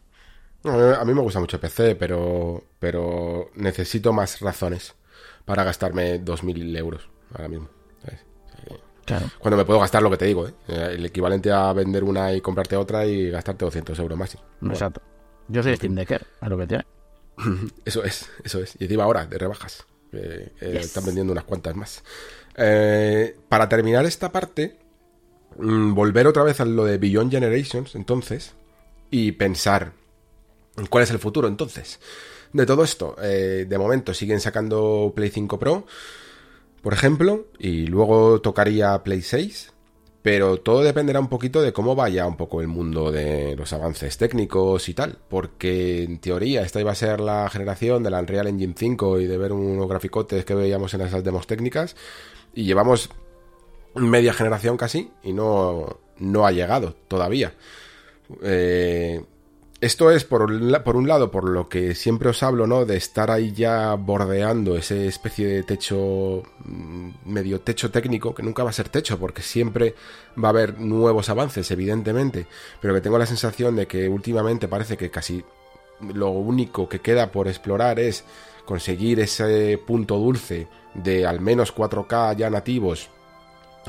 A 0.65 1.05
mí 1.05 1.13
me 1.15 1.21
gusta 1.21 1.41
mucho 1.41 1.61
PC, 1.61 1.97
pero, 1.97 2.63
pero 2.79 3.51
necesito 3.57 4.13
más 4.13 4.41
razones 4.41 4.95
para 5.45 5.65
gastarme 5.65 6.21
2.000 6.25 6.77
euros 6.77 7.09
ahora 7.33 7.49
mismo. 7.49 7.69
¿sabes? 8.05 8.21
Claro. 9.05 9.27
Cuando 9.41 9.57
me 9.57 9.65
puedo 9.65 9.81
gastar 9.81 10.03
lo 10.03 10.11
que 10.11 10.17
te 10.17 10.27
digo, 10.27 10.47
¿eh? 10.47 10.55
Eh, 10.69 10.91
el 10.95 11.05
equivalente 11.07 11.51
a 11.51 11.73
vender 11.73 12.05
una 12.05 12.33
y 12.33 12.41
comprarte 12.41 12.77
otra 12.77 13.05
y 13.05 13.31
gastarte 13.31 13.65
200 13.65 13.99
euros 13.99 14.17
más. 14.17 14.39
Bueno, 14.61 14.75
Exacto. 14.75 15.03
Yo 15.49 15.63
soy 15.63 15.77
Steam 15.77 15.95
Decker, 15.97 16.25
es 16.41 16.49
lo 16.49 16.57
que 16.57 16.67
tiene. 16.69 16.85
eso 17.85 18.05
es, 18.05 18.31
eso 18.45 18.61
es. 18.61 18.77
Y 18.79 18.85
encima 18.85 19.03
ahora, 19.05 19.27
de 19.27 19.39
rebajas. 19.39 19.85
eh, 20.13 20.53
eh, 20.61 20.73
Yes. 20.75 20.87
Están 20.87 21.07
vendiendo 21.07 21.33
unas 21.33 21.45
cuantas 21.45 21.75
más. 21.75 22.05
Eh, 22.55 23.37
para 23.49 23.69
terminar 23.69 24.05
esta 24.07 24.31
parte, 24.31 24.79
mm, 25.57 25.95
volver 25.95 26.29
otra 26.29 26.45
vez 26.45 26.61
a 26.61 26.65
lo 26.65 26.85
de 26.85 26.99
Beyond 26.99 27.33
Generations, 27.33 27.97
entonces, 27.97 28.55
y 29.11 29.33
pensar 29.33 29.93
cuál 30.91 31.05
es 31.05 31.11
el 31.11 31.19
futuro, 31.19 31.49
entonces. 31.49 32.01
De 32.53 32.67
todo 32.67 32.85
esto, 32.85 33.17
eh, 33.23 33.67
de 33.69 33.79
momento 33.79 34.13
siguen 34.13 34.41
sacando 34.41 35.13
Play 35.15 35.31
5 35.31 35.59
Pro, 35.59 35.87
por 36.83 36.93
ejemplo, 36.93 37.47
y 37.59 37.87
luego 37.87 38.41
tocaría 38.41 39.03
Play 39.03 39.23
6, 39.23 39.73
pero 40.21 40.59
todo 40.59 40.83
dependerá 40.83 41.19
un 41.19 41.29
poquito 41.29 41.63
de 41.63 41.73
cómo 41.73 41.95
vaya 41.95 42.27
un 42.27 42.37
poco 42.37 42.61
el 42.61 42.69
mundo 42.69 43.11
de 43.11 43.57
los 43.57 43.73
avances 43.73 44.19
técnicos 44.19 44.89
y 44.89 44.95
tal, 44.95 45.19
porque 45.29 46.03
en 46.03 46.19
teoría 46.19 46.63
esta 46.63 46.81
iba 46.81 46.93
a 46.93 46.97
ser 46.97 47.21
la 47.21 47.49
generación 47.49 48.03
de 48.03 48.11
la 48.11 48.21
Unreal 48.21 48.49
Engine 48.49 48.75
5 48.77 49.21
y 49.21 49.27
de 49.27 49.39
ver 49.39 49.53
unos 49.53 49.89
graficotes 49.89 50.45
que 50.45 50.55
veíamos 50.55 50.93
en 50.95 51.01
esas 51.01 51.25
demos 51.25 51.47
técnicas, 51.47 51.97
y 52.55 52.65
llevamos 52.65 53.09
media 53.95 54.33
generación 54.33 54.77
casi 54.77 55.11
y 55.23 55.33
no, 55.33 56.01
no 56.19 56.47
ha 56.47 56.53
llegado 56.53 56.95
todavía. 57.09 57.55
Eh, 58.43 59.23
esto 59.83 60.13
es, 60.13 60.23
por 60.23 60.43
un, 60.43 61.09
lado, 61.09 61.33
por 61.33 61.49
lo 61.49 61.69
que 61.69 61.97
siempre 61.97 62.29
os 62.29 62.45
hablo, 62.45 62.69
¿no? 62.69 62.85
De 62.85 62.97
estar 62.97 63.33
ahí 63.33 63.51
ya 63.51 63.95
bordeando 63.95 64.77
ese 64.77 65.09
especie 65.09 65.49
de 65.49 65.63
techo, 65.65 66.45
mm, 66.65 67.11
medio 67.25 67.61
techo 67.63 67.91
técnico, 67.91 68.33
que 68.33 68.45
nunca 68.45 68.63
va 68.63 68.71
a 68.71 68.73
ser 68.73 68.89
techo, 68.91 69.19
porque 69.19 69.43
siempre 69.43 69.97
va 70.39 70.49
a 70.49 70.51
haber 70.51 70.79
nuevos 70.79 71.29
avances, 71.31 71.69
evidentemente, 71.73 72.47
pero 72.81 72.95
que 72.95 73.01
tengo 73.01 73.19
la 73.19 73.27
sensación 73.27 73.75
de 73.75 73.89
que 73.89 74.09
últimamente 74.09 74.69
parece 74.69 74.97
que 74.97 75.11
casi 75.11 75.45
lo 76.15 76.29
único 76.31 76.89
que 76.89 77.01
queda 77.01 77.33
por 77.33 77.49
explorar 77.49 77.99
es 77.99 78.23
conseguir 78.65 79.19
ese 79.19 79.81
punto 79.85 80.17
dulce 80.17 80.69
de 80.95 81.27
al 81.27 81.41
menos 81.41 81.75
4K 81.75 82.37
ya 82.37 82.51
nativos, 82.51 83.11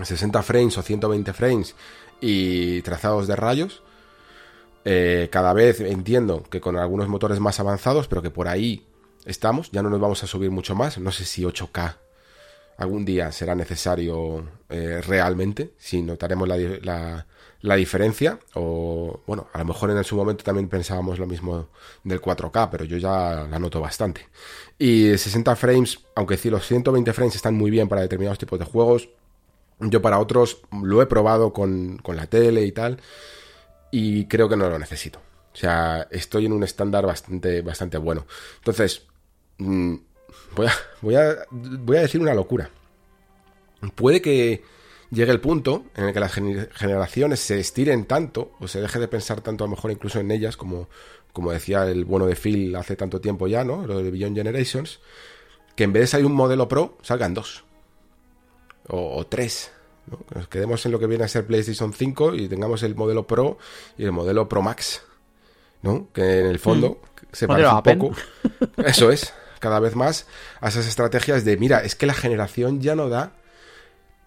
60 0.01 0.41
frames 0.41 0.75
o 0.75 0.81
120 0.81 1.33
frames 1.33 1.75
y 2.19 2.81
trazados 2.81 3.27
de 3.27 3.35
rayos 3.35 3.83
eh, 4.85 5.29
cada 5.31 5.53
vez 5.53 5.79
entiendo 5.79 6.43
que 6.43 6.61
con 6.61 6.77
algunos 6.77 7.07
motores 7.07 7.39
más 7.39 7.59
avanzados, 7.59 8.07
pero 8.07 8.21
que 8.21 8.29
por 8.29 8.47
ahí 8.47 8.85
estamos, 9.25 9.71
ya 9.71 9.81
no 9.81 9.89
nos 9.89 9.99
vamos 9.99 10.23
a 10.23 10.27
subir 10.27 10.51
mucho 10.51 10.75
más. 10.75 10.97
No 10.97 11.11
sé 11.11 11.25
si 11.25 11.43
8K 11.43 11.95
algún 12.77 13.05
día 13.05 13.31
será 13.31 13.55
necesario 13.55 14.43
eh, 14.69 15.01
realmente, 15.05 15.73
si 15.77 16.01
notaremos 16.01 16.47
la, 16.47 17.25
la, 17.61 17.75
diferencia, 17.75 18.39
o 18.55 19.21
bueno, 19.25 19.47
a 19.53 19.59
lo 19.59 19.65
mejor 19.65 19.91
en 19.91 20.03
su 20.03 20.15
momento 20.15 20.43
también 20.43 20.67
pensábamos 20.67 21.19
lo 21.19 21.27
mismo 21.27 21.69
del 22.03 22.21
4K, 22.21 22.69
pero 22.71 22.83
yo 22.85 22.97
ya 22.97 23.47
la 23.49 23.59
noto 23.59 23.79
bastante. 23.79 24.27
Y 24.77 25.17
60 25.17 25.55
frames, 25.55 25.99
aunque 26.15 26.37
si 26.37 26.49
los 26.49 26.65
120 26.65 27.13
frames 27.13 27.35
están 27.35 27.55
muy 27.55 27.71
bien 27.71 27.87
para 27.87 28.01
determinados 28.01 28.39
tipos 28.39 28.59
de 28.59 28.65
juegos, 28.65 29.09
yo 29.79 30.01
para 30.01 30.19
otros 30.19 30.61
lo 30.71 31.01
he 31.01 31.05
probado 31.05 31.53
con, 31.53 31.97
con 31.97 32.15
la 32.15 32.27
tele 32.27 32.63
y 32.63 32.71
tal, 32.71 32.99
y 33.95 34.25
creo 34.25 34.49
que 34.49 34.57
no 34.57 34.67
lo 34.71 34.79
necesito. 34.79 35.19
O 35.53 35.55
sea, 35.55 36.07
estoy 36.09 36.47
en 36.47 36.53
un 36.53 36.63
estándar 36.63 37.05
bastante, 37.05 37.61
bastante 37.61 37.99
bueno. 37.99 38.25
Entonces, 38.57 39.03
mm, 39.59 39.93
voy, 40.55 40.65
a, 40.65 40.73
voy, 41.01 41.15
a, 41.15 41.45
voy 41.51 41.97
a 41.97 42.01
decir 42.01 42.19
una 42.19 42.33
locura. 42.33 42.71
Puede 43.93 44.19
que 44.19 44.63
llegue 45.11 45.31
el 45.31 45.39
punto 45.39 45.85
en 45.95 46.05
el 46.05 46.13
que 46.13 46.19
las 46.19 46.33
generaciones 46.33 47.39
se 47.39 47.59
estiren 47.59 48.05
tanto, 48.05 48.53
o 48.59 48.67
se 48.67 48.81
deje 48.81 48.97
de 48.97 49.07
pensar 49.07 49.41
tanto 49.41 49.63
a 49.63 49.67
lo 49.67 49.75
mejor 49.75 49.91
incluso 49.91 50.19
en 50.19 50.31
ellas, 50.31 50.57
como, 50.57 50.89
como 51.31 51.51
decía 51.51 51.85
el 51.85 52.03
bueno 52.03 52.25
de 52.25 52.35
Phil 52.35 52.75
hace 52.75 52.95
tanto 52.95 53.21
tiempo 53.21 53.47
ya, 53.47 53.63
¿no? 53.63 53.85
Lo 53.85 54.01
de 54.01 54.09
Beyond 54.09 54.35
Generations, 54.35 55.01
que 55.75 55.83
en 55.83 55.93
vez 55.93 56.01
de 56.01 56.07
salir 56.07 56.25
un 56.25 56.33
modelo 56.33 56.67
Pro, 56.67 56.97
salgan 57.03 57.35
dos. 57.35 57.63
O, 58.87 59.17
o 59.17 59.27
tres. 59.27 59.71
Que 60.09 60.35
nos 60.35 60.47
quedemos 60.47 60.85
en 60.85 60.91
lo 60.91 60.99
que 60.99 61.07
viene 61.07 61.23
a 61.23 61.27
ser 61.27 61.45
PlayStation 61.45 61.93
5 61.93 62.35
y 62.35 62.47
tengamos 62.47 62.83
el 62.83 62.95
modelo 62.95 63.25
Pro 63.25 63.57
y 63.97 64.03
el 64.03 64.11
modelo 64.11 64.49
Pro 64.49 64.61
Max, 64.61 65.01
¿no? 65.81 66.07
Que 66.13 66.39
en 66.39 66.47
el 66.47 66.59
fondo 66.59 66.99
mm. 67.01 67.25
se 67.31 67.47
parece 67.47 67.69
un 67.69 67.83
poco. 67.83 68.15
Eso 68.77 69.11
es, 69.11 69.33
cada 69.59 69.79
vez 69.79 69.95
más 69.95 70.27
a 70.59 70.67
esas 70.67 70.87
estrategias 70.87 71.45
de, 71.45 71.57
mira, 71.57 71.79
es 71.79 71.95
que 71.95 72.05
la 72.05 72.13
generación 72.13 72.81
ya 72.81 72.95
no 72.95 73.09
da. 73.09 73.33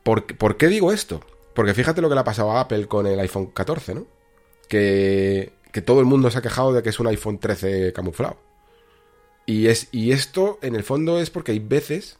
¿Por, 0.02 0.26
¿Por 0.36 0.56
qué 0.56 0.68
digo 0.68 0.92
esto? 0.92 1.20
Porque 1.52 1.74
fíjate 1.74 2.00
lo 2.00 2.08
que 2.08 2.14
le 2.14 2.20
ha 2.20 2.24
pasado 2.24 2.52
a 2.52 2.60
Apple 2.60 2.86
con 2.86 3.06
el 3.06 3.18
iPhone 3.20 3.46
14, 3.46 3.94
¿no? 3.94 4.06
Que, 4.68 5.52
que 5.72 5.82
todo 5.82 6.00
el 6.00 6.06
mundo 6.06 6.30
se 6.30 6.38
ha 6.38 6.42
quejado 6.42 6.72
de 6.72 6.82
que 6.82 6.90
es 6.90 7.00
un 7.00 7.08
iPhone 7.08 7.38
13 7.38 7.92
camuflado. 7.92 8.38
Y, 9.46 9.68
es, 9.68 9.88
y 9.92 10.12
esto, 10.12 10.58
en 10.62 10.74
el 10.74 10.82
fondo, 10.82 11.20
es 11.20 11.30
porque 11.30 11.52
hay 11.52 11.60
veces 11.60 12.18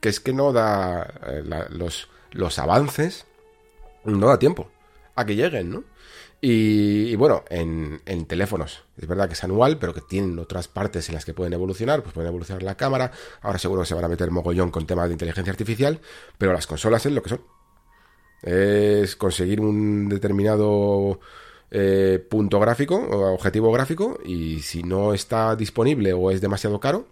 que 0.00 0.08
es 0.08 0.20
que 0.20 0.32
no 0.32 0.52
da 0.52 1.14
eh, 1.26 1.42
los, 1.70 2.08
los 2.36 2.58
avances, 2.58 3.26
no 4.04 4.28
da 4.28 4.38
tiempo 4.38 4.70
a 5.14 5.24
que 5.24 5.34
lleguen, 5.34 5.70
¿no? 5.70 5.84
Y, 6.40 7.16
bueno, 7.16 7.44
en, 7.48 8.00
teléfonos, 8.26 8.84
es 8.98 9.08
verdad 9.08 9.26
que 9.26 9.32
es 9.32 9.42
anual, 9.42 9.78
pero 9.78 9.94
que 9.94 10.02
tienen 10.02 10.38
otras 10.38 10.68
partes 10.68 11.08
en 11.08 11.14
las 11.14 11.24
que 11.24 11.32
pueden 11.32 11.54
evolucionar, 11.54 12.02
pues 12.02 12.14
pueden 12.14 12.28
evolucionar 12.28 12.62
la 12.62 12.76
cámara, 12.76 13.10
ahora 13.40 13.58
seguro 13.58 13.84
se 13.84 13.94
van 13.94 14.04
a 14.04 14.08
meter 14.08 14.30
mogollón 14.30 14.70
con 14.70 14.86
temas 14.86 15.08
de 15.08 15.14
inteligencia 15.14 15.50
artificial, 15.50 16.00
pero 16.36 16.52
las 16.52 16.66
consolas 16.66 17.04
es 17.06 17.12
lo 17.12 17.22
que 17.22 17.30
son. 17.30 17.40
Es 18.42 19.16
conseguir 19.16 19.60
un 19.60 20.08
determinado 20.08 21.20
eh, 21.70 22.24
punto 22.30 22.60
gráfico 22.60 22.96
o 22.96 23.34
objetivo 23.34 23.72
gráfico 23.72 24.20
y 24.24 24.60
si 24.60 24.82
no 24.82 25.14
está 25.14 25.56
disponible 25.56 26.12
o 26.12 26.30
es 26.30 26.40
demasiado 26.40 26.78
caro, 26.78 27.08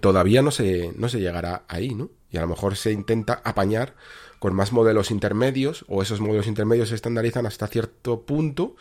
todavía 0.00 0.42
no 0.42 0.50
se, 0.50 0.92
no 0.96 1.08
se 1.08 1.20
llegará 1.20 1.64
ahí, 1.68 1.94
¿no? 1.94 2.10
Y 2.30 2.38
a 2.38 2.42
lo 2.42 2.48
mejor 2.48 2.76
se 2.76 2.92
intenta 2.92 3.40
apañar 3.44 3.94
con 4.42 4.56
más 4.56 4.72
modelos 4.72 5.12
intermedios 5.12 5.84
o 5.86 6.02
esos 6.02 6.20
modelos 6.20 6.48
intermedios 6.48 6.88
se 6.88 6.96
estandarizan 6.96 7.46
hasta 7.46 7.68
cierto 7.68 8.22
punto 8.22 8.74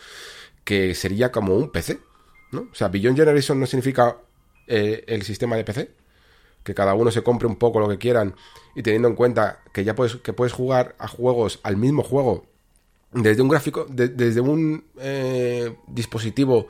que 0.64 0.96
sería 0.96 1.32
como 1.32 1.54
un 1.54 1.70
PC, 1.70 2.00
¿no? 2.52 2.62
O 2.62 2.74
sea, 2.74 2.88
Beyond 2.88 3.16
Generation 3.16 3.60
no 3.60 3.68
significa 3.68 4.18
eh, 4.66 5.04
el 5.06 5.22
sistema 5.22 5.56
de 5.58 5.64
PC, 5.64 5.92
que 6.64 6.74
cada 6.74 6.96
uno 6.96 7.12
se 7.12 7.22
compre 7.22 7.48
un 7.48 7.58
poco 7.58 7.80
lo 7.80 7.88
que 7.88 8.00
quieran 8.00 8.34
y 8.76 8.82
teniendo 8.82 9.08
en 9.08 9.14
cuenta 9.14 9.60
que 9.72 9.84
ya 9.84 9.94
puedes, 9.94 10.16
que 10.16 10.34
puedes 10.34 10.52
jugar 10.52 10.96
a 10.98 11.08
juegos, 11.08 11.60
al 11.62 11.78
mismo 11.78 12.02
juego, 12.02 12.48
desde 13.12 13.44
un 13.44 13.50
gráfico, 13.50 13.86
desde 13.88 14.42
un 14.42 14.84
eh, 14.98 15.78
dispositivo 15.86 16.70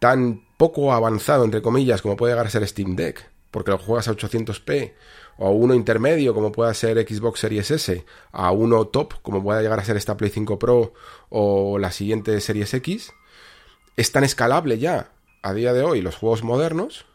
tan 0.00 0.44
poco 0.56 0.92
avanzado, 0.92 1.44
entre 1.44 1.62
comillas, 1.62 2.02
como 2.02 2.16
puede 2.16 2.32
llegar 2.32 2.48
a 2.48 2.50
ser 2.50 2.66
Steam 2.66 2.96
Deck, 2.96 3.30
porque 3.52 3.70
lo 3.70 3.78
juegas 3.78 4.08
a 4.08 4.16
800p 4.16 4.94
o 5.42 5.52
uno 5.52 5.74
intermedio 5.74 6.34
como 6.34 6.52
pueda 6.52 6.72
ser 6.74 6.98
Xbox 7.08 7.40
Series 7.40 7.70
S, 7.70 8.04
a 8.30 8.52
uno 8.52 8.86
top 8.88 9.14
como 9.22 9.42
pueda 9.42 9.62
llegar 9.62 9.80
a 9.80 9.84
ser 9.84 9.96
esta 9.96 10.16
Play 10.18 10.30
5 10.30 10.58
Pro 10.58 10.92
o 11.30 11.78
la 11.78 11.90
siguiente 11.92 12.38
Series 12.42 12.74
X, 12.74 13.10
es 13.96 14.12
tan 14.12 14.22
escalable 14.22 14.78
ya 14.78 15.12
a 15.42 15.54
día 15.54 15.72
de 15.72 15.82
hoy 15.82 16.02
los 16.02 16.16
juegos 16.16 16.44
modernos 16.44 17.06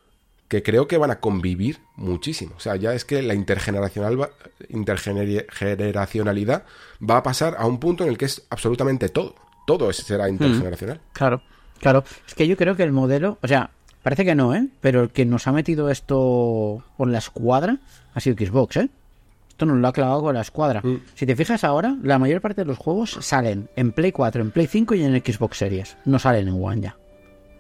que 0.48 0.64
creo 0.64 0.88
que 0.88 0.98
van 0.98 1.12
a 1.12 1.20
convivir 1.20 1.82
muchísimo. 1.98 2.56
O 2.58 2.60
sea, 2.60 2.76
ya 2.78 2.96
es 2.96 3.06
que 3.06 3.22
la 3.22 3.36
intergeneracional 3.36 4.32
intergeneracionalidad 4.70 6.66
va 7.08 7.18
a 7.18 7.24
pasar 7.24 7.56
a 7.60 7.68
un 7.68 7.80
punto 7.80 8.04
en 8.04 8.10
el 8.10 8.18
que 8.18 8.26
es 8.26 8.44
absolutamente 8.50 9.10
todo. 9.10 9.36
Todo 9.68 9.94
será 9.94 10.30
intergeneracional. 10.30 11.00
claro, 11.14 11.44
claro. 11.80 12.04
Es 12.28 12.34
que 12.34 12.48
yo 12.48 12.58
creo 12.58 12.76
que 12.76 12.84
el 12.84 12.92
modelo, 12.92 13.38
o 13.44 13.48
sea, 13.48 13.70
Parece 14.06 14.24
que 14.24 14.36
no, 14.36 14.54
¿eh? 14.54 14.68
Pero 14.82 15.02
el 15.02 15.10
que 15.10 15.26
nos 15.26 15.48
ha 15.48 15.52
metido 15.52 15.90
esto 15.90 16.84
con 16.96 17.12
la 17.12 17.18
escuadra 17.18 17.80
ha 18.14 18.20
sido 18.20 18.36
Xbox, 18.38 18.78
¿eh? 18.78 18.90
Esto 19.50 19.66
nos 19.66 19.80
lo 19.80 19.88
ha 19.88 19.94
clavado 19.94 20.22
con 20.22 20.36
la 20.36 20.42
escuadra. 20.42 20.82
Mm. 20.84 21.02
Si 21.16 21.26
te 21.26 21.36
fijas 21.36 21.64
ahora, 21.64 21.98
la 22.04 22.20
mayor 22.20 22.40
parte 22.40 22.62
de 22.62 22.66
los 22.66 22.78
juegos 22.78 23.18
salen 23.22 23.68
en 23.76 23.94
Play 23.94 24.12
4, 24.12 24.44
en 24.44 24.52
Play 24.52 24.68
5 24.68 24.94
y 24.94 25.04
en 25.06 25.16
Xbox 25.16 25.58
Series. 25.58 25.98
No 26.06 26.20
salen 26.20 26.48
en 26.48 26.64
One 26.64 26.82
ya. 26.82 26.96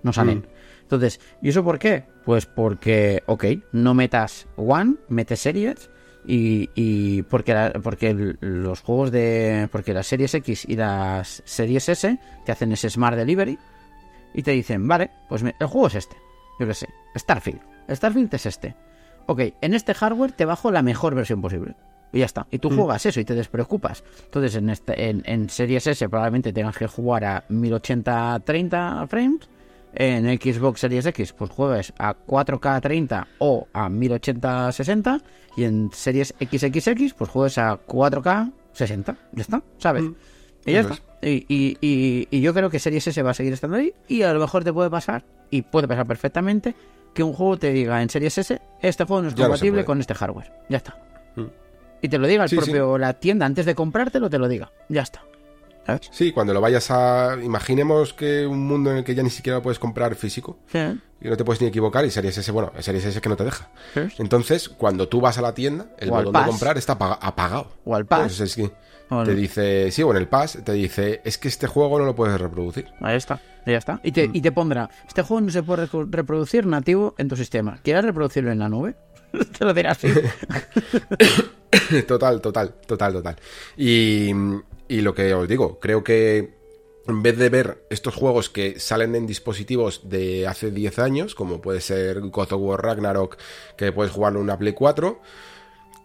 No 0.04 0.14
salen. 0.14 0.38
Mm. 0.38 0.43
Entonces, 0.84 1.20
¿y 1.41 1.50
eso 1.50 1.64
por 1.64 1.80
qué? 1.80 2.04
Pues 2.26 2.46
porque, 2.46 3.24
ok, 3.26 3.46
no 3.72 3.96
metas 3.96 4.46
One, 4.56 4.98
metes 5.10 5.39
Series 5.39 5.89
y, 6.28 6.70
y 6.76 7.24
porque, 7.24 7.56
porque 7.82 8.36
los 8.39 8.82
juegos 8.82 9.10
de... 9.10 9.68
Porque 9.72 9.96
las 9.96 10.06
Series 10.06 10.36
X 10.36 10.66
y 10.70 10.76
las 10.76 11.41
Series 11.43 11.89
S 11.89 12.20
te 12.46 12.52
hacen 12.52 12.72
ese 12.72 12.91
Smart 12.91 13.18
Delivery 13.18 13.58
y 14.36 14.43
te 14.43 14.52
dicen, 14.52 14.88
vale, 14.88 15.10
pues 15.28 15.41
el 15.41 15.68
juego 15.68 15.88
es 15.88 15.96
este 15.96 16.18
yo 16.60 16.68
qué 16.68 16.74
sé, 16.74 16.88
Starfield. 17.16 17.62
Starfield 17.89 18.34
es 18.34 18.45
este. 18.45 18.76
Ok, 19.28 19.41
en 19.62 19.74
este 19.74 19.93
hardware 19.93 20.32
te 20.32 20.45
bajo 20.45 20.72
la 20.72 20.82
mejor 20.82 21.16
versión 21.16 21.41
posible. 21.41 21.76
Y 22.12 22.20
ya 22.20 22.26
está. 22.26 22.47
Y 22.51 22.60
tú 22.60 22.72
mm. 22.72 22.78
juegas 22.78 23.06
eso 23.06 23.20
y 23.20 23.26
te 23.26 23.34
despreocupas. 23.34 24.03
Entonces 24.26 24.56
en, 24.56 24.70
este, 24.70 25.10
en, 25.10 25.24
en 25.26 25.49
Series 25.49 25.88
S 25.88 26.08
probablemente 26.08 26.53
tengas 26.53 26.78
que 26.78 26.88
jugar 26.88 27.26
a 27.26 27.47
1080-30 27.49 29.08
frames. 29.08 29.49
En 29.97 30.26
Xbox 30.26 30.82
Series 30.82 31.06
X 31.06 31.34
pues 31.34 31.51
juegues 31.51 31.93
a 31.97 32.16
4K 32.16 32.82
30 32.82 33.28
o 33.39 33.68
a 33.74 33.89
1080-60. 33.89 35.22
Y 35.58 35.64
en 35.64 35.89
Series 35.91 36.34
XXX 36.39 37.14
pues 37.14 37.30
juegues 37.30 37.58
a 37.58 37.80
4K 37.86 38.51
60. 38.74 39.18
Ya 39.34 39.41
está, 39.41 39.64
¿sabes? 39.78 40.03
Mm. 40.03 40.16
Y 40.66 40.72
ya 40.74 40.82
está. 40.82 40.95
Y, 41.22 41.45
y, 41.47 42.28
y, 42.30 42.41
yo 42.41 42.53
creo 42.53 42.70
que 42.70 42.78
Series 42.78 43.08
S 43.08 43.22
va 43.24 43.32
a 43.32 43.34
seguir 43.34 43.53
estando 43.53 43.78
ahí. 43.78 43.93
Y 44.08 44.22
a 44.22 44.34
lo 44.34 44.39
mejor 44.39 44.64
te 44.64 44.72
puede 44.72 44.89
pasar 44.89 45.26
y 45.50 45.62
puede 45.64 45.88
pasar 45.88 46.06
perfectamente 46.08 46.76
que 47.14 47.24
un 47.24 47.34
juego 47.34 47.58
te 47.58 47.72
diga 47.72 48.02
en 48.02 48.10
Series 48.10 48.38
S, 48.38 48.62
este 48.82 49.04
juego 49.06 49.22
no 49.24 49.30
es 49.30 49.36
compatible 49.36 49.86
con 49.86 50.00
este 50.02 50.14
hardware. 50.14 50.52
Ya 50.70 50.78
está. 50.78 50.98
Mm. 51.36 51.46
Y 52.02 52.10
te 52.10 52.18
lo 52.18 52.28
diga 52.28 52.43
el 52.43 52.50
propio, 52.50 52.98
la 52.98 53.14
tienda, 53.14 53.46
antes 53.46 53.66
de 53.66 53.74
comprártelo, 53.74 54.30
te 54.30 54.38
lo 54.38 54.48
diga. 54.48 54.72
Ya 54.89 55.02
está. 55.02 55.24
¿sabes? 55.86 56.10
Sí, 56.12 56.32
cuando 56.32 56.52
lo 56.54 56.62
vayas 56.62 56.89
a... 56.89 57.38
Imaginemos 57.43 58.14
que 58.14 58.48
un 58.48 58.66
mundo 58.68 58.89
en 58.91 58.98
el 58.98 59.04
que 59.04 59.14
ya 59.14 59.22
ni 59.22 59.30
siquiera 59.30 59.58
lo 59.60 59.62
puedes 59.62 59.78
comprar 59.78 60.16
físico 60.16 60.58
Sí. 60.72 60.80
y 61.22 61.28
no 61.30 61.38
te 61.38 61.46
puedes 61.46 61.62
ni 61.62 61.68
equivocar 61.68 62.04
y 62.06 62.10
Series 62.10 62.36
S, 62.39 62.52
bueno, 62.52 62.72
Series 62.80 63.06
S 63.06 63.22
que 63.22 63.30
no 63.30 63.36
te 63.36 63.43
deja. 63.43 63.70
Entonces, 64.18 64.68
cuando 64.68 65.08
tú 65.08 65.22
vas 65.22 65.38
a 65.38 65.41
la 65.43 65.54
tienda, 65.54 65.86
el 66.00 66.10
botón 66.10 66.34
de 66.34 66.43
comprar 66.50 66.78
está 66.80 66.93
apaga- 66.93 67.20
apagado. 67.22 67.72
O 67.86 67.96
al 67.96 68.06
Pass. 68.08 68.20
Entonces, 68.22 68.41
es 68.50 68.56
que 68.56 68.76
Te 69.10 69.36
dice, 69.36 69.91
sí, 69.91 70.01
o 70.01 70.12
en 70.12 70.18
el 70.18 70.28
Pass, 70.28 70.60
te 70.64 70.74
dice, 70.74 71.22
es 71.24 71.38
que 71.38 71.47
este 71.47 71.68
juego 71.68 71.99
no 71.99 72.06
lo 72.06 72.16
puedes 72.16 72.39
reproducir. 72.41 72.88
Ahí 73.01 73.16
está, 73.16 73.39
ya 73.66 73.78
está. 73.78 73.99
Y 74.03 74.12
te, 74.12 74.30
y 74.32 74.41
te 74.41 74.51
pondrá, 74.51 74.89
este 75.08 75.22
juego 75.22 75.41
no 75.41 75.51
se 75.51 75.62
puede 75.62 75.88
reproducir 76.10 76.66
nativo 76.66 77.14
en 77.18 77.28
tu 77.28 77.36
sistema. 77.36 77.80
¿Quieres 77.84 78.03
reproducirlo 78.03 78.51
en 78.51 78.60
la 78.60 78.70
nube? 78.70 78.95
te 79.58 79.66
lo 79.66 79.74
dirá 79.74 79.91
así. 79.91 80.08
total, 82.08 82.41
total, 82.41 82.74
total, 82.88 83.14
total. 83.14 83.36
Y, 83.78 84.32
y 84.88 85.01
lo 85.01 85.14
que 85.14 85.34
os 85.34 85.47
digo, 85.47 85.80
creo 85.80 86.03
que 86.03 86.56
en 87.08 87.22
vez 87.22 87.38
de 87.38 87.49
ver 87.49 87.86
estos 87.89 88.16
juegos 88.16 88.49
que 88.49 88.80
salen 88.80 89.16
en 89.16 89.28
dispositivos 89.28 90.10
de 90.10 90.47
hace 90.47 90.72
10 90.72 90.99
años, 90.99 91.36
como 91.36 91.62
puede 91.62 91.82
ser 91.82 92.22
God 92.22 92.53
of 92.53 92.62
War 92.62 92.82
Ragnarok, 92.82 93.38
que 93.78 93.91
puedes 93.91 94.12
jugarlo 94.12 94.39
en 94.39 94.45
una 94.45 94.58
Play 94.58 94.74
4, 94.74 95.22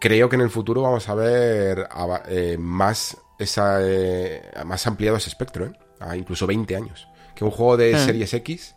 creo 0.01 0.29
que 0.29 0.35
en 0.37 0.43
el 0.43 0.51
futuro 0.51 0.83
vamos 0.83 1.09
a 1.09 1.15
ver 1.15 1.87
a- 1.91 2.23
eh, 2.27 2.57
más, 2.59 3.17
esa, 3.39 3.79
eh, 3.83 4.43
más 4.67 4.85
ampliado 4.89 5.17
ese 5.17 5.29
espectro, 5.29 5.67
¿eh? 5.67 5.73
a 6.01 6.17
incluso 6.17 6.47
20 6.47 6.75
años. 6.75 7.07
Que 7.37 7.45
un 7.45 7.51
juego 7.53 7.77
de 7.77 7.95
Ah. 7.95 7.99
Series 8.05 8.35
X, 8.35 8.75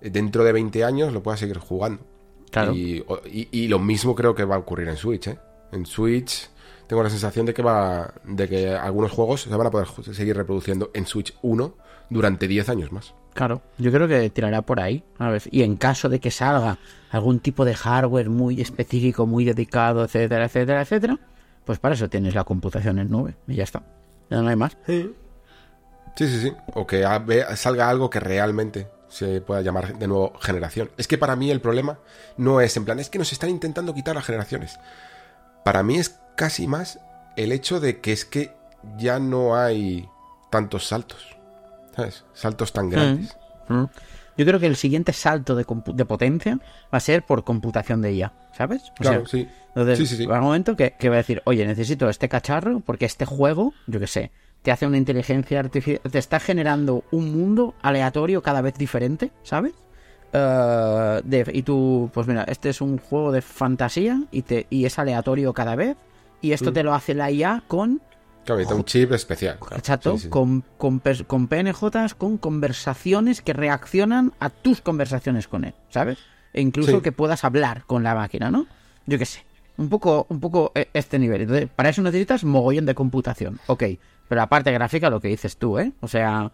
eh, 0.00 0.10
dentro 0.10 0.42
de 0.42 0.52
20 0.52 0.82
años, 0.84 1.12
lo 1.12 1.22
pueda 1.22 1.36
seguir 1.36 1.58
jugando. 1.58 2.04
Claro. 2.50 2.72
Y, 2.74 3.04
o- 3.06 3.20
y- 3.24 3.48
y 3.52 3.68
lo 3.68 3.78
mismo 3.78 4.14
creo 4.14 4.34
que 4.34 4.44
va 4.44 4.56
a 4.56 4.58
ocurrir 4.58 4.88
en 4.88 4.96
Switch, 4.96 5.28
¿eh? 5.28 5.38
En 5.72 5.84
Switch 5.86 6.48
tengo 6.86 7.02
la 7.02 7.10
sensación 7.10 7.44
de 7.46 7.52
que 7.52 7.62
va 7.62 8.14
de 8.24 8.48
que 8.48 8.70
algunos 8.70 9.10
juegos 9.12 9.42
se 9.42 9.50
van 9.50 9.66
a 9.66 9.70
poder 9.70 9.88
seguir 10.14 10.36
reproduciendo 10.36 10.90
en 10.94 11.06
Switch 11.06 11.36
1 11.42 11.74
durante 12.10 12.48
10 12.48 12.68
años 12.68 12.92
más. 12.92 13.14
Claro, 13.34 13.60
yo 13.76 13.92
creo 13.92 14.08
que 14.08 14.30
tirará 14.30 14.62
por 14.62 14.80
ahí. 14.80 15.04
A 15.18 15.28
ver, 15.28 15.42
y 15.50 15.62
en 15.62 15.76
caso 15.76 16.08
de 16.08 16.20
que 16.20 16.30
salga 16.30 16.78
algún 17.10 17.40
tipo 17.40 17.64
de 17.64 17.74
hardware 17.74 18.30
muy 18.30 18.60
específico, 18.60 19.26
muy 19.26 19.44
dedicado, 19.44 20.04
etcétera, 20.04 20.46
etcétera, 20.46 20.82
etcétera, 20.82 21.18
pues 21.64 21.78
para 21.78 21.94
eso 21.94 22.08
tienes 22.08 22.34
la 22.34 22.44
computación 22.44 22.98
en 22.98 23.10
nube 23.10 23.34
y 23.46 23.56
ya 23.56 23.64
está. 23.64 23.82
Ya 24.30 24.40
no 24.40 24.48
hay 24.48 24.56
más. 24.56 24.76
Sí, 24.86 25.12
sí, 26.16 26.40
sí. 26.40 26.52
O 26.74 26.86
que 26.86 27.04
salga 27.56 27.90
algo 27.90 28.08
que 28.08 28.20
realmente 28.20 28.88
se 29.08 29.40
pueda 29.40 29.60
llamar 29.60 29.98
de 29.98 30.08
nuevo 30.08 30.32
generación. 30.40 30.90
Es 30.96 31.06
que 31.06 31.18
para 31.18 31.36
mí 31.36 31.50
el 31.50 31.60
problema 31.60 31.98
no 32.38 32.60
es 32.60 32.76
en 32.76 32.84
plan, 32.84 32.98
es 32.98 33.10
que 33.10 33.18
nos 33.18 33.32
están 33.32 33.50
intentando 33.50 33.94
quitar 33.94 34.14
las 34.14 34.24
generaciones. 34.24 34.78
Para 35.64 35.82
mí 35.82 35.98
es 35.98 36.18
casi 36.36 36.66
más 36.66 37.00
el 37.36 37.52
hecho 37.52 37.80
de 37.80 38.00
que 38.00 38.12
es 38.12 38.24
que 38.24 38.54
ya 38.96 39.18
no 39.18 39.56
hay 39.56 40.08
tantos 40.50 40.86
saltos. 40.86 41.35
¿Sabes? 41.96 42.24
Saltos 42.34 42.72
tan 42.72 42.90
grandes. 42.90 43.36
Mm. 43.68 43.84
Yo 44.36 44.44
creo 44.44 44.60
que 44.60 44.66
el 44.66 44.76
siguiente 44.76 45.12
salto 45.14 45.54
de, 45.56 45.64
potencia 45.64 46.56
va 46.92 46.98
a 46.98 47.00
ser 47.00 47.24
por 47.24 47.42
computación 47.42 48.02
de 48.02 48.12
IA, 48.12 48.32
¿sabes? 48.52 48.90
O 48.90 49.02
Claro, 49.02 49.26
sea, 49.26 49.40
sí. 49.40 49.48
Entonces, 49.68 49.98
Sí, 49.98 50.06
sí, 50.06 50.16
sí. 50.16 50.26
va 50.26 50.38
un 50.38 50.44
momento 50.44 50.76
que, 50.76 50.92
que 50.98 51.08
va 51.08 51.14
a 51.14 51.18
decir, 51.18 51.42
oye, 51.46 51.66
necesito 51.66 52.08
este 52.10 52.28
cacharro 52.28 52.80
porque 52.80 53.06
este 53.06 53.24
juego, 53.24 53.72
yo 53.86 53.98
qué 53.98 54.06
sé, 54.06 54.30
te 54.62 54.70
hace 54.72 54.86
una 54.86 54.98
inteligencia 54.98 55.58
artificial, 55.60 56.00
te 56.10 56.18
está 56.18 56.38
generando 56.38 57.04
un 57.12 57.32
mundo 57.34 57.74
aleatorio 57.82 58.42
cada 58.42 58.60
vez 58.60 58.74
diferente, 58.74 59.32
¿sabes? 59.42 59.72
Eh, 60.32 61.20
de- 61.24 61.50
y 61.54 61.62
tú, 61.62 62.10
pues 62.12 62.26
mira, 62.26 62.44
este 62.44 62.68
es 62.70 62.80
un 62.80 62.98
juego 62.98 63.32
de 63.32 63.40
fantasía 63.42 64.22
y, 64.30 64.42
te, 64.42 64.66
y 64.70 64.84
es 64.84 64.98
aleatorio 64.98 65.54
cada 65.54 65.76
vez. 65.76 65.96
Y 66.42 66.50
Mm. 66.50 66.52
esto 66.52 66.72
te 66.72 66.82
lo 66.82 66.94
hace 66.94 67.14
la 67.14 67.30
IA 67.30 67.62
con, 67.68 68.02
Claro, 68.46 68.76
un 68.76 68.84
chip 68.84 69.12
especial. 69.12 69.58
claro. 69.58 69.76
exacto, 69.76 70.12
Sí, 70.16 70.24
sí. 70.24 70.28
con, 70.28 70.64
con, 70.78 71.02
con 71.26 71.48
PNJs, 71.48 72.14
con 72.16 72.38
conversaciones 72.38 73.42
que 73.42 73.52
reaccionan 73.52 74.32
a 74.40 74.50
tus 74.50 74.80
conversaciones 74.80 75.48
con 75.48 75.64
él, 75.64 75.74
¿sabes? 75.90 76.18
E 76.52 76.60
incluso 76.62 76.92
Sí. 76.92 77.00
que 77.02 77.12
puedas 77.12 77.44
hablar 77.44 77.84
con 77.86 78.02
la 78.02 78.14
máquina, 78.14 78.50
¿no? 78.50 78.66
Yo 79.06 79.18
qué 79.18 79.26
sé. 79.26 79.44
Un 79.76 79.88
poco, 79.90 80.26
un 80.30 80.40
poco 80.40 80.72
eh, 80.74 80.88
este 80.94 81.18
nivel. 81.18 81.42
Entonces, 81.42 81.68
para 81.74 81.90
eso 81.90 82.00
necesitas 82.00 82.44
mogollón 82.44 82.86
de 82.86 82.94
computación. 82.94 83.60
Ok. 83.66 83.82
Pero 84.28 84.40
la 84.40 84.48
parte 84.48 84.72
gráfica, 84.72 85.10
lo 85.10 85.20
que 85.20 85.28
dices 85.28 85.58
tú, 85.58 85.78
¿eh? 85.78 85.92
O 86.00 86.08
sea, 86.08 86.50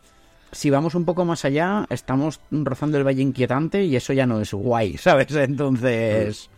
si 0.50 0.70
vamos 0.70 0.94
un 0.96 1.04
poco 1.04 1.24
más 1.24 1.44
allá, 1.44 1.86
estamos 1.88 2.40
rozando 2.50 2.98
el 2.98 3.04
valle 3.06 3.22
inquietante 3.22 3.84
y 3.84 3.94
eso 3.96 4.12
ya 4.12 4.26
no 4.26 4.40
es 4.40 4.52
guay, 4.52 4.96
¿sabes? 4.98 5.30
Entonces, 5.34 6.50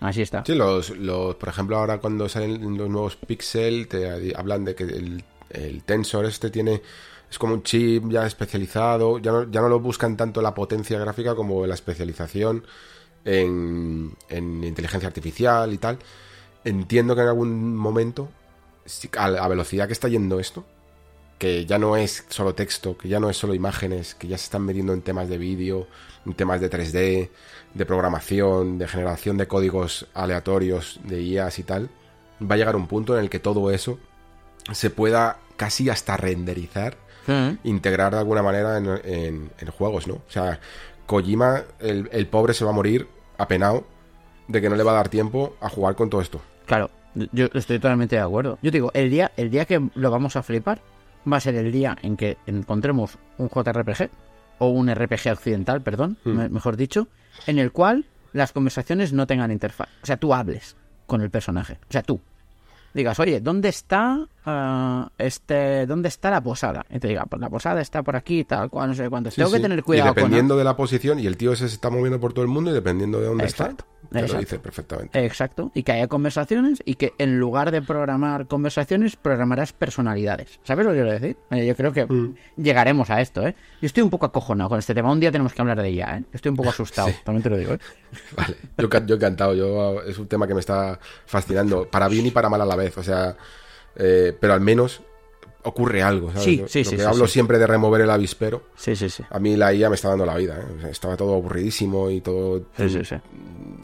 así 0.00 0.22
está. 0.22 0.44
Sí, 0.44 0.54
los, 0.54 0.90
los, 0.90 1.34
por 1.36 1.48
ejemplo, 1.48 1.76
ahora 1.78 1.98
cuando 1.98 2.28
salen 2.28 2.76
los 2.76 2.88
nuevos 2.88 3.16
Pixel, 3.16 3.88
te 3.88 4.34
hablan 4.36 4.64
de 4.64 4.74
que 4.74 4.84
el, 4.84 5.24
el 5.50 5.82
Tensor 5.84 6.24
este 6.26 6.50
tiene. 6.50 6.82
Es 7.30 7.38
como 7.38 7.54
un 7.54 7.62
chip 7.62 8.04
ya 8.08 8.26
especializado. 8.26 9.18
Ya 9.18 9.32
no, 9.32 9.50
ya 9.50 9.60
no 9.60 9.68
lo 9.68 9.80
buscan 9.80 10.16
tanto 10.16 10.40
la 10.40 10.54
potencia 10.54 10.98
gráfica 10.98 11.34
como 11.34 11.66
la 11.66 11.74
especialización 11.74 12.64
en, 13.24 14.16
en 14.28 14.64
inteligencia 14.64 15.06
artificial 15.06 15.72
y 15.72 15.78
tal. 15.78 15.98
Entiendo 16.64 17.14
que 17.14 17.22
en 17.22 17.28
algún 17.28 17.76
momento, 17.76 18.28
a 19.16 19.28
la 19.28 19.46
velocidad 19.46 19.86
que 19.86 19.92
está 19.92 20.08
yendo 20.08 20.40
esto, 20.40 20.64
que 21.38 21.64
ya 21.66 21.78
no 21.78 21.96
es 21.96 22.24
solo 22.28 22.54
texto, 22.54 22.96
que 22.98 23.08
ya 23.08 23.20
no 23.20 23.30
es 23.30 23.36
solo 23.36 23.54
imágenes, 23.54 24.14
que 24.14 24.26
ya 24.28 24.36
se 24.38 24.44
están 24.44 24.62
metiendo 24.62 24.92
en 24.92 25.02
temas 25.02 25.28
de 25.28 25.38
vídeo, 25.38 25.86
en 26.26 26.34
temas 26.34 26.60
de 26.60 26.68
3D, 26.70 27.30
de 27.74 27.86
programación, 27.86 28.78
de 28.78 28.88
generación 28.88 29.36
de 29.36 29.46
códigos 29.46 30.08
aleatorios, 30.14 31.00
de 31.04 31.22
IAs 31.22 31.58
y 31.58 31.62
tal, 31.62 31.90
va 32.42 32.54
a 32.54 32.58
llegar 32.58 32.74
un 32.76 32.86
punto 32.88 33.16
en 33.16 33.22
el 33.24 33.30
que 33.30 33.38
todo 33.38 33.70
eso 33.70 33.98
se 34.72 34.90
pueda 34.90 35.38
casi 35.56 35.88
hasta 35.90 36.16
renderizar, 36.16 36.96
Sí. 37.26 37.58
integrar 37.64 38.12
de 38.12 38.18
alguna 38.18 38.42
manera 38.42 38.78
en, 38.78 38.86
en- 39.04 39.50
en 39.58 39.68
juegos, 39.70 40.06
¿no? 40.08 40.14
O 40.14 40.22
sea, 40.30 40.60
Kojima, 41.06 41.62
el, 41.78 42.08
el 42.12 42.26
pobre 42.26 42.54
se 42.54 42.64
va 42.64 42.70
a 42.70 42.74
morir 42.74 43.06
apenado 43.36 43.84
de 44.48 44.60
que 44.62 44.68
no 44.70 44.76
le 44.76 44.82
va 44.82 44.92
a 44.92 44.94
dar 44.94 45.08
tiempo 45.10 45.54
a 45.60 45.68
jugar 45.68 45.94
con 45.94 46.08
todo 46.10 46.20
esto. 46.22 46.40
Claro, 46.66 46.90
yo 47.14 47.46
estoy 47.52 47.78
totalmente 47.78 48.16
de 48.16 48.22
acuerdo. 48.22 48.58
Yo 48.62 48.70
digo, 48.70 48.90
el 48.94 49.10
día, 49.10 49.30
el 49.36 49.50
día 49.50 49.66
que 49.66 49.88
lo 49.94 50.10
vamos 50.10 50.36
a 50.36 50.42
flipar 50.42 50.80
va 51.30 51.36
a 51.38 51.40
ser 51.40 51.54
el 51.54 51.72
día 51.72 51.96
en 52.02 52.16
que 52.16 52.36
encontremos 52.46 53.18
un 53.38 53.48
JRPG 53.48 54.10
o 54.58 54.68
un 54.68 54.88
RPG 54.92 55.30
occidental, 55.32 55.82
perdón, 55.82 56.16
Hmm. 56.24 56.30
me- 56.36 56.48
mejor 56.48 56.76
dicho, 56.76 57.08
en 57.46 57.58
el 57.58 57.72
cual 57.72 58.04
las 58.32 58.52
conversaciones 58.52 59.12
no 59.12 59.26
tengan 59.26 59.50
interfaz. 59.52 59.88
O 60.02 60.06
sea, 60.06 60.16
tú 60.16 60.34
hables 60.34 60.76
con 61.06 61.22
el 61.22 61.30
personaje. 61.30 61.74
O 61.88 61.92
sea, 61.92 62.02
tú 62.02 62.20
digas, 62.94 63.18
oye, 63.20 63.40
¿dónde 63.40 63.68
está 63.68 64.26
ah, 64.44 65.10
este, 65.18 65.86
dónde 65.86 66.08
está 66.08 66.30
la 66.30 66.40
posada? 66.42 66.84
Y 66.90 66.98
te 66.98 67.08
diga, 67.08 67.24
pues 67.26 67.40
la 67.40 67.48
posada 67.48 67.80
está 67.80 68.02
por 68.02 68.16
aquí, 68.16 68.44
tal 68.44 68.68
cual, 68.70 68.88
no 68.88 68.94
sé 68.94 69.08
cuánto. 69.08 69.30
Sí, 69.30 69.36
Tengo 69.36 69.52
que 69.52 69.60
tener 69.60 69.82
cuidado 69.84 70.10
Y 70.10 70.14
dependiendo 70.14 70.54
con. 70.54 70.58
de 70.58 70.64
la 70.64 70.76
posición, 70.76 71.18
y 71.20 71.26
el 71.26 71.36
tío 71.36 71.52
ese 71.52 71.68
se 71.68 71.74
está 71.74 71.90
moviendo 71.90 72.18
por 72.18 72.32
todo 72.32 72.42
el 72.44 72.50
mundo, 72.50 72.70
y 72.70 72.74
dependiendo 72.74 73.20
de 73.20 73.26
dónde 73.26 73.44
Exacto, 73.44 73.84
está, 73.86 73.97
te 74.10 74.14
lo 74.16 74.20
exacto. 74.22 74.40
dice 74.40 74.58
perfectamente. 74.58 75.24
Exacto, 75.24 75.70
y 75.74 75.82
que 75.82 75.92
haya 75.92 76.06
conversaciones 76.08 76.82
y 76.84 76.94
que 76.94 77.12
en 77.18 77.38
lugar 77.38 77.70
de 77.70 77.82
programar 77.82 78.46
conversaciones, 78.46 79.16
programarás 79.16 79.72
personalidades. 79.72 80.60
¿Sabes 80.64 80.86
lo 80.86 80.92
que 80.92 80.98
quiero 80.98 81.12
decir? 81.12 81.36
Eh, 81.50 81.66
Yo 81.66 81.76
creo 81.76 81.92
que 81.92 82.06
Mm. 82.06 82.34
llegaremos 82.56 83.10
a 83.10 83.20
esto, 83.20 83.46
¿eh? 83.46 83.54
Yo 83.80 83.86
estoy 83.86 84.02
un 84.02 84.10
poco 84.10 84.26
acojonado 84.26 84.70
con 84.70 84.78
este 84.78 84.94
tema. 84.94 85.12
Un 85.12 85.20
día 85.20 85.30
tenemos 85.30 85.52
que 85.52 85.60
hablar 85.60 85.80
de 85.82 85.88
ella, 85.88 86.18
¿eh? 86.18 86.24
Estoy 86.32 86.50
un 86.50 86.56
poco 86.56 86.68
asustado, 86.70 87.08
Sí. 87.08 87.14
también 87.24 87.42
te 87.42 87.50
lo 87.50 87.56
digo, 87.58 87.74
¿eh? 87.74 87.78
Vale, 88.36 88.56
yo, 88.78 88.88
ca- 88.88 89.04
yo 89.04 89.16
encantado, 89.16 89.54
yo, 89.54 90.02
es 90.02 90.18
un 90.18 90.26
tema 90.28 90.46
que 90.46 90.54
me 90.54 90.60
está 90.60 90.98
fascinando, 91.26 91.88
para 91.90 92.08
bien 92.08 92.26
y 92.26 92.30
para 92.30 92.48
mal 92.48 92.60
a 92.62 92.66
la 92.66 92.76
vez, 92.76 92.96
o 92.96 93.02
sea, 93.02 93.36
eh, 93.96 94.36
pero 94.40 94.54
al 94.54 94.60
menos 94.60 95.02
ocurre 95.64 96.02
algo, 96.02 96.28
¿sabes? 96.30 96.44
Sí, 96.44 96.64
sí, 96.68 96.84
lo 96.84 96.90
sí, 96.90 96.96
que 96.96 97.02
sí, 97.02 97.08
hablo 97.08 97.26
sí. 97.26 97.32
siempre 97.34 97.58
de 97.58 97.66
remover 97.66 98.00
el 98.02 98.10
avispero, 98.10 98.62
Sí, 98.76 98.94
sí, 98.96 99.10
sí. 99.10 99.24
a 99.28 99.38
mí 99.38 99.56
la 99.56 99.72
IA 99.74 99.88
me 99.90 99.96
está 99.96 100.08
dando 100.08 100.24
la 100.24 100.36
vida, 100.36 100.56
¿eh? 100.58 100.74
O 100.78 100.80
sea, 100.80 100.90
estaba 100.90 101.16
todo 101.16 101.34
aburridísimo 101.34 102.10
y 102.10 102.20
todo... 102.20 102.62
Sí, 102.76 102.88
sí, 102.88 103.04
sí. 103.04 103.16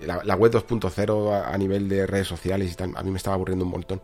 La, 0.06 0.22
la 0.22 0.34
web 0.36 0.52
2.0 0.52 1.32
a, 1.32 1.48
a 1.54 1.56
nivel 1.58 1.88
de 1.88 2.06
redes 2.06 2.26
sociales 2.28 2.70
y 2.72 2.74
tal, 2.74 2.92
a 2.94 3.02
mí 3.02 3.10
me 3.10 3.16
estaba 3.16 3.34
aburriendo 3.34 3.64
un 3.64 3.70
montón. 3.70 4.00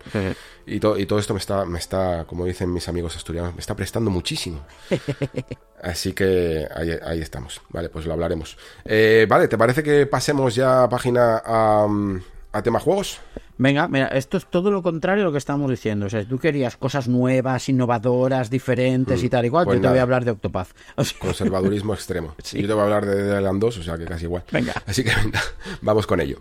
Y, 0.67 0.81
to- 0.81 0.99
y 0.99 1.05
todo 1.07 1.19
esto 1.19 1.35
me 1.35 1.41
está, 1.41 1.65
me 1.67 1.79
está, 1.79 2.25
como 2.27 2.45
dicen 2.47 2.73
mis 2.73 2.89
amigos 2.89 3.17
asturianos, 3.17 3.55
me 3.55 3.61
está 3.61 3.75
prestando 3.77 4.11
muchísimo. 4.11 4.61
Así 5.83 6.13
que 6.13 6.67
ahí, 6.75 6.91
ahí 7.05 7.21
estamos. 7.21 7.61
Vale, 7.71 7.89
pues 7.89 8.05
lo 8.07 8.13
hablaremos. 8.13 8.57
Eh, 8.85 9.27
vale, 9.29 9.49
¿te 9.49 9.57
parece 9.59 9.83
que 9.83 10.07
pasemos 10.07 10.55
ya 10.55 10.89
página 10.89 11.43
a, 11.45 11.87
a 12.53 12.63
tema 12.63 12.81
juegos? 12.81 13.21
Venga, 13.61 13.89
mira, 13.89 14.07
esto 14.07 14.39
es 14.39 14.47
todo 14.47 14.71
lo 14.71 14.83
contrario 14.83 15.23
a 15.23 15.27
lo 15.27 15.33
que 15.33 15.39
estábamos 15.39 15.71
diciendo. 15.71 16.07
O 16.07 16.09
sea, 16.09 16.25
tú 16.25 16.39
querías 16.39 16.79
cosas 16.79 17.09
nuevas, 17.09 17.69
innovadoras, 17.69 18.49
diferentes 18.49 19.23
y 19.23 19.29
tal 19.29 19.45
igual, 19.45 19.67
pues 19.67 19.77
yo 19.77 19.83
te 19.83 19.89
voy 19.89 19.99
a 19.99 20.03
hablar 20.03 20.25
de 20.25 20.31
Octopath. 20.31 20.69
O 20.97 21.05
sea, 21.05 21.19
Conservadurismo 21.19 21.93
extremo. 21.93 22.35
Sí. 22.43 22.63
Yo 22.63 22.69
te 22.69 22.73
voy 22.73 22.81
a 22.81 22.85
hablar 22.85 23.05
de 23.05 23.23
Dead 23.23 23.37
Island 23.39 23.61
2, 23.61 23.79
o 23.79 23.83
sea 23.83 23.99
que 23.99 24.07
casi 24.07 24.25
igual. 24.25 24.45
Venga. 24.51 24.73
Así 24.87 25.05
que 25.05 25.15
venga, 25.15 25.43
vamos 25.83 26.07
con 26.07 26.21
ello. 26.23 26.41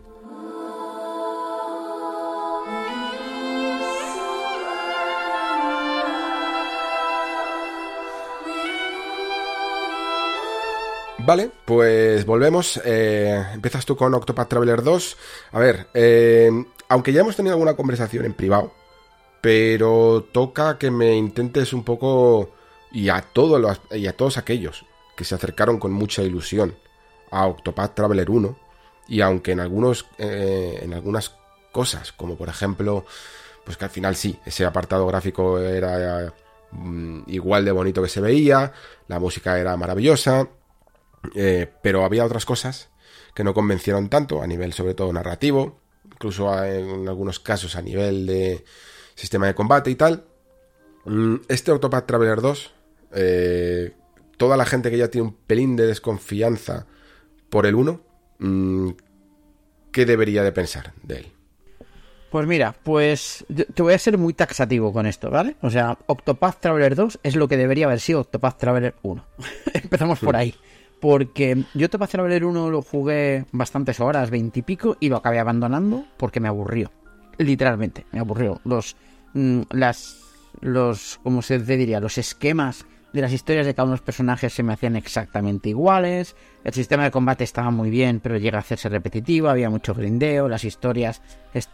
Vale, 11.26 11.52
pues 11.66 12.26
volvemos. 12.26 12.82
Eh, 12.86 13.44
empiezas 13.54 13.86
tú 13.86 13.98
con 13.98 14.14
Octopath 14.14 14.48
Traveler 14.48 14.82
2. 14.82 15.18
A 15.52 15.60
ver, 15.60 15.88
eh, 15.94 16.50
aunque 16.90 17.14
ya 17.14 17.22
hemos 17.22 17.36
tenido 17.36 17.54
alguna 17.54 17.76
conversación 17.76 18.26
en 18.26 18.34
privado 18.34 18.74
pero 19.42 20.28
toca 20.32 20.78
que 20.78 20.92
me 20.92 21.16
intentes 21.16 21.72
un 21.72 21.84
poco 21.84 22.52
y 22.92 23.10
a 23.10 23.22
todos 23.22 23.80
y 23.92 24.08
a 24.08 24.18
todos 24.18 24.38
aquellos 24.38 24.86
que 25.16 25.24
se 25.24 25.36
acercaron 25.36 25.80
con 25.80 25.92
mucha 25.92 26.24
ilusión 26.24 26.76
a 27.32 27.48
Octopath 27.48 27.96
Traveler 27.96 28.30
1 28.30 28.58
y 29.08 29.22
aunque 29.22 29.52
en 29.52 29.60
algunos 29.60 30.08
eh, 30.18 30.80
en 30.82 30.94
algunas 30.94 31.36
cosas 31.72 32.12
como 32.12 32.36
por 32.36 32.50
ejemplo 32.50 33.06
pues 33.64 33.78
que 33.78 33.86
al 33.86 33.92
final 33.92 34.16
sí 34.16 34.40
ese 34.46 34.66
apartado 34.66 35.06
gráfico 35.08 35.60
era 35.60 36.34
mm, 36.72 37.22
igual 37.28 37.64
de 37.64 37.72
bonito 37.72 38.02
que 38.02 38.10
se 38.10 38.22
veía 38.22 38.74
la 39.08 39.20
música 39.20 39.60
era 39.60 39.78
maravillosa 39.78 40.50
eh, 41.36 41.72
pero 41.82 42.04
había 42.04 42.26
otras 42.26 42.46
cosas 42.46 42.90
que 43.34 43.44
no 43.44 43.54
convencieron 43.54 44.10
tanto 44.10 44.42
a 44.42 44.48
nivel 44.48 44.74
sobre 44.74 44.96
todo 44.96 45.14
narrativo 45.14 45.80
incluso 46.20 46.64
en 46.64 47.08
algunos 47.08 47.40
casos 47.40 47.78
a 47.78 47.82
nivel 47.82 48.26
de 48.26 48.66
sistema 49.16 49.48
de 49.48 49.56
combate 49.56 49.90
y 49.90 49.96
tal 49.96 50.26
mm, 51.06 51.36
este 51.48 51.72
Octopath 51.72 52.06
Traveler 52.06 52.42
2 52.42 52.74
eh, 53.16 53.94
toda 54.40 54.58
la 54.58 54.66
gente 54.66 54.90
que 54.90 54.98
ya 54.98 55.10
tiene 55.10 55.28
un 55.28 55.34
pelín 55.34 55.76
de 55.76 55.86
desconfianza 55.86 56.88
por 57.50 57.66
el 57.66 57.76
1, 57.76 58.02
mm, 58.40 58.90
¿qué 59.92 60.06
debería 60.06 60.44
de 60.44 60.52
pensar 60.52 60.94
de 61.04 61.18
él? 61.18 61.28
Pues 62.32 62.48
mira, 62.48 62.76
pues 62.84 63.46
te 63.74 63.82
voy 63.82 63.94
a 63.94 64.00
ser 64.00 64.18
muy 64.18 64.34
taxativo 64.34 64.94
con 64.94 65.08
esto, 65.08 65.32
¿vale? 65.32 65.56
O 65.62 65.70
sea, 65.70 65.98
Octopath 66.06 66.60
Traveler 66.60 66.96
2 66.96 67.20
es 67.24 67.36
lo 67.36 67.48
que 67.48 67.58
debería 67.58 67.86
haber 67.86 68.00
sido 68.00 68.22
Octopath 68.22 68.58
Traveler 68.58 68.96
1. 69.02 69.26
Empezamos 69.74 70.20
por 70.20 70.36
hmm. 70.36 70.38
ahí. 70.38 70.56
Porque 71.00 71.64
yo 71.74 71.86
Octopath 71.86 72.12
Traveler 72.12 72.46
1 72.46 72.70
lo 72.70 72.82
jugué 72.82 73.46
bastantes 73.52 74.00
horas, 74.00 74.30
veintipico, 74.30 74.98
y, 75.00 75.08
y 75.08 75.10
lo 75.10 75.18
acabé 75.18 75.40
abandonando 75.40 76.06
porque 76.18 76.40
me 76.40 76.48
aburrió. 76.48 76.92
Literalmente, 77.38 78.06
me 78.12 78.20
aburrió. 78.20 78.60
Los, 78.66 78.96
mm, 79.34 79.62
las, 79.72 80.20
los, 80.62 81.20
¿cómo 81.24 81.42
se 81.42 81.60
diría? 81.60 82.00
Los 82.00 82.18
esquemas 82.18 82.86
de 83.14 83.22
las 83.22 83.34
historias 83.34 83.66
de 83.66 83.74
cada 83.74 83.86
uno 83.86 83.92
de 83.92 83.98
los 83.98 84.06
personajes 84.06 84.54
se 84.54 84.64
me 84.64 84.74
hacían 84.74 84.96
exactamente 84.96 85.70
iguales. 85.70 86.36
El 86.64 86.74
sistema 86.74 87.04
de 87.04 87.12
combate 87.12 87.44
estaba 87.44 87.72
muy 87.72 87.90
bien, 87.90 88.20
pero 88.20 88.38
llega 88.38 88.58
a 88.58 88.62
hacerse 88.62 88.90
repetitivo. 88.90 89.50
Había 89.50 89.70
mucho 89.70 89.94
grindeo. 89.94 90.48
Las 90.48 90.64
historias, 90.64 91.22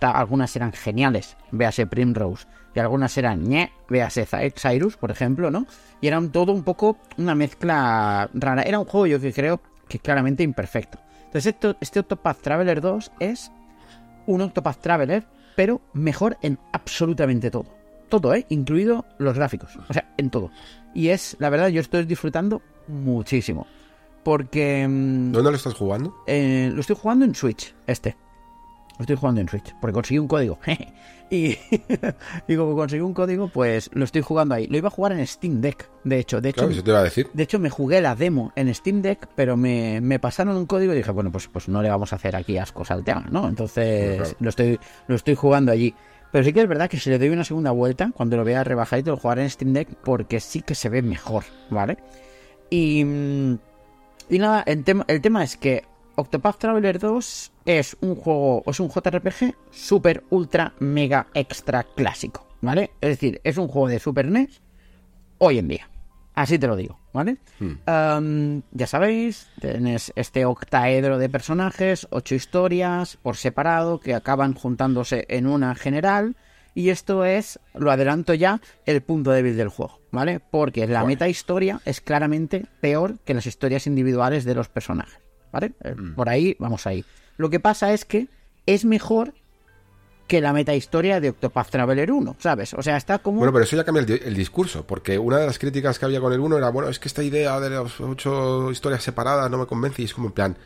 algunas 0.02 0.56
eran 0.56 0.72
geniales, 0.72 1.36
véase 1.52 1.88
Primrose, 1.88 2.48
y 2.76 2.80
algunas 2.80 3.18
eran 3.18 3.48
ñe, 3.48 3.72
véase 3.90 4.28
Cyrus, 4.56 4.98
por 4.98 5.10
ejemplo, 5.10 5.50
¿no? 5.50 5.66
Y 6.02 6.08
eran 6.08 6.32
todo 6.32 6.52
un 6.52 6.64
poco 6.64 6.98
una 7.18 7.34
mezcla 7.34 8.30
rara. 8.34 8.64
Era 8.64 8.80
un 8.80 8.86
juego, 8.86 9.08
yo 9.08 9.22
que 9.22 9.32
creo 9.32 9.62
que 9.88 10.00
claramente 10.00 10.44
imperfecto. 10.44 11.00
Entonces, 11.26 11.56
este 11.80 12.00
Octopath 12.00 12.42
Traveler 12.42 12.82
2 12.82 13.12
es 13.20 13.52
un 14.28 14.42
Octopath 14.42 14.82
Traveler, 14.82 15.26
pero 15.56 15.82
mejor 15.94 16.38
en 16.42 16.60
absolutamente 16.74 17.50
todo. 17.50 17.74
Todo, 18.10 18.34
¿eh? 18.36 18.46
Incluido 18.50 19.06
los 19.20 19.36
gráficos. 19.36 19.78
O 19.90 19.94
sea, 19.94 20.14
en 20.18 20.30
todo. 20.30 20.52
Y 20.94 21.10
es, 21.10 21.38
la 21.40 21.50
verdad, 21.50 21.70
yo 21.70 21.80
estoy 21.80 22.06
disfrutando 22.06 22.62
muchísimo. 22.88 23.68
Porque... 24.24 24.86
Mm, 24.88 25.32
¿Dónde 25.32 25.52
lo 25.52 25.58
estás 25.58 25.74
jugando? 25.76 26.16
Eh, 26.28 26.72
lo 26.74 26.82
estoy 26.82 26.98
jugando 27.00 27.24
en 27.26 27.36
Switch, 27.36 27.74
este. 27.88 28.18
Estoy 29.00 29.16
jugando 29.18 29.42
en 29.42 29.50
Switch, 29.50 29.76
porque 29.82 29.94
conseguí 29.94 30.20
un 30.20 30.28
código. 30.28 30.58
y, 31.30 31.58
y, 32.48 32.56
como 32.56 32.76
conseguí 32.76 33.02
un 33.02 33.14
código, 33.14 33.50
pues 33.50 33.90
lo 33.94 34.06
estoy 34.06 34.22
jugando 34.22 34.56
ahí. 34.56 34.68
Lo 34.68 34.78
iba 34.78 34.88
a 34.88 34.92
jugar 34.92 35.12
en 35.12 35.26
Steam 35.28 35.60
Deck, 35.62 35.90
de 36.04 36.20
hecho. 36.20 36.40
De 36.40 36.50
hecho, 36.50 36.68
te 36.68 36.90
iba 36.90 37.00
a 37.00 37.04
decir. 37.04 37.30
De 37.34 37.44
hecho, 37.44 37.60
me 37.60 37.70
jugué 37.70 38.02
la 38.02 38.16
demo 38.16 38.54
en 38.56 38.74
Steam 38.74 39.02
Deck, 39.02 39.28
pero 39.36 39.58
me, 39.58 40.00
me, 40.02 40.20
pasaron 40.20 40.56
un 40.56 40.66
código 40.66 40.94
y 40.94 40.98
dije, 40.98 41.12
bueno, 41.12 41.32
pues, 41.32 41.48
pues 41.48 41.68
no 41.68 41.82
le 41.82 41.90
vamos 41.90 42.14
a 42.14 42.16
hacer 42.16 42.36
aquí 42.36 42.58
ascos 42.58 42.90
al 42.92 43.04
tema, 43.04 43.26
¿no? 43.30 43.48
Entonces 43.50 44.36
lo, 44.40 44.50
estoy, 44.50 44.80
lo 45.08 45.16
estoy 45.16 45.36
jugando 45.36 45.72
allí. 45.72 45.94
Pero 46.32 46.44
sí 46.44 46.54
que 46.54 46.62
es 46.62 46.68
verdad 46.68 46.90
que 46.90 46.98
si 46.98 47.10
le 47.10 47.20
doy 47.20 47.30
una 47.30 47.44
segunda 47.44 47.72
vuelta, 47.72 48.12
cuando 48.14 48.36
lo 48.38 48.44
vea 48.44 48.64
rebajadito, 48.64 49.12
lo 49.12 49.18
jugaré 49.18 49.44
en 49.44 49.50
Steam 49.50 49.74
Deck 49.74 49.90
porque 50.04 50.40
sí 50.40 50.62
que 50.62 50.76
se 50.76 50.90
ve 50.90 51.02
mejor, 51.02 51.44
¿vale? 51.70 51.98
Y, 52.70 53.04
mm, 53.06 53.58
y 54.30 54.40
nada, 54.40 54.64
el 54.66 54.84
tema, 54.84 55.06
el 55.08 55.22
tema 55.22 55.44
es 55.44 55.56
que 55.56 55.84
Octopath 56.16 56.58
Traveler 56.58 57.00
2 57.00 57.52
es 57.66 57.98
un 58.02 58.16
juego, 58.16 58.64
es 58.68 58.80
un 58.80 58.90
JRPG 58.90 59.54
super, 59.72 60.24
ultra, 60.30 60.74
mega, 60.80 61.28
extra 61.34 61.84
clásico, 61.84 62.48
¿vale? 62.62 62.92
Es 63.02 63.10
decir, 63.10 63.42
es 63.44 63.58
un 63.58 63.68
juego 63.68 63.88
de 63.88 64.00
Super 64.00 64.30
NES 64.30 64.62
hoy 65.38 65.60
en 65.60 65.68
día. 65.68 65.90
Así 66.36 66.60
te 66.60 66.68
lo 66.68 66.76
digo, 66.76 67.00
¿vale? 67.14 67.38
Hmm. 67.60 68.60
ya 68.72 68.88
sabéis, 68.88 69.48
tienes 69.62 70.12
este 70.18 70.46
octaedro 70.46 71.18
de 71.18 71.30
personajes, 71.30 72.08
ocho 72.12 72.36
historias 72.36 73.18
por 73.18 73.38
separado 73.38 74.02
que 74.02 74.14
acaban 74.14 74.54
juntándose 74.54 75.26
en 75.30 75.48
una 75.48 75.76
general. 75.76 76.36
Y 76.78 76.90
esto 76.90 77.24
es, 77.24 77.58
lo 77.74 77.90
adelanto 77.90 78.34
ya, 78.34 78.60
el 78.86 79.02
punto 79.02 79.32
débil 79.32 79.56
del 79.56 79.70
juego, 79.70 80.02
¿vale? 80.12 80.42
Porque 80.42 80.86
la 80.88 81.06
meta 81.06 81.30
historia 81.30 81.80
es 81.86 82.02
claramente 82.02 82.66
peor 82.82 83.18
que 83.24 83.34
las 83.34 83.46
historias 83.46 83.88
individuales 83.88 84.44
de 84.44 84.56
los 84.56 84.68
personajes, 84.68 85.22
¿vale? 85.56 85.74
Eh, 85.84 85.96
hmm. 85.96 86.16
Por 86.16 86.28
ahí, 86.28 86.56
vamos 86.60 86.86
ahí. 86.86 87.06
Lo 87.38 87.50
que 87.50 87.62
pasa 87.62 87.94
es 87.94 88.04
que 88.04 88.28
es 88.66 88.84
mejor 88.84 89.34
que 90.28 90.42
la 90.42 90.52
metahistoria 90.54 91.22
de 91.22 91.30
Octopath 91.30 91.70
Traveler 91.70 92.12
1, 92.12 92.36
¿sabes? 92.40 92.74
O 92.74 92.82
sea, 92.82 92.98
está 92.98 93.20
como... 93.20 93.38
Bueno, 93.38 93.54
pero 93.54 93.64
eso 93.64 93.76
ya 93.76 93.84
cambia 93.84 94.02
el, 94.02 94.34
discurso, 94.34 94.86
porque 94.86 95.18
una 95.18 95.38
de 95.38 95.46
las 95.46 95.60
críticas 95.60 95.98
que 95.98 96.06
había 96.06 96.20
con 96.20 96.34
el 96.34 96.40
1 96.40 96.58
era, 96.58 96.70
bueno, 96.70 96.90
es 96.90 97.00
que 97.00 97.08
esta 97.08 97.24
idea 97.24 97.60
de 97.60 97.70
las 97.70 98.02
ocho 98.02 98.72
historias 98.72 99.04
separadas 99.04 99.50
no 99.50 99.60
me 99.60 99.66
convence 99.66 100.02
y 100.02 100.06
es 100.06 100.14
como 100.14 100.28
en 100.28 100.34
plan... 100.34 100.58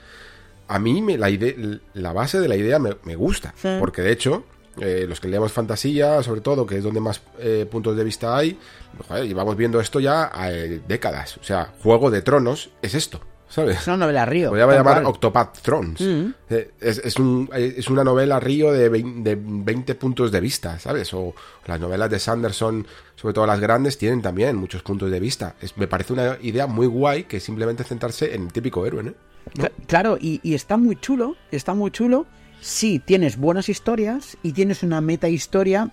A 0.67 0.77
mí 0.77 1.01
me, 1.01 1.17
la, 1.17 1.31
idea, 1.31 1.55
la 1.95 2.13
base 2.13 2.39
de 2.39 2.47
la 2.47 2.55
idea 2.55 2.77
me, 2.77 3.15
gusta, 3.15 3.55
porque 3.79 4.03
de 4.03 4.11
hecho, 4.11 4.45
eh, 4.79 5.07
los 5.09 5.19
que 5.19 5.27
leemos 5.27 5.51
fantasía, 5.51 6.21
sobre 6.21 6.41
todo, 6.41 6.67
que 6.67 6.77
es 6.77 6.83
donde 6.83 6.99
más 6.99 7.23
eh, 7.39 7.67
puntos 7.69 7.97
de 7.97 8.03
vista 8.03 8.37
hay, 8.37 8.55
joder, 9.07 9.25
llevamos 9.25 9.57
viendo 9.57 9.79
esto 9.79 9.99
ya 9.99 10.29
a, 10.31 10.51
eh, 10.51 10.79
décadas. 10.87 11.37
O 11.37 11.43
sea, 11.43 11.73
Juego 11.81 12.11
de 12.11 12.21
Tronos 12.21 12.69
es 12.83 12.93
esto. 12.93 13.19
¿Sabes? 13.49 13.79
Es 13.79 13.87
una 13.87 13.97
novela 13.97 14.25
río. 14.25 14.49
Podría 14.49 14.67
llamar 14.67 15.03
Octopath 15.05 15.59
Thrones. 15.61 15.99
Mm. 15.99 16.33
Eh, 16.49 16.71
es, 16.79 17.19
una 17.89 18.03
novela 18.03 18.39
río 18.39 18.71
de 18.71 18.89
20, 18.89 19.95
puntos 19.95 20.31
de 20.31 20.39
vista, 20.39 20.79
¿sabes? 20.79 21.13
O 21.13 21.33
las 21.65 21.79
novelas 21.79 22.09
de 22.09 22.19
Sanderson, 22.19 22.87
sobre 23.15 23.33
todo 23.33 23.45
las 23.45 23.59
grandes, 23.59 23.97
tienen 23.97 24.21
también 24.21 24.55
muchos 24.55 24.81
puntos 24.83 25.11
de 25.11 25.19
vista. 25.19 25.55
me 25.75 25.87
parece 25.87 26.13
una 26.13 26.37
idea 26.41 26.67
muy 26.67 26.87
guay 26.87 27.23
que 27.23 27.39
simplemente 27.39 27.83
centrarse 27.83 28.33
en 28.35 28.43
el 28.43 28.53
típico 28.53 28.85
héroe, 28.85 29.03
¿no? 29.03 29.13
Claro, 29.87 30.17
y, 30.21 30.39
y, 30.43 30.53
está 30.53 30.77
muy 30.77 30.95
chulo, 30.95 31.35
está 31.51 31.73
muy 31.73 31.89
chulo 31.89 32.27
si 32.61 32.99
tienes 32.99 33.37
buenas 33.37 33.67
historias 33.67 34.37
y 34.43 34.51
tienes 34.51 34.83
una 34.83 35.01
meta 35.01 35.27
historia 35.27 35.89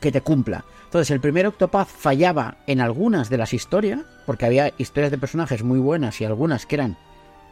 que 0.00 0.12
te 0.12 0.20
cumpla. 0.20 0.64
Entonces, 0.84 1.10
el 1.10 1.20
primer 1.20 1.46
Octopath 1.46 1.88
fallaba 1.88 2.58
en 2.66 2.80
algunas 2.80 3.28
de 3.28 3.38
las 3.38 3.52
historias, 3.52 4.00
porque 4.24 4.46
había 4.46 4.72
historias 4.78 5.10
de 5.10 5.18
personajes 5.18 5.62
muy 5.62 5.78
buenas 5.78 6.20
y 6.20 6.24
algunas 6.24 6.66
que 6.66 6.76
eran 6.76 6.96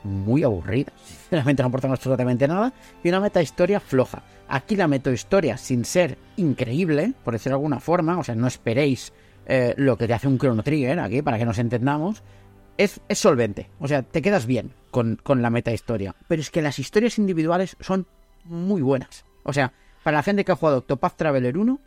muy 0.04 0.42
aburridas, 0.42 0.94
sinceramente 1.04 1.62
no 1.62 1.68
aportan 1.68 1.90
absolutamente 1.90 2.46
nada, 2.46 2.72
y 3.02 3.08
una 3.08 3.20
meta 3.20 3.42
historia 3.42 3.80
floja. 3.80 4.22
Aquí 4.48 4.76
la 4.76 4.88
meta 4.88 5.10
historia, 5.10 5.56
sin 5.56 5.84
ser 5.84 6.18
increíble, 6.36 7.14
por 7.24 7.34
decirlo 7.34 7.56
de 7.56 7.60
alguna 7.60 7.80
forma, 7.80 8.18
o 8.18 8.24
sea, 8.24 8.34
no 8.34 8.46
esperéis 8.46 9.12
eh, 9.46 9.74
lo 9.76 9.96
que 9.96 10.06
te 10.06 10.14
hace 10.14 10.28
un 10.28 10.38
Chrono 10.38 10.62
Trigger 10.62 11.00
aquí, 11.00 11.22
para 11.22 11.38
que 11.38 11.46
nos 11.46 11.58
entendamos, 11.58 12.22
es, 12.76 13.00
es 13.08 13.18
solvente, 13.18 13.70
o 13.78 13.88
sea, 13.88 14.02
te 14.02 14.20
quedas 14.20 14.46
bien 14.46 14.72
con, 14.90 15.18
con 15.22 15.42
la 15.42 15.50
meta 15.50 15.72
historia. 15.72 16.14
Pero 16.28 16.42
es 16.42 16.50
que 16.50 16.62
las 16.62 16.78
historias 16.78 17.18
individuales 17.18 17.76
son 17.80 18.06
muy 18.44 18.82
buenas. 18.82 19.24
O 19.42 19.52
sea, 19.52 19.72
para 20.02 20.18
la 20.18 20.22
gente 20.22 20.44
que 20.44 20.52
ha 20.52 20.56
jugado 20.56 20.78
Octopath 20.78 21.16
Traveler 21.16 21.56
1, 21.56 21.80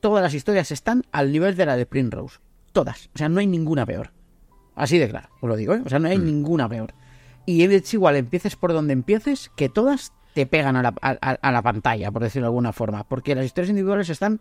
todas 0.00 0.22
las 0.22 0.34
historias 0.34 0.70
están 0.70 1.04
al 1.12 1.32
nivel 1.32 1.56
de 1.56 1.66
la 1.66 1.76
de 1.76 1.86
Primrose. 1.86 2.38
Todas. 2.72 3.10
O 3.14 3.18
sea, 3.18 3.28
no 3.28 3.40
hay 3.40 3.46
ninguna 3.46 3.86
peor. 3.86 4.12
Así 4.74 4.98
de 4.98 5.08
claro, 5.08 5.30
os 5.40 5.48
lo 5.48 5.56
digo, 5.56 5.74
¿eh? 5.74 5.82
O 5.84 5.88
sea, 5.88 5.98
no 5.98 6.08
hay 6.08 6.18
mm. 6.18 6.24
ninguna 6.24 6.68
peor. 6.68 6.94
Y 7.46 7.62
es 7.62 7.94
igual, 7.94 8.16
empieces 8.16 8.56
por 8.56 8.72
donde 8.72 8.92
empieces, 8.92 9.50
que 9.56 9.68
todas 9.68 10.12
te 10.34 10.46
pegan 10.46 10.76
a 10.76 10.82
la, 10.82 10.94
a, 11.00 11.52
la 11.52 11.62
pantalla, 11.62 12.10
por 12.10 12.22
decirlo 12.22 12.46
de 12.46 12.48
alguna 12.48 12.72
forma. 12.72 13.04
Porque 13.04 13.34
las 13.34 13.46
historias 13.46 13.70
individuales 13.70 14.10
están 14.10 14.40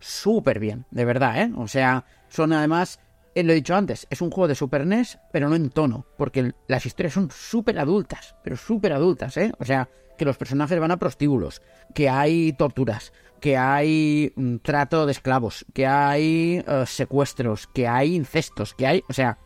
súper 0.00 0.58
bien, 0.58 0.84
de 0.90 1.04
verdad, 1.04 1.40
¿eh? 1.40 1.52
O 1.56 1.68
sea, 1.68 2.04
son 2.28 2.52
además, 2.52 3.00
eh, 3.34 3.42
lo 3.42 3.52
he 3.52 3.56
dicho 3.56 3.74
antes, 3.74 4.06
es 4.10 4.20
un 4.20 4.30
juego 4.30 4.48
de 4.48 4.54
Super 4.54 4.86
NES, 4.86 5.18
pero 5.32 5.48
no 5.48 5.56
en 5.56 5.70
tono. 5.70 6.06
Porque 6.16 6.52
las 6.66 6.86
historias 6.86 7.14
son 7.14 7.30
súper 7.30 7.78
adultas, 7.78 8.34
pero 8.42 8.56
súper 8.56 8.92
adultas, 8.92 9.36
¿eh? 9.36 9.52
O 9.58 9.64
sea, 9.64 9.88
que 10.18 10.24
los 10.24 10.36
personajes 10.36 10.78
van 10.78 10.90
a 10.90 10.98
prostíbulos, 10.98 11.62
que 11.94 12.08
hay 12.08 12.52
torturas, 12.52 13.12
que 13.40 13.56
hay 13.56 14.32
un 14.36 14.60
trato 14.60 15.06
de 15.06 15.12
esclavos, 15.12 15.64
que 15.72 15.86
hay 15.86 16.62
eh, 16.66 16.84
secuestros, 16.86 17.66
que 17.68 17.88
hay 17.88 18.14
incestos, 18.14 18.74
que 18.74 18.86
hay, 18.86 19.02
o 19.08 19.12
sea, 19.12 19.38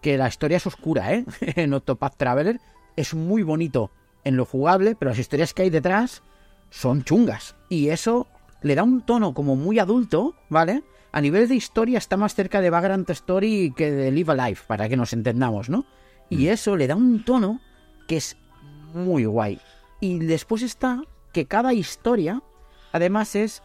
que 0.00 0.16
la 0.16 0.28
historia 0.28 0.58
es 0.58 0.66
oscura, 0.66 1.12
¿eh? 1.12 1.24
en 1.40 1.74
Octopath 1.74 2.16
Traveler 2.16 2.60
es 2.96 3.14
muy 3.14 3.42
bonito 3.42 3.90
en 4.24 4.36
lo 4.36 4.44
jugable, 4.44 4.94
pero 4.94 5.10
las 5.10 5.18
historias 5.18 5.54
que 5.54 5.62
hay 5.62 5.70
detrás 5.70 6.22
son 6.70 7.02
chungas 7.02 7.56
y 7.68 7.88
eso 7.88 8.28
le 8.62 8.74
da 8.74 8.82
un 8.82 9.02
tono 9.02 9.34
como 9.34 9.56
muy 9.56 9.78
adulto, 9.78 10.34
¿vale? 10.48 10.82
A 11.12 11.20
nivel 11.20 11.46
de 11.46 11.54
historia 11.54 11.98
está 11.98 12.16
más 12.16 12.34
cerca 12.34 12.62
de 12.62 12.70
Vagrant 12.70 13.08
Story 13.10 13.74
que 13.76 13.90
de 13.90 14.10
Live 14.10 14.32
Alive, 14.32 14.60
para 14.66 14.88
que 14.88 14.96
nos 14.96 15.12
entendamos, 15.12 15.68
¿no? 15.68 15.84
Y 16.30 16.46
mm. 16.46 16.48
eso 16.48 16.76
le 16.76 16.86
da 16.86 16.96
un 16.96 17.22
tono 17.22 17.60
que 18.08 18.16
es 18.16 18.38
muy 18.94 19.26
guay. 19.26 19.60
Y 20.00 20.18
después 20.20 20.62
está 20.62 21.02
que 21.32 21.46
cada 21.46 21.74
historia, 21.74 22.42
además, 22.92 23.36
es 23.36 23.62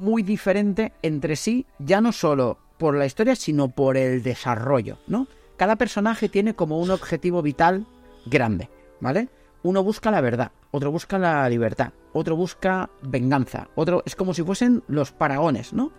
muy 0.00 0.22
diferente 0.22 0.92
entre 1.02 1.34
sí, 1.34 1.66
ya 1.80 2.00
no 2.00 2.12
solo 2.12 2.58
por 2.78 2.94
la 2.94 3.06
historia, 3.06 3.34
sino 3.34 3.68
por 3.68 3.96
el 3.96 4.22
desarrollo, 4.22 4.98
¿no? 5.08 5.26
Cada 5.56 5.76
personaje 5.76 6.28
tiene 6.28 6.54
como 6.54 6.78
un 6.78 6.90
objetivo 6.90 7.42
vital 7.42 7.86
grande, 8.26 8.70
¿vale? 9.00 9.28
Uno 9.64 9.82
busca 9.82 10.10
la 10.10 10.20
verdad, 10.20 10.52
otro 10.70 10.92
busca 10.92 11.18
la 11.18 11.48
libertad, 11.48 11.92
otro 12.12 12.36
busca 12.36 12.90
venganza, 13.02 13.68
otro 13.74 14.02
es 14.06 14.14
como 14.14 14.34
si 14.34 14.42
fuesen 14.42 14.82
los 14.88 15.12
paragones, 15.12 15.72
¿no? 15.72 15.92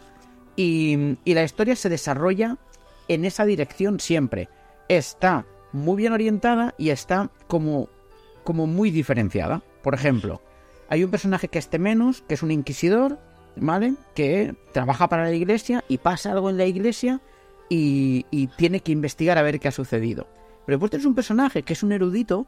Y, 0.55 1.17
y 1.25 1.33
la 1.33 1.43
historia 1.43 1.75
se 1.75 1.89
desarrolla 1.89 2.57
en 3.07 3.25
esa 3.25 3.45
dirección 3.45 3.99
siempre. 3.99 4.49
Está 4.87 5.45
muy 5.71 5.97
bien 5.97 6.13
orientada 6.13 6.73
y 6.77 6.89
está 6.89 7.29
como, 7.47 7.89
como 8.43 8.67
muy 8.67 8.91
diferenciada. 8.91 9.61
Por 9.83 9.93
ejemplo, 9.93 10.41
hay 10.89 11.03
un 11.03 11.11
personaje 11.11 11.47
que 11.47 11.59
esté 11.59 11.79
menos, 11.79 12.23
que 12.27 12.35
es 12.35 12.43
un 12.43 12.51
inquisidor, 12.51 13.19
¿vale? 13.55 13.95
Que 14.15 14.55
trabaja 14.71 15.09
para 15.09 15.25
la 15.25 15.33
iglesia 15.33 15.83
y 15.87 15.97
pasa 15.97 16.31
algo 16.31 16.49
en 16.49 16.57
la 16.57 16.65
iglesia 16.65 17.21
y, 17.69 18.25
y 18.31 18.47
tiene 18.47 18.79
que 18.79 18.91
investigar 18.91 19.37
a 19.37 19.41
ver 19.41 19.59
qué 19.59 19.67
ha 19.67 19.71
sucedido. 19.71 20.27
Pero 20.65 20.77
después 20.77 20.91
tienes 20.91 21.05
un 21.05 21.15
personaje 21.15 21.63
que 21.63 21.73
es 21.73 21.83
un 21.83 21.91
erudito 21.91 22.47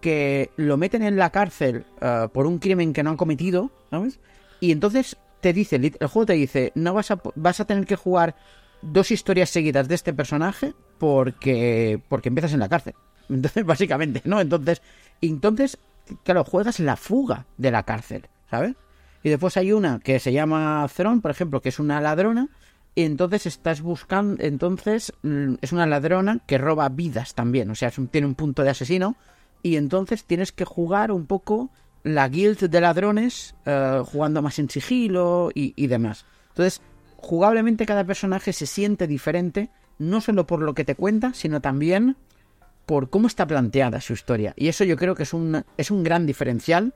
que 0.00 0.50
lo 0.56 0.76
meten 0.76 1.02
en 1.02 1.16
la 1.16 1.30
cárcel 1.30 1.84
uh, 2.00 2.28
por 2.28 2.46
un 2.46 2.58
crimen 2.58 2.92
que 2.92 3.02
no 3.02 3.10
han 3.10 3.16
cometido, 3.16 3.70
¿sabes? 3.90 4.18
Y 4.60 4.72
entonces 4.72 5.18
te 5.40 5.52
dice, 5.52 5.76
el 5.76 6.08
juego 6.08 6.26
te 6.26 6.32
dice, 6.34 6.72
no 6.74 6.94
vas 6.94 7.10
a, 7.10 7.20
vas 7.34 7.60
a 7.60 7.64
tener 7.64 7.86
que 7.86 7.96
jugar 7.96 8.36
dos 8.82 9.10
historias 9.10 9.50
seguidas 9.50 9.88
de 9.88 9.94
este 9.94 10.12
personaje 10.12 10.74
porque, 10.98 12.00
porque 12.08 12.28
empiezas 12.28 12.52
en 12.52 12.60
la 12.60 12.68
cárcel. 12.68 12.94
Entonces, 13.28 13.64
básicamente, 13.64 14.22
¿no? 14.24 14.40
Entonces, 14.40 14.82
entonces, 15.20 15.78
claro, 16.24 16.44
juegas 16.44 16.80
la 16.80 16.96
fuga 16.96 17.46
de 17.58 17.70
la 17.70 17.84
cárcel, 17.84 18.26
¿sabes? 18.50 18.74
Y 19.22 19.28
después 19.28 19.56
hay 19.56 19.72
una 19.72 20.00
que 20.00 20.18
se 20.18 20.32
llama 20.32 20.86
Throne, 20.94 21.20
por 21.20 21.30
ejemplo, 21.30 21.60
que 21.60 21.68
es 21.68 21.78
una 21.78 22.00
ladrona. 22.00 22.48
Y 22.94 23.02
entonces 23.02 23.46
estás 23.46 23.82
buscando, 23.82 24.42
entonces 24.42 25.12
mm, 25.22 25.54
es 25.60 25.72
una 25.72 25.86
ladrona 25.86 26.40
que 26.46 26.58
roba 26.58 26.88
vidas 26.88 27.34
también, 27.34 27.70
o 27.70 27.76
sea, 27.76 27.92
tiene 28.10 28.26
un 28.26 28.34
punto 28.34 28.62
de 28.64 28.70
asesino. 28.70 29.16
Y 29.62 29.76
entonces 29.76 30.24
tienes 30.24 30.52
que 30.52 30.64
jugar 30.64 31.12
un 31.12 31.26
poco 31.26 31.70
la 32.02 32.28
guild 32.28 32.58
de 32.58 32.80
ladrones, 32.80 33.54
uh, 33.66 34.04
jugando 34.04 34.42
más 34.42 34.58
en 34.58 34.70
sigilo 34.70 35.50
y, 35.54 35.74
y 35.76 35.86
demás. 35.86 36.24
Entonces, 36.48 36.80
jugablemente 37.16 37.86
cada 37.86 38.04
personaje 38.04 38.52
se 38.52 38.66
siente 38.66 39.06
diferente, 39.06 39.70
no 39.98 40.20
solo 40.20 40.46
por 40.46 40.62
lo 40.62 40.74
que 40.74 40.84
te 40.84 40.94
cuenta, 40.94 41.34
sino 41.34 41.60
también 41.60 42.16
por 42.86 43.10
cómo 43.10 43.26
está 43.28 43.46
planteada 43.46 44.00
su 44.00 44.14
historia. 44.14 44.54
Y 44.56 44.68
eso 44.68 44.84
yo 44.84 44.96
creo 44.96 45.14
que 45.14 45.22
es 45.22 45.32
un, 45.32 45.64
es 45.76 45.90
un 45.90 46.02
gran 46.02 46.26
diferencial 46.26 46.94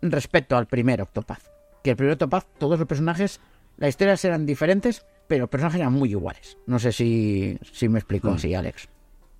respecto 0.00 0.56
al 0.56 0.66
primer 0.66 1.02
Octopath. 1.02 1.42
Que 1.82 1.90
el 1.90 1.96
primer 1.96 2.12
Octopath, 2.12 2.46
todos 2.58 2.78
los 2.78 2.86
personajes, 2.86 3.40
las 3.78 3.88
historias 3.88 4.24
eran 4.24 4.46
diferentes, 4.46 5.04
pero 5.26 5.42
los 5.42 5.50
personajes 5.50 5.80
eran 5.80 5.92
muy 5.92 6.10
iguales. 6.10 6.56
No 6.66 6.78
sé 6.78 6.92
si, 6.92 7.58
si 7.72 7.88
me 7.88 7.98
explico 7.98 8.30
mm. 8.30 8.34
así, 8.34 8.54
Alex. 8.54 8.88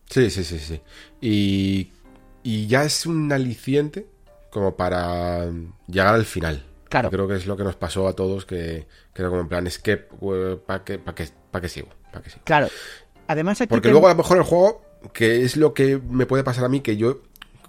Sí, 0.06 0.30
sí, 0.30 0.44
sí, 0.44 0.58
sí. 0.58 0.80
Y, 1.20 1.92
y 2.42 2.66
ya 2.66 2.84
es 2.84 3.06
un 3.06 3.30
aliciente 3.32 4.06
como 4.54 4.76
para 4.76 5.50
llegar 5.88 6.14
al 6.14 6.24
final. 6.24 6.64
Claro. 6.88 7.10
Creo 7.10 7.26
que 7.26 7.34
es 7.34 7.46
lo 7.46 7.56
que 7.56 7.64
nos 7.64 7.74
pasó 7.74 8.06
a 8.06 8.12
todos, 8.12 8.46
que, 8.46 8.86
que 9.12 9.22
era 9.22 9.28
como 9.28 9.40
en 9.40 9.48
plan, 9.48 9.66
es 9.66 9.80
que, 9.80 9.96
¿para 9.96 10.84
qué, 10.84 10.98
pa 10.98 11.12
qué, 11.12 11.28
pa 11.50 11.60
qué 11.60 11.68
sigo? 11.68 11.88
¿Pa 12.12 12.22
qué 12.22 12.30
sigo? 12.30 12.42
Claro. 12.44 12.68
Además 13.26 13.60
aquí 13.60 13.68
Porque 13.68 13.90
luego 13.90 14.06
a 14.06 14.10
lo 14.10 14.16
mejor 14.16 14.36
el 14.36 14.44
juego, 14.44 14.80
que 15.12 15.42
es 15.42 15.56
lo 15.56 15.74
que 15.74 15.98
me 15.98 16.24
puede 16.24 16.44
pasar 16.44 16.64
a 16.64 16.68
mí, 16.68 16.82
que 16.82 16.96
yo, 16.96 17.22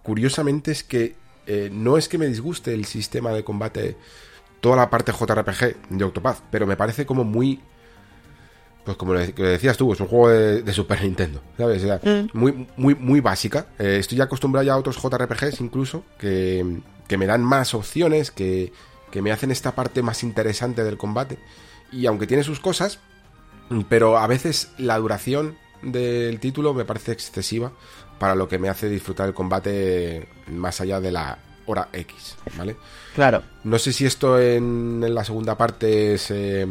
curiosamente, 0.04 0.72
es 0.72 0.84
que 0.84 1.16
eh, 1.48 1.70
no 1.74 1.98
es 1.98 2.08
que 2.08 2.20
me 2.20 2.28
disguste 2.28 2.76
el 2.76 2.86
sistema 2.86 3.32
de 3.32 3.44
combate, 3.44 3.98
toda 4.62 4.76
la 4.76 4.92
parte 4.92 5.12
JRPG 5.12 5.90
de 5.90 6.04
Octopath, 6.04 6.44
pero 6.52 6.68
me 6.68 6.78
parece 6.78 7.08
como 7.08 7.24
muy... 7.24 7.62
Pues 8.86 8.98
como 8.98 9.16
lo 9.16 9.20
decías 9.20 9.78
tú, 9.78 9.92
es 9.92 10.00
un 10.00 10.08
juego 10.08 10.30
de, 10.30 10.62
de 10.62 10.74
Super 10.74 11.02
Nintendo, 11.02 11.42
¿sabes? 11.58 11.84
O 11.84 11.88
sea, 11.88 12.00
mm. 12.04 12.30
muy, 12.34 12.68
muy, 12.78 12.94
muy 12.94 13.20
básica. 13.20 13.66
Eh, 13.80 13.98
estoy 14.00 14.22
acostumbrado 14.22 14.64
ya 14.64 14.74
a 14.74 14.78
otros 14.78 15.02
JRPGs 15.02 15.60
incluso, 15.60 16.04
que, 16.20 16.82
que 17.08 17.18
me 17.18 17.26
dan 17.26 17.44
más 17.44 17.74
opciones, 17.74 18.30
que, 18.30 18.72
que 19.10 19.24
me 19.24 19.32
hacen 19.32 19.50
esta 19.50 19.74
parte 19.74 20.04
más 20.04 20.22
interesante 20.22 20.84
del 20.84 20.98
combate. 20.98 21.40
Y 21.92 22.06
aunque 22.06 22.28
tiene 22.28 22.44
sus 22.44 22.60
cosas, 22.60 23.00
pero 23.90 24.20
a 24.20 24.28
veces 24.28 24.70
la 24.78 25.00
duración 25.00 25.58
del 25.82 26.40
título 26.40 26.76
me 26.76 26.86
parece 26.86 27.12
excesiva 27.12 27.72
para 28.20 28.36
lo 28.36 28.48
que 28.48 28.60
me 28.60 28.70
hace 28.70 28.88
disfrutar 28.88 29.28
el 29.28 29.34
combate 29.34 30.30
más 30.48 30.80
allá 30.80 31.00
de 31.00 31.12
la 31.12 31.40
hora 31.66 31.90
X, 31.92 32.38
¿vale? 32.56 32.76
Claro. 33.16 33.42
No 33.64 33.80
sé 33.80 33.92
si 33.94 34.06
esto 34.06 34.40
en, 34.40 35.02
en 35.04 35.16
la 35.16 35.24
segunda 35.24 35.58
parte 35.58 36.20
se 36.20 36.68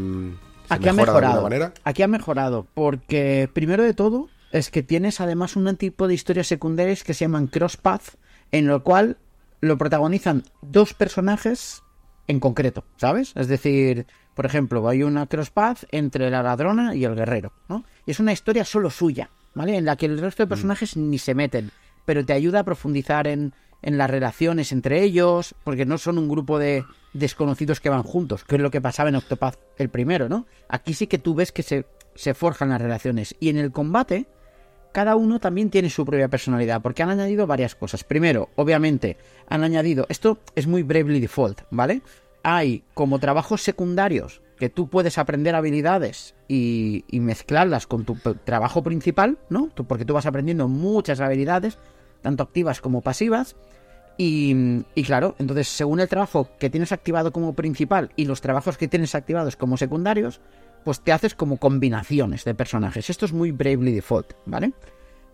Aquí 0.69 0.89
ha 0.89 0.93
de 0.93 0.99
mejorado. 0.99 1.43
manera. 1.43 1.73
Aquí 1.85 2.03
ha 2.03 2.09
mejorado, 2.09 2.67
porque 2.75 3.49
primero 3.53 3.83
de 3.83 3.95
todo 3.95 4.29
es 4.53 4.71
que 4.71 4.83
tienes 4.83 5.21
además 5.21 5.57
un 5.57 5.77
tipo 5.77 6.09
de 6.09 6.15
historias 6.15 6.47
secundarias 6.47 7.05
que 7.05 7.15
se 7.15 7.25
llaman 7.25 7.49
crosspath, 7.49 8.17
en 8.53 8.67
lo 8.67 8.83
cual 8.85 9.19
lo 9.61 9.79
protagonizan 9.79 10.45
dos 10.63 10.95
personajes 10.95 11.83
en 12.29 12.41
concreto, 12.41 12.85
¿sabes? 12.97 13.33
Es 13.35 13.49
decir, 13.49 14.07
por 14.35 14.47
ejemplo, 14.47 14.89
hay 14.89 15.03
una 15.03 15.27
crosspath 15.27 15.85
entre 15.91 16.31
la 16.31 16.43
ladrona 16.43 16.95
y 16.95 17.05
el 17.05 17.15
guerrero, 17.15 17.53
¿no? 17.69 17.85
Y 18.07 18.13
es 18.13 18.21
una 18.21 18.33
historia 18.33 18.65
solo 18.65 18.91
suya, 18.91 19.31
¿vale? 19.55 19.77
En 19.77 19.85
la 19.85 19.97
que 19.97 20.07
el 20.07 20.19
resto 20.19 20.43
de 20.43 20.49
personajes 20.49 20.97
mm. 20.97 21.11
ni 21.11 21.19
se 21.19 21.35
meten, 21.35 21.71
pero 22.05 22.25
te 22.25 22.33
ayuda 22.33 22.61
a 22.61 22.65
profundizar 22.65 23.27
en, 23.27 23.55
en 23.83 23.99
las 23.99 24.11
relaciones 24.11 24.73
entre 24.73 25.03
ellos, 25.03 25.55
porque 25.65 25.87
no 25.87 25.99
son 25.99 26.19
un 26.19 26.29
grupo 26.29 26.59
de 26.59 26.85
desconocidos 27.15 27.81
que 27.81 27.89
van 27.89 28.03
juntos, 28.03 28.45
que 28.45 28.57
es 28.57 28.61
lo 28.61 28.71
que 28.71 28.81
pasaba 28.81 29.09
en 29.09 29.17
Octopath 29.17 29.59
el 29.79 29.89
primero, 29.89 30.29
¿no? 30.29 30.47
Aquí 30.69 30.95
sí 30.95 31.07
que 31.07 31.19
tú 31.19 31.35
ves 31.35 31.53
que 31.53 31.63
se, 31.63 32.35
forjan 32.35 32.71
las 32.71 32.83
relaciones. 32.83 33.35
Y 33.41 33.49
en 33.49 33.57
el 33.57 33.73
combate, 33.73 34.27
cada 34.93 35.17
uno 35.17 35.41
también 35.41 35.71
tiene 35.71 35.91
su 35.91 36.05
propia 36.05 36.29
personalidad, 36.29 36.83
porque 36.83 37.03
han 37.03 37.11
añadido 37.11 37.47
varias 37.47 37.75
cosas. 37.75 38.05
Primero, 38.05 38.51
obviamente, 38.57 39.17
han 39.49 39.65
añadido, 39.65 40.07
esto 40.09 40.39
es 40.55 40.67
muy 40.67 40.83
Bravely 40.83 41.21
Default, 41.21 41.63
¿vale? 41.71 42.03
Hay 42.43 42.85
como 42.93 43.19
trabajos 43.21 43.63
secundarios 43.63 44.43
que 44.59 44.69
tú 44.69 44.89
puedes 44.89 45.19
aprender 45.19 45.55
habilidades 45.55 46.35
y, 46.47 47.05
y 47.09 47.21
mezclarlas 47.21 47.87
con 47.87 48.05
tu 48.05 48.17
trabajo 48.45 48.83
principal, 48.83 49.39
¿no? 49.49 49.69
Porque 49.69 50.05
tú 50.05 50.15
vas 50.15 50.27
aprendiendo 50.27 50.69
muchas 50.69 51.21
habilidades, 51.21 51.79
tanto 52.25 52.43
activas 52.43 52.81
como 52.81 53.03
pasivas. 53.03 53.55
Y, 54.17 54.85
claro, 55.05 55.35
entonces 55.39 55.69
según 55.69 56.01
el 56.01 56.09
trabajo 56.09 56.49
que 56.59 56.71
tienes 56.71 56.93
activado 56.93 57.33
como 57.33 57.55
principal 57.55 58.11
y 58.17 58.27
los 58.27 58.41
trabajos 58.41 58.77
que 58.77 58.89
tienes 58.89 59.15
activados 59.15 59.57
como 59.57 59.77
secundarios, 59.77 60.41
pues 60.85 61.01
te 61.01 61.13
haces 61.13 61.35
como 61.35 61.59
combinaciones 61.59 62.45
de 62.45 62.55
personajes. 62.55 63.11
Esto 63.11 63.27
es 63.27 63.33
muy 63.33 63.51
Bravely 63.51 63.93
Default, 63.93 64.35
¿vale? 64.47 64.73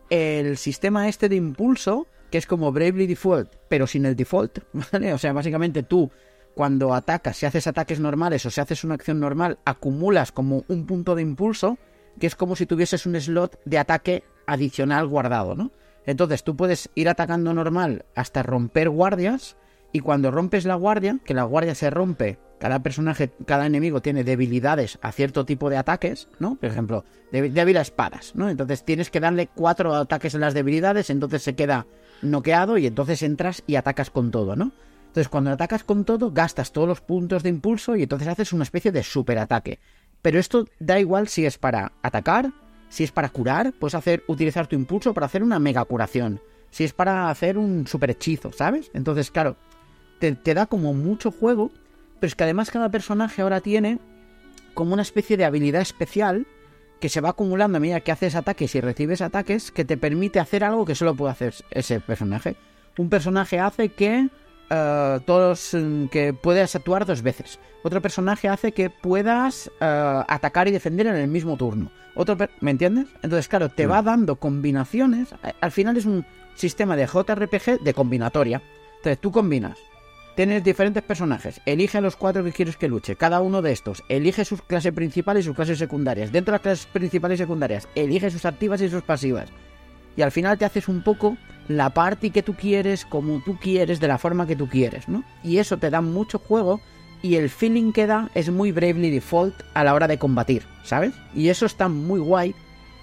El 0.09 0.57
sistema 0.57 1.09
este 1.09 1.29
de 1.29 1.37
impulso, 1.37 2.07
que 2.31 2.39
es 2.39 2.47
como 2.47 2.73
Bravely 2.73 3.07
Default, 3.07 3.55
pero 3.69 3.87
sin 3.87 4.07
el 4.07 4.17
default, 4.17 4.61
¿vale? 4.93 5.13
O 5.13 5.19
sea, 5.19 5.33
básicamente 5.33 5.83
tú 5.83 6.11
cuando 6.55 6.95
atacas, 6.95 7.37
si 7.37 7.47
haces 7.47 7.67
ataques 7.67 8.01
normales 8.01 8.45
o 8.47 8.51
si 8.51 8.61
haces 8.61 8.83
una 8.83 8.95
acción 8.95 9.21
normal, 9.21 9.59
acumulas 9.65 10.33
como 10.33 10.65
un 10.69 10.87
punto 10.87 11.15
de 11.15 11.23
impulso, 11.23 11.79
que 12.19 12.27
es 12.27 12.35
como 12.35 12.57
si 12.57 12.67
tuvieses 12.67 13.07
un 13.07 13.21
slot 13.21 13.61
de 13.65 13.79
ataque 13.79 14.25
adicional 14.47 15.07
guardado, 15.07 15.55
¿no? 15.55 15.71
Entonces 16.11 16.43
tú 16.43 16.57
puedes 16.57 16.91
ir 16.95 17.09
atacando 17.09 17.55
normal 17.55 18.05
hasta 18.15 18.43
romper 18.43 18.91
guardias 18.91 19.57
y 19.93 20.01
cuando 20.01 20.31
rompes 20.31 20.65
la 20.65 20.75
guardia, 20.75 21.19
que 21.25 21.35
la 21.35 21.45
guardia 21.45 21.75
se 21.75 21.91
rompe, 21.91 22.39
cada 22.59 22.83
personaje, 22.83 23.33
cada 23.47 23.67
enemigo 23.67 24.03
tiene 24.03 24.25
debilidades 24.25 24.99
a 25.03 25.13
cierto 25.13 25.45
tipo 25.47 25.71
de 25.71 25.77
ataques, 25.77 26.29
¿no? 26.39 26.57
Por 26.57 26.69
ejemplo, 26.69 27.05
débil 27.33 27.77
a 27.77 27.81
espadas, 27.81 28.35
¿no? 28.35 28.51
Entonces 28.51 28.85
tienes 28.85 29.11
que 29.11 29.21
darle 29.21 29.49
cuatro 29.49 29.95
ataques 29.95 30.35
en 30.35 30.43
las 30.43 30.53
debilidades, 30.53 31.11
entonces 31.11 31.43
se 31.43 31.55
queda 31.55 31.87
noqueado 32.23 32.77
y 32.77 32.87
entonces 32.87 33.23
entras 33.23 33.63
y 33.67 33.77
atacas 33.77 34.11
con 34.11 34.31
todo, 34.31 34.57
¿no? 34.57 34.73
Entonces 35.07 35.29
cuando 35.29 35.51
atacas 35.51 35.85
con 35.85 36.05
todo, 36.05 36.33
gastas 36.33 36.73
todos 36.73 36.87
los 36.87 37.01
puntos 37.01 37.43
de 37.43 37.49
impulso 37.49 37.97
y 37.97 38.03
entonces 38.03 38.29
haces 38.29 38.53
una 38.53 38.65
especie 38.65 38.93
de 38.93 39.03
superataque. 39.03 39.81
Pero 40.23 40.39
esto 40.39 40.67
da 40.79 41.01
igual 41.01 41.29
si 41.29 41.47
es 41.47 41.57
para 41.57 41.93
atacar, 42.03 42.53
si 42.91 43.05
es 43.05 43.13
para 43.13 43.31
curar, 43.31 43.73
puedes 43.73 43.95
hacer, 43.95 44.25
utilizar 44.27 44.67
tu 44.67 44.77
impulso 44.77 45.15
para 45.15 45.27
hacer 45.27 45.43
una 45.43 45.59
mega 45.59 45.85
curación. 45.87 46.41
Si 46.71 46.85
es 46.85 46.93
para 46.93 47.31
hacer 47.31 47.57
un 47.57 47.87
super 47.87 48.11
hechizo, 48.11 48.53
¿sabes? 48.53 48.91
Entonces, 48.93 49.31
claro, 49.31 49.57
te, 50.19 50.33
te, 50.33 50.55
da 50.55 50.67
como 50.67 50.93
mucho 50.93 51.31
juego, 51.31 51.71
pero 52.19 52.29
es 52.29 52.35
que 52.35 52.45
además 52.45 52.71
cada 52.71 52.91
personaje 52.91 53.43
ahora 53.43 53.61
tiene 53.61 53.99
como 54.75 54.93
una 54.93 55.03
especie 55.03 55.37
de 55.37 55.45
habilidad 55.45 55.83
especial 55.83 56.47
que 57.01 57.09
se 57.09 57.21
va 57.21 57.31
acumulando 57.31 57.79
a 57.79 57.81
medida 57.81 58.01
que 58.01 58.13
haces 58.13 58.35
ataques 58.35 58.75
y 58.75 58.81
recibes 58.81 59.23
ataques 59.23 59.71
que 59.71 59.85
te 59.85 59.97
permite 59.97 60.41
hacer 60.41 60.65
algo 60.65 60.85
que 60.85 60.95
solo 60.95 61.15
puede 61.15 61.33
hacer 61.33 61.55
ese 61.71 62.01
personaje. 62.01 62.57
Un 62.99 63.09
personaje 63.09 63.59
hace 63.59 63.89
que 63.91 64.29
Uh, 64.71 65.19
todos 65.21 65.77
que 66.13 66.33
puedas 66.33 66.77
actuar 66.77 67.05
dos 67.05 67.23
veces. 67.23 67.59
Otro 67.83 68.01
personaje 68.01 68.49
hace 68.49 68.71
que 68.71 68.89
puedas 68.89 69.69
uh, 69.81 70.23
atacar 70.29 70.69
y 70.69 70.71
defender 70.71 71.09
en 71.09 71.17
el 71.17 71.27
mismo 71.27 71.57
turno. 71.57 71.91
Otro, 72.15 72.37
¿me 72.61 72.71
entiendes? 72.71 73.09
Entonces, 73.23 73.49
claro, 73.49 73.69
te 73.69 73.87
mm. 73.87 73.91
va 73.91 74.03
dando 74.03 74.37
combinaciones. 74.37 75.35
Al 75.61 75.73
final 75.73 75.97
es 75.97 76.07
un 76.07 76.25
sistema 76.55 76.95
de 76.95 77.07
JRPG 77.07 77.81
de 77.83 77.95
combinatoria. 77.95 78.63
Entonces, 78.99 79.19
tú 79.21 79.33
combinas 79.33 79.77
tienes 80.41 80.65
diferentes 80.65 81.03
personajes, 81.03 81.61
elige 81.67 81.99
a 81.99 82.01
los 82.01 82.17
cuatro 82.17 82.43
que 82.43 82.53
quieres 82.53 82.79
que 82.79 82.89
luche, 82.89 83.15
cada 83.15 83.43
uno 83.43 83.61
de 83.61 83.73
estos, 83.73 84.03
elige 84.09 84.47
sus 84.47 84.63
clases 84.63 84.93
principales 84.95 85.45
y 85.45 85.49
sus 85.49 85.55
clases 85.55 85.79
secundarias. 85.79 86.33
Dentro 86.33 86.53
de 86.53 86.55
las 86.55 86.63
clases 86.63 86.87
principales 86.87 87.39
y 87.39 87.43
secundarias, 87.43 87.89
elige 87.95 88.31
sus 88.31 88.47
activas 88.47 88.81
y 88.81 88.89
sus 88.89 89.03
pasivas. 89.03 89.51
Y 90.17 90.23
al 90.23 90.33
final 90.33 90.57
te 90.57 90.65
haces 90.65 90.89
un 90.89 91.03
poco 91.03 91.37
la 91.71 91.91
party 91.91 92.31
que 92.31 92.43
tú 92.43 92.55
quieres, 92.55 93.05
como 93.05 93.41
tú 93.45 93.57
quieres, 93.57 94.01
de 94.01 94.09
la 94.09 94.19
forma 94.19 94.47
que 94.47 94.57
tú 94.57 94.69
quieres, 94.69 95.09
¿no? 95.09 95.23
Y 95.45 95.59
eso 95.59 95.79
te 95.79 95.89
da 95.89 96.01
mucho 96.01 96.41
juego 96.41 96.81
y 97.23 97.37
el 97.37 97.49
feeling 97.49 97.93
que 97.93 98.09
da 98.09 98.29
es 98.35 98.51
muy 98.51 98.73
Bravely 98.73 99.11
Default 99.11 99.55
a 99.75 99.85
la 99.85 99.95
hora 99.95 100.09
de 100.09 100.19
combatir, 100.19 100.65
¿sabes? 100.83 101.15
Y 101.33 101.49
eso 101.49 101.67
está 101.67 101.89
muy 101.89 102.19
guay 102.19 102.57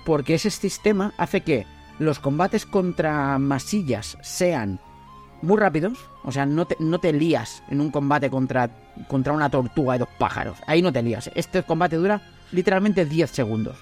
porque 0.05 0.33
ese 0.33 0.49
sistema 0.49 1.13
hace 1.17 1.41
que 1.41 1.65
los 1.97 2.19
combates 2.19 2.65
contra 2.65 3.39
masillas 3.39 4.17
sean 4.21 4.81
muy 5.41 5.57
rápidos, 5.57 5.97
o 6.23 6.31
sea, 6.33 6.45
no 6.45 6.65
te, 6.65 6.75
no 6.79 6.99
te 6.99 7.13
lías 7.13 7.63
en 7.69 7.79
un 7.79 7.89
combate 7.89 8.29
contra, 8.29 8.69
contra 9.07 9.31
una 9.31 9.49
tortuga 9.49 9.95
y 9.95 9.99
dos 9.99 10.09
pájaros, 10.17 10.57
ahí 10.67 10.81
no 10.81 10.91
te 10.91 11.03
lías. 11.03 11.31
Este 11.35 11.63
combate 11.63 11.95
dura 11.95 12.21
literalmente 12.51 13.05
10 13.05 13.29
segundos. 13.29 13.77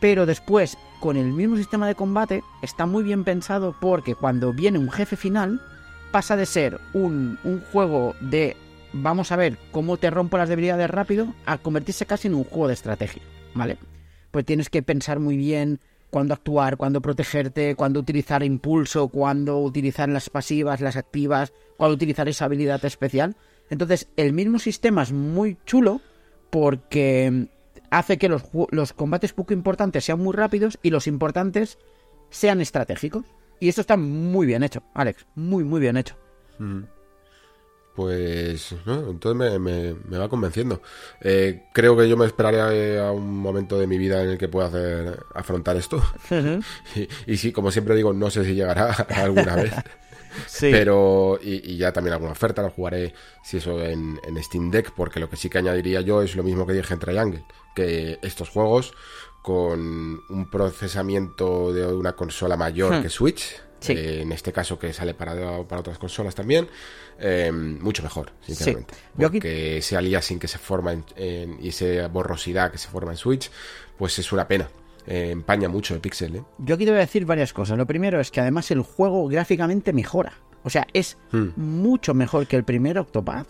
Pero 0.00 0.26
después, 0.26 0.76
con 1.00 1.16
el 1.16 1.32
mismo 1.32 1.56
sistema 1.56 1.86
de 1.86 1.94
combate, 1.94 2.42
está 2.62 2.86
muy 2.86 3.02
bien 3.02 3.24
pensado 3.24 3.74
porque 3.80 4.14
cuando 4.14 4.52
viene 4.52 4.78
un 4.78 4.90
jefe 4.90 5.16
final, 5.16 5.60
pasa 6.10 6.36
de 6.36 6.46
ser 6.46 6.80
un, 6.92 7.38
juego 7.72 8.14
de 8.20 8.56
vamos 8.92 9.32
a 9.32 9.36
ver 9.36 9.58
cómo 9.72 9.96
te 9.96 10.10
rompo 10.10 10.38
las 10.38 10.48
debilidades 10.48 10.88
rápido 10.88 11.34
a 11.44 11.58
convertirse 11.58 12.06
casi 12.06 12.28
en 12.28 12.34
un 12.34 12.44
juego 12.44 12.68
de 12.68 12.74
estrategia, 12.74 13.22
¿vale? 13.54 13.78
Pues 14.30 14.44
tienes 14.44 14.70
que 14.70 14.82
pensar 14.82 15.20
muy 15.20 15.36
bien 15.36 15.80
cuándo 16.10 16.34
actuar, 16.34 16.76
cuándo 16.76 17.00
protegerte, 17.00 17.74
cuándo 17.74 18.00
utilizar 18.00 18.42
impulso, 18.42 19.08
cuándo 19.08 19.58
utilizar 19.58 20.08
las 20.08 20.30
pasivas, 20.30 20.80
las 20.80 20.96
activas, 20.96 21.52
cuándo 21.76 21.94
utilizar 21.94 22.28
esa 22.28 22.46
habilidad 22.46 22.82
especial. 22.84 23.36
Entonces, 23.68 24.08
el 24.16 24.32
mismo 24.32 24.58
sistema 24.58 25.02
es 25.02 25.12
muy 25.12 25.58
chulo 25.66 26.00
porque 26.50 27.48
hace 27.90 28.18
que 28.18 28.28
los, 28.28 28.42
los 28.70 28.92
combates 28.92 29.32
poco 29.32 29.52
importantes 29.52 30.04
sean 30.04 30.20
muy 30.20 30.34
rápidos 30.34 30.78
y 30.82 30.90
los 30.90 31.06
importantes 31.06 31.78
sean 32.30 32.60
estratégicos. 32.60 33.24
Y 33.60 33.68
esto 33.68 33.80
está 33.80 33.96
muy 33.96 34.46
bien 34.46 34.62
hecho, 34.62 34.82
Alex. 34.94 35.26
Muy, 35.34 35.64
muy 35.64 35.80
bien 35.80 35.96
hecho. 35.96 36.16
Pues, 37.96 38.74
¿no? 38.84 39.10
entonces 39.10 39.58
me, 39.58 39.94
me, 39.94 40.18
va 40.18 40.28
convenciendo. 40.28 40.82
Eh, 41.22 41.64
creo 41.72 41.96
que 41.96 42.06
yo 42.06 42.18
me 42.18 42.26
esperaré 42.26 43.00
a 43.00 43.10
un 43.10 43.38
momento 43.38 43.78
de 43.78 43.86
mi 43.86 43.96
vida 43.96 44.22
en 44.22 44.30
el 44.30 44.38
que 44.38 44.48
pueda 44.48 44.68
hacer, 44.68 45.18
afrontar 45.34 45.78
esto. 45.78 46.02
y, 47.26 47.36
sí, 47.38 47.52
como 47.52 47.70
siempre 47.70 47.94
digo, 47.94 48.12
no 48.12 48.28
sé 48.28 48.44
si 48.44 48.54
llegará 48.54 48.92
alguna 49.16 49.56
vez. 49.56 49.72
Sí. 50.46 50.68
Pero, 50.70 51.38
y, 51.42 51.76
ya 51.76 51.92
también 51.92 52.14
alguna 52.14 52.32
oferta, 52.32 52.62
lo 52.62 52.70
jugaré, 52.70 53.14
si 53.44 53.58
eso, 53.58 53.82
en, 53.82 54.20
en, 54.26 54.42
Steam 54.42 54.70
Deck, 54.70 54.92
porque 54.94 55.20
lo 55.20 55.28
que 55.28 55.36
sí 55.36 55.48
que 55.48 55.58
añadiría 55.58 56.00
yo 56.00 56.22
es 56.22 56.36
lo 56.36 56.42
mismo 56.42 56.66
que 56.66 56.72
dije 56.72 56.94
en 56.94 57.00
Triangle, 57.00 57.44
que 57.74 58.18
estos 58.22 58.48
juegos 58.48 58.94
con 59.42 60.20
un 60.28 60.50
procesamiento 60.50 61.72
de 61.72 61.86
una 61.86 62.14
consola 62.14 62.56
mayor 62.56 62.96
hmm. 62.96 63.02
que 63.02 63.08
Switch, 63.08 63.60
eh, 63.88 64.22
en 64.22 64.32
este 64.32 64.52
caso 64.52 64.78
que 64.78 64.92
sale 64.92 65.14
para, 65.14 65.62
para 65.64 65.80
otras 65.80 65.98
consolas 65.98 66.34
también, 66.34 66.68
eh, 67.20 67.52
mucho 67.52 68.02
mejor, 68.02 68.32
sinceramente. 68.40 68.94
Porque 69.16 69.78
ese 69.78 69.96
aliasing 69.96 70.38
que 70.38 70.48
se 70.48 70.58
forma 70.58 70.92
en, 71.14 71.58
y 71.60 71.68
esa 71.68 72.08
borrosidad 72.08 72.72
que 72.72 72.78
se 72.78 72.88
forma 72.88 73.12
en 73.12 73.16
Switch, 73.16 73.50
pues 73.96 74.18
es 74.18 74.32
una 74.32 74.48
pena. 74.48 74.68
Eh, 75.06 75.30
empaña 75.30 75.68
mucho 75.68 75.94
el 75.94 76.00
pixel. 76.00 76.42
Yo 76.58 76.74
aquí 76.74 76.84
te 76.84 76.90
voy 76.90 76.98
a 76.98 77.02
decir 77.02 77.24
varias 77.26 77.52
cosas. 77.52 77.78
Lo 77.78 77.86
primero 77.86 78.20
es 78.20 78.30
que 78.30 78.40
además 78.40 78.70
el 78.70 78.82
juego 78.82 79.28
gráficamente 79.28 79.92
mejora. 79.92 80.34
O 80.64 80.70
sea, 80.70 80.86
es 80.92 81.16
hmm. 81.32 81.48
mucho 81.56 82.12
mejor 82.14 82.46
que 82.46 82.56
el 82.56 82.64
primer 82.64 82.98
Octopath. 82.98 83.48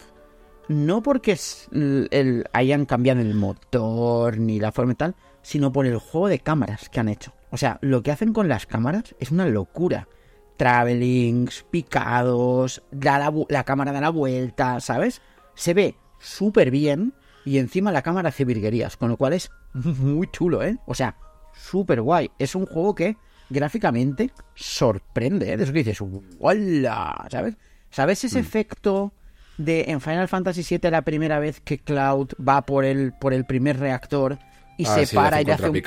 No 0.68 1.02
porque 1.02 1.38
el, 1.72 2.44
hayan 2.52 2.86
cambiado 2.86 3.20
el 3.20 3.34
motor 3.34 4.38
ni 4.38 4.58
la 4.58 4.72
forma 4.72 4.92
y 4.92 4.96
tal, 4.96 5.14
sino 5.42 5.72
por 5.72 5.86
el 5.86 5.96
juego 5.98 6.28
de 6.28 6.40
cámaras 6.40 6.88
que 6.88 7.00
han 7.00 7.08
hecho. 7.08 7.32
O 7.50 7.56
sea, 7.56 7.78
lo 7.80 8.02
que 8.02 8.10
hacen 8.10 8.32
con 8.32 8.48
las 8.48 8.66
cámaras 8.66 9.14
es 9.20 9.30
una 9.30 9.46
locura 9.46 10.08
travelings, 10.56 11.64
picados, 11.70 12.82
la, 12.90 13.64
cámara 13.64 13.92
da 13.92 14.00
la 14.00 14.10
vuelta, 14.10 14.80
¿sabes? 14.80 15.22
Se 15.54 15.74
ve 15.74 15.96
súper 16.18 16.70
bien 16.70 17.14
y 17.44 17.58
encima 17.58 17.92
la 17.92 18.02
cámara 18.02 18.30
hace 18.30 18.44
virguerías, 18.44 18.96
con 18.96 19.08
lo 19.08 19.16
cual 19.16 19.34
es 19.34 19.50
muy 19.74 20.28
chulo, 20.30 20.62
¿eh? 20.62 20.78
O 20.86 20.94
sea, 20.94 21.16
súper 21.56 22.00
guay. 22.00 22.30
Es 22.38 22.54
un 22.54 22.66
juego 22.66 22.94
que 22.94 23.16
gráficamente 23.50 24.30
sorprende, 24.54 25.52
¿eh? 25.52 25.56
De 25.56 25.64
eso 25.64 25.72
que 25.72 25.84
dices, 25.84 25.98
¡Hola! 26.38 27.26
¿Sabes? 27.30 27.56
¿Sabes 27.90 28.24
ese 28.24 28.38
mm. 28.38 28.42
efecto 28.42 29.12
de 29.58 29.84
en 29.88 30.00
Final 30.00 30.28
Fantasy 30.28 30.62
VII 30.68 30.90
la 30.90 31.02
primera 31.02 31.38
vez 31.38 31.60
que 31.60 31.78
Cloud 31.78 32.28
va 32.46 32.62
por 32.62 32.84
el, 32.84 33.12
por 33.12 33.32
el 33.32 33.46
primer 33.46 33.78
reactor 33.78 34.38
y 34.76 34.86
ah, 34.86 34.94
se 34.94 35.14
para 35.14 35.40
y 35.40 35.44
le 35.44 35.52
hace 35.52 35.70
un... 35.70 35.82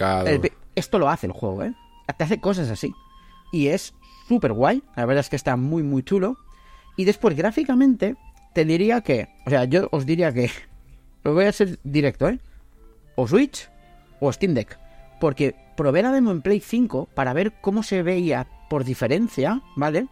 Esto 0.75 0.97
lo 0.97 1.09
hace 1.09 1.27
el 1.27 1.33
juego, 1.33 1.63
¿eh? 1.63 1.73
Te 2.17 2.23
hace 2.23 2.39
cosas 2.39 2.69
así. 2.69 2.93
Y 3.51 3.67
es 3.67 3.93
súper 4.27 4.53
guay. 4.53 4.83
La 4.95 5.05
verdad 5.05 5.21
es 5.21 5.29
que 5.29 5.35
está 5.35 5.55
muy, 5.55 5.83
muy 5.83 6.03
chulo. 6.03 6.37
Y 6.95 7.05
después, 7.05 7.35
gráficamente, 7.35 8.15
te 8.53 8.65
diría 8.65 9.01
que. 9.01 9.27
O 9.45 9.49
sea, 9.49 9.65
yo 9.65 9.89
os 9.91 10.05
diría 10.05 10.33
que. 10.33 10.49
Lo 11.23 11.33
voy 11.33 11.45
a 11.45 11.49
hacer 11.49 11.79
directo, 11.83 12.29
¿eh? 12.29 12.39
O 13.15 13.27
Switch 13.27 13.69
o 14.19 14.31
Steam 14.31 14.53
Deck. 14.53 14.79
Porque 15.19 15.55
probé 15.75 16.01
la 16.01 16.11
demo 16.11 16.31
en 16.31 16.41
Play 16.41 16.59
5 16.59 17.09
para 17.13 17.33
ver 17.33 17.53
cómo 17.61 17.83
se 17.83 18.03
veía 18.03 18.47
por 18.69 18.83
diferencia, 18.83 19.61
¿vale? 19.75 20.07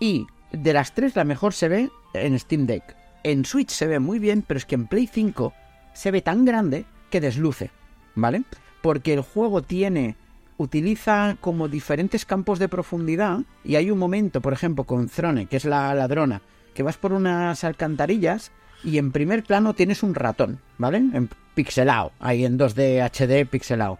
Y 0.00 0.26
de 0.52 0.72
las 0.72 0.94
tres, 0.94 1.16
la 1.16 1.24
mejor 1.24 1.54
se 1.54 1.68
ve 1.68 1.90
en 2.14 2.38
Steam 2.38 2.66
Deck. 2.66 2.96
En 3.24 3.44
Switch 3.44 3.70
se 3.70 3.86
ve 3.86 3.98
muy 3.98 4.18
bien, 4.18 4.42
pero 4.46 4.58
es 4.58 4.64
que 4.64 4.74
en 4.74 4.86
Play 4.86 5.06
5 5.06 5.52
se 5.92 6.10
ve 6.10 6.22
tan 6.22 6.44
grande 6.44 6.84
que 7.10 7.20
desluce, 7.20 7.70
¿vale? 8.14 8.44
Porque 8.82 9.12
el 9.14 9.22
juego 9.22 9.62
tiene 9.62 10.16
utiliza 10.58 11.36
como 11.40 11.68
diferentes 11.68 12.24
campos 12.24 12.58
de 12.58 12.68
profundidad 12.68 13.40
y 13.64 13.76
hay 13.76 13.90
un 13.90 13.98
momento, 13.98 14.40
por 14.40 14.52
ejemplo, 14.52 14.84
con 14.84 15.08
Throne, 15.08 15.46
que 15.46 15.56
es 15.56 15.64
la 15.64 15.94
ladrona, 15.94 16.42
que 16.74 16.82
vas 16.82 16.96
por 16.96 17.12
unas 17.12 17.64
alcantarillas 17.64 18.52
y 18.84 18.98
en 18.98 19.12
primer 19.12 19.44
plano 19.44 19.74
tienes 19.74 20.02
un 20.02 20.14
ratón, 20.14 20.60
¿vale? 20.76 20.98
En 20.98 21.30
pixelado, 21.54 22.12
ahí 22.20 22.44
en 22.44 22.58
2D 22.58 23.02
HD 23.02 23.48
pixelado. 23.48 23.98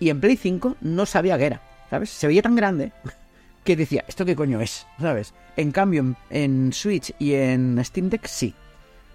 Y 0.00 0.10
en 0.10 0.20
Play 0.20 0.36
5 0.36 0.78
no 0.80 1.06
sabía 1.06 1.38
qué 1.38 1.46
era, 1.46 1.62
¿sabes? 1.90 2.10
Se 2.10 2.26
veía 2.26 2.42
tan 2.42 2.56
grande 2.56 2.92
que 3.64 3.76
decía, 3.76 4.04
¿esto 4.08 4.24
qué 4.24 4.34
coño 4.34 4.60
es? 4.60 4.86
¿Sabes? 4.98 5.34
En 5.56 5.70
cambio, 5.70 6.00
en, 6.00 6.16
en 6.30 6.72
Switch 6.72 7.14
y 7.18 7.34
en 7.34 7.82
Steam 7.84 8.08
Deck 8.08 8.26
sí. 8.26 8.54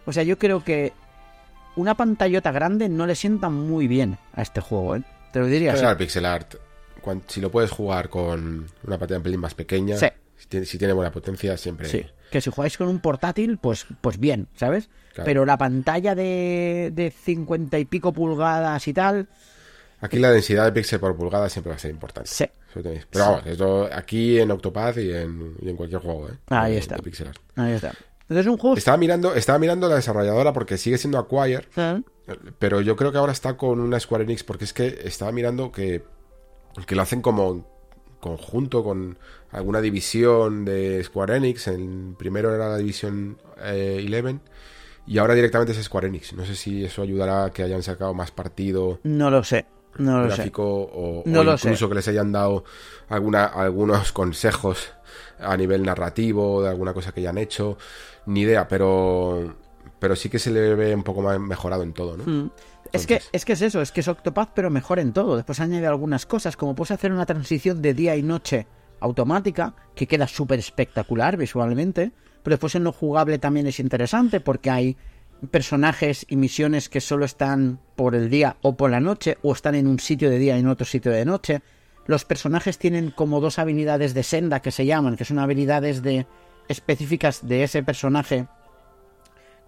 O 0.06 0.14
sea, 0.14 0.24
yo 0.24 0.38
creo 0.38 0.64
que 0.64 0.94
una 1.76 1.96
pantallota 1.96 2.52
grande 2.52 2.88
no 2.88 3.06
le 3.08 3.16
sienta 3.16 3.50
muy 3.50 3.88
bien 3.88 4.18
a 4.34 4.42
este 4.42 4.62
juego, 4.62 4.96
¿eh? 4.96 5.04
Te 5.34 5.40
lo 5.40 5.48
diría. 5.48 5.74
el 5.74 5.98
pixel 5.98 6.26
art 6.26 6.56
si 7.28 7.42
lo 7.42 7.52
puedes 7.52 7.72
jugar 7.72 8.10
con 8.10 8.68
una 8.86 8.98
pantalla 8.98 9.18
un 9.18 9.24
pelín 9.24 9.40
más 9.40 9.54
pequeña, 9.54 9.98
si, 9.98 10.78
tiene, 10.78 10.94
buena 10.94 11.12
potencia, 11.12 11.58
siempre. 11.58 11.88
Sí. 11.88 12.06
Que 12.32 12.42
si 12.42 12.50
jugáis 12.50 12.78
con 12.78 12.88
un 12.88 13.00
portátil, 13.00 13.58
pues, 13.58 13.86
pues 14.02 14.20
bien, 14.20 14.48
¿sabes? 14.56 14.90
Pero 15.24 15.46
la 15.46 15.58
pantalla 15.58 16.14
de, 16.14 16.92
de 16.94 17.12
50 17.12 17.80
y 17.80 17.86
pico 17.86 18.12
pulgadas 18.12 18.88
y 18.88 18.94
tal. 18.94 19.28
Aquí 20.06 20.20
la 20.20 20.32
densidad 20.32 20.66
de 20.66 20.72
píxel 20.72 21.00
por 21.00 21.16
pulgada 21.16 21.50
siempre 21.50 21.72
va 21.72 21.76
a 21.76 21.80
ser 21.80 21.92
importante. 21.92 22.30
Sí. 22.30 22.46
Pero 22.74 23.02
vamos, 23.14 23.46
esto 23.46 23.90
aquí 23.92 24.40
en 24.40 24.52
Octopath 24.52 24.98
y 24.98 25.12
en, 25.14 25.56
en 25.62 25.76
cualquier 25.76 26.02
juego, 26.02 26.28
¿eh? 26.30 26.34
Ahí 26.48 26.76
está. 26.76 26.98
Ahí 27.56 27.72
está. 27.74 27.94
Entonces 28.22 28.48
un 28.48 28.58
juego... 28.58 28.76
Estaba 28.76 28.98
mirando, 28.98 29.34
estaba 29.34 29.60
mirando 29.60 29.88
la 29.88 29.96
desarrolladora 29.96 30.52
porque 30.52 30.78
sigue 30.78 30.98
siendo 30.98 31.18
Acquire, 31.18 31.68
pero 32.60 32.82
yo 32.82 32.96
creo 32.96 33.12
que 33.12 33.18
ahora 33.18 33.32
está 33.32 33.56
con 33.56 33.80
una 33.80 34.00
Square 34.00 34.24
Enix 34.24 34.44
porque 34.44 34.66
es 34.66 34.74
que 34.74 35.00
estaba 35.04 35.32
mirando 35.32 35.72
que 35.72 36.04
que 36.86 36.96
lo 36.96 37.02
hacen 37.04 37.22
como 37.22 37.66
conjunto 38.20 38.84
con 38.84 39.18
alguna 39.52 39.80
división 39.80 40.66
de 40.66 41.04
Square 41.04 41.38
Enix. 41.38 41.68
El 41.68 42.16
primero 42.18 42.54
era 42.54 42.70
la 42.70 42.78
división 42.78 43.38
11 43.58 43.64
eh, 43.64 44.40
y 45.08 45.18
ahora 45.20 45.36
directamente 45.36 45.72
es 45.72 45.84
Square 45.84 46.08
Enix. 46.08 46.34
No 46.34 46.46
sé 46.46 46.56
si 46.56 46.84
eso 46.84 47.02
ayudará 47.02 47.46
a 47.46 47.52
que 47.52 47.64
hayan 47.64 47.84
sacado 47.84 48.14
más 48.14 48.32
partido. 48.32 49.00
No 49.04 49.30
lo 49.30 49.44
sé. 49.44 49.66
No 49.98 50.22
lo 50.22 50.28
gráfico 50.28 50.64
o, 50.66 51.24
incluso 51.26 51.90
que 51.90 51.96
les 51.96 52.08
hayan 52.08 52.32
dado 52.32 52.64
alguna, 53.10 53.46
algunos 53.46 54.12
consejos 54.12 54.94
a 55.40 55.56
nivel 55.56 55.84
narrativo 55.84 56.64
de 56.64 56.70
alguna 56.70 56.94
cosa 56.94 57.12
que 57.12 57.22
hayan 57.22 57.38
hecho. 57.38 57.78
Ni 58.26 58.42
idea, 58.42 58.68
pero 58.68 59.56
pero 60.00 60.16
sí 60.16 60.30
que 60.30 60.40
se 60.40 60.52
le 60.52 60.76
ve 60.76 60.94
un 60.94 61.04
poco 61.04 61.22
más 61.22 61.40
mejorado 61.40 61.84
en 61.84 61.94
todo, 61.94 62.18
¿no? 62.18 62.24
Hmm. 62.26 62.52
Es 62.92 63.08
que, 63.08 63.22
es 63.32 63.44
que 63.44 63.54
es 63.54 63.62
eso, 63.62 63.82
es 63.82 63.92
que 63.92 64.02
es 64.02 64.08
Octopath, 64.08 64.52
pero 64.54 64.70
mejor 64.70 65.00
en 65.00 65.14
todo. 65.14 65.36
Después 65.36 65.60
añade 65.60 65.88
algunas 65.88 66.26
cosas, 66.26 66.56
como 66.56 66.76
puedes 66.76 66.92
hacer 66.92 67.12
una 67.12 67.26
transición 67.26 67.82
de 67.82 67.94
día 67.94 68.16
y 68.16 68.24
noche 68.24 68.68
automática, 69.00 69.76
que 69.96 70.08
queda 70.08 70.28
súper 70.28 70.60
espectacular 70.60 71.38
visualmente, 71.38 72.12
pero 72.44 72.54
después 72.54 72.76
en 72.76 72.84
lo 72.84 72.92
jugable 72.92 73.40
también 73.40 73.68
es 73.68 73.80
interesante, 73.80 74.40
porque 74.40 74.70
hay 74.70 74.98
personajes 75.48 76.26
y 76.30 76.36
misiones 76.36 76.90
que 76.90 77.02
solo 77.02 77.26
están 77.26 77.80
por 77.96 78.16
el 78.16 78.30
día 78.30 78.58
o 78.62 78.76
por 78.76 78.92
la 78.92 79.00
noche, 79.00 79.38
o 79.42 79.54
están 79.54 79.76
en 79.76 79.88
un 79.88 80.00
sitio 80.00 80.30
de 80.30 80.40
día 80.40 80.58
y 80.58 80.60
en 80.60 80.68
otro 80.68 80.86
sitio 80.86 81.12
de 81.12 81.26
noche. 81.26 81.62
Los 82.08 82.26
personajes 82.26 82.78
tienen 82.78 83.12
como 83.12 83.42
dos 83.42 83.60
habilidades 83.60 84.14
de 84.14 84.24
senda 84.24 84.62
que 84.62 84.72
se 84.72 84.86
llaman, 84.86 85.16
que 85.16 85.26
son 85.26 85.40
habilidades 85.40 86.02
de 86.02 86.28
específicas 86.68 87.48
de 87.48 87.64
ese 87.64 87.84
personaje 87.84 88.48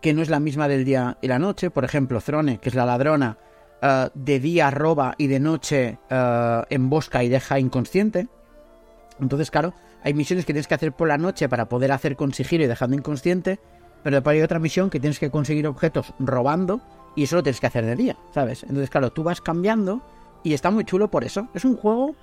que 0.02 0.14
no 0.14 0.22
es 0.22 0.30
la 0.30 0.40
misma 0.40 0.68
del 0.68 0.86
día 0.86 1.18
y 1.22 1.28
la 1.28 1.40
noche. 1.40 1.70
Por 1.70 1.84
ejemplo, 1.84 2.22
Throne, 2.22 2.60
que 2.60 2.70
es 2.70 2.76
la 2.76 2.86
ladrona, 2.86 3.38
eh, 3.82 4.10
de 4.14 4.40
día 4.40 4.72
roba 4.72 5.16
y 5.18 5.28
de 5.28 5.40
noche 5.40 6.00
eh, 6.10 6.62
embosca 6.70 7.24
y 7.24 7.30
deja 7.30 7.60
inconsciente. 7.60 8.28
Entonces, 9.20 9.52
claro, 9.52 9.74
hay 10.04 10.14
misiones 10.14 10.46
que 10.46 10.54
tienes 10.54 10.68
que 10.68 10.76
hacer 10.76 10.94
por 10.94 11.08
la 11.08 11.18
noche 11.18 11.50
para 11.50 11.68
poder 11.68 11.92
hacer 11.92 12.16
con 12.16 12.34
sigilo 12.34 12.64
y 12.64 12.68
dejando 12.68 12.96
inconsciente, 12.96 13.60
pero 14.04 14.18
después 14.18 14.36
hay 14.36 14.42
otra 14.42 14.60
misión 14.60 14.90
que 14.90 15.00
tienes 15.00 15.20
que 15.20 15.30
conseguir 15.30 15.68
objetos 15.68 16.14
robando 16.20 16.82
y 17.16 17.24
eso 17.24 17.36
lo 17.36 17.44
tienes 17.44 17.60
que 17.60 17.68
hacer 17.68 17.86
de 17.86 17.96
día, 17.96 18.18
¿sabes? 18.34 18.64
Entonces, 18.64 18.90
claro, 18.90 19.12
tú 19.12 19.24
vas 19.24 19.42
cambiando 19.42 20.02
y 20.44 20.54
está 20.54 20.72
muy 20.72 20.86
chulo 20.86 21.10
por 21.10 21.24
eso. 21.24 21.48
Es 21.54 21.66
un 21.66 21.76
juego 21.76 22.16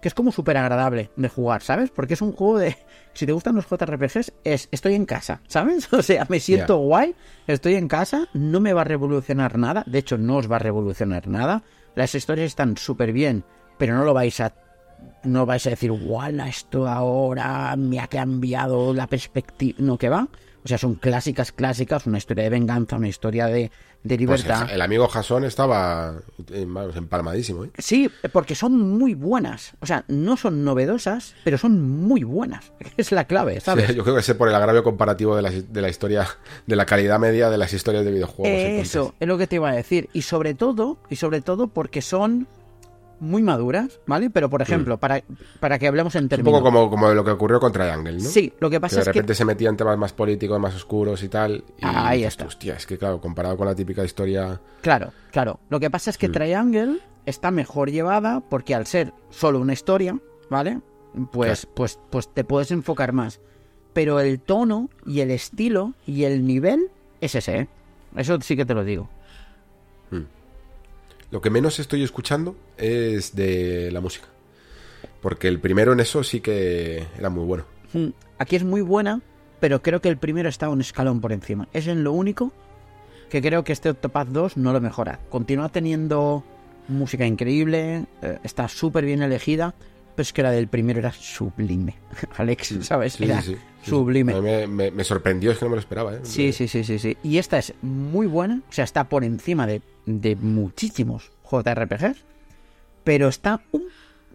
que 0.00 0.08
es 0.08 0.14
como 0.14 0.32
súper 0.32 0.56
agradable 0.56 1.10
de 1.16 1.28
jugar, 1.28 1.62
¿sabes? 1.62 1.90
Porque 1.90 2.14
es 2.14 2.22
un 2.22 2.32
juego 2.32 2.58
de... 2.58 2.76
Si 3.12 3.26
te 3.26 3.32
gustan 3.32 3.56
los 3.56 3.66
JRPGs, 3.68 4.32
es 4.44 4.68
estoy 4.70 4.94
en 4.94 5.04
casa, 5.04 5.40
¿sabes? 5.48 5.92
O 5.92 6.00
sea, 6.00 6.26
me 6.28 6.38
siento 6.38 6.76
guay, 6.76 7.16
estoy 7.48 7.74
en 7.74 7.88
casa, 7.88 8.28
no 8.34 8.60
me 8.60 8.72
va 8.72 8.82
a 8.82 8.84
revolucionar 8.84 9.58
nada, 9.58 9.82
de 9.86 9.98
hecho 9.98 10.16
no 10.16 10.36
os 10.36 10.50
va 10.50 10.56
a 10.56 10.60
revolucionar 10.60 11.26
nada, 11.26 11.64
las 11.96 12.14
historias 12.14 12.46
están 12.46 12.76
súper 12.76 13.12
bien, 13.12 13.44
pero 13.78 13.96
no 13.96 14.04
lo 14.04 14.14
vais 14.14 14.40
a... 14.40 14.54
No 15.24 15.44
vais 15.46 15.66
a 15.66 15.70
decir, 15.70 15.92
guau, 15.92 16.30
esto 16.48 16.88
ahora 16.88 17.74
me 17.76 18.00
ha 18.00 18.06
cambiado 18.08 18.94
la 18.94 19.06
perspectiva. 19.06 19.76
No, 19.78 19.98
que 19.98 20.08
va. 20.08 20.28
O 20.62 20.68
sea, 20.68 20.76
son 20.76 20.94
clásicas, 20.94 21.52
clásicas, 21.52 22.06
una 22.06 22.18
historia 22.18 22.44
de 22.44 22.50
venganza, 22.50 22.96
una 22.96 23.08
historia 23.08 23.46
de, 23.46 23.62
de 23.62 23.70
Pues 24.02 24.20
libertad. 24.20 24.64
el, 24.68 24.74
el 24.74 24.82
amigo 24.82 25.08
Jason 25.08 25.44
estaba 25.44 26.14
empalmadísimo, 26.94 27.64
¿eh? 27.64 27.70
Sí, 27.78 28.10
porque 28.32 28.54
son 28.54 28.78
muy 28.98 29.14
buenas. 29.14 29.72
O 29.80 29.86
sea, 29.86 30.04
no 30.08 30.36
son 30.36 30.64
novedosas, 30.64 31.34
pero 31.44 31.56
son 31.58 31.80
muy 31.90 32.24
buenas. 32.24 32.72
Es 32.96 33.10
la 33.12 33.24
clave, 33.24 33.60
¿sabes? 33.60 33.86
Sí, 33.88 33.94
yo 33.94 34.02
creo 34.02 34.14
que 34.16 34.20
es 34.20 34.34
por 34.34 34.48
el 34.48 34.54
agravio 34.54 34.82
comparativo 34.82 35.34
de 35.34 35.42
la, 35.42 35.50
de 35.50 35.80
la 35.82 35.88
historia, 35.88 36.26
de 36.66 36.76
la 36.76 36.84
calidad 36.84 37.18
media 37.18 37.48
de 37.48 37.56
las 37.58 37.72
historias 37.72 38.04
de 38.04 38.10
videojuegos. 38.10 38.48
Eso, 38.58 38.98
entonces. 38.98 39.12
es 39.20 39.28
lo 39.28 39.38
que 39.38 39.46
te 39.46 39.56
iba 39.56 39.70
a 39.70 39.74
decir. 39.74 40.10
Y 40.12 40.22
sobre 40.22 40.54
todo, 40.54 40.98
y 41.08 41.16
sobre 41.16 41.40
todo 41.40 41.68
porque 41.68 42.02
son 42.02 42.46
muy 43.20 43.42
maduras, 43.42 44.00
¿vale? 44.06 44.30
Pero, 44.30 44.50
por 44.50 44.62
ejemplo, 44.62 44.98
para, 44.98 45.22
para 45.60 45.78
que 45.78 45.86
hablemos 45.86 46.14
en 46.14 46.24
Mm. 46.24 46.24
Es 46.24 46.24
un 46.24 46.28
términos... 46.30 46.60
poco 46.60 46.64
como, 46.64 46.90
como 46.90 47.12
lo 47.12 47.24
que 47.24 47.30
ocurrió 47.30 47.60
con 47.60 47.70
Triangle, 47.72 48.14
¿no? 48.14 48.20
Sí, 48.28 48.52
lo 48.58 48.68
que 48.70 48.80
pasa 48.80 48.96
de 48.96 49.02
es 49.02 49.06
que... 49.08 49.12
repente 49.12 49.34
se 49.34 49.44
metía 49.44 49.68
en 49.68 49.76
temas 49.76 49.96
más 49.98 50.12
políticos, 50.12 50.58
más 50.58 50.74
oscuros 50.74 51.22
y 51.22 51.28
tal. 51.28 51.62
Y 51.78 51.82
Ahí 51.84 52.18
dices, 52.18 52.32
está. 52.32 52.46
Hostia, 52.46 52.74
es 52.74 52.86
que 52.86 52.98
claro, 52.98 53.20
comparado 53.20 53.56
con 53.56 53.66
la 53.66 53.74
típica 53.74 54.04
historia. 54.04 54.60
Claro, 54.80 55.12
claro. 55.30 55.60
Lo 55.68 55.78
que 55.78 55.90
pasa 55.90 56.10
es 56.10 56.18
que 56.18 56.28
Mm. 56.28 56.32
Triangle 56.32 56.98
está 57.26 57.50
mejor 57.50 57.90
llevada 57.90 58.40
porque 58.40 58.74
al 58.74 58.86
ser 58.86 59.12
solo 59.30 59.60
una 59.60 59.72
historia, 59.74 60.18
¿vale? 60.48 60.80
Pues, 61.32 61.66
pues, 61.74 61.98
pues 62.10 62.32
te 62.32 62.44
puedes 62.44 62.70
enfocar 62.70 63.12
más. 63.12 63.40
Pero 63.92 64.20
el 64.20 64.40
tono 64.40 64.88
y 65.04 65.20
el 65.20 65.30
estilo 65.30 65.94
y 66.06 66.24
el 66.24 66.46
nivel 66.46 66.90
es 67.20 67.34
ese, 67.34 67.58
¿eh? 67.58 67.68
Eso 68.16 68.40
sí 68.40 68.56
que 68.56 68.64
te 68.64 68.74
lo 68.74 68.84
digo. 68.84 69.08
Lo 71.30 71.40
que 71.40 71.50
menos 71.50 71.78
estoy 71.78 72.02
escuchando 72.02 72.56
es 72.76 73.34
de 73.36 73.90
la 73.92 74.00
música. 74.00 74.28
Porque 75.20 75.48
el 75.48 75.60
primero 75.60 75.92
en 75.92 76.00
eso 76.00 76.22
sí 76.22 76.40
que 76.40 77.06
era 77.18 77.30
muy 77.30 77.44
bueno. 77.44 77.64
Mm, 77.92 78.08
Aquí 78.40 78.56
es 78.56 78.64
muy 78.64 78.80
buena, 78.80 79.20
pero 79.60 79.82
creo 79.82 80.00
que 80.00 80.08
el 80.08 80.16
primero 80.16 80.48
está 80.48 80.70
un 80.70 80.80
escalón 80.80 81.20
por 81.20 81.30
encima. 81.30 81.68
Es 81.74 81.86
en 81.88 82.02
lo 82.02 82.12
único 82.12 82.52
que 83.28 83.42
creo 83.42 83.64
que 83.64 83.74
este 83.74 83.90
Octopath 83.90 84.28
2 84.28 84.56
no 84.56 84.72
lo 84.72 84.80
mejora. 84.80 85.20
Continúa 85.28 85.68
teniendo 85.68 86.42
música 86.88 87.26
increíble, 87.26 88.06
eh, 88.22 88.38
está 88.42 88.66
súper 88.66 89.04
bien 89.04 89.22
elegida, 89.22 89.74
pero 90.20 90.28
es 90.28 90.32
que 90.34 90.42
la 90.42 90.50
del 90.50 90.68
primero 90.68 90.98
era 90.98 91.12
sublime. 91.12 91.94
Alex, 92.36 92.74
¿sabes? 92.82 93.14
Sí, 93.14 93.24
era 93.24 93.40
sí, 93.40 93.54
sí. 93.54 93.60
Sí, 93.82 93.90
sublime. 93.90 94.38
me, 94.42 94.66
me- 94.66 94.90
me 94.90 95.02
sorprendió, 95.04 95.50
es 95.50 95.56
que 95.58 95.64
no 95.64 95.70
me 95.70 95.76
lo 95.76 95.80
esperaba, 95.80 96.14
¿eh? 96.14 96.20
Sí, 96.24 96.52
sí, 96.52 96.68
sí, 96.68 96.84
sí, 96.84 96.98
sí. 96.98 97.16
Y 97.22 97.38
esta 97.38 97.56
es 97.58 97.72
muy 97.80 98.26
buena, 98.26 98.60
o 98.68 98.72
sea, 98.72 98.84
está 98.84 99.08
por 99.08 99.24
encima 99.24 99.66
de, 99.66 99.80
de 100.04 100.36
muchísimos 100.36 101.30
JRPGs, 101.50 102.18
pero 103.02 103.28
está 103.28 103.62
un, 103.72 103.84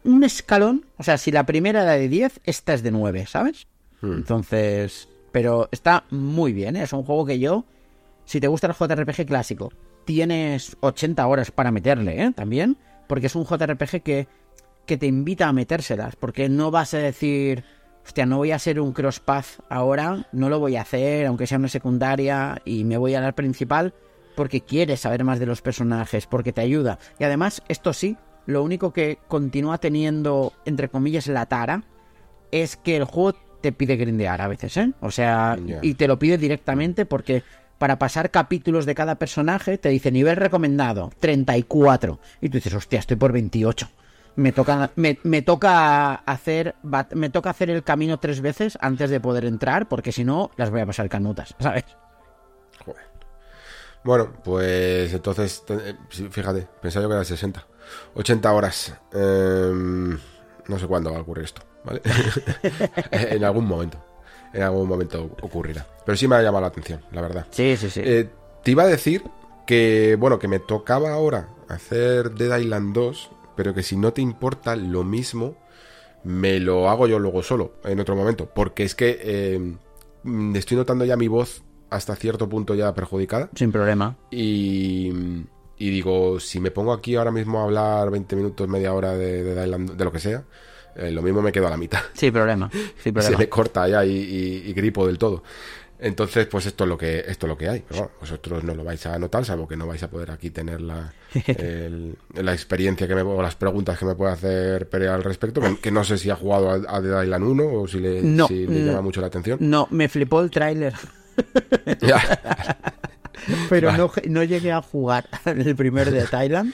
un 0.03 0.23
escalón, 0.23 0.87
o 0.97 1.03
sea, 1.03 1.19
si 1.19 1.31
la 1.31 1.45
primera 1.45 1.83
era 1.83 1.91
de 1.93 2.09
10, 2.09 2.41
esta 2.45 2.73
es 2.73 2.81
de 2.81 2.89
9, 2.89 3.27
¿sabes? 3.27 3.67
Hmm. 4.01 4.13
Entonces, 4.13 5.07
pero 5.31 5.69
está 5.71 6.05
muy 6.09 6.51
bien, 6.51 6.77
¿eh? 6.77 6.81
es 6.83 6.93
un 6.93 7.03
juego 7.03 7.27
que 7.27 7.37
yo, 7.37 7.63
si 8.25 8.39
te 8.39 8.47
gusta 8.47 8.65
el 8.65 8.73
JRPG 8.73 9.27
clásico, 9.27 9.71
tienes 10.05 10.77
80 10.79 11.27
horas 11.27 11.51
para 11.51 11.69
meterle, 11.71 12.23
¿eh? 12.23 12.31
También, 12.35 12.75
porque 13.05 13.27
es 13.27 13.35
un 13.35 13.45
JRPG 13.45 14.01
que, 14.01 14.27
que 14.85 14.97
te 14.97 15.07
invita 15.07 15.47
a 15.47 15.53
metérselas, 15.53 16.15
porque 16.15 16.49
no 16.49 16.71
vas 16.71 16.93
a 16.93 16.99
decir, 16.99 17.63
hostia, 18.05 18.25
no 18.25 18.37
voy 18.37 18.51
a 18.51 18.55
hacer 18.55 18.79
un 18.79 18.93
crosspath 18.93 19.59
ahora, 19.69 20.27
no 20.31 20.49
lo 20.49 20.59
voy 20.59 20.75
a 20.75 20.81
hacer, 20.81 21.25
aunque 21.25 21.47
sea 21.47 21.57
una 21.57 21.67
secundaria, 21.67 22.61
y 22.65 22.83
me 22.83 22.97
voy 22.97 23.15
a 23.15 23.21
la 23.21 23.33
principal, 23.33 23.93
porque 24.35 24.61
quieres 24.61 25.01
saber 25.01 25.23
más 25.23 25.39
de 25.39 25.45
los 25.45 25.61
personajes, 25.61 26.27
porque 26.27 26.53
te 26.53 26.61
ayuda. 26.61 26.99
Y 27.19 27.23
además, 27.23 27.63
esto 27.67 27.93
sí, 27.93 28.17
lo 28.45 28.63
único 28.63 28.93
que 28.93 29.17
continúa 29.27 29.77
teniendo, 29.79 30.53
entre 30.65 30.89
comillas, 30.89 31.27
la 31.27 31.45
tara, 31.47 31.83
es 32.51 32.77
que 32.77 32.97
el 32.97 33.05
juego 33.05 33.37
te 33.61 33.71
pide 33.71 33.95
grindear 33.95 34.41
a 34.41 34.47
veces, 34.47 34.77
¿eh? 34.77 34.93
O 35.01 35.09
sea, 35.09 35.57
y 35.81 35.95
te 35.95 36.07
lo 36.07 36.19
pide 36.19 36.37
directamente 36.37 37.05
porque 37.05 37.43
para 37.79 37.97
pasar 37.97 38.29
capítulos 38.29 38.85
de 38.85 38.95
cada 38.95 39.15
personaje 39.15 39.77
te 39.77 39.89
dice 39.89 40.11
nivel 40.11 40.35
recomendado, 40.35 41.11
34. 41.19 42.19
Y 42.41 42.49
tú 42.49 42.57
dices, 42.57 42.73
hostia, 42.73 42.99
estoy 42.99 43.17
por 43.17 43.31
28. 43.31 43.89
Me 44.35 44.51
toca, 44.51 44.91
me, 44.95 45.17
me 45.23 45.41
toca 45.41 46.15
hacer 46.15 46.75
me 47.13 47.29
toca 47.29 47.49
hacer 47.49 47.69
el 47.69 47.83
camino 47.83 48.19
tres 48.19 48.41
veces 48.41 48.77
antes 48.81 49.09
de 49.09 49.19
poder 49.19 49.45
entrar, 49.45 49.87
porque 49.87 50.11
si 50.11 50.23
no, 50.23 50.51
las 50.57 50.71
voy 50.71 50.81
a 50.81 50.85
pasar 50.85 51.07
canutas, 51.09 51.55
¿sabes? 51.59 51.85
Joder. 52.83 53.03
Bueno, 54.03 54.33
pues 54.43 55.13
entonces, 55.13 55.63
eh, 55.69 55.95
fíjate, 56.29 56.67
pensaba 56.81 57.03
yo 57.03 57.09
que 57.09 57.15
era 57.15 57.23
60. 57.23 57.65
80 58.15 58.51
horas. 58.53 58.93
Em, 59.13 60.17
no 60.67 60.79
sé 60.79 60.87
cuándo 60.87 61.11
va 61.11 61.19
a 61.19 61.21
ocurrir 61.21 61.45
esto, 61.45 61.61
¿vale? 61.83 62.01
en 63.11 63.43
algún 63.43 63.65
momento. 63.65 64.03
En 64.53 64.63
algún 64.63 64.87
momento 64.87 65.35
ocurrirá. 65.41 65.85
Pero 66.05 66.15
sí 66.15 66.27
me 66.27 66.35
ha 66.35 66.41
llamado 66.41 66.61
la 66.61 66.67
atención, 66.67 67.01
la 67.11 67.21
verdad. 67.21 67.47
Sí, 67.51 67.75
sí, 67.77 67.89
sí. 67.89 68.01
Eh, 68.03 68.29
te 68.63 68.71
iba 68.71 68.83
a 68.83 68.87
decir 68.87 69.23
que, 69.65 70.15
bueno, 70.19 70.39
que 70.39 70.47
me 70.47 70.59
tocaba 70.59 71.11
ahora 71.11 71.49
hacer 71.67 72.31
Dead 72.31 72.57
Island 72.57 72.93
2, 72.93 73.31
pero 73.55 73.73
que 73.73 73.83
si 73.83 73.95
no 73.97 74.13
te 74.13 74.21
importa, 74.21 74.75
lo 74.75 75.03
mismo 75.03 75.57
me 76.23 76.59
lo 76.59 76.89
hago 76.89 77.07
yo 77.07 77.19
luego 77.19 77.43
solo, 77.43 77.73
en 77.83 77.99
otro 77.99 78.15
momento. 78.15 78.49
Porque 78.53 78.83
es 78.83 78.95
que 78.95 79.19
eh, 79.21 79.75
estoy 80.55 80.77
notando 80.77 81.05
ya 81.05 81.17
mi 81.17 81.27
voz 81.27 81.63
hasta 81.89 82.15
cierto 82.15 82.49
punto 82.49 82.73
ya 82.75 82.93
perjudicada. 82.93 83.49
Sin 83.55 83.71
problema. 83.71 84.17
Y, 84.31 85.11
y 85.77 85.89
digo, 85.89 86.39
si 86.39 86.59
me 86.59 86.71
pongo 86.71 86.93
aquí 86.93 87.15
ahora 87.15 87.31
mismo 87.31 87.59
a 87.59 87.63
hablar 87.65 88.09
20 88.09 88.35
minutos, 88.35 88.67
media 88.67 88.93
hora 88.93 89.13
de, 89.13 89.43
de, 89.43 89.53
de 89.55 90.03
lo 90.03 90.11
que 90.11 90.19
sea, 90.19 90.43
eh, 90.95 91.11
lo 91.11 91.21
mismo 91.21 91.41
me 91.41 91.51
quedo 91.51 91.67
a 91.67 91.69
la 91.69 91.77
mitad. 91.77 91.99
Sin 92.13 92.33
problema. 92.33 92.69
Sin 92.71 92.93
se 92.97 93.11
problema. 93.13 93.37
me 93.37 93.49
corta 93.49 93.87
ya 93.87 94.03
y, 94.05 94.11
y- 94.11 94.69
y 94.69 94.73
gripo 94.73 95.05
del 95.05 95.17
todo. 95.17 95.43
Entonces, 95.99 96.45
pues 96.47 96.65
esto 96.65 96.83
es 96.83 96.89
lo 96.89 96.97
que 96.97 97.19
esto 97.27 97.45
es 97.45 97.49
lo 97.49 97.57
que 97.57 97.69
hay. 97.69 97.83
Pero 97.87 98.01
bueno, 98.01 98.11
vosotros 98.19 98.63
no 98.63 98.75
lo 98.75 98.83
vais 98.83 99.05
a 99.05 99.17
notar, 99.17 99.45
salvo 99.45 99.67
que 99.67 99.77
no 99.77 99.87
vais 99.87 100.03
a 100.03 100.09
poder 100.09 100.29
aquí 100.31 100.49
tener 100.49 100.81
la, 100.81 101.13
el- 101.47 102.15
la 102.33 102.53
experiencia 102.53 103.07
que 103.07 103.15
me 103.15 103.21
o 103.21 103.41
las 103.41 103.55
preguntas 103.55 103.97
que 103.97 104.05
me 104.05 104.13
puede 104.15 104.33
hacer 104.33 104.89
Pere 104.89 105.07
al 105.07 105.23
respecto. 105.23 105.61
Que, 105.61 105.77
que 105.79 105.91
no 105.91 106.03
sé 106.03 106.17
si 106.17 106.29
ha 106.29 106.35
jugado 106.35 106.69
a, 106.69 106.75
a 106.97 107.01
Dead 107.01 107.23
Island 107.23 107.45
1 107.45 107.63
o 107.73 107.87
si 107.87 107.99
le, 107.99 108.21
No, 108.21 108.47
si 108.47 108.67
le 108.67 108.81
mm. 108.81 108.85
llama 108.87 109.01
mucho 109.01 109.21
la 109.21 109.27
atención. 109.27 109.57
No, 109.61 109.87
me 109.91 110.09
flipó 110.09 110.41
el 110.41 110.49
tráiler. 110.51 110.93
Pero 113.69 113.87
Vale. 113.87 113.97
no, 113.99 114.11
no 114.27 114.43
llegué 114.43 114.71
a 114.71 114.81
jugar 114.81 115.27
el 115.45 115.75
primer 115.75 116.09
de 116.11 116.23
Thailand. 116.25 116.73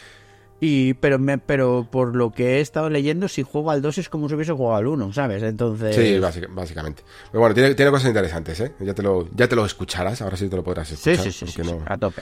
Y, 0.63 0.93
pero, 0.93 1.17
me, 1.17 1.39
pero 1.39 1.87
por 1.89 2.15
lo 2.15 2.31
que 2.31 2.57
he 2.57 2.61
estado 2.61 2.89
leyendo, 2.91 3.27
si 3.27 3.41
juego 3.41 3.71
al 3.71 3.81
2 3.81 3.97
es 3.97 4.09
como 4.09 4.29
si 4.29 4.35
hubiese 4.35 4.53
jugado 4.53 4.75
al 4.77 4.85
1, 4.87 5.11
¿sabes? 5.11 5.41
Entonces. 5.41 5.95
Sí, 5.95 6.19
básica- 6.19 6.47
básicamente. 6.51 7.03
Pero 7.31 7.39
bueno, 7.41 7.55
tiene, 7.55 7.73
tiene 7.73 7.89
cosas 7.89 8.07
interesantes, 8.09 8.59
¿eh? 8.59 8.71
Ya 8.79 8.93
te, 8.93 9.01
lo, 9.01 9.27
ya 9.35 9.47
te 9.47 9.55
lo 9.55 9.65
escucharás, 9.65 10.21
ahora 10.21 10.37
sí 10.37 10.47
te 10.49 10.55
lo 10.55 10.63
podrás 10.63 10.91
escuchar. 10.91 11.17
sí, 11.17 11.31
sí, 11.31 11.47
sí, 11.47 11.63
sí, 11.63 11.69
no- 11.69 11.83
a 11.87 11.97
tope. 11.97 12.21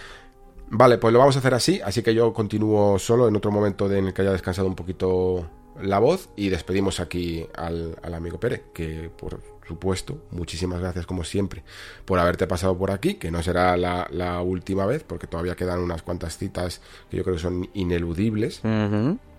Vale, 0.70 0.98
pues 1.00 1.12
lo 1.12 1.20
vamos 1.20 1.36
a 1.36 1.40
hacer 1.40 1.54
así, 1.54 1.82
así 1.84 2.02
que 2.02 2.14
yo 2.14 2.32
continúo 2.32 2.98
solo 2.98 3.28
en 3.28 3.36
otro 3.36 3.52
momento 3.52 3.92
en 3.92 4.08
el 4.08 4.14
que 4.14 4.22
haya 4.22 4.32
descansado 4.32 4.68
un 4.68 4.76
poquito 4.76 5.50
la 5.82 6.00
voz 6.00 6.30
y 6.38 6.48
despedimos 6.50 7.00
aquí 7.00 7.46
al, 7.56 7.98
al 8.04 8.14
amigo 8.14 8.40
Pere, 8.40 8.66
que 8.74 9.10
por 9.18 9.42
supuesto, 9.70 10.22
muchísimas 10.32 10.82
gracias 10.82 11.06
como 11.06 11.24
siempre 11.24 11.64
por 12.04 12.20
haberte 12.20 12.46
pasado 12.48 12.78
por 12.78 12.92
aquí, 12.92 13.14
que 13.14 13.32
no 13.32 13.42
será 13.42 13.78
la, 13.78 14.06
la 14.12 14.42
última 14.42 14.86
vez, 14.86 15.04
porque 15.08 15.28
todavía 15.28 15.56
quedan 15.56 15.80
unas 15.80 16.02
cuantas 16.02 16.38
citas 16.38 16.82
que 17.10 17.16
yo 17.18 17.24
creo 17.24 17.36
que 17.38 17.42
son 17.42 17.70
ineludibles. 17.74 18.62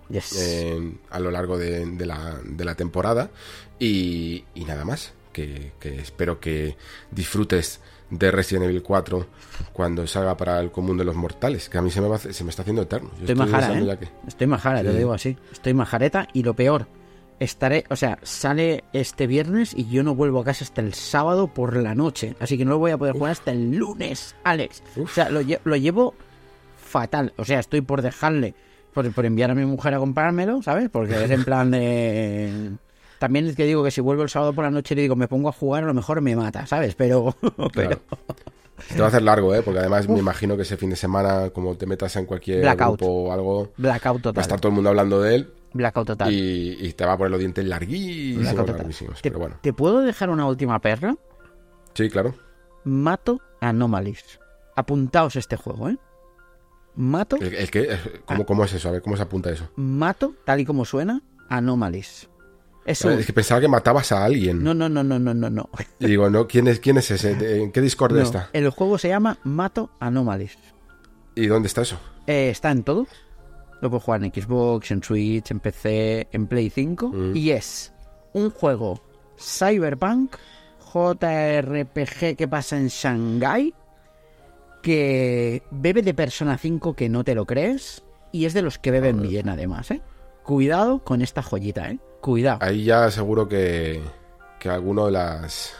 Yes. 0.09 0.35
eh, 0.41 0.93
a 1.09 1.19
lo 1.21 1.31
largo 1.31 1.57
de, 1.57 1.85
de 1.85 2.05
la, 2.05 2.37
de 2.43 2.65
la 2.65 2.75
temporada 2.75 3.29
y, 3.79 4.43
y 4.55 4.65
nada 4.65 4.83
más, 4.83 5.13
que, 5.31 5.71
que 5.79 5.99
espero 5.99 6.39
que 6.41 6.75
disfrutes 7.11 7.79
de 8.09 8.29
Resident 8.29 8.65
Evil 8.65 8.83
4 8.83 9.25
cuando 9.71 10.05
salga 10.07 10.35
para 10.35 10.59
el 10.59 10.69
común 10.69 10.97
de 10.97 11.05
los 11.05 11.15
mortales, 11.15 11.69
que 11.69 11.77
a 11.77 11.81
mí 11.81 11.89
se 11.91 12.01
me, 12.01 12.09
va, 12.09 12.17
se 12.17 12.43
me 12.43 12.49
está 12.49 12.63
haciendo 12.63 12.81
eterno. 12.81 13.09
Yo 13.19 13.21
Estoy 13.21 13.35
majara, 13.35 13.79
¿eh? 13.79 13.97
que- 13.97 14.09
Estoy 14.27 14.47
majara, 14.47 14.81
te 14.83 14.91
Sí. 14.91 14.97
digo 14.97 15.13
así. 15.13 15.37
Estoy 15.53 15.73
majareta 15.73 16.27
y 16.33 16.43
lo 16.43 16.53
peor 16.55 16.87
estaré, 17.41 17.85
o 17.89 17.95
sea, 17.95 18.19
sale 18.21 18.83
este 18.93 19.25
viernes 19.25 19.73
y 19.75 19.89
yo 19.89 20.03
no 20.03 20.13
vuelvo 20.13 20.39
a 20.39 20.43
casa 20.43 20.63
hasta 20.63 20.81
el 20.81 20.93
sábado 20.93 21.47
por 21.47 21.75
la 21.75 21.95
noche. 21.95 22.35
Así 22.39 22.55
que 22.55 22.65
no 22.65 22.71
lo 22.71 22.77
voy 22.77 22.91
a 22.91 22.99
poder 22.99 23.13
jugar 23.13 23.31
hasta 23.31 23.51
el 23.51 23.75
lunes, 23.75 24.35
Alex. 24.43 24.83
O 25.03 25.07
sea, 25.07 25.29
lo, 25.29 25.41
lo 25.63 25.75
llevo 25.75 26.13
fatal. 26.77 27.33
O 27.37 27.45
sea, 27.45 27.59
estoy 27.59 27.81
por 27.81 28.03
dejarle, 28.03 28.53
por, 28.93 29.11
por 29.11 29.25
enviar 29.25 29.49
a 29.49 29.55
mi 29.55 29.65
mujer 29.65 29.95
a 29.95 29.97
comprármelo, 29.97 30.61
¿sabes? 30.61 30.89
Porque 30.89 31.23
es 31.23 31.31
en 31.31 31.43
plan 31.43 31.71
de... 31.71 32.71
También 33.19 33.47
es 33.47 33.55
que 33.55 33.65
digo 33.65 33.83
que 33.83 33.91
si 33.91 34.01
vuelvo 34.01 34.21
el 34.21 34.29
sábado 34.29 34.53
por 34.53 34.63
la 34.63 34.71
noche 34.71 34.93
y 34.93 34.97
le 34.97 35.01
digo 35.03 35.15
me 35.15 35.27
pongo 35.27 35.49
a 35.49 35.51
jugar, 35.51 35.83
a 35.83 35.87
lo 35.87 35.93
mejor 35.95 36.21
me 36.21 36.35
mata, 36.35 36.67
¿sabes? 36.67 36.93
Pero... 36.93 37.35
pero 37.73 37.89
Claro. 37.89 38.01
Te 38.87 38.99
va 38.99 39.05
a 39.05 39.07
hacer 39.09 39.21
largo, 39.21 39.53
¿eh? 39.53 39.61
Porque 39.61 39.79
además 39.79 40.09
me 40.09 40.17
imagino 40.17 40.55
que 40.55 40.63
ese 40.63 40.75
fin 40.75 40.89
de 40.89 40.95
semana, 40.95 41.51
como 41.51 41.75
te 41.75 41.85
metas 41.85 42.15
en 42.15 42.25
cualquier 42.25 42.61
Blackout. 42.61 42.99
grupo 42.99 43.13
o 43.13 43.31
algo, 43.31 43.71
Blackout 43.77 44.25
va 44.25 44.31
a 44.35 44.41
estar 44.41 44.59
todo 44.59 44.69
el 44.69 44.75
mundo 44.75 44.89
hablando 44.89 45.21
de 45.21 45.35
él 45.35 45.53
Blackout 45.73 46.07
total. 46.07 46.31
y, 46.33 46.77
y 46.79 46.93
te 46.93 47.05
va 47.05 47.13
a 47.13 47.17
poner 47.17 47.31
los 47.31 47.39
dientes 47.39 47.63
larguísimos, 47.65 48.53
larguísimos. 48.53 49.21
¿Te, 49.21 49.29
Pero 49.29 49.39
bueno, 49.39 49.55
¿Te 49.61 49.73
puedo 49.73 50.01
dejar 50.01 50.29
una 50.29 50.45
última 50.45 50.79
perra? 50.79 51.15
sí, 51.93 52.09
claro. 52.09 52.35
Mato 52.83 53.39
Anomalies. 53.61 54.39
Apuntaos 54.75 55.35
este 55.35 55.55
juego, 55.55 55.89
¿eh? 55.89 55.97
Mato, 56.95 57.37
¿El, 57.37 57.53
el 57.55 57.71
qué? 57.71 57.97
¿Cómo, 58.25 58.45
¿Cómo 58.45 58.65
es 58.65 58.73
eso? 58.73 58.89
A 58.89 58.91
ver, 58.91 59.01
¿cómo 59.01 59.15
se 59.15 59.23
apunta 59.23 59.49
eso? 59.51 59.69
mato, 59.75 60.35
tal 60.45 60.59
y 60.59 60.65
como 60.65 60.83
suena, 60.83 61.21
Anomalies. 61.49 62.27
Es 62.85 63.05
un... 63.05 63.11
Es 63.13 63.25
que 63.27 63.31
pensaba 63.33 63.61
que 63.61 63.67
matabas 63.67 64.11
a 64.11 64.25
alguien. 64.25 64.63
No, 64.63 64.73
no, 64.73 64.89
no, 64.89 65.03
no, 65.03 65.19
no, 65.19 65.33
no, 65.33 65.49
no. 65.49 65.69
Y 65.99 66.07
digo, 66.07 66.29
no, 66.29 66.47
¿quién 66.47 66.67
es, 66.67 66.79
quién 66.79 66.97
es 66.97 67.11
ese? 67.11 67.35
¿De- 67.35 67.61
¿En 67.63 67.71
qué 67.71 67.79
Discord 67.79 68.13
No, 68.15 68.21
está? 68.21 68.49
El 68.53 68.69
juego 68.71 68.97
se 68.97 69.07
llama 69.09 69.37
Mato 69.43 69.91
Anomalies. 69.99 70.57
¿Y 71.35 71.45
dónde 71.45 71.67
está 71.67 71.83
eso? 71.83 71.97
Eh, 72.27 72.49
está 72.49 72.71
en 72.71 72.83
todo. 72.83 73.05
Lo 73.81 73.89
puedes 73.89 74.03
jugar 74.03 74.23
en 74.23 74.31
Xbox, 74.31 74.91
en 74.91 75.03
Switch, 75.03 75.51
en 75.51 75.59
PC, 75.59 76.27
en 76.31 76.47
Play 76.47 76.69
5. 76.69 77.09
Mm. 77.09 77.35
Y 77.35 77.51
es 77.51 77.93
un 78.33 78.49
juego 78.51 79.01
Cyberpunk, 79.37 80.35
JRPG 80.93 82.35
que 82.37 82.47
pasa 82.47 82.77
en 82.77 82.87
Shanghai, 82.87 83.73
que 84.81 85.63
bebe 85.71 86.01
de 86.01 86.13
Persona 86.13 86.57
5 86.57 86.95
que 86.95 87.09
no 87.09 87.23
te 87.23 87.35
lo 87.35 87.45
crees. 87.45 88.03
Y 88.31 88.45
es 88.45 88.53
de 88.53 88.61
los 88.61 88.79
que 88.79 88.91
beben 88.91 89.21
bien, 89.21 89.49
además, 89.49 89.91
¿eh? 89.91 90.01
Cuidado 90.43 90.99
con 90.99 91.21
esta 91.21 91.41
joyita, 91.41 91.89
¿eh? 91.91 91.99
Cuidado. 92.21 92.59
Ahí 92.61 92.85
ya 92.85 93.11
seguro 93.11 93.47
que, 93.47 94.01
que 94.59 94.69
alguno 94.69 95.09
las, 95.09 95.73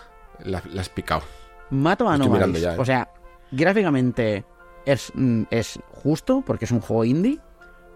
las, 0.44 0.66
las 0.66 0.90
picado. 0.90 1.22
Mato 1.70 2.10
a 2.10 2.16
Anomalies. 2.16 2.62
ya, 2.62 2.76
¿eh? 2.76 2.80
O 2.80 2.84
sea, 2.84 3.10
gráficamente 3.52 4.44
es, 4.86 5.12
mm, 5.14 5.44
es 5.50 5.80
justo 5.90 6.44
porque 6.46 6.66
es 6.66 6.72
un 6.72 6.82
juego 6.82 7.06
indie, 7.06 7.40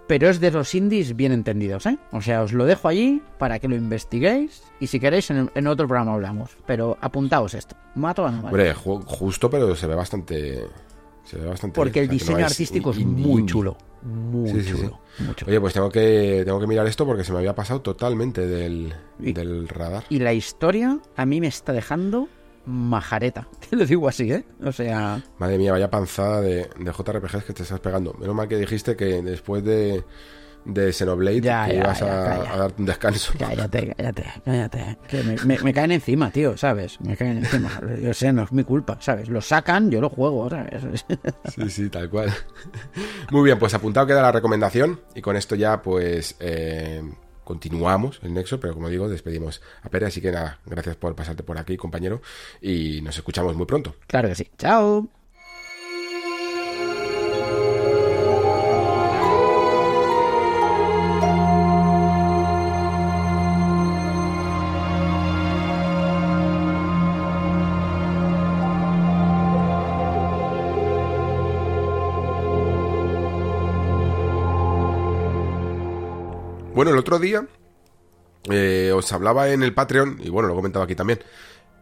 pero 0.07 0.30
es 0.30 0.40
de 0.40 0.52
los 0.52 0.73
indies 0.76 1.15
bien 1.15 1.32
entendidos, 1.32 1.86
¿eh? 1.86 1.98
O 2.11 2.22
sea, 2.22 2.41
os 2.44 2.53
lo 2.53 2.65
dejo 2.65 2.88
allí 2.88 3.22
para 3.40 3.60
que 3.60 3.68
lo 3.68 3.76
investiguéis 3.76 4.64
y 4.80 4.88
si 4.88 4.99
queréis 4.99 5.30
en, 5.32 5.49
en 5.53 5.68
otro 5.68 5.88
programa 5.88 6.14
hablamos. 6.14 6.52
Pero 6.68 6.98
apuntaos 7.02 7.53
esto. 7.53 7.76
Mato 7.95 8.26
a 8.26 8.30
Anomalies. 8.30 8.52
Hombre, 8.52 8.76
ju- 8.76 9.03
justo, 9.06 9.49
pero 9.49 9.76
se 9.76 9.88
ve 9.88 9.95
bastante. 9.95 10.68
Se 11.23 11.38
ve 11.38 11.48
bastante. 11.48 11.76
porque 11.76 12.02
el 12.02 12.07
no 12.07 12.14
diseño 12.14 12.45
artístico 12.45 12.91
es 12.91 12.99
indie, 12.99 13.26
muy 13.26 13.45
chulo. 13.45 13.76
Muy 14.03 14.49
Sí, 14.52 14.61
sí, 14.61 14.65
sí. 14.65 14.72
chulo. 14.73 14.99
muy 15.19 15.34
chulo. 15.36 15.49
Oye, 15.49 15.60
pues 15.61 15.73
tengo 15.73 15.90
que, 15.90 16.44
tengo 16.45 16.60
que 16.60 16.68
mirar 16.68 16.86
esto 16.86 17.06
porque 17.07 17.23
se 17.23 17.32
me 17.32 17.40
había 17.40 17.56
pasado 17.56 17.82
totalmente 17.82 18.45
del, 18.45 18.94
Y- 19.19 19.34
del 19.34 19.68
radar. 19.68 20.03
Y 20.10 20.19
la 20.19 20.34
historia 20.34 20.99
a 21.15 21.26
mí 21.26 21.41
me 21.41 21.48
está 21.48 21.73
dejando 21.73 22.27
majareta. 22.66 23.48
Te 23.70 23.76
lo 23.76 23.86
digo 23.86 24.08
así, 24.08 24.32
¿eh? 24.32 24.44
O 24.64 24.72
sea, 24.72 25.22
Madre 25.40 25.58
mía, 25.58 25.72
vaya 25.72 25.90
panzada 25.90 26.42
de, 26.42 26.70
de 26.80 26.92
JRPGs 26.92 27.44
que 27.44 27.54
te 27.54 27.64
estás 27.64 27.80
pegando. 27.80 28.14
Menos 28.14 28.36
mal 28.36 28.48
que 28.48 28.58
dijiste 28.58 28.96
que 28.96 29.22
después 29.22 29.64
de, 29.64 30.04
de 30.66 30.92
Xenoblade 30.92 31.42
Ya, 31.42 31.66
que 31.68 31.74
ya, 31.76 31.80
ibas 31.80 32.00
ya, 32.00 32.32
a, 32.34 32.54
a 32.54 32.58
darte 32.58 32.82
un 32.82 32.86
descanso. 32.88 33.34
Cállate, 33.38 33.94
cállate, 33.96 34.26
cállate. 34.44 34.98
Que 35.08 35.24
me, 35.24 35.36
me- 35.46 35.60
me 35.60 35.74
caen 35.74 35.92
encima, 35.92 36.32
tío, 36.32 36.58
¿sabes? 36.58 37.00
Me 37.02 37.16
caen 37.16 37.38
encima. 37.38 37.70
Yo 38.02 38.14
sé, 38.14 38.34
no 38.34 38.44
es 38.44 38.52
mi 38.52 38.64
culpa, 38.64 38.98
¿sabes? 39.00 39.30
Lo 39.30 39.42
sacan, 39.42 39.92
yo 39.92 40.02
lo 40.02 40.10
juego, 40.10 40.50
¿sabes? 40.50 41.06
Sí, 41.56 41.70
sí, 41.70 41.90
tal 41.90 42.10
cual. 42.10 42.32
Muy 43.32 43.44
bien, 43.44 43.60
pues 43.60 43.74
apuntado 43.74 44.08
queda 44.08 44.22
la 44.22 44.32
recomendación 44.32 45.00
y 45.14 45.22
con 45.22 45.36
esto 45.36 45.56
ya 45.56 45.82
pues 45.82 46.36
eh, 46.40 47.02
continuamos 47.46 48.20
el 48.24 48.34
nexo, 48.34 48.60
pero 48.60 48.74
como 48.74 48.90
digo, 48.90 49.08
despedimos 49.08 49.62
a 49.82 49.90
Pere, 49.90 50.08
así 50.08 50.20
que 50.20 50.32
nada, 50.32 50.60
gracias 50.66 50.98
por 50.98 51.16
pasarte 51.16 51.44
por 51.44 51.58
aquí, 51.58 51.78
compañero, 51.78 52.22
y 52.62 53.00
nos 53.02 53.16
escuchamos 53.16 53.56
muy 53.56 53.66
pronto. 53.66 53.96
Claro 54.08 54.28
que 54.28 54.36
sí. 54.36 54.50
Chao. 54.58 55.08
Bueno, 76.86 76.98
el 76.98 76.99
otro 76.99 77.18
día 77.18 77.48
eh, 78.52 78.91
os 78.94 79.12
hablaba 79.12 79.49
en 79.49 79.64
el 79.64 79.74
Patreon, 79.74 80.20
y 80.24 80.30
bueno, 80.30 80.48
lo 80.48 80.53
he 80.53 80.57
comentado 80.57 80.86
aquí 80.86 80.94
también, 80.94 81.20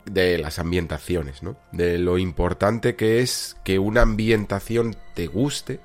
de 0.06 0.38
las 0.38 0.60
ambientaciones, 0.60 1.44
¿no? 1.44 1.58
De 1.74 1.98
lo 1.98 2.18
importante 2.18 2.96
que 2.96 3.20
es 3.20 3.58
que 3.66 3.80
una 3.80 4.04
ambientación 4.04 4.96
te 5.14 5.28
guste 5.28 5.82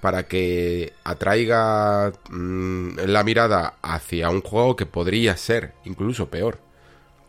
para 0.00 0.22
que 0.28 0.94
atraiga 1.04 2.10
mm, 2.30 3.00
la 3.00 3.22
mirada 3.22 3.74
hacia 3.82 4.30
un 4.30 4.40
juego 4.40 4.76
que 4.76 4.86
podría 4.86 5.36
ser 5.36 5.74
incluso 5.84 6.30
peor 6.30 6.58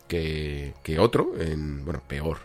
que, 0.08 0.72
otro, 0.98 1.34
en, 1.38 1.84
bueno, 1.84 2.02
peor, 2.08 2.38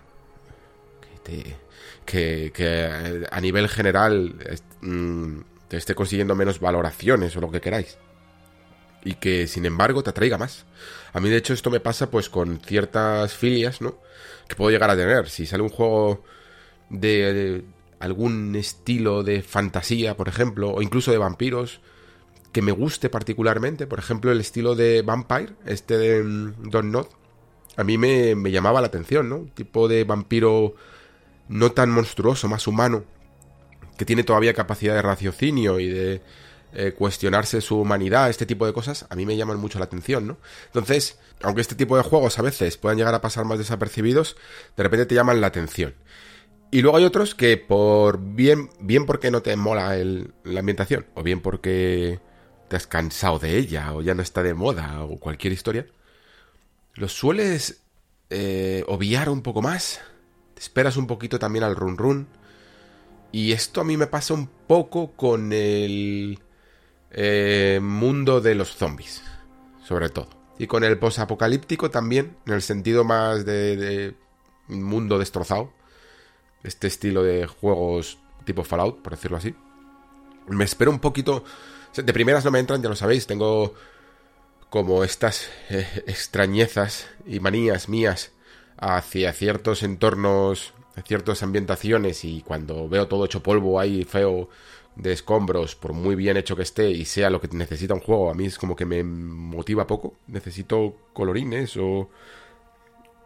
que, 2.05 3.25
a 3.31 3.39
nivel 3.39 3.69
general 3.69 4.35
mm, 4.81 5.39
te 5.69 5.77
esté 5.77 5.95
consiguiendo 5.95 6.35
menos 6.35 6.59
valoraciones 6.59 7.37
o 7.37 7.39
lo 7.39 7.49
que 7.49 7.61
queráis 7.61 7.97
y 9.05 9.13
que 9.13 9.47
sin 9.47 9.65
embargo 9.65 10.03
te 10.03 10.09
atraiga 10.09 10.37
más. 10.37 10.65
A 11.13 11.21
mí 11.21 11.29
de 11.29 11.37
hecho 11.37 11.53
esto 11.53 11.69
me 11.69 11.79
pasa 11.79 12.09
pues 12.09 12.27
con 12.27 12.59
ciertas 12.59 13.33
filias, 13.33 13.79
¿no? 13.79 13.95
Que 14.49 14.55
puedo 14.55 14.71
llegar 14.71 14.89
a 14.89 14.97
tener. 14.97 15.29
Si 15.29 15.45
sale 15.45 15.63
un 15.63 15.69
juego 15.69 16.23
de, 16.89 17.63
algún 17.99 18.55
estilo 18.55 19.23
de 19.23 19.41
fantasía, 19.41 20.17
por 20.17 20.27
ejemplo, 20.27 20.71
o 20.71 20.81
incluso 20.81 21.11
de 21.11 21.19
vampiros, 21.19 21.79
que 22.51 22.61
me 22.61 22.71
guste 22.71 23.09
particularmente, 23.09 23.87
por 23.87 23.99
ejemplo 23.99 24.31
el 24.31 24.39
estilo 24.39 24.75
de 24.75 25.01
Vampire, 25.01 25.53
este 25.65 25.97
de 25.97 26.23
mm, 26.23 26.69
Don't 26.69 26.91
Not, 26.91 27.09
a 27.77 27.83
mí 27.83 27.97
me, 27.97 28.35
me 28.35 28.51
llamaba 28.51 28.81
la 28.81 28.87
atención, 28.87 29.29
¿no? 29.29 29.37
Un 29.37 29.49
tipo 29.49 29.87
de 29.87 30.03
vampiro 30.03 30.75
no 31.47 31.71
tan 31.73 31.91
monstruoso, 31.91 32.47
más 32.47 32.67
humano, 32.67 33.03
que 33.97 34.05
tiene 34.05 34.23
todavía 34.23 34.53
capacidad 34.53 34.95
de 34.95 35.01
raciocinio 35.01 35.79
y 35.79 35.89
de 35.89 36.21
eh, 36.75 36.93
cuestionarse 36.93 37.61
su 37.61 37.79
humanidad, 37.79 38.29
este 38.29 38.45
tipo 38.45 38.65
de 38.65 38.73
cosas, 38.73 39.05
a 39.09 39.15
mí 39.15 39.25
me 39.25 39.37
llaman 39.37 39.59
mucho 39.59 39.79
la 39.79 39.85
atención, 39.85 40.27
¿no? 40.27 40.37
Entonces, 40.67 41.17
aunque 41.41 41.61
este 41.61 41.75
tipo 41.75 41.97
de 41.97 42.03
juegos 42.03 42.37
a 42.39 42.41
veces 42.41 42.77
puedan 42.77 42.97
llegar 42.97 43.13
a 43.13 43.21
pasar 43.21 43.45
más 43.45 43.57
desapercibidos, 43.57 44.35
de 44.77 44.83
repente 44.83 45.05
te 45.05 45.15
llaman 45.15 45.41
la 45.41 45.47
atención. 45.47 45.95
Y 46.71 46.81
luego 46.81 46.97
hay 46.97 47.05
otros 47.05 47.35
que 47.35 47.57
por 47.57 48.19
bien, 48.19 48.69
bien 48.79 49.05
porque 49.05 49.31
no 49.31 49.41
te 49.41 49.55
mola 49.55 49.97
el- 49.97 50.33
la 50.43 50.59
ambientación, 50.59 51.05
o 51.13 51.23
bien 51.23 51.41
porque 51.41 52.19
te 52.67 52.75
has 52.75 52.87
cansado 52.87 53.39
de 53.39 53.57
ella, 53.57 53.93
o 53.93 54.01
ya 54.01 54.15
no 54.15 54.21
está 54.21 54.43
de 54.43 54.53
moda, 54.53 55.03
o 55.03 55.17
cualquier 55.19 55.53
historia, 55.53 55.85
los 56.95 57.13
sueles 57.13 57.81
eh, 58.31 58.83
obviar 58.87 59.29
un 59.29 59.41
poco 59.43 59.61
más, 59.61 60.01
te 60.55 60.61
esperas 60.61 60.97
un 60.97 61.05
poquito 61.07 61.37
también 61.37 61.63
al 61.63 61.75
run 61.75 61.97
run, 61.97 62.27
y 63.31 63.51
esto 63.51 63.81
a 63.81 63.83
mí 63.83 63.97
me 63.97 64.07
pasa 64.07 64.33
un 64.33 64.47
poco 64.47 65.11
con 65.11 65.53
el 65.53 66.39
eh, 67.17 67.79
mundo 67.81 68.41
de 68.41 68.55
los 68.55 68.75
zombies, 68.75 69.23
sobre 69.85 70.09
todo. 70.09 70.27
Y 70.59 70.67
con 70.67 70.83
el 70.83 70.99
posapocalíptico 70.99 71.89
también, 71.89 72.35
en 72.45 72.53
el 72.53 72.61
sentido 72.61 73.05
más 73.05 73.45
de, 73.45 74.15
mundo 74.67 75.17
destrozado. 75.17 75.71
Este 76.63 76.87
estilo 76.87 77.23
de 77.23 77.47
juegos 77.47 78.17
tipo 78.43 78.63
Fallout, 78.63 79.01
por 79.01 79.13
decirlo 79.13 79.37
así. 79.37 79.55
Me 80.47 80.65
espero 80.65 80.91
un 80.91 80.99
poquito... 80.99 81.43
De 81.95 82.11
primeras 82.11 82.43
no 82.43 82.51
me 82.51 82.59
entran, 82.59 82.83
ya 82.83 82.89
lo 82.89 82.95
sabéis, 82.95 83.25
tengo 83.25 83.73
como 84.69 85.05
estas 85.05 85.49
eh, 85.69 86.03
extrañezas 86.07 87.07
y 87.25 87.39
manías 87.39 87.87
mías 87.87 88.33
hacia 88.77 89.31
ciertos 89.31 89.83
entornos, 89.83 90.73
ciertas 91.05 91.43
ambientaciones 91.43 92.25
y 92.25 92.41
cuando 92.41 92.89
veo 92.89 93.07
todo 93.07 93.23
hecho 93.23 93.41
polvo 93.41 93.79
ahí 93.79 94.03
feo 94.03 94.49
de 94.95 95.11
escombros, 95.11 95.75
por 95.75 95.93
muy 95.93 96.15
bien 96.15 96.37
hecho 96.37 96.55
que 96.55 96.63
esté 96.63 96.89
y 96.91 97.05
sea 97.05 97.29
lo 97.29 97.41
que 97.41 97.49
necesita 97.49 97.93
un 97.93 97.99
juego, 97.99 98.29
a 98.29 98.33
mí 98.33 98.45
es 98.45 98.57
como 98.57 98.75
que 98.75 98.85
me 98.85 99.03
motiva 99.03 99.87
poco. 99.87 100.15
Necesito 100.27 100.95
colorines 101.13 101.75
o, 101.77 102.09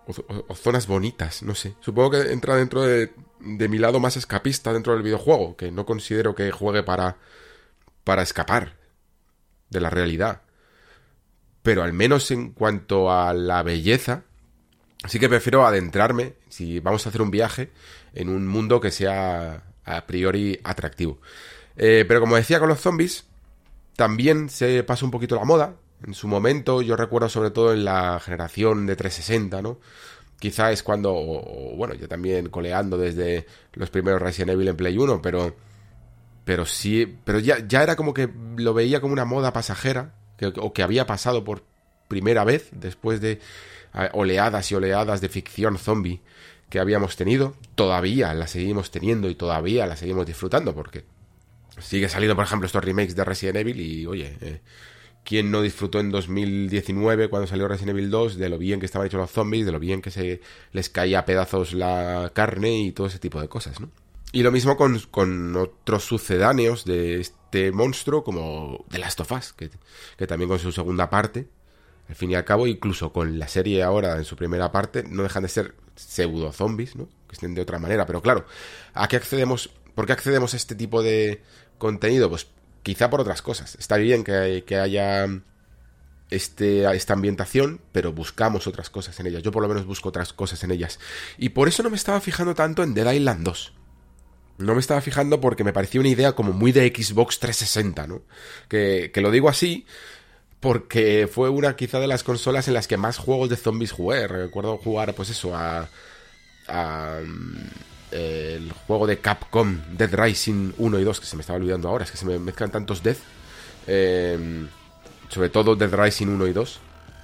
o, 0.08 0.56
zonas 0.56 0.88
bonitas, 0.88 1.44
no 1.44 1.56
sé. 1.56 1.76
Supongo 1.80 2.12
que 2.12 2.32
entra 2.32 2.56
dentro 2.56 2.82
de, 2.84 3.12
de 3.40 3.68
mi 3.68 3.78
lado 3.78 4.00
más 4.00 4.18
escapista 4.18 4.74
dentro 4.74 4.94
del 4.94 5.04
videojuego, 5.04 5.56
que 5.56 5.72
no 5.72 5.86
considero 5.86 6.36
que 6.36 6.52
juegue 6.52 6.84
para, 6.84 7.18
para 8.04 8.24
escapar 8.24 8.78
de 9.70 9.80
la 9.80 9.90
realidad. 9.90 10.42
pero 11.62 11.84
al 11.84 11.94
menos 11.94 12.32
en 12.32 12.52
cuanto 12.54 13.12
a 13.12 13.34
la 13.34 13.62
belleza, 13.64 14.24
sí 15.08 15.20
que 15.20 15.30
prefiero 15.30 15.66
adentrarme, 15.66 16.34
si 16.50 16.80
vamos 16.80 17.06
a 17.06 17.10
hacer 17.10 17.22
un 17.22 17.32
viaje, 17.32 17.70
en 18.14 18.30
un 18.30 18.48
mundo 18.48 18.82
que 18.82 18.92
sea 18.92 19.64
a 19.86 20.08
priori 20.08 20.60
atractivo. 20.64 21.20
Eh, 21.82 22.04
pero 22.06 22.20
como 22.20 22.36
decía 22.36 22.60
con 22.60 22.68
los 22.68 22.82
zombies, 22.82 23.26
también 23.96 24.50
se 24.50 24.84
pasa 24.84 25.06
un 25.06 25.12
poquito 25.12 25.36
la 25.36 25.46
moda. 25.46 25.76
En 26.06 26.14
su 26.14 26.28
momento, 26.28 26.82
yo 26.82 26.98
recuerdo 26.98 27.30
sobre 27.30 27.52
todo 27.52 27.74
en 27.74 27.86
la 27.86 28.20
generación 28.20 28.86
de 28.86 28.98
360, 28.98 29.62
¿no? 29.62 29.80
Quizá 30.40 30.72
es 30.72 30.84
cuando, 30.84 31.14
bueno, 31.76 31.94
yo 31.94 32.08
también 32.08 32.50
coleando 32.50 32.98
desde 32.98 33.46
los 33.74 33.90
primeros 33.90 34.22
Resident 34.22 34.52
Evil 34.52 34.68
en 34.68 34.76
Play 34.76 34.98
1, 34.98 35.22
pero, 35.22 35.56
pero 36.46 36.66
sí, 36.66 37.18
pero 37.24 37.40
ya, 37.40 37.66
ya 37.66 37.82
era 37.82 37.96
como 37.96 38.14
que 38.14 38.30
lo 38.58 38.74
veía 38.74 39.02
como 39.02 39.14
una 39.14 39.26
moda 39.26 39.52
pasajera, 39.54 40.16
o 40.58 40.74
que 40.74 40.84
había 40.84 41.06
pasado 41.06 41.44
por 41.44 41.64
primera 42.08 42.46
vez 42.46 42.70
después 42.72 43.20
de 43.20 43.40
oleadas 44.14 44.72
y 44.72 44.76
oleadas 44.76 45.20
de 45.20 45.30
ficción 45.30 45.78
zombie 45.78 46.22
que 46.70 46.80
habíamos 46.80 47.16
tenido, 47.18 47.56
todavía 47.76 48.34
la 48.34 48.48
seguimos 48.48 48.92
teniendo 48.92 49.30
y 49.30 49.36
todavía 49.36 49.86
la 49.86 49.98
seguimos 49.98 50.26
disfrutando, 50.26 50.74
porque 50.74 51.04
sigue 51.82 52.10
saliendo, 52.10 52.36
por 52.36 52.46
ejemplo, 52.46 52.66
estos 52.66 52.84
remakes 52.84 53.16
de 53.16 53.24
Resident 53.24 53.58
Evil 53.58 53.80
y, 53.80 54.06
oye, 54.06 54.38
eh, 54.42 54.62
¿quién 55.24 55.52
no 55.52 55.62
disfrutó 55.62 56.00
en 56.00 56.12
2019 56.12 57.30
cuando 57.30 57.48
salió 57.48 57.68
Resident 57.68 57.98
Evil 57.98 58.10
2 58.10 58.38
de 58.38 58.50
lo 58.50 58.58
bien 58.58 58.80
que 58.80 58.86
estaban 58.86 59.08
hechos 59.08 59.20
los 59.20 59.32
zombies, 59.32 59.66
de 59.66 59.72
lo 59.72 59.80
bien 59.80 60.02
que 60.02 60.12
se 60.12 60.42
les 60.72 60.90
caía 60.90 61.20
a 61.20 61.26
pedazos 61.26 61.74
la 61.74 62.32
carne 62.34 62.80
y 62.80 62.92
todo 62.92 63.08
ese 63.08 63.20
tipo 63.20 63.42
de 63.42 63.48
cosas, 63.48 63.80
¿no? 63.80 63.90
Y 64.32 64.44
lo 64.44 64.52
mismo 64.52 64.78
con, 64.78 65.00
con 65.10 65.56
otros 65.56 66.04
sucedáneos 66.04 66.86
de 66.86 67.20
este 67.20 67.72
monstruo 67.72 68.24
como 68.24 68.86
The 68.90 69.00
Last 69.00 69.22
of 69.22 69.32
Us, 69.32 69.54
que, 69.54 69.72
que 70.18 70.28
también 70.28 70.50
con 70.50 70.60
su 70.60 70.72
segunda 70.72 71.10
parte, 71.10 71.48
al 72.08 72.16
fin 72.16 72.32
y 72.32 72.36
al 72.36 72.46
cabo, 72.46 72.68
incluso 72.68 73.12
con 73.12 73.40
la 73.40 73.48
serie 73.48 73.82
ahora 73.82 74.18
en 74.18 74.26
su 74.26 74.36
primera 74.36 74.72
parte, 74.72 75.04
no 75.04 75.24
dejan 75.24 75.44
de 75.44 75.50
ser 75.50 75.76
pseudo 75.96 76.52
zombies, 76.52 76.96
¿no? 76.96 77.08
Que 77.28 77.34
estén 77.34 77.54
de 77.54 77.62
otra 77.62 77.80
manera. 77.80 78.06
Pero 78.06 78.22
claro, 78.22 78.46
¿a 78.94 79.08
qué 79.08 79.16
accedemos? 79.16 79.72
¿Por 79.96 80.06
qué 80.06 80.14
accedemos 80.14 80.54
a 80.54 80.58
este 80.58 80.76
tipo 80.76 81.04
de 81.04 81.42
contenido? 81.80 82.30
Pues 82.30 82.48
quizá 82.84 83.10
por 83.10 83.22
otras 83.22 83.42
cosas. 83.42 83.76
Está 83.80 83.98
bien 83.98 84.24
que, 84.24 84.64
que 84.68 84.78
haya 84.78 85.28
este, 86.30 86.84
esta 86.96 87.14
ambientación, 87.14 87.82
pero 87.92 88.14
buscamos 88.14 88.68
otras 88.68 88.92
cosas 88.92 89.20
en 89.20 89.28
ellas. 89.28 89.42
Yo 89.42 89.52
por 89.52 89.64
lo 89.64 89.70
menos 89.70 89.86
busco 89.86 90.10
otras 90.10 90.34
cosas 90.34 90.64
en 90.64 90.72
ellas. 90.72 91.00
Y 91.38 91.50
por 91.50 91.68
eso 91.68 91.82
no 91.82 91.90
me 91.90 91.98
estaba 91.98 92.22
fijando 92.22 92.54
tanto 92.54 92.84
en 92.84 92.94
Dead 92.94 93.12
Island 93.12 93.44
2. 93.44 93.74
No 94.60 94.74
me 94.74 94.82
estaba 94.82 95.02
fijando 95.02 95.40
porque 95.42 95.64
me 95.64 95.74
parecía 95.74 96.02
una 96.02 96.10
idea 96.10 96.34
como 96.34 96.54
muy 96.54 96.72
de 96.72 96.88
Xbox 96.88 97.40
360, 97.40 98.08
¿no? 98.08 98.22
Que, 98.68 99.10
que 99.14 99.22
lo 99.22 99.32
digo 99.32 99.50
así 99.50 99.86
porque 100.60 101.30
fue 101.32 101.50
una 101.50 101.76
quizá 101.76 102.00
de 102.00 102.08
las 102.08 102.24
consolas 102.24 102.68
en 102.68 102.74
las 102.74 102.88
que 102.88 102.98
más 102.98 103.18
juegos 103.18 103.50
de 103.50 103.56
zombies 103.56 103.92
jugué. 103.92 104.28
Recuerdo 104.28 104.78
jugar, 104.78 105.14
pues 105.14 105.30
eso, 105.30 105.56
a, 105.56 105.88
a 106.68 107.20
el 108.12 108.72
juego 108.88 109.08
de 109.08 109.20
Capcom, 109.20 109.80
Dead 109.92 110.14
Rising 110.14 110.74
1 110.78 111.00
y 111.00 111.04
2, 111.04 111.20
que 111.20 111.26
se 111.26 111.36
me 111.36 111.42
estaba 111.42 111.58
olvidando 111.58 111.90
ahora, 111.90 112.06
es 112.06 112.12
que 112.12 112.18
se 112.18 112.26
me 112.26 112.40
mezclan 112.40 112.72
tantos 112.72 113.04
Death. 113.04 113.20
Em, 113.88 114.68
sobre 115.30 115.50
todo 115.50 115.76
Dead 115.76 115.94
Rising 115.94 116.28
1 116.28 116.48
y 116.48 116.54
2, 116.54 116.80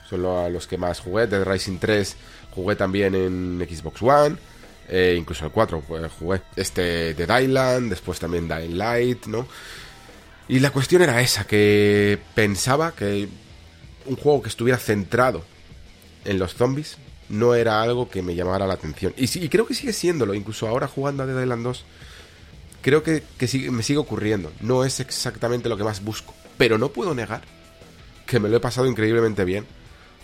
son 0.09 0.21
los 0.21 0.67
que 0.67 0.77
más 0.77 0.99
jugué. 0.99 1.27
Dead 1.27 1.43
Rising 1.43 1.77
3 1.79 2.15
jugué 2.51 2.75
también 2.75 3.15
en 3.15 3.65
Xbox 3.67 4.01
One. 4.01 4.37
Eh, 4.87 5.15
incluso 5.17 5.45
el 5.45 5.51
4 5.51 5.81
pues, 5.87 6.11
jugué. 6.11 6.41
Este 6.55 7.13
Dead 7.13 7.41
Island, 7.41 7.89
después 7.89 8.19
también 8.19 8.47
Dying 8.47 8.77
Light, 8.77 9.25
¿no? 9.25 9.47
Y 10.47 10.59
la 10.59 10.69
cuestión 10.69 11.01
era 11.01 11.21
esa, 11.21 11.45
que 11.45 12.19
pensaba 12.35 12.93
que 12.93 13.27
un 14.05 14.15
juego 14.15 14.43
que 14.43 14.49
estuviera 14.49 14.77
centrado 14.77 15.43
en 16.23 16.37
los 16.37 16.53
zombies 16.53 16.97
no 17.29 17.55
era 17.55 17.81
algo 17.81 18.09
que 18.09 18.21
me 18.21 18.35
llamara 18.35 18.67
la 18.67 18.75
atención. 18.75 19.13
Y, 19.17 19.27
creo 19.49 19.65
que 19.65 19.73
sigue 19.73 19.93
siéndolo, 19.93 20.33
incluso 20.33 20.67
ahora 20.67 20.87
jugando 20.87 21.23
a 21.23 21.25
Dead 21.25 21.41
Island 21.41 21.63
2, 21.63 21.85
creo 22.81 23.03
que, 23.03 23.23
me 23.71 23.83
sigue 23.83 23.99
ocurriendo. 23.99 24.51
No 24.61 24.83
es 24.83 24.99
exactamente 24.99 25.69
lo 25.69 25.77
que 25.77 25.83
más 25.83 26.03
busco, 26.03 26.33
pero 26.57 26.77
no 26.77 26.89
puedo 26.89 27.13
negar 27.13 27.41
que 28.25 28.39
me 28.39 28.49
lo 28.49 28.57
he 28.57 28.59
pasado 28.59 28.87
increíblemente 28.87 29.45
bien 29.45 29.65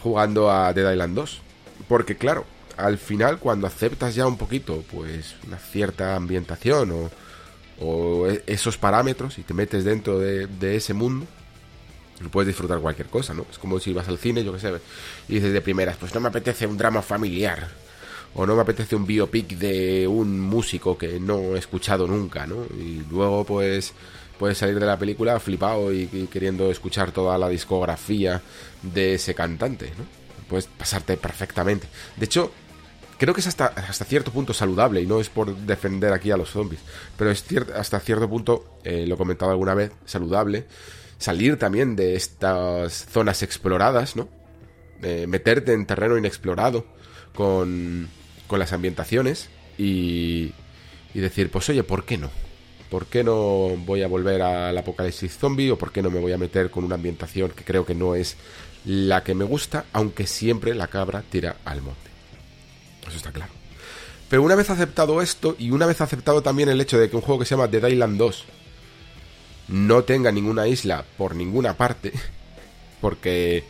jugando 0.01 0.51
a 0.51 0.73
Dead 0.73 0.91
Island 0.91 1.15
2. 1.15 1.41
Porque 1.87 2.17
claro, 2.17 2.45
al 2.77 2.97
final 2.97 3.39
cuando 3.39 3.67
aceptas 3.67 4.15
ya 4.15 4.27
un 4.27 4.37
poquito, 4.37 4.83
pues 4.91 5.35
una 5.47 5.57
cierta 5.57 6.15
ambientación 6.15 6.91
o 6.91 7.09
o 7.81 8.27
e, 8.27 8.43
esos 8.47 8.77
parámetros 8.77 9.37
y 9.37 9.43
te 9.43 9.53
metes 9.53 9.83
dentro 9.83 10.19
de, 10.19 10.75
ese 10.75 10.93
mundo, 10.93 11.25
puedes 12.29 12.47
disfrutar 12.47 12.79
cualquier 12.79 13.07
cosa, 13.07 13.33
¿no? 13.33 13.45
Es 13.49 13.57
como 13.57 13.79
si 13.79 13.93
vas 13.93 14.07
al 14.07 14.17
cine, 14.17 14.43
yo 14.43 14.53
qué 14.53 14.59
sé, 14.59 14.73
y 15.27 15.35
dices 15.35 15.53
de 15.53 15.61
primeras, 15.61 15.97
pues 15.97 16.13
no 16.13 16.19
me 16.19 16.29
apetece 16.29 16.67
un 16.67 16.77
drama 16.77 17.01
familiar, 17.01 17.69
o 18.33 18.45
no 18.45 18.55
me 18.55 18.61
apetece 18.61 18.95
un 18.95 19.05
biopic 19.05 19.57
de 19.57 20.07
un 20.07 20.39
músico 20.39 20.97
que 20.97 21.19
no 21.19 21.55
he 21.55 21.59
escuchado 21.59 22.07
nunca, 22.07 22.47
¿no? 22.47 22.65
Y 22.77 23.03
luego, 23.09 23.43
pues, 23.43 23.93
puedes 24.39 24.57
salir 24.57 24.79
de 24.79 24.85
la 24.85 24.97
película 24.97 25.39
flipado 25.39 25.93
y, 25.93 26.07
queriendo 26.31 26.71
escuchar 26.71 27.11
toda 27.11 27.37
la 27.37 27.49
discografía 27.49 28.41
de 28.81 29.15
ese 29.15 29.35
cantante, 29.35 29.91
¿no? 29.97 30.05
Puedes 30.49 30.67
pasarte 30.67 31.17
perfectamente. 31.17 31.87
De 32.17 32.25
hecho, 32.25 32.51
creo 33.17 33.33
que 33.33 33.41
es 33.41 33.47
hasta, 33.47 33.67
hasta 33.67 34.05
cierto 34.05 34.31
punto 34.31 34.53
saludable 34.53 35.01
y 35.01 35.05
no 35.05 35.19
es 35.19 35.29
por 35.29 35.55
defender 35.55 36.11
aquí 36.11 36.31
a 36.31 36.37
los 36.37 36.49
zombies, 36.49 36.81
pero 37.17 37.31
es 37.31 37.45
hasta 37.75 37.99
cierto 37.99 38.27
punto, 38.29 38.79
eh, 38.83 39.05
lo 39.07 39.15
he 39.15 39.17
comentado 39.17 39.51
alguna 39.51 39.73
vez, 39.73 39.91
saludable 40.05 40.65
salir 41.21 41.57
también 41.57 41.95
de 41.95 42.15
estas 42.15 43.05
zonas 43.11 43.43
exploradas, 43.43 44.15
¿no? 44.15 44.27
meterte 45.27 45.73
en 45.73 45.87
terreno 45.87 46.15
inexplorado 46.15 46.85
con, 47.33 48.07
con 48.47 48.59
las 48.59 48.71
ambientaciones 48.71 49.49
y, 49.77 50.53
decir, 51.13 51.49
pues 51.49 51.69
oye, 51.69 51.83
¿por 51.83 52.05
qué 52.05 52.17
no? 52.17 52.29
¿Por 52.89 53.05
qué 53.05 53.23
no 53.23 53.75
voy 53.77 54.03
a 54.03 54.07
volver 54.07 54.41
al 54.41 54.77
apocalipsis 54.77 55.37
zombie 55.37 55.71
o 55.71 55.77
por 55.77 55.91
qué 55.91 56.01
no 56.01 56.11
me 56.11 56.19
voy 56.19 56.33
a 56.33 56.37
meter 56.37 56.69
con 56.69 56.83
una 56.83 56.95
ambientación 56.95 57.51
que 57.51 57.63
creo 57.63 57.85
que 57.85 57.95
no 57.95 58.15
es 58.15 58.35
la 58.85 59.23
que 59.23 59.33
me 59.33 59.45
gusta, 59.45 59.85
aunque 59.93 60.27
siempre 60.27 60.75
la 60.75 60.87
cabra 60.87 61.23
tira 61.27 61.57
al 61.65 61.81
monte? 61.81 62.09
Eso 63.07 63.17
está 63.17 63.31
claro. 63.31 63.53
Pero 64.29 64.43
una 64.43 64.55
vez 64.55 64.69
aceptado 64.69 65.21
esto, 65.21 65.55
y 65.57 65.71
una 65.71 65.85
vez 65.85 66.01
aceptado 66.01 66.41
también 66.41 66.69
el 66.69 66.81
hecho 66.81 66.97
de 66.99 67.09
que 67.09 67.15
un 67.15 67.21
juego 67.21 67.39
que 67.39 67.45
se 67.45 67.55
llama 67.55 67.67
Dead 67.67 67.87
Island 67.87 68.17
2 68.17 68.45
no 69.71 70.03
tenga 70.03 70.31
ninguna 70.31 70.67
isla 70.67 71.03
por 71.17 71.35
ninguna 71.35 71.75
parte, 71.75 72.11
porque 73.01 73.63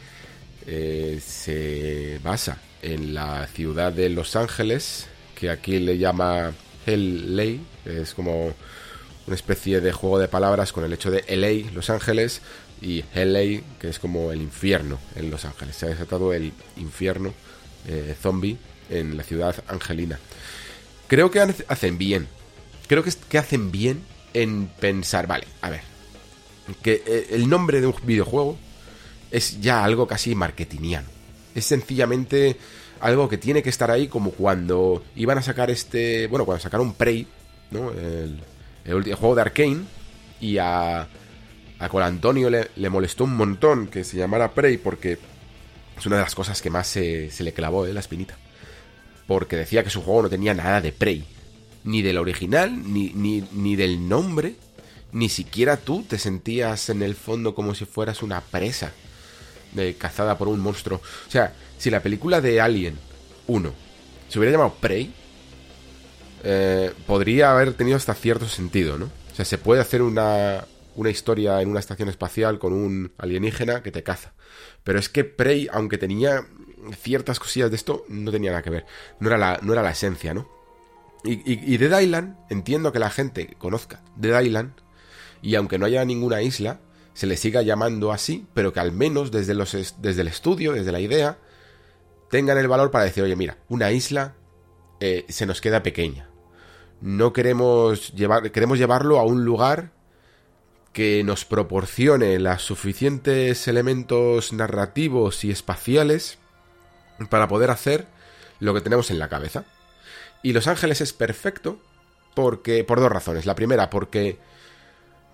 eh, 0.68 1.22
se 1.26 2.20
basa 2.24 2.58
en 2.82 3.14
la 3.14 3.48
ciudad 3.48 3.94
de 3.94 4.10
Los 4.10 4.36
Ángeles, 4.36 5.08
que 5.36 5.50
aquí 5.50 5.80
le 5.80 5.98
llama 5.98 6.52
Hell 6.86 7.36
Lay, 7.36 7.62
es 7.86 8.14
como 8.14 8.54
una 9.28 9.36
especie 9.36 9.80
de 9.80 9.92
juego 9.92 10.20
de 10.20 10.28
palabras 10.28 10.74
con 10.74 10.84
el 10.84 10.94
hecho 10.94 11.12
de 11.12 11.24
LA, 11.28 11.72
Los 11.72 11.90
Ángeles, 11.90 12.42
y 12.82 13.04
LA, 13.14 13.62
que 13.80 13.90
es 13.90 14.00
como 14.00 14.32
el 14.32 14.42
infierno 14.42 15.00
en 15.16 15.30
Los 15.30 15.46
Ángeles. 15.46 15.76
Se 15.76 15.86
ha 15.86 15.90
desatado 15.90 16.34
el 16.34 16.52
infierno 16.78 17.32
eh, 17.88 18.16
zombie 18.20 18.58
en 18.90 19.16
la 19.18 19.24
ciudad 19.24 19.56
angelina. 19.68 20.20
Creo 21.08 21.30
que 21.30 21.40
hacen 21.40 21.98
bien. 22.00 22.28
Creo 22.88 23.04
que, 23.04 23.12
que 23.30 23.38
hacen 23.38 23.72
bien 23.72 24.02
en 24.34 24.68
pensar, 24.68 25.28
vale, 25.28 25.46
a 25.62 25.70
ver, 25.70 25.91
que 26.82 27.04
eh, 27.06 27.28
el 27.32 27.50
nombre 27.50 27.82
de 27.82 27.88
un 27.88 27.96
videojuego 28.04 28.58
es 29.32 29.62
ya 29.62 29.84
algo 29.84 30.08
casi 30.08 30.36
marketingiano. 30.36 31.08
Es 31.56 31.66
sencillamente 31.66 32.58
algo 33.00 33.28
que 33.28 33.38
tiene 33.38 33.64
que 33.64 33.70
estar 33.70 33.92
ahí 33.92 34.08
como 34.08 34.32
cuando 34.32 35.04
iban 35.16 35.38
a 35.38 35.42
sacar 35.42 35.70
este, 35.70 36.28
bueno, 36.28 36.46
cuando 36.46 36.62
sacaron 36.62 36.94
Prey, 36.94 37.28
¿no? 37.72 37.92
El, 37.92 38.40
el, 38.86 39.16
juego 39.16 39.36
de 39.36 39.42
Arkane 39.42 39.82
y 40.40 40.58
a 40.58 41.08
a 41.80 42.06
Antonio 42.06 42.50
le, 42.52 42.70
le, 42.76 42.90
molestó 42.90 43.24
un 43.24 43.36
montón 43.36 43.88
que 43.88 44.04
se 44.04 44.16
llamara 44.16 44.54
Prey 44.54 44.78
porque 44.78 45.18
es 45.98 46.06
una 46.06 46.18
de 46.18 46.22
las 46.22 46.36
cosas 46.36 46.62
que 46.62 46.70
más 46.70 46.86
se, 46.86 47.32
se 47.32 47.44
le 47.44 47.54
clavó, 47.54 47.88
¿eh? 47.88 47.94
la 47.94 48.02
espinita 48.02 48.38
porque 49.32 49.56
decía 49.56 49.82
que 49.82 49.90
su 49.90 50.02
juego 50.02 50.24
no 50.24 50.30
tenía 50.30 50.54
nada 50.54 50.82
de 50.82 50.92
Prey. 50.92 51.24
Ni 51.86 52.02
del 52.02 52.18
original, 52.18 52.92
ni, 52.92 53.14
ni, 53.14 53.76
del 53.78 54.10
nombre. 54.10 54.56
Ni 55.14 55.30
siquiera 55.30 55.78
tú 55.78 56.04
te 56.04 56.18
sentías 56.18 56.90
en 56.90 57.02
el 57.02 57.16
fondo 57.16 57.54
como 57.54 57.76
si 57.76 57.86
fueras 57.86 58.24
una 58.24 58.42
presa 58.42 58.92
de 59.74 59.96
cazada 59.96 60.38
por 60.38 60.48
un 60.48 60.60
monstruo. 60.60 61.02
O 61.28 61.32
sea, 61.32 61.54
si 61.78 61.90
la 61.90 62.02
película 62.02 62.42
de 62.42 62.62
Alien 62.62 62.98
1 63.48 63.74
se 64.30 64.40
hubiera 64.40 64.54
llamado 64.54 64.76
Prey, 64.80 65.14
eh, 66.44 66.92
podría 67.06 67.52
haber 67.52 67.74
tenido 67.74 67.98
hasta 67.98 68.14
cierto 68.14 68.48
sentido, 68.48 68.98
¿no? 68.98 69.06
O 69.06 69.36
sea, 69.36 69.46
se 69.46 69.58
puede 69.58 69.82
hacer 69.82 70.02
una, 70.02 70.66
una 70.96 71.10
historia 71.10 71.62
en 71.62 71.70
una 71.70 71.80
estación 71.80 72.10
espacial 72.10 72.60
con 72.60 72.74
un 72.74 73.12
alienígena 73.18 73.84
que 73.84 73.92
te 73.92 74.04
caza. 74.04 74.34
Pero 74.84 75.00
es 75.00 75.10
que 75.10 75.24
Prey, 75.24 75.68
aunque 75.72 75.98
tenía 75.98 76.46
ciertas 77.02 77.40
cosillas 77.40 77.70
de 77.70 77.76
esto 77.76 78.06
no 78.10 78.32
tenía 78.32 78.52
nada 78.52 78.64
que 78.64 78.70
ver. 78.70 78.86
No 79.20 79.30
era 79.30 79.38
la, 79.38 79.60
no 79.62 79.74
era 79.74 79.84
la 79.84 79.92
esencia, 79.92 80.34
¿no? 80.34 80.50
Y, 81.24 81.52
y, 81.54 81.76
Island, 81.76 82.36
entiendo 82.50 82.92
que 82.92 82.98
la 82.98 83.12
gente 83.12 83.56
conozca 83.60 84.02
Dead 84.16 84.42
Island, 84.42 84.74
y 85.42 85.56
aunque 85.56 85.78
no 85.78 85.86
haya 85.86 86.06
ninguna 86.06 86.42
isla, 86.42 86.80
se 87.14 87.28
le 87.28 87.38
siga 87.38 87.62
llamando 87.62 88.12
así, 88.12 88.46
pero 88.54 88.74
que 88.74 88.80
al 88.80 88.92
menos 88.92 89.32
desde, 89.32 89.54
los, 89.54 89.96
desde 90.02 90.22
el 90.22 90.28
estudio, 90.28 90.74
desde 90.74 90.92
la 90.92 91.00
idea, 91.00 91.38
tengan 92.30 92.58
el 92.58 92.68
valor 92.68 92.92
para 92.92 93.06
decir, 93.06 93.24
oye, 93.24 93.36
mira, 93.36 93.58
una 93.68 93.92
isla 93.92 94.36
eh, 95.00 95.26
se 95.30 95.46
nos 95.46 95.62
queda 95.62 95.84
pequeña. 95.84 96.30
No 97.02 97.34
queremos 97.34 98.14
llevar, 98.14 98.52
queremos 98.52 98.78
llevarlo 98.78 99.20
a 99.20 99.24
un 99.24 99.44
lugar 99.44 99.92
que 100.94 101.24
nos 101.24 101.46
proporcione 101.46 102.38
los 102.40 102.62
suficientes 102.62 103.68
elementos 103.68 104.54
narrativos 104.54 105.44
y 105.44 105.52
espaciales 105.52 106.38
para 107.30 107.48
poder 107.48 107.72
hacer 107.72 108.08
lo 108.60 108.74
que 108.74 108.82
tenemos 108.82 109.10
en 109.10 109.20
la 109.20 109.30
cabeza. 109.30 109.66
Y 110.44 110.54
Los 110.54 110.68
Ángeles 110.68 111.02
es 111.02 111.14
perfecto 111.14 111.80
porque 112.36 112.84
por 112.84 113.00
dos 113.00 113.12
razones. 113.12 113.46
La 113.46 113.56
primera, 113.56 113.90
porque 113.90 114.38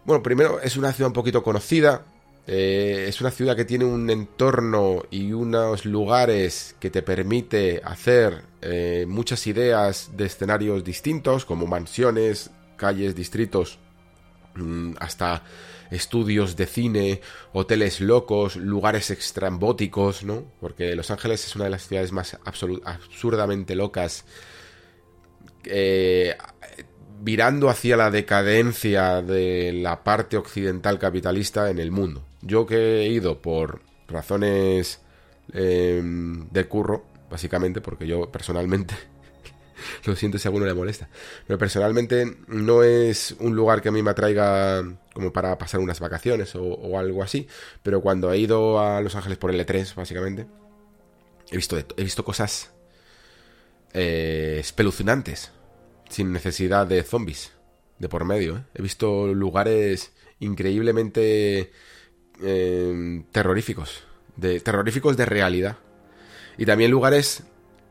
bueno, 0.08 0.24
primero 0.24 0.62
es 0.62 0.78
una 0.78 0.94
ciudad 0.94 1.10
un 1.10 1.14
poquito 1.14 1.44
conocida, 1.44 2.06
eh, 2.48 3.08
es 3.10 3.20
una 3.20 3.30
ciudad 3.30 3.58
que 3.58 3.66
tiene 3.66 3.84
un 3.84 4.10
entorno 4.10 5.04
y 5.12 5.34
unos 5.34 5.84
lugares 5.84 6.78
que 6.80 6.90
te 6.90 7.02
permite 7.02 7.82
hacer 7.84 8.44
eh, 8.62 9.06
muchas 9.06 9.46
ideas 9.48 10.12
de 10.16 10.28
escenarios 10.28 10.86
distintos, 10.86 11.44
como 11.44 11.68
mansiones, 11.68 12.52
calles, 12.78 13.16
distritos, 13.16 13.80
mm, 14.56 14.94
hasta 15.02 15.44
estudios 15.92 16.56
de 16.56 16.68
cine, 16.68 17.22
hoteles 17.52 18.00
locos, 18.00 18.56
lugares 18.56 19.12
extrambóticos, 19.12 20.24
¿no? 20.24 20.46
Porque 20.62 20.96
Los 20.96 21.12
Ángeles 21.12 21.46
es 21.46 21.54
una 21.58 21.66
de 21.66 21.72
las 21.72 21.86
ciudades 21.86 22.14
más 22.14 22.38
absurdamente 22.46 23.76
locas. 23.76 24.24
Eh, 25.66 26.34
virando 27.20 27.70
hacia 27.70 27.98
la 27.98 28.12
decadencia 28.12 29.22
de 29.22 29.74
la 29.74 30.04
parte 30.04 30.38
occidental 30.38 31.00
capitalista 31.00 31.70
en 31.70 31.80
el 31.80 31.92
mundo. 31.92 32.24
Yo 32.42 32.66
que 32.66 33.02
he 33.02 33.08
ido 33.08 33.42
por 33.42 33.82
razones 34.08 35.02
eh, 35.54 36.02
de 36.04 36.68
curro, 36.68 37.06
básicamente, 37.30 37.82
porque 37.82 38.08
yo 38.08 38.32
personalmente, 38.32 38.96
lo 40.06 40.16
siento 40.16 40.38
si 40.38 40.48
a 40.48 40.50
alguno 40.50 40.66
le 40.66 40.74
molesta, 40.74 41.10
pero 41.46 41.58
personalmente 41.58 42.38
no 42.48 42.84
es 42.84 43.36
un 43.40 43.56
lugar 43.56 43.82
que 43.82 43.90
a 43.90 43.92
mí 43.92 44.02
me 44.02 44.12
atraiga 44.12 44.84
como 45.14 45.34
para 45.34 45.58
pasar 45.58 45.80
unas 45.80 46.00
vacaciones 46.00 46.54
o, 46.56 46.98
algo 46.98 47.24
así, 47.24 47.48
pero 47.84 48.02
cuando 48.02 48.32
he 48.32 48.38
ido 48.38 48.80
a 48.80 49.02
Los 49.02 49.16
Ángeles 49.16 49.38
por 49.38 49.52
el 49.52 49.60
E3, 49.60 49.96
básicamente, 49.96 50.48
he 51.50 51.56
visto, 51.56 51.78
he 51.78 52.04
visto 52.04 52.24
cosas 52.24 52.72
eh, 53.94 54.58
espeluznantes 54.60 55.52
sin 56.10 56.32
necesidad 56.32 56.88
de 56.88 57.04
zombies 57.04 57.52
de 58.00 58.10
por 58.10 58.26
medio. 58.26 58.58
¿eh? 58.58 58.64
He 58.76 58.82
visto 58.82 59.34
lugares 59.34 60.14
increíblemente 60.40 61.72
eh, 62.44 63.24
terroríficos, 63.32 64.04
de, 64.36 64.60
terroríficos 64.60 65.18
de 65.18 65.26
realidad. 65.26 65.78
Y 66.58 66.66
también 66.66 66.92
lugares 66.92 67.44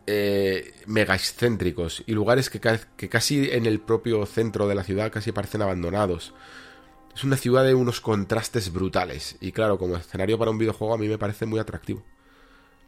eh, 0.07 0.75
mega 0.87 1.15
excéntricos 1.15 2.03
y 2.07 2.13
lugares 2.13 2.51
que, 2.51 2.61
que 2.97 3.09
casi 3.09 3.51
en 3.51 3.67
el 3.67 3.81
propio 3.81 4.27
centro 4.27 4.69
de 4.69 4.75
la 4.75 4.85
ciudad 4.85 5.13
casi 5.13 5.33
parecen 5.33 5.63
abandonados. 5.63 6.35
Es 7.15 7.25
una 7.25 7.37
ciudad 7.37 7.65
de 7.65 7.75
unos 7.75 8.01
contrastes 8.01 8.73
brutales. 8.73 9.37
Y 9.41 9.53
claro, 9.53 9.79
como 9.79 9.97
escenario 9.97 10.39
para 10.39 10.51
un 10.51 10.59
videojuego 10.59 10.95
a 10.95 10.99
mí 10.99 11.09
me 11.09 11.19
parece 11.19 11.47
muy 11.47 11.59
atractivo. 11.59 12.03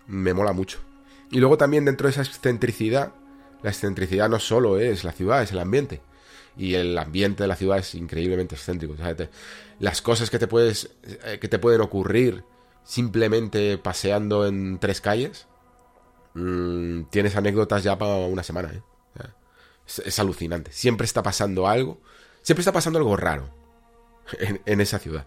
Me 0.07 0.35
mola 0.35 0.53
mucho. 0.53 0.81
Y 1.31 1.39
luego 1.39 1.57
también 1.57 1.85
dentro 1.85 2.07
de 2.07 2.13
esa 2.13 2.23
excentricidad 2.23 3.13
la 3.63 3.71
excentricidad 3.71 4.29
no 4.29 4.39
solo 4.39 4.79
es 4.79 5.05
la 5.05 5.13
ciudad, 5.13 5.43
es 5.43 5.53
el 5.53 5.59
ambiente. 5.59 6.01
Y 6.57 6.75
el 6.75 6.97
ambiente 6.99 7.45
de 7.45 7.49
la 7.49 7.57
ciudad 7.57 7.79
es 7.79 7.95
increíblemente 7.95 8.55
excéntrico. 8.55 8.95
las 9.79 10.03
cosas 10.03 10.31
que 10.31 10.39
te, 10.39 10.49
puedes, 10.49 10.91
eh, 11.25 11.39
que 11.41 11.49
te 11.49 11.59
pueden 11.59 11.81
ocurrir 11.81 12.45
simplemente 12.85 13.79
paseando 13.79 14.47
en 14.47 14.79
tres 14.79 15.01
calles, 15.01 15.47
mm, 16.35 17.05
tienes 17.11 17.37
anécdotas 17.37 17.83
ya 17.83 17.97
para 17.99 18.15
una 18.15 18.43
semana. 18.43 18.73
¿eh? 18.73 18.83
Es, 19.87 20.19
alucinante. 20.19 20.73
Siempre 20.73 21.05
está 21.05 21.23
pasando 21.23 21.69
algo. 21.69 22.01
Siempre 22.43 22.63
está 22.63 22.73
pasando 22.73 22.99
algo 22.99 23.17
raro 23.17 23.51
en, 24.39 24.61
en 24.67 24.81
esa 24.81 24.99
ciudad. 24.99 25.27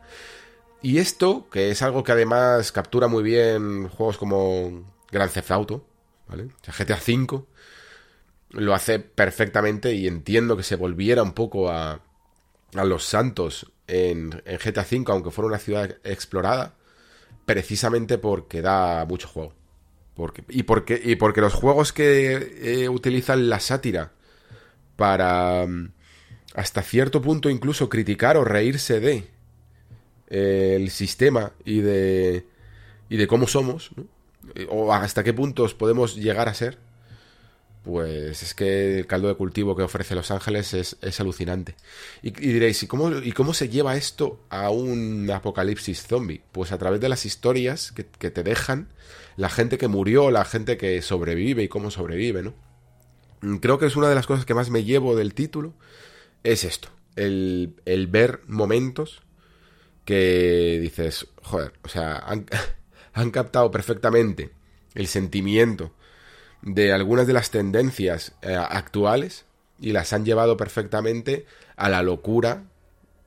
Y 0.81 0.97
esto, 0.97 1.47
que 1.49 1.71
es 1.71 1.81
algo 1.81 2.03
que 2.03 2.11
además 2.11 2.71
captura 2.71 3.07
muy 3.07 3.23
bien 3.23 3.87
juegos 3.87 4.17
como 4.17 4.83
Grand 5.11 5.31
Theft 5.31 5.51
Auto, 5.51 5.85
¿vale? 6.27 6.45
O 6.45 6.63
sea, 6.63 6.73
GTA 6.73 6.95
V 6.95 7.45
lo 8.51 8.73
hace 8.73 8.99
perfectamente 8.99 9.93
y 9.93 10.07
entiendo 10.07 10.57
que 10.57 10.63
se 10.63 10.75
volviera 10.75 11.23
un 11.23 11.33
poco 11.33 11.69
a, 11.69 12.01
a 12.75 12.85
los 12.85 13.05
santos 13.05 13.71
en, 13.87 14.41
en 14.45 14.57
GTA 14.57 14.85
V, 14.89 15.05
aunque 15.07 15.31
fuera 15.31 15.47
una 15.47 15.57
ciudad 15.57 15.97
explorada, 16.03 16.75
precisamente 17.45 18.17
porque 18.17 18.61
da 18.61 19.05
mucho 19.05 19.27
juego. 19.27 19.53
Porque, 20.15 20.43
y, 20.49 20.63
porque, 20.63 21.01
y 21.03 21.15
porque 21.15 21.41
los 21.41 21.53
juegos 21.53 21.93
que 21.93 22.83
eh, 22.83 22.89
utilizan 22.89 23.49
la 23.49 23.59
sátira 23.59 24.11
para 24.97 25.65
mm, 25.65 25.91
hasta 26.53 26.81
cierto 26.81 27.21
punto 27.21 27.49
incluso 27.49 27.89
criticar 27.89 28.37
o 28.37 28.43
reírse 28.43 28.99
de 28.99 29.27
eh, 30.29 30.73
el 30.75 30.89
sistema 30.89 31.53
y 31.63 31.79
de, 31.79 32.45
y 33.09 33.17
de 33.17 33.27
cómo 33.27 33.47
somos, 33.47 33.91
o 34.69 34.93
hasta 34.93 35.23
qué 35.23 35.33
puntos 35.33 35.73
podemos 35.73 36.15
llegar 36.15 36.49
a 36.49 36.53
ser, 36.53 36.77
pues 37.83 38.43
es 38.43 38.53
que 38.53 38.99
el 38.99 39.07
caldo 39.07 39.27
de 39.27 39.35
cultivo 39.35 39.75
que 39.75 39.81
ofrece 39.81 40.13
Los 40.13 40.29
Ángeles 40.29 40.73
es, 40.73 41.19
alucinante. 41.19 41.75
Y, 42.21 42.31
diréis, 42.31 42.83
¿y 42.83 42.87
cómo, 42.87 43.09
¿y 43.11 43.31
cómo 43.31 43.53
se 43.53 43.69
lleva 43.69 43.95
esto 43.95 44.45
a 44.49 44.69
un 44.69 45.29
apocalipsis 45.31 46.05
zombie? 46.05 46.41
Pues 46.51 46.71
a 46.71 46.77
través 46.77 47.01
de 47.01 47.09
las 47.09 47.25
historias 47.25 47.91
que, 47.91 48.03
te 48.03 48.43
dejan 48.43 48.89
la 49.35 49.49
gente 49.49 49.77
que 49.79 49.87
murió, 49.87 50.29
la 50.29 50.45
gente 50.45 50.77
que 50.77 51.01
sobrevive 51.01 51.63
y 51.63 51.67
cómo 51.67 51.89
sobrevive, 51.89 52.43
¿no? 52.43 52.53
Mm, 53.41 53.57
creo 53.57 53.79
que 53.79 53.87
es 53.87 53.95
una 53.95 54.09
de 54.09 54.15
las 54.15 54.27
cosas 54.27 54.45
que 54.45 54.53
más 54.53 54.69
me 54.69 54.83
llevo 54.83 55.15
del 55.15 55.33
título, 55.33 55.73
es 56.43 56.63
esto, 56.63 56.89
el, 57.15 57.75
el 57.85 58.07
ver 58.07 58.41
momentos 58.47 59.21
que 60.05 60.79
dices, 60.81 61.27
joder, 61.41 61.73
o 61.83 61.87
sea, 61.87 62.17
han, 62.17 62.45
han 63.13 63.31
captado 63.31 63.71
perfectamente 63.71 64.51
el 64.93 65.07
sentimiento 65.07 65.93
de 66.61 66.93
algunas 66.93 67.27
de 67.27 67.33
las 67.33 67.51
tendencias 67.51 68.33
eh, 68.41 68.53
actuales 68.55 69.45
y 69.79 69.91
las 69.91 70.13
han 70.13 70.25
llevado 70.25 70.57
perfectamente 70.57 71.45
a 71.75 71.89
la 71.89 72.03
locura 72.03 72.63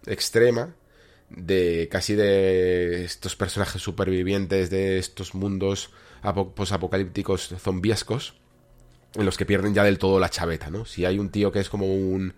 extrema 0.07 0.75
de 1.31 1.89
casi 1.91 2.15
de 2.15 3.05
estos 3.05 3.35
personajes 3.35 3.83
supervivientes 3.83 4.71
de 4.71 4.99
estos 4.99 5.35
mundos 5.35 5.91
posapocalípticos 6.55 7.55
zombiescos 7.59 8.35
en 9.15 9.25
los 9.25 9.37
que 9.37 9.47
pierden 9.47 9.75
ya 9.75 9.85
del 9.85 9.99
todo 9.99 10.19
la 10.19 10.31
chaveta, 10.31 10.71
¿no? 10.71 10.85
Si 10.85 11.05
hay 11.05 11.19
un 11.19 11.31
tío 11.31 11.53
que 11.53 11.61
es 11.61 11.69
como 11.69 11.93
un 11.93 12.35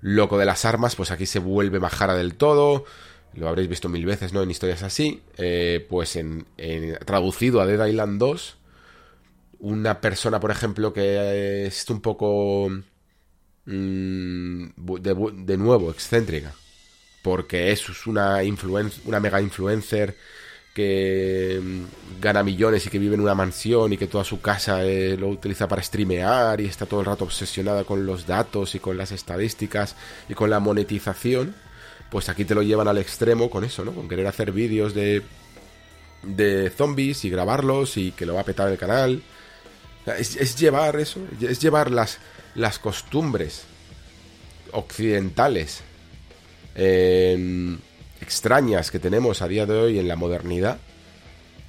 loco 0.00 0.38
de 0.38 0.46
las 0.46 0.64
armas, 0.64 0.96
pues 0.96 1.10
aquí 1.10 1.26
se 1.26 1.38
vuelve 1.38 1.80
majara 1.80 2.14
del 2.14 2.34
todo. 2.34 2.84
Lo 3.34 3.48
habréis 3.48 3.68
visto 3.68 3.88
mil 3.88 4.04
veces, 4.04 4.32
¿no? 4.32 4.42
En 4.42 4.50
historias 4.50 4.82
así. 4.82 5.22
Eh, 5.38 5.86
pues 5.88 6.16
en, 6.16 6.46
en, 6.58 6.98
traducido 7.06 7.60
a 7.60 7.66
Dead 7.66 7.86
Island 7.86 8.18
2 8.18 8.56
una 9.60 10.00
persona, 10.00 10.40
por 10.40 10.50
ejemplo, 10.50 10.92
que 10.92 11.66
es 11.66 11.88
un 11.90 12.00
poco 12.00 12.70
mm, 13.66 14.64
de, 14.76 15.56
nuevo 15.56 15.90
excéntrica, 15.90 16.52
porque 17.22 17.70
es 17.72 18.06
una, 18.06 18.38
una 19.04 19.20
mega 19.20 19.40
influencer 19.40 20.16
que 20.74 21.60
mm, 21.62 22.20
gana 22.20 22.42
millones 22.42 22.86
y 22.86 22.90
que 22.90 22.98
vive 22.98 23.14
en 23.16 23.20
una 23.20 23.34
mansión 23.34 23.92
y 23.92 23.96
que 23.96 24.06
toda 24.06 24.24
su 24.24 24.40
casa 24.40 24.84
eh, 24.84 25.16
lo 25.18 25.28
utiliza 25.28 25.68
para 25.68 25.82
streamear 25.82 26.60
y 26.60 26.66
está 26.66 26.86
todo 26.86 27.00
el 27.00 27.06
rato 27.06 27.24
obsesionada 27.24 27.84
con 27.84 28.06
los 28.06 28.26
datos 28.26 28.74
y 28.74 28.78
con 28.78 28.96
las 28.96 29.12
estadísticas 29.12 29.96
y 30.28 30.34
con 30.34 30.50
la 30.50 30.60
monetización, 30.60 31.54
pues 32.10 32.28
aquí 32.28 32.44
te 32.44 32.54
lo 32.54 32.62
llevan 32.62 32.88
al 32.88 32.98
extremo 32.98 33.50
con 33.50 33.64
eso, 33.64 33.84
¿no? 33.84 33.92
Con 33.92 34.08
querer 34.08 34.26
hacer 34.26 34.52
vídeos 34.52 34.94
de 34.94 35.22
de 36.22 36.70
zombies 36.70 37.24
y 37.24 37.30
grabarlos 37.30 37.96
y 37.96 38.12
que 38.12 38.26
lo 38.26 38.34
va 38.34 38.42
a 38.42 38.44
petar 38.44 38.68
el 38.68 38.78
canal 38.78 39.22
es, 40.06 40.56
llevar 40.56 40.98
eso, 40.98 41.20
es 41.40 41.60
llevar 41.60 41.90
las, 41.90 42.18
las 42.54 42.78
costumbres 42.78 43.64
occidentales 44.72 45.82
extrañas 48.20 48.90
que 48.90 48.98
tenemos 48.98 49.42
a 49.42 49.48
día 49.48 49.66
de 49.66 49.74
hoy 49.74 49.98
en 49.98 50.08
la 50.08 50.16
modernidad 50.16 50.78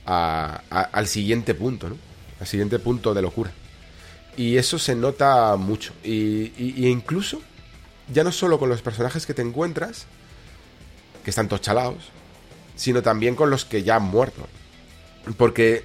al 0.05 1.07
siguiente 1.07 1.53
punto, 1.53 1.89
¿no? 1.89 1.97
Al 2.39 2.47
siguiente 2.47 2.79
punto 2.79 3.13
de 3.13 3.21
locura. 3.21 3.51
Y 4.35 4.57
eso 4.57 4.79
se 4.79 4.95
nota 4.95 5.55
mucho. 5.57 5.93
Y, 6.03 6.87
incluso, 6.87 7.41
ya 8.11 8.23
no 8.23 8.31
solo 8.31 8.57
con 8.59 8.69
los 8.69 8.81
personajes 8.81 9.25
que 9.25 9.33
te 9.33 9.41
encuentras, 9.41 10.05
que 11.23 11.29
están 11.29 11.47
tochalados, 11.47 12.09
sino 12.75 13.01
también 13.01 13.35
con 13.35 13.49
los 13.49 13.65
que 13.65 13.83
ya 13.83 13.97
han 13.97 14.03
muerto. 14.03 14.47
Porque 15.37 15.83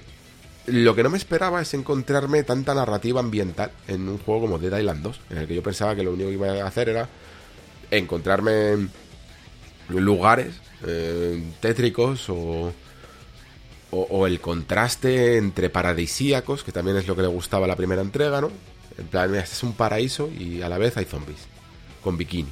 lo 0.67 0.95
que 0.95 1.03
no 1.03 1.09
me 1.09 1.17
esperaba 1.17 1.61
es 1.61 1.73
encontrarme 1.73 2.43
tanta 2.43 2.73
narrativa 2.73 3.21
ambiental 3.21 3.71
en 3.87 4.07
un 4.09 4.17
juego 4.17 4.41
como 4.41 4.59
Dead 4.59 4.77
Island 4.77 5.01
2, 5.01 5.21
en 5.29 5.37
el 5.37 5.47
que 5.47 5.55
yo 5.55 5.63
pensaba 5.63 5.95
que 5.95 6.03
lo 6.03 6.11
único 6.11 6.29
que 6.29 6.35
iba 6.35 6.49
a 6.49 6.67
hacer 6.67 6.89
era 6.89 7.07
encontrarme 7.89 8.89
lugares 9.87 10.55
eh, 10.85 11.41
tétricos 11.61 12.29
o, 12.29 12.73
o, 13.91 14.27
el 14.27 14.41
contraste 14.41 15.37
entre 15.37 15.69
paradisíacos, 15.69 16.65
que 16.65 16.73
también 16.73 16.97
es 16.97 17.07
lo 17.07 17.15
que 17.15 17.21
le 17.21 17.29
gustaba 17.29 17.63
a 17.63 17.69
la 17.69 17.77
primera 17.77 18.01
entrega, 18.01 18.41
¿no? 18.41 18.51
En 18.97 19.07
plan, 19.07 19.33
este 19.35 19.55
es 19.55 19.63
un 19.63 19.73
paraíso 19.73 20.29
y 20.29 20.61
a 20.61 20.69
la 20.69 20.77
vez 20.77 20.97
hay 20.97 21.05
zombies 21.05 21.39
con 22.03 22.17
bikini. 22.17 22.49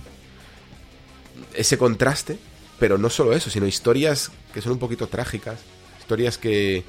Ese 1.53 1.77
contraste, 1.77 2.37
pero 2.79 2.97
no 2.97 3.09
solo 3.09 3.33
eso, 3.33 3.49
sino 3.49 3.67
historias 3.67 4.31
que 4.53 4.61
son 4.61 4.71
un 4.71 4.79
poquito 4.79 5.07
trágicas, 5.07 5.59
historias 5.99 6.37
que, 6.37 6.85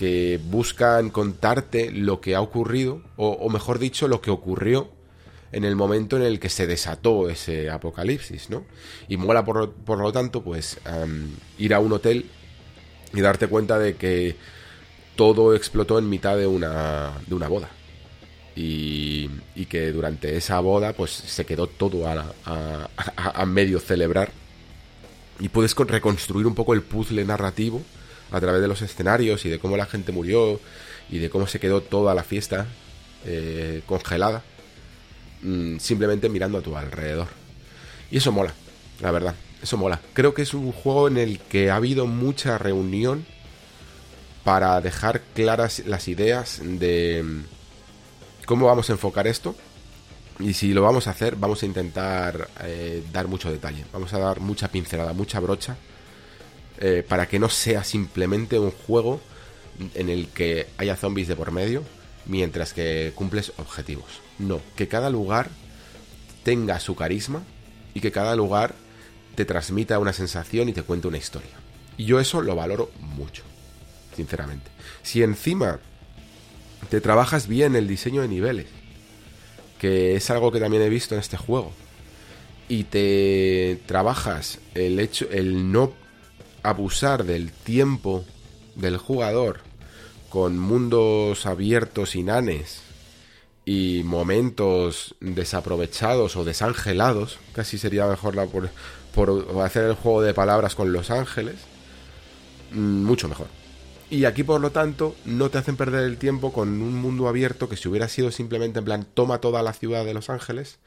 que 0.00 0.40
buscan 0.42 1.10
contarte 1.10 1.90
lo 1.90 2.22
que 2.22 2.34
ha 2.34 2.40
ocurrido, 2.40 3.02
o, 3.18 3.50
mejor 3.50 3.78
dicho, 3.78 4.08
lo 4.08 4.22
que 4.22 4.30
ocurrió 4.30 4.88
en 5.52 5.62
el 5.62 5.76
momento 5.76 6.16
en 6.16 6.22
el 6.22 6.40
que 6.40 6.48
se 6.48 6.66
desató 6.66 7.28
ese 7.28 7.68
apocalipsis, 7.68 8.48
¿no? 8.48 8.64
Y 9.08 9.18
mola, 9.18 9.44
por, 9.44 9.98
lo 9.98 10.12
tanto, 10.12 10.42
pues 10.42 10.78
ir 11.58 11.74
a 11.74 11.80
un 11.80 11.92
hotel 11.92 12.30
y 13.12 13.20
darte 13.20 13.46
cuenta 13.46 13.78
de 13.78 13.96
que 13.96 14.36
todo 15.16 15.54
explotó 15.54 15.98
en 15.98 16.08
mitad 16.08 16.34
de 16.38 16.46
una, 16.46 17.12
de 17.26 17.34
una 17.34 17.48
boda. 17.48 17.68
Y, 18.56 19.28
y, 19.54 19.66
que 19.66 19.92
durante 19.92 20.34
esa 20.34 20.60
boda 20.60 20.94
pues 20.94 21.10
se 21.10 21.44
quedó 21.44 21.66
todo 21.66 22.08
a, 22.08 22.24
a, 22.46 22.88
a, 23.16 23.44
medio 23.44 23.80
celebrar 23.80 24.32
y 25.38 25.50
puedes 25.50 25.76
reconstruir 25.76 26.46
un 26.46 26.54
poco 26.54 26.72
el 26.72 26.80
puzzle 26.80 27.22
narrativo 27.26 27.82
a 28.30 28.40
través 28.40 28.60
de 28.60 28.68
los 28.68 28.82
escenarios 28.82 29.44
y 29.44 29.48
de 29.48 29.58
cómo 29.58 29.76
la 29.76 29.86
gente 29.86 30.12
murió 30.12 30.60
y 31.10 31.18
de 31.18 31.30
cómo 31.30 31.46
se 31.46 31.60
quedó 31.60 31.80
toda 31.80 32.14
la 32.14 32.22
fiesta 32.22 32.66
eh, 33.24 33.82
congelada 33.86 34.42
mm, 35.42 35.78
simplemente 35.78 36.28
mirando 36.28 36.58
a 36.58 36.62
tu 36.62 36.76
alrededor 36.76 37.28
y 38.10 38.18
eso 38.18 38.32
mola 38.32 38.52
la 39.00 39.10
verdad 39.10 39.34
eso 39.62 39.76
mola 39.76 40.00
creo 40.12 40.34
que 40.34 40.42
es 40.42 40.54
un 40.54 40.72
juego 40.72 41.08
en 41.08 41.16
el 41.16 41.38
que 41.38 41.70
ha 41.70 41.76
habido 41.76 42.06
mucha 42.06 42.58
reunión 42.58 43.24
para 44.44 44.80
dejar 44.80 45.20
claras 45.34 45.82
las 45.86 46.08
ideas 46.08 46.60
de 46.62 47.24
cómo 48.46 48.66
vamos 48.66 48.90
a 48.90 48.94
enfocar 48.94 49.26
esto. 49.26 49.54
Y 50.40 50.54
si 50.54 50.72
lo 50.72 50.82
vamos 50.82 51.06
a 51.06 51.10
hacer, 51.10 51.36
vamos 51.36 51.62
a 51.62 51.66
intentar 51.66 52.48
eh, 52.64 53.00
dar 53.12 53.28
mucho 53.28 53.48
detalle. 53.48 53.84
Vamos 53.92 54.12
a 54.12 54.18
dar 54.18 54.40
mucha 54.40 54.66
pincelada, 54.66 55.12
mucha 55.12 55.38
brocha. 55.38 55.76
Eh, 56.82 57.04
para 57.06 57.28
que 57.28 57.38
no 57.38 57.50
sea 57.50 57.84
simplemente 57.84 58.58
un 58.58 58.70
juego 58.70 59.20
en 59.94 60.08
el 60.08 60.28
que 60.28 60.66
haya 60.78 60.96
zombies 60.96 61.28
de 61.28 61.36
por 61.36 61.52
medio 61.52 61.82
mientras 62.24 62.72
que 62.72 63.12
cumples 63.14 63.52
objetivos. 63.58 64.22
No, 64.38 64.62
que 64.76 64.88
cada 64.88 65.10
lugar 65.10 65.50
tenga 66.42 66.80
su 66.80 66.94
carisma 66.94 67.42
y 67.92 68.00
que 68.00 68.12
cada 68.12 68.34
lugar 68.34 68.74
te 69.34 69.44
transmita 69.44 69.98
una 69.98 70.14
sensación 70.14 70.70
y 70.70 70.72
te 70.72 70.82
cuente 70.82 71.08
una 71.08 71.18
historia. 71.18 71.50
Y 71.98 72.06
yo 72.06 72.18
eso 72.18 72.40
lo 72.40 72.56
valoro 72.56 72.90
mucho, 73.00 73.42
sinceramente. 74.16 74.70
Si 75.02 75.22
encima 75.22 75.80
te 76.88 77.02
trabajas 77.02 77.46
bien 77.46 77.76
el 77.76 77.88
diseño 77.88 78.22
de 78.22 78.28
niveles, 78.28 78.66
que 79.78 80.16
es 80.16 80.30
algo 80.30 80.50
que 80.50 80.60
también 80.60 80.82
he 80.82 80.88
visto 80.88 81.14
en 81.14 81.20
este 81.20 81.36
juego, 81.36 81.72
y 82.68 82.84
te 82.84 83.80
trabajas 83.84 84.60
el 84.74 84.98
hecho, 84.98 85.28
el 85.30 85.72
no 85.72 85.92
abusar 86.62 87.24
del 87.24 87.52
tiempo 87.52 88.24
del 88.74 88.96
jugador 88.96 89.60
con 90.28 90.58
mundos 90.58 91.46
abiertos 91.46 92.14
y 92.14 92.22
nanes 92.22 92.82
y 93.64 94.02
momentos 94.04 95.14
desaprovechados 95.20 96.36
o 96.36 96.44
desangelados, 96.44 97.38
casi 97.52 97.78
sería 97.78 98.06
mejor 98.06 98.34
por 99.14 99.60
hacer 99.62 99.84
el 99.84 99.94
juego 99.94 100.22
de 100.22 100.34
palabras 100.34 100.74
con 100.74 100.92
los 100.92 101.10
ángeles, 101.10 101.56
mm, 102.72 103.04
mucho 103.04 103.28
mejor. 103.28 103.48
Y 104.08 104.24
aquí, 104.24 104.42
por 104.42 104.60
lo 104.60 104.72
tanto, 104.72 105.14
no 105.24 105.50
te 105.50 105.58
hacen 105.58 105.76
perder 105.76 106.04
el 106.04 106.16
tiempo 106.16 106.52
con 106.52 106.68
un 106.82 106.94
mundo 106.96 107.28
abierto 107.28 107.68
que 107.68 107.76
si 107.76 107.88
hubiera 107.88 108.08
sido 108.08 108.32
simplemente 108.32 108.80
en 108.80 108.84
plan 108.84 109.06
toma 109.14 109.40
toda 109.40 109.62
la 109.62 109.72
ciudad 109.72 110.04
de 110.04 110.14
Los 110.14 110.30
Ángeles, 110.30 110.78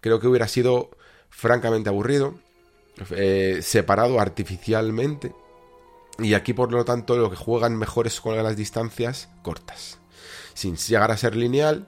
creo 0.00 0.20
que 0.20 0.28
hubiera 0.28 0.48
sido 0.48 0.90
francamente 1.30 1.88
aburrido, 1.88 2.34
eh, 3.10 3.60
separado 3.62 4.20
artificialmente. 4.20 5.32
Y 6.18 6.34
aquí, 6.34 6.52
por 6.52 6.72
lo 6.72 6.84
tanto, 6.84 7.16
lo 7.16 7.30
que 7.30 7.36
juegan 7.36 7.76
mejor 7.76 8.06
es 8.06 8.20
con 8.20 8.36
las 8.36 8.56
distancias 8.56 9.28
cortas. 9.42 9.98
Sin 10.54 10.76
llegar 10.76 11.10
a 11.10 11.16
ser 11.16 11.36
lineal, 11.36 11.86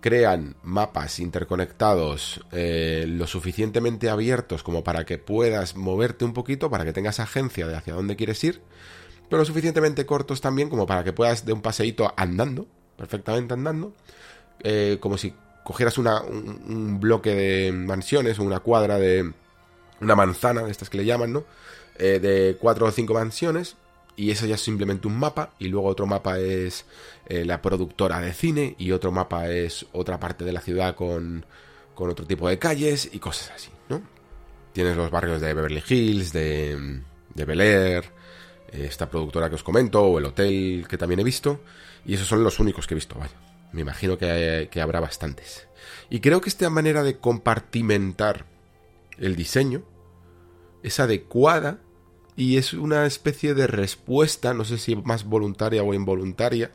crean 0.00 0.56
mapas 0.62 1.18
interconectados 1.18 2.40
eh, 2.52 3.04
lo 3.08 3.26
suficientemente 3.26 4.10
abiertos 4.10 4.62
como 4.62 4.84
para 4.84 5.04
que 5.04 5.18
puedas 5.18 5.76
moverte 5.76 6.24
un 6.24 6.32
poquito, 6.32 6.70
para 6.70 6.84
que 6.84 6.92
tengas 6.92 7.20
agencia 7.20 7.66
de 7.66 7.76
hacia 7.76 7.94
dónde 7.94 8.16
quieres 8.16 8.42
ir, 8.44 8.62
pero 9.28 9.44
suficientemente 9.44 10.06
cortos 10.06 10.40
también 10.40 10.68
como 10.68 10.86
para 10.86 11.04
que 11.04 11.12
puedas 11.12 11.44
de 11.44 11.52
un 11.52 11.62
paseíto 11.62 12.12
andando, 12.16 12.66
perfectamente 12.96 13.54
andando, 13.54 13.92
eh, 14.60 14.98
como 15.00 15.18
si 15.18 15.34
cogieras 15.64 15.98
un, 15.98 16.98
bloque 17.00 17.34
de 17.34 17.72
mansiones 17.72 18.38
o 18.38 18.42
una 18.42 18.60
cuadra 18.60 18.98
de 18.98 19.32
una 20.00 20.14
manzana, 20.14 20.62
de 20.62 20.70
estas 20.70 20.90
que 20.90 20.98
le 20.98 21.04
llaman, 21.04 21.32
¿no? 21.32 21.44
Eh, 21.98 22.20
de 22.20 22.56
cuatro 22.60 22.86
o 22.86 22.90
cinco 22.90 23.14
mansiones, 23.14 23.76
y 24.16 24.30
eso 24.30 24.46
ya 24.46 24.56
es 24.56 24.60
simplemente 24.60 25.08
un 25.08 25.18
mapa, 25.18 25.52
y 25.58 25.68
luego 25.68 25.88
otro 25.88 26.06
mapa 26.06 26.38
es 26.38 26.84
eh, 27.26 27.44
la 27.44 27.60
productora 27.62 28.20
de 28.20 28.32
cine, 28.32 28.74
y 28.78 28.92
otro 28.92 29.12
mapa 29.12 29.48
es 29.50 29.86
otra 29.92 30.18
parte 30.18 30.44
de 30.44 30.52
la 30.52 30.60
ciudad 30.60 30.94
con, 30.94 31.44
con 31.94 32.10
otro 32.10 32.26
tipo 32.26 32.48
de 32.48 32.58
calles 32.58 33.08
y 33.12 33.18
cosas 33.18 33.52
así, 33.54 33.70
¿no? 33.88 34.02
Tienes 34.72 34.96
los 34.96 35.10
barrios 35.10 35.40
de 35.40 35.54
Beverly 35.54 35.82
Hills, 35.88 36.32
de, 36.32 37.00
de 37.34 37.44
Bel 37.44 37.60
Air, 37.60 38.04
esta 38.72 39.08
productora 39.08 39.48
que 39.48 39.54
os 39.54 39.62
comento, 39.62 40.02
o 40.02 40.18
el 40.18 40.26
hotel 40.26 40.86
que 40.88 40.98
también 40.98 41.20
he 41.20 41.24
visto, 41.24 41.60
y 42.04 42.14
esos 42.14 42.28
son 42.28 42.44
los 42.44 42.60
únicos 42.60 42.86
que 42.86 42.94
he 42.94 42.96
visto, 42.96 43.18
vaya. 43.18 43.34
Me 43.72 43.82
imagino 43.82 44.16
que, 44.16 44.68
que 44.70 44.80
habrá 44.80 45.00
bastantes. 45.00 45.66
Y 46.10 46.20
creo 46.20 46.40
que 46.40 46.48
esta 46.48 46.70
manera 46.70 47.02
de 47.02 47.18
compartimentar 47.18 48.46
el 49.18 49.36
diseño 49.36 49.82
es 50.82 51.00
adecuada 51.00 51.80
y 52.36 52.56
es 52.56 52.72
una 52.72 53.04
especie 53.06 53.54
de 53.54 53.66
respuesta, 53.66 54.54
no 54.54 54.64
sé 54.64 54.78
si 54.78 54.94
más 54.96 55.24
voluntaria 55.24 55.82
o 55.82 55.92
involuntaria, 55.92 56.70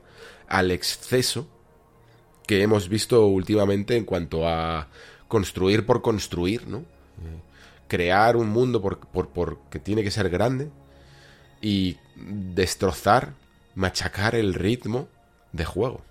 al 0.48 0.72
exceso 0.72 1.48
que 2.46 2.62
hemos 2.62 2.90
visto 2.90 3.26
últimamente 3.28 3.96
en 3.96 4.04
cuanto 4.04 4.48
a 4.48 4.90
construir 5.28 5.86
por 5.86 6.02
construir, 6.02 6.68
¿no? 6.68 6.80
Eh, 6.80 7.42
crear 7.88 8.36
un 8.36 8.50
mundo 8.50 8.82
por, 8.82 9.00
por, 9.00 9.30
porque 9.30 9.80
tiene 9.80 10.04
que 10.04 10.12
ser 10.12 10.30
grande 10.30 10.70
y 11.62 11.98
destrozar, 12.16 13.34
machacar 13.76 14.36
el 14.36 14.54
ritmo 14.54 15.08
de 15.54 15.66
juego. 15.66 16.02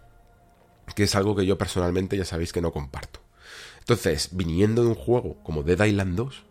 Que 0.94 1.04
es 1.04 1.14
algo 1.14 1.36
que 1.36 1.46
yo 1.46 1.58
personalmente 1.58 2.16
ya 2.16 2.24
sabéis 2.24 2.52
que 2.52 2.60
no 2.60 2.72
comparto. 2.72 3.21
Entonces, 3.82 4.28
viniendo 4.30 4.82
de 4.82 4.88
un 4.90 4.94
juego 4.94 5.42
como 5.42 5.64
Dead 5.64 5.84
Island 5.84 6.14
2, 6.14 6.44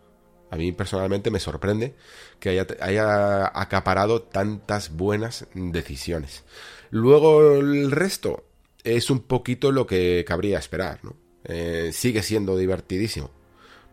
a 0.50 0.56
mí 0.56 0.70
personalmente 0.70 1.30
me 1.30 1.40
sorprende 1.40 1.94
que 2.38 2.60
haya, 2.80 3.50
acaparado 3.58 4.20
tantas 4.20 4.94
buenas 4.94 5.46
decisiones. 5.54 6.44
Luego 6.90 7.56
el 7.56 7.90
resto 7.90 8.44
es 8.84 9.08
un 9.08 9.20
poquito 9.20 9.72
lo 9.72 9.86
que 9.86 10.26
cabría 10.28 10.58
esperar, 10.58 11.00
¿no? 11.02 11.16
Eh, 11.44 11.90
sigue 11.94 12.22
siendo 12.22 12.58
divertidísimo 12.58 13.30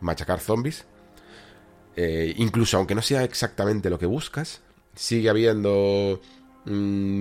machacar 0.00 0.40
zombies. 0.40 0.84
Eh, 1.96 2.34
incluso 2.36 2.76
aunque 2.76 2.94
no 2.94 3.00
sea 3.00 3.24
exactamente 3.24 3.88
lo 3.88 3.98
que 3.98 4.04
buscas, 4.04 4.60
sigue 4.94 5.30
habiendo 5.30 6.20
mm, 6.66 6.70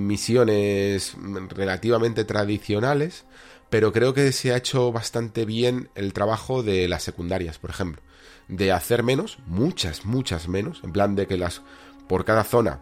misiones 0.05 1.15
relativamente 1.49 2.25
tradicionales, 2.25 3.23
pero 3.69 3.91
creo 3.91 4.13
que 4.13 4.31
se 4.31 4.53
ha 4.53 4.57
hecho 4.57 4.91
bastante 4.91 5.45
bien 5.45 5.89
el 5.95 6.13
trabajo 6.13 6.63
de 6.63 6.87
las 6.87 7.03
secundarias, 7.03 7.59
por 7.59 7.69
ejemplo. 7.69 8.01
De 8.47 8.71
hacer 8.71 9.03
menos, 9.03 9.39
muchas, 9.45 10.05
muchas 10.05 10.47
menos, 10.47 10.81
en 10.83 10.91
plan 10.91 11.15
de 11.15 11.27
que 11.27 11.37
las 11.37 11.61
por 12.07 12.25
cada 12.25 12.43
zona, 12.43 12.81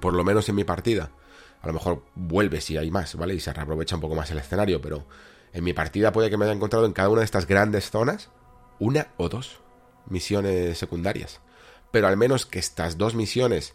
por 0.00 0.14
lo 0.14 0.22
menos 0.22 0.48
en 0.48 0.54
mi 0.54 0.64
partida, 0.64 1.10
a 1.60 1.66
lo 1.66 1.72
mejor 1.72 2.04
vuelve 2.14 2.60
si 2.60 2.76
hay 2.76 2.90
más, 2.90 3.16
¿vale? 3.16 3.34
Y 3.34 3.40
se 3.40 3.52
reaprovecha 3.52 3.96
un 3.96 4.00
poco 4.00 4.14
más 4.14 4.30
el 4.30 4.38
escenario, 4.38 4.80
pero 4.80 5.06
en 5.52 5.64
mi 5.64 5.72
partida 5.72 6.12
puede 6.12 6.30
que 6.30 6.36
me 6.36 6.44
haya 6.44 6.54
encontrado 6.54 6.86
en 6.86 6.92
cada 6.92 7.08
una 7.08 7.20
de 7.20 7.24
estas 7.24 7.46
grandes 7.46 7.90
zonas 7.90 8.30
una 8.78 9.08
o 9.16 9.28
dos 9.28 9.60
misiones 10.06 10.78
secundarias. 10.78 11.40
Pero 11.90 12.06
al 12.06 12.16
menos 12.16 12.46
que 12.46 12.60
estas 12.60 12.98
dos 12.98 13.16
misiones 13.16 13.74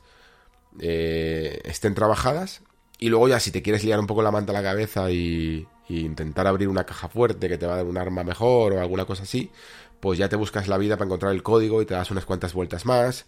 eh, 0.80 1.62
estén 1.66 1.96
trabajadas. 1.96 2.62
Y 3.00 3.10
luego 3.10 3.28
ya 3.28 3.40
si 3.40 3.52
te 3.52 3.62
quieres 3.62 3.84
liar 3.84 4.00
un 4.00 4.08
poco 4.08 4.22
la 4.22 4.32
manta 4.32 4.52
a 4.52 4.54
la 4.54 4.64
cabeza 4.64 5.12
y, 5.12 5.68
intentar 5.90 6.48
abrir 6.48 6.68
una 6.68 6.86
caja 6.86 7.10
fuerte 7.10 7.50
que 7.50 7.58
te 7.58 7.66
va 7.66 7.74
a 7.74 7.78
dar 7.78 7.86
un 7.86 7.98
arma 7.98 8.24
mejor 8.24 8.74
o 8.74 8.80
alguna 8.82 9.06
cosa 9.06 9.24
así, 9.24 9.52
pues 10.00 10.20
ya 10.20 10.30
te 10.30 10.36
buscas 10.36 10.68
la 10.68 10.78
vida 10.78 10.98
para 10.98 11.06
encontrar 11.06 11.34
el 11.34 11.44
código 11.44 11.82
y 11.82 11.86
te 11.86 11.94
das 11.94 12.12
unas 12.12 12.26
cuantas 12.26 12.54
vueltas 12.54 12.86
más. 12.86 13.26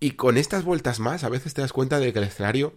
Y 0.00 0.12
con 0.12 0.36
estas 0.36 0.64
vueltas 0.64 1.00
más 1.00 1.24
a 1.24 1.28
veces 1.28 1.54
te 1.54 1.62
das 1.62 1.72
cuenta 1.72 1.98
de 1.98 2.12
que 2.12 2.18
el 2.18 2.26
escenario 2.26 2.74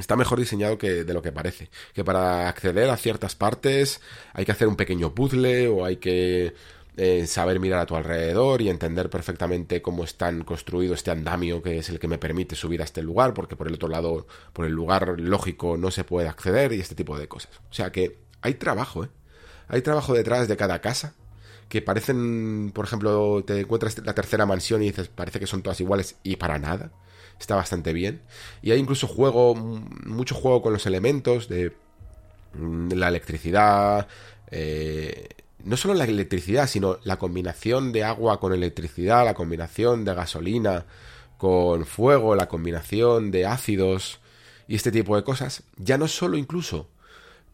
está 0.00 0.16
mejor 0.16 0.38
diseñado 0.38 0.78
que 0.78 1.04
de 1.04 1.14
lo 1.14 1.22
que 1.22 1.32
parece. 1.32 1.70
Que 1.94 2.04
para 2.04 2.48
acceder 2.48 2.90
a 2.90 2.96
ciertas 2.96 3.34
partes 3.34 4.00
hay 4.32 4.44
que 4.44 4.52
hacer 4.52 4.68
un 4.68 4.76
pequeño 4.76 5.14
puzzle 5.14 5.68
o 5.68 5.84
hay 5.84 5.96
que 5.96 6.54
eh, 6.96 7.26
saber 7.26 7.60
mirar 7.60 7.80
a 7.80 7.86
tu 7.86 7.94
alrededor 7.94 8.62
y 8.62 8.70
entender 8.70 9.10
perfectamente 9.10 9.82
cómo 9.82 10.04
están 10.04 10.44
construido 10.44 10.94
este 10.94 11.10
andamio 11.10 11.62
que 11.62 11.78
es 11.78 11.90
el 11.90 11.98
que 11.98 12.08
me 12.08 12.16
permite 12.16 12.56
subir 12.56 12.80
a 12.80 12.84
este 12.84 13.02
lugar, 13.02 13.34
porque 13.34 13.56
por 13.56 13.68
el 13.68 13.74
otro 13.74 13.88
lado, 13.88 14.26
por 14.52 14.64
el 14.64 14.72
lugar 14.72 15.20
lógico 15.20 15.76
no 15.76 15.90
se 15.90 16.04
puede 16.04 16.28
acceder 16.28 16.72
y 16.72 16.80
este 16.80 16.94
tipo 16.94 17.18
de 17.18 17.28
cosas. 17.28 17.50
O 17.70 17.74
sea 17.74 17.92
que 17.92 18.18
hay 18.40 18.54
trabajo, 18.54 19.04
¿eh? 19.04 19.08
Hay 19.68 19.82
trabajo 19.82 20.14
detrás 20.14 20.48
de 20.48 20.56
cada 20.56 20.80
casa 20.80 21.14
que 21.68 21.82
parecen, 21.82 22.70
por 22.72 22.84
ejemplo, 22.84 23.44
te 23.44 23.60
encuentras 23.60 23.98
la 24.04 24.14
tercera 24.14 24.46
mansión 24.46 24.82
y 24.82 24.86
dices, 24.86 25.08
parece 25.08 25.40
que 25.40 25.46
son 25.46 25.62
todas 25.62 25.80
iguales 25.80 26.16
y 26.22 26.36
para 26.36 26.58
nada. 26.58 26.92
Está 27.38 27.56
bastante 27.56 27.92
bien. 27.92 28.22
Y 28.62 28.70
hay 28.70 28.78
incluso 28.78 29.06
juego, 29.06 29.54
mucho 29.54 30.34
juego 30.34 30.62
con 30.62 30.72
los 30.72 30.86
elementos 30.86 31.48
de 31.48 31.72
mm, 32.54 32.92
la 32.92 33.08
electricidad, 33.08 34.08
eh, 34.50 35.28
no 35.66 35.76
solo 35.76 35.94
la 35.94 36.04
electricidad, 36.04 36.68
sino 36.68 36.98
la 37.02 37.18
combinación 37.18 37.92
de 37.92 38.04
agua 38.04 38.38
con 38.38 38.52
electricidad, 38.52 39.24
la 39.24 39.34
combinación 39.34 40.04
de 40.04 40.14
gasolina 40.14 40.86
con 41.38 41.84
fuego, 41.84 42.36
la 42.36 42.48
combinación 42.48 43.32
de 43.32 43.46
ácidos 43.46 44.20
y 44.68 44.76
este 44.76 44.92
tipo 44.92 45.16
de 45.16 45.24
cosas, 45.24 45.64
ya 45.76 45.98
no 45.98 46.06
solo 46.08 46.38
incluso 46.38 46.88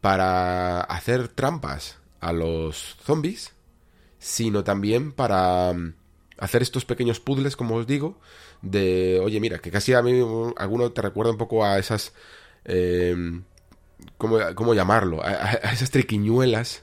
para 0.00 0.82
hacer 0.82 1.28
trampas 1.28 1.98
a 2.20 2.32
los 2.32 2.96
zombies, 3.02 3.52
sino 4.18 4.62
también 4.62 5.12
para 5.12 5.72
mm, 5.72 5.94
hacer 6.38 6.62
estos 6.62 6.84
pequeños 6.84 7.18
puzzles, 7.18 7.56
como 7.56 7.76
os 7.76 7.86
digo, 7.86 8.20
de, 8.60 9.20
oye, 9.22 9.40
mira, 9.40 9.58
que 9.58 9.70
casi 9.70 9.94
a 9.94 10.02
mí 10.02 10.20
alguno 10.56 10.92
te 10.92 11.02
recuerda 11.02 11.32
un 11.32 11.38
poco 11.38 11.64
a 11.64 11.78
esas... 11.78 12.12
Eh, 12.64 13.40
¿cómo, 14.18 14.74
llamarlo? 14.74 15.24
a, 15.24 15.52
esas 15.72 15.90
triquiñuelas 15.90 16.82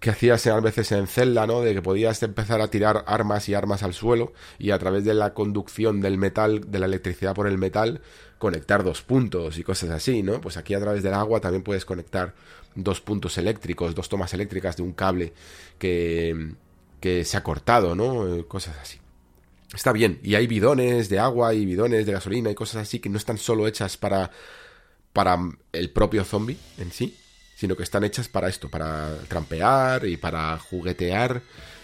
que 0.00 0.10
hacías 0.10 0.46
a 0.46 0.60
veces 0.60 0.92
en 0.92 1.06
Zelda, 1.06 1.46
¿no? 1.46 1.60
De 1.60 1.74
que 1.74 1.82
podías 1.82 2.22
empezar 2.22 2.60
a 2.60 2.68
tirar 2.68 3.04
armas 3.06 3.48
y 3.48 3.54
armas 3.54 3.82
al 3.82 3.94
suelo 3.94 4.32
y 4.58 4.70
a 4.70 4.78
través 4.78 5.04
de 5.04 5.14
la 5.14 5.34
conducción 5.34 6.00
del 6.00 6.18
metal, 6.18 6.70
de 6.70 6.78
la 6.78 6.86
electricidad 6.86 7.34
por 7.34 7.48
el 7.48 7.58
metal, 7.58 8.00
conectar 8.38 8.84
dos 8.84 9.02
puntos 9.02 9.58
y 9.58 9.64
cosas 9.64 9.90
así, 9.90 10.22
¿no? 10.22 10.40
Pues 10.40 10.56
aquí 10.56 10.74
a 10.74 10.80
través 10.80 11.02
del 11.02 11.14
agua 11.14 11.40
también 11.40 11.62
puedes 11.62 11.84
conectar 11.84 12.34
dos 12.74 13.00
puntos 13.00 13.38
eléctricos, 13.38 13.94
dos 13.94 14.08
tomas 14.08 14.32
eléctricas 14.34 14.76
de 14.76 14.82
un 14.84 14.92
cable 14.92 15.32
que, 15.78 16.52
que 17.00 17.24
se 17.24 17.36
ha 17.36 17.42
cortado, 17.42 17.96
¿no? 17.96 18.46
Cosas 18.46 18.76
así. 18.80 18.98
Está 19.74 19.92
bien, 19.92 20.20
y 20.22 20.34
hay 20.34 20.46
bidones 20.46 21.08
de 21.08 21.18
agua 21.18 21.52
y 21.54 21.66
bidones 21.66 22.06
de 22.06 22.12
gasolina 22.12 22.50
y 22.50 22.54
cosas 22.54 22.82
así 22.82 23.00
que 23.00 23.08
no 23.08 23.18
están 23.18 23.36
solo 23.36 23.66
hechas 23.66 23.96
para 23.96 24.30
para 25.12 25.36
el 25.72 25.90
propio 25.90 26.24
zombie 26.24 26.56
en 26.78 26.92
sí, 26.92 27.16
sino 27.58 27.74
que 27.76 27.82
están 27.82 28.04
hechas 28.04 28.28
para 28.28 28.48
esto, 28.48 28.68
para 28.68 29.16
trampear 29.26 30.06
y 30.06 30.16
para 30.16 30.56
juguetear, 30.58 31.42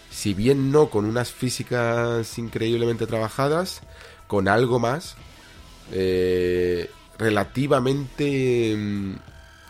si 0.09 0.33
bien 0.33 0.71
no 0.71 0.89
con 0.89 1.03
unas 1.03 1.33
físicas 1.33 2.37
increíblemente 2.37 3.05
trabajadas, 3.05 3.81
con 4.27 4.47
algo 4.47 4.79
más 4.79 5.17
eh, 5.91 6.89
relativamente 7.17 8.73
mm, 8.77 9.15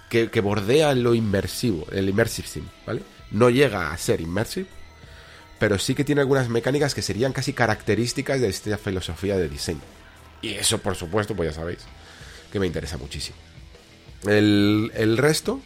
que, 0.10 0.42
bordea 0.42 0.94
lo 0.94 1.16
inmersivo, 1.16 1.88
el 1.92 2.08
immersive 2.08 2.48
sim, 2.48 2.68
¿vale? 2.86 3.02
No 3.32 3.50
llega 3.50 3.92
a 3.92 3.98
ser 3.98 4.22
immersive, 4.22 4.68
pero 5.58 5.80
sí 5.80 5.96
que 5.96 6.04
tiene 6.04 6.22
algunas 6.22 6.50
mecánicas 6.50 6.94
que 6.94 7.02
serían 7.02 7.34
casi 7.34 7.52
características 7.52 8.40
de 8.42 8.50
esta 8.50 8.78
filosofía 8.78 9.38
de 9.38 9.50
diseño. 9.50 9.82
Y 10.44 10.54
eso, 10.54 10.78
por 10.78 10.96
supuesto, 10.96 11.36
pues 11.36 11.50
ya 11.50 11.56
sabéis, 11.56 11.80
que 12.52 12.60
me 12.60 12.68
interesa 12.68 12.98
muchísimo. 12.98 13.38
El 14.28 15.18
resto, 15.18 15.62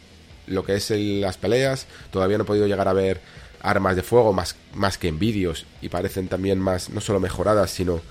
lo 0.49 0.63
que 0.63 0.76
es 0.76 0.89
las 0.91 1.38
peleas. 1.38 1.88
Todavía 2.11 2.38
no 2.38 2.43
he 2.43 2.47
podido 2.47 2.67
llegar 2.67 2.88
a 2.88 2.93
ver 2.93 3.21
armas 3.61 3.95
de 3.95 4.03
fuego 4.03 4.34
más, 4.34 4.55
más 4.73 4.97
que 4.97 5.07
en 5.07 5.19
vídeos 5.19 5.65
y 5.81 5.89
parecen 5.89 6.27
también 6.27 6.59
más, 6.59 6.89
no 6.89 7.01
solo 7.01 7.19
mejoradas, 7.19 7.71
sino 7.71 8.01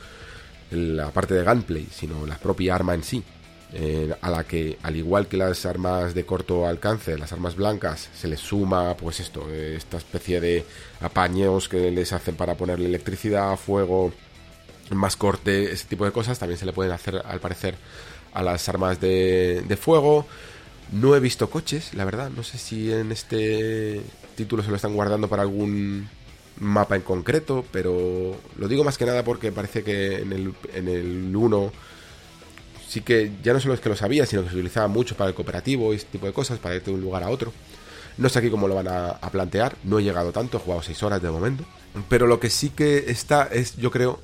la 0.70 1.10
parte 1.10 1.34
de 1.34 1.44
gunplay, 1.44 1.86
sino 1.90 2.26
la 2.26 2.38
propia 2.38 2.74
arma 2.74 2.94
en 2.94 3.02
sí. 3.02 3.22
Eh, 3.70 4.14
a 4.22 4.30
la 4.30 4.44
que, 4.44 4.78
al 4.82 4.96
igual 4.96 5.26
que 5.26 5.36
las 5.36 5.66
armas 5.66 6.14
de 6.14 6.24
corto 6.24 6.66
alcance, 6.66 7.18
las 7.18 7.34
armas 7.34 7.54
blancas, 7.54 8.08
se 8.14 8.26
les 8.26 8.40
suma, 8.40 8.96
pues 8.96 9.20
esto, 9.20 9.50
esta 9.50 9.98
especie 9.98 10.40
de 10.40 10.64
apaños 11.02 11.68
que 11.68 11.90
les 11.90 12.14
hacen 12.14 12.34
para 12.34 12.54
ponerle 12.54 12.86
electricidad, 12.86 13.54
fuego, 13.58 14.14
más 14.90 15.16
corte, 15.16 15.70
ese 15.70 15.86
tipo 15.86 16.06
de 16.06 16.12
cosas, 16.12 16.38
también 16.38 16.58
se 16.58 16.64
le 16.64 16.72
pueden 16.72 16.92
hacer, 16.92 17.20
al 17.22 17.40
parecer, 17.40 17.74
a 18.32 18.42
las 18.42 18.66
armas 18.70 19.00
de 19.00 19.78
fuego. 19.78 20.26
No 20.92 21.14
he 21.14 21.20
visto 21.20 21.50
coches, 21.50 21.94
la 21.94 22.04
verdad. 22.04 22.30
No 22.30 22.42
sé 22.42 22.58
si 22.58 22.92
en 22.92 23.12
este 23.12 24.02
título 24.36 24.62
se 24.62 24.70
lo 24.70 24.76
están 24.76 24.94
guardando 24.94 25.28
para 25.28 25.42
algún 25.42 26.08
mapa 26.60 26.96
en 26.96 27.02
concreto, 27.02 27.64
pero 27.70 28.36
lo 28.56 28.68
digo 28.68 28.84
más 28.84 28.98
que 28.98 29.06
nada 29.06 29.22
porque 29.22 29.52
parece 29.52 29.84
que 29.84 30.18
en 30.18 30.32
el, 30.32 30.54
en 30.74 30.88
el 30.88 31.36
1 31.36 31.72
sí 32.88 33.02
que 33.02 33.32
ya 33.42 33.52
no 33.52 33.60
solo 33.60 33.74
es 33.74 33.80
que 33.80 33.90
lo 33.90 33.96
sabía, 33.96 34.26
sino 34.26 34.42
que 34.42 34.48
se 34.48 34.54
utilizaba 34.54 34.88
mucho 34.88 35.16
para 35.16 35.28
el 35.28 35.34
cooperativo 35.34 35.92
y 35.92 35.96
este 35.96 36.12
tipo 36.12 36.26
de 36.26 36.32
cosas, 36.32 36.58
para 36.58 36.74
ir 36.74 36.82
de 36.82 36.90
un 36.90 37.00
lugar 37.00 37.22
a 37.22 37.28
otro. 37.28 37.52
No 38.16 38.28
sé 38.28 38.38
aquí 38.40 38.50
cómo 38.50 38.66
lo 38.66 38.74
van 38.74 38.88
a, 38.88 39.10
a 39.10 39.30
plantear, 39.30 39.76
no 39.84 39.98
he 39.98 40.02
llegado 40.02 40.32
tanto, 40.32 40.56
he 40.56 40.60
jugado 40.60 40.82
6 40.82 41.02
horas 41.02 41.22
de 41.22 41.30
momento. 41.30 41.64
Pero 42.08 42.26
lo 42.26 42.40
que 42.40 42.50
sí 42.50 42.70
que 42.70 43.10
está 43.10 43.44
es, 43.44 43.76
yo 43.76 43.90
creo, 43.90 44.20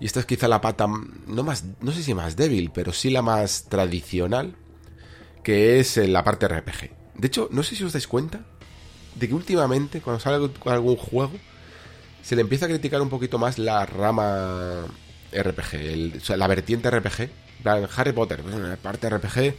y 0.00 0.06
esta 0.06 0.20
es 0.20 0.26
quizá 0.26 0.48
la 0.48 0.60
pata, 0.60 0.86
no, 1.26 1.42
más, 1.44 1.64
no 1.80 1.92
sé 1.92 2.02
si 2.02 2.14
más 2.14 2.36
débil, 2.36 2.70
pero 2.74 2.92
sí 2.92 3.10
la 3.10 3.22
más 3.22 3.64
tradicional, 3.68 4.54
que 5.44 5.78
es 5.78 5.96
la 5.96 6.24
parte 6.24 6.48
RPG. 6.48 6.90
De 7.14 7.28
hecho, 7.28 7.48
no 7.52 7.62
sé 7.62 7.76
si 7.76 7.84
os 7.84 7.92
dais 7.92 8.08
cuenta 8.08 8.40
de 9.14 9.28
que 9.28 9.34
últimamente, 9.34 10.00
cuando 10.00 10.18
sale 10.18 10.50
algún 10.64 10.96
juego, 10.96 11.34
se 12.22 12.34
le 12.34 12.40
empieza 12.40 12.66
a 12.66 12.68
criticar 12.68 13.00
un 13.00 13.10
poquito 13.10 13.38
más 13.38 13.58
la 13.58 13.86
rama 13.86 14.86
RPG, 15.32 16.36
la 16.36 16.46
vertiente 16.48 16.90
RPG. 16.90 17.30
Harry 17.96 18.12
Potter, 18.12 18.44
la 18.44 18.76
parte 18.76 19.08
RPG 19.08 19.54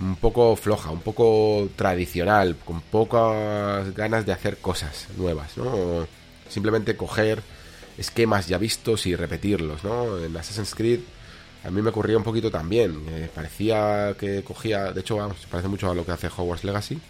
un 0.00 0.16
poco 0.16 0.56
floja, 0.56 0.90
un 0.90 1.00
poco 1.00 1.68
tradicional, 1.74 2.56
con 2.64 2.80
pocas 2.80 3.94
ganas 3.94 4.26
de 4.26 4.32
hacer 4.32 4.58
cosas 4.58 5.08
nuevas, 5.16 5.56
¿no? 5.56 6.06
Simplemente 6.48 6.96
coger 6.96 7.42
esquemas 7.96 8.46
ya 8.46 8.58
vistos 8.58 9.06
y 9.06 9.16
repetirlos, 9.16 9.84
¿no? 9.84 10.18
En 10.22 10.36
Assassin's 10.36 10.74
Creed 10.74 11.00
a 11.64 11.70
mí 11.70 11.82
me 11.82 11.90
ocurría 11.90 12.16
un 12.16 12.24
poquito 12.24 12.50
también. 12.50 13.04
Eh, 13.08 13.28
parecía 13.34 14.14
que 14.18 14.42
cogía, 14.42 14.92
de 14.92 15.00
hecho, 15.00 15.16
vamos, 15.16 15.40
se 15.40 15.48
parece 15.48 15.68
mucho 15.68 15.90
a 15.90 15.94
lo 15.94 16.04
que 16.04 16.12
hace 16.12 16.28
Hogwarts 16.28 16.64
Legacy. 16.64 17.00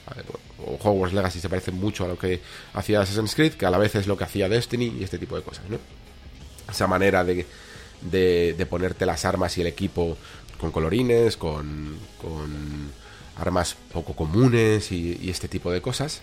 O 0.64 0.78
Hogwarts 0.82 1.14
Legacy 1.14 1.40
se 1.40 1.48
parece 1.48 1.70
mucho 1.70 2.04
a 2.04 2.08
lo 2.08 2.18
que 2.18 2.40
hacía 2.74 3.00
Assassin's 3.00 3.34
Creed, 3.34 3.54
que 3.54 3.66
a 3.66 3.70
la 3.70 3.78
vez 3.78 3.94
es 3.94 4.06
lo 4.06 4.16
que 4.16 4.24
hacía 4.24 4.48
Destiny 4.48 4.96
y 4.98 5.04
este 5.04 5.18
tipo 5.18 5.36
de 5.36 5.42
cosas, 5.42 5.68
¿no? 5.68 5.78
Esa 6.70 6.86
manera 6.86 7.24
de, 7.24 7.46
de, 8.02 8.66
ponerte 8.66 9.06
las 9.06 9.24
armas 9.24 9.56
y 9.58 9.60
el 9.60 9.66
equipo 9.66 10.16
con 10.58 10.70
colorines, 10.70 11.36
con, 11.36 11.96
con 12.20 12.90
armas 13.36 13.76
poco 13.92 14.14
comunes 14.14 14.92
y, 14.92 15.30
este 15.30 15.48
tipo 15.48 15.70
de 15.70 15.80
cosas. 15.80 16.20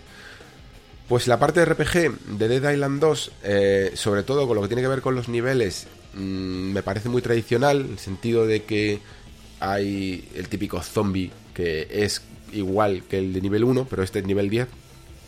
Pues 1.07 1.27
la 1.27 1.39
parte 1.39 1.59
de 1.59 1.65
RPG 1.67 2.37
de 2.37 2.47
Dead 2.47 2.73
Island 2.73 2.99
2, 2.99 3.31
eh, 3.43 3.91
sobre 3.93 4.23
todo 4.23 4.47
con 4.47 4.55
lo 4.55 4.61
que 4.63 4.67
tiene 4.67 4.81
que 4.81 4.87
ver 4.87 5.01
con 5.01 5.13
los 5.13 5.29
niveles 5.29 5.87
Mm, 6.15 6.71
me 6.71 6.81
parece 6.81 7.09
muy 7.09 7.21
tradicional, 7.21 7.81
en 7.81 7.91
el 7.91 7.99
sentido 7.99 8.47
de 8.47 8.63
que 8.63 8.99
hay 9.59 10.27
el 10.35 10.47
típico 10.47 10.81
zombie 10.81 11.31
que 11.53 11.87
es 11.89 12.21
igual 12.51 13.03
que 13.09 13.17
el 13.17 13.33
de 13.33 13.41
nivel 13.41 13.63
1, 13.63 13.87
pero 13.89 14.03
este 14.03 14.19
es 14.19 14.25
nivel 14.25 14.49
10. 14.49 14.67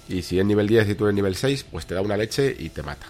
Y 0.10 0.22
si 0.22 0.40
es 0.40 0.46
nivel 0.46 0.68
10 0.68 0.90
y 0.90 0.96
tú 0.96 1.06
eres 1.06 1.16
nivel 1.16 1.36
6, 1.36 1.66
pues 1.72 1.86
te 1.86 1.94
da 1.94 2.02
una 2.02 2.16
leche 2.16 2.56
y 2.58 2.70
te 2.70 2.84
mata. 2.84 3.08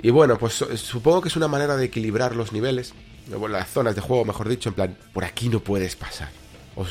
Y 0.00 0.10
bueno, 0.10 0.38
pues 0.38 0.64
supongo 0.76 1.22
que 1.22 1.28
es 1.28 1.36
una 1.36 1.48
manera 1.48 1.76
de 1.76 1.86
equilibrar 1.86 2.36
los 2.36 2.52
niveles, 2.52 2.94
las 3.48 3.68
zonas 3.68 3.96
de 3.96 4.00
juego, 4.00 4.24
mejor 4.24 4.48
dicho, 4.48 4.68
en 4.68 4.74
plan, 4.76 4.96
por 5.12 5.24
aquí 5.24 5.48
no 5.48 5.60
puedes 5.60 5.96
pasar. 5.96 6.30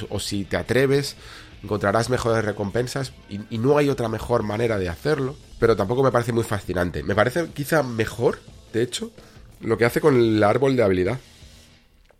O, 0.09 0.19
si 0.19 0.43
te 0.43 0.57
atreves, 0.57 1.15
encontrarás 1.63 2.09
mejores 2.09 2.43
recompensas 2.43 3.13
y, 3.29 3.39
y, 3.49 3.57
no 3.57 3.77
hay 3.77 3.87
otra 3.87 4.09
mejor 4.09 4.43
manera 4.43 4.77
de 4.77 4.89
hacerlo, 4.89 5.37
pero 5.59 5.77
tampoco 5.77 6.03
me 6.03 6.11
parece 6.11 6.33
muy 6.33 6.43
fascinante. 6.43 7.03
Me 7.03 7.15
parece 7.15 7.47
quizá 7.53 7.83
mejor, 7.83 8.39
de 8.73 8.83
hecho, 8.83 9.13
lo 9.61 9.77
que 9.77 9.85
hace 9.85 10.01
con 10.01 10.15
el 10.15 10.43
árbol 10.43 10.75
de 10.75 10.83
habilidad. 10.83 11.19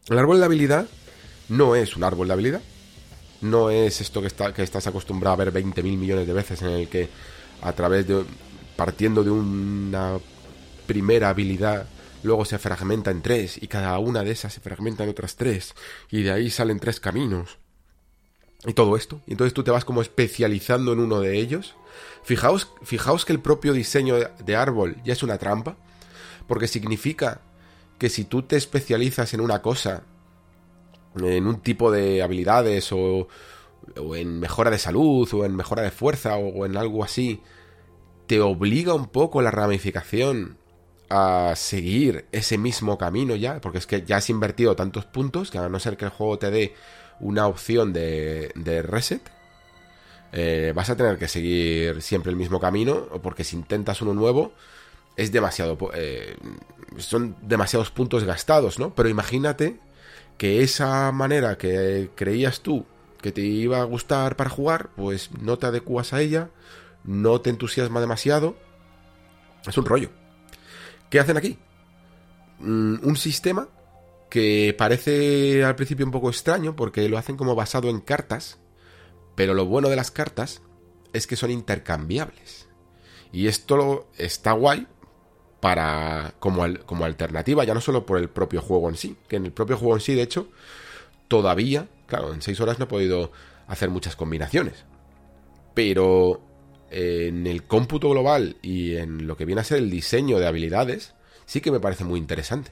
El 0.10 0.18
árbol 0.18 0.40
de 0.40 0.46
habilidad 0.46 0.88
no 1.50 1.76
es 1.76 1.96
un 1.96 2.04
árbol 2.04 2.28
de 2.28 2.34
habilidad. 2.34 2.62
No 3.42 3.70
es 3.70 4.02
esto 4.02 4.22
que, 4.22 4.28
está, 4.28 4.54
que 4.54 4.64
estás 4.64 4.88
acostumbrado 4.88 5.34
a 5.34 5.46
ver 5.46 5.54
20.000 5.54 5.84
millones 5.98 6.28
de 6.28 6.34
veces 6.34 6.62
en 6.62 6.70
el 6.70 6.88
que 6.88 7.10
a 7.62 7.74
través 7.74 8.08
de... 8.08 8.24
partiendo 8.76 9.24
de 9.24 9.32
una 9.32 10.18
primera 10.88 11.30
habilidad 11.30 11.88
luego 12.24 12.46
se 12.46 12.58
fragmenta 12.58 13.12
en 13.12 13.22
tres 13.22 13.62
y 13.62 13.68
cada 13.68 13.98
una 14.00 14.24
de 14.24 14.32
esas 14.32 14.54
se 14.54 14.60
fragmenta 14.60 15.04
en 15.04 15.10
otras 15.10 15.36
tres 15.36 15.76
y 16.10 16.24
de 16.24 16.32
ahí 16.32 16.50
salen 16.50 16.80
tres 16.80 17.00
caminos 17.00 17.58
y 18.66 18.74
todo 18.74 18.96
esto 18.96 19.22
y 19.28 19.32
entonces 19.32 19.54
tú 19.54 19.64
te 19.64 19.72
vas 19.72 19.86
como 19.86 20.02
especializando 20.02 20.94
en 20.94 21.00
uno 21.00 21.20
de 21.20 21.38
ellos 21.38 21.76
fijaos, 22.24 22.70
fijaos 22.84 23.26
que 23.26 23.34
el 23.34 23.40
propio 23.40 23.74
diseño 23.74 24.16
de 24.16 24.56
árbol 24.56 24.98
ya 25.04 25.14
es 25.14 25.24
una 25.24 25.38
trampa 25.38 25.78
porque 26.48 26.68
significa 26.68 27.42
que 27.98 28.10
si 28.10 28.24
tú 28.24 28.44
te 28.44 28.56
especializas 28.56 29.34
en 29.34 29.42
una 29.42 29.62
cosa, 29.62 30.04
en 31.16 31.48
un 31.48 31.62
tipo 31.62 31.92
de 31.92 32.22
habilidades 32.22 32.92
o, 32.92 33.28
en 34.16 34.40
mejora 34.40 34.70
de 34.70 34.78
salud 34.78 35.28
o 35.34 35.46
en 35.46 35.56
mejora 35.56 35.82
de 35.82 35.92
fuerza 35.92 36.38
o, 36.38 36.66
en 36.66 36.78
algo 36.78 37.04
así, 37.04 37.42
te 38.28 38.42
obliga 38.42 38.94
un 38.94 39.08
poco 39.08 39.42
la 39.42 39.52
ramificación 39.52 40.58
a 41.10 41.54
seguir 41.56 42.26
ese 42.32 42.58
mismo 42.58 42.98
camino 42.98 43.36
ya, 43.36 43.62
porque 43.62 43.78
es 43.78 43.88
que 43.88 44.04
ya 44.04 44.18
has 44.18 44.30
invertido 44.30 44.76
tantos 44.76 45.06
puntos 45.06 45.52
que 45.52 45.58
a 45.58 45.70
no 45.70 45.80
ser 45.80 45.96
que 45.96 46.06
el 46.06 46.12
juego 46.12 46.38
te 46.38 46.52
dé 46.52 46.74
una 47.20 47.48
opción 47.48 47.94
de, 47.94 48.52
de 48.56 48.82
reset, 48.82 49.22
eh, 50.34 50.74
vas 50.76 50.90
a 50.90 50.98
tener 50.98 51.18
que 51.18 51.28
seguir 51.28 52.02
siempre 52.02 52.30
el 52.30 52.36
mismo 52.36 52.60
camino, 52.60 53.08
porque 53.24 53.44
si 53.44 53.56
intentas 53.56 54.02
uno 54.02 54.14
nuevo, 54.14 54.54
es 55.18 55.32
demasiado. 55.32 55.78
Eh, 55.96 56.38
son 56.98 57.36
demasiados 57.42 57.92
puntos 57.92 58.24
gastados, 58.24 58.80
¿no? 58.80 58.96
Pero 58.96 59.10
imagínate 59.10 59.80
que 60.38 60.62
esa 60.62 61.12
manera 61.12 61.58
que 61.58 62.12
creías 62.16 62.62
tú 62.62 62.86
que 63.22 63.32
te 63.32 63.42
iba 63.42 63.82
a 63.82 63.84
gustar 63.84 64.36
para 64.36 64.52
jugar, 64.52 64.92
pues 64.96 65.32
no 65.42 65.58
te 65.58 65.66
adecuas 65.66 66.14
a 66.14 66.22
ella, 66.22 66.52
no 67.04 67.42
te 67.42 67.50
entusiasma 67.50 68.00
demasiado. 68.00 68.56
Es 69.68 69.78
un 69.78 69.86
rollo. 69.86 70.12
¿Qué 71.10 71.20
hacen 71.20 71.36
aquí? 71.36 71.58
Mm, 72.60 72.98
un 73.04 73.18
sistema 73.18 73.68
que 74.30 74.76
parece 74.78 75.64
al 75.64 75.76
principio 75.76 76.06
un 76.06 76.12
poco 76.12 76.30
extraño 76.30 76.76
porque 76.76 77.10
lo 77.10 77.18
hacen 77.18 77.38
como 77.38 77.56
basado 77.56 77.90
en 77.90 78.02
cartas, 78.02 78.60
pero 79.36 79.56
lo 79.56 79.66
bueno 79.66 79.90
de 79.90 79.96
las 79.96 80.12
cartas 80.12 80.62
es 81.14 81.26
que 81.26 81.36
son 81.36 81.50
intercambiables. 81.50 82.68
Y 83.32 83.48
esto 83.48 84.08
está 84.18 84.52
guay 84.52 84.88
para 85.60 86.34
como, 86.40 86.66
como 86.86 87.06
alternativa, 87.06 87.64
ya 87.64 87.74
no 87.74 87.82
solo 87.82 88.06
por 88.06 88.20
el 88.20 88.30
propio 88.30 88.62
juego 88.62 88.90
en 88.90 88.96
sí, 88.96 89.18
que 89.28 89.38
en 89.38 89.46
el 89.46 89.52
propio 89.52 89.78
juego 89.78 89.96
en 89.96 90.02
sí, 90.02 90.14
de 90.14 90.22
hecho, 90.22 90.50
todavía, 91.28 91.88
claro, 92.06 92.34
en 92.34 92.42
6 92.42 92.60
horas 92.62 92.80
no 92.80 92.86
he 92.86 92.88
podido 92.90 93.32
hacer 93.68 93.90
muchas 93.90 94.16
combinaciones. 94.16 94.86
Pero 95.74 96.42
en 96.90 97.48
el 97.48 97.64
cómputo 97.64 98.10
global 98.10 98.58
y 98.62 98.96
en 98.96 99.28
lo 99.28 99.36
que 99.36 99.46
viene 99.46 99.62
a 99.62 99.66
ser 99.66 99.80
el 99.80 99.90
diseño 99.90 100.40
de 100.40 100.48
habilidades, 100.48 101.14
sí 101.46 101.62
que 101.62 101.72
me 101.72 101.80
parece 101.80 102.04
muy 102.04 102.20
interesante. 102.20 102.72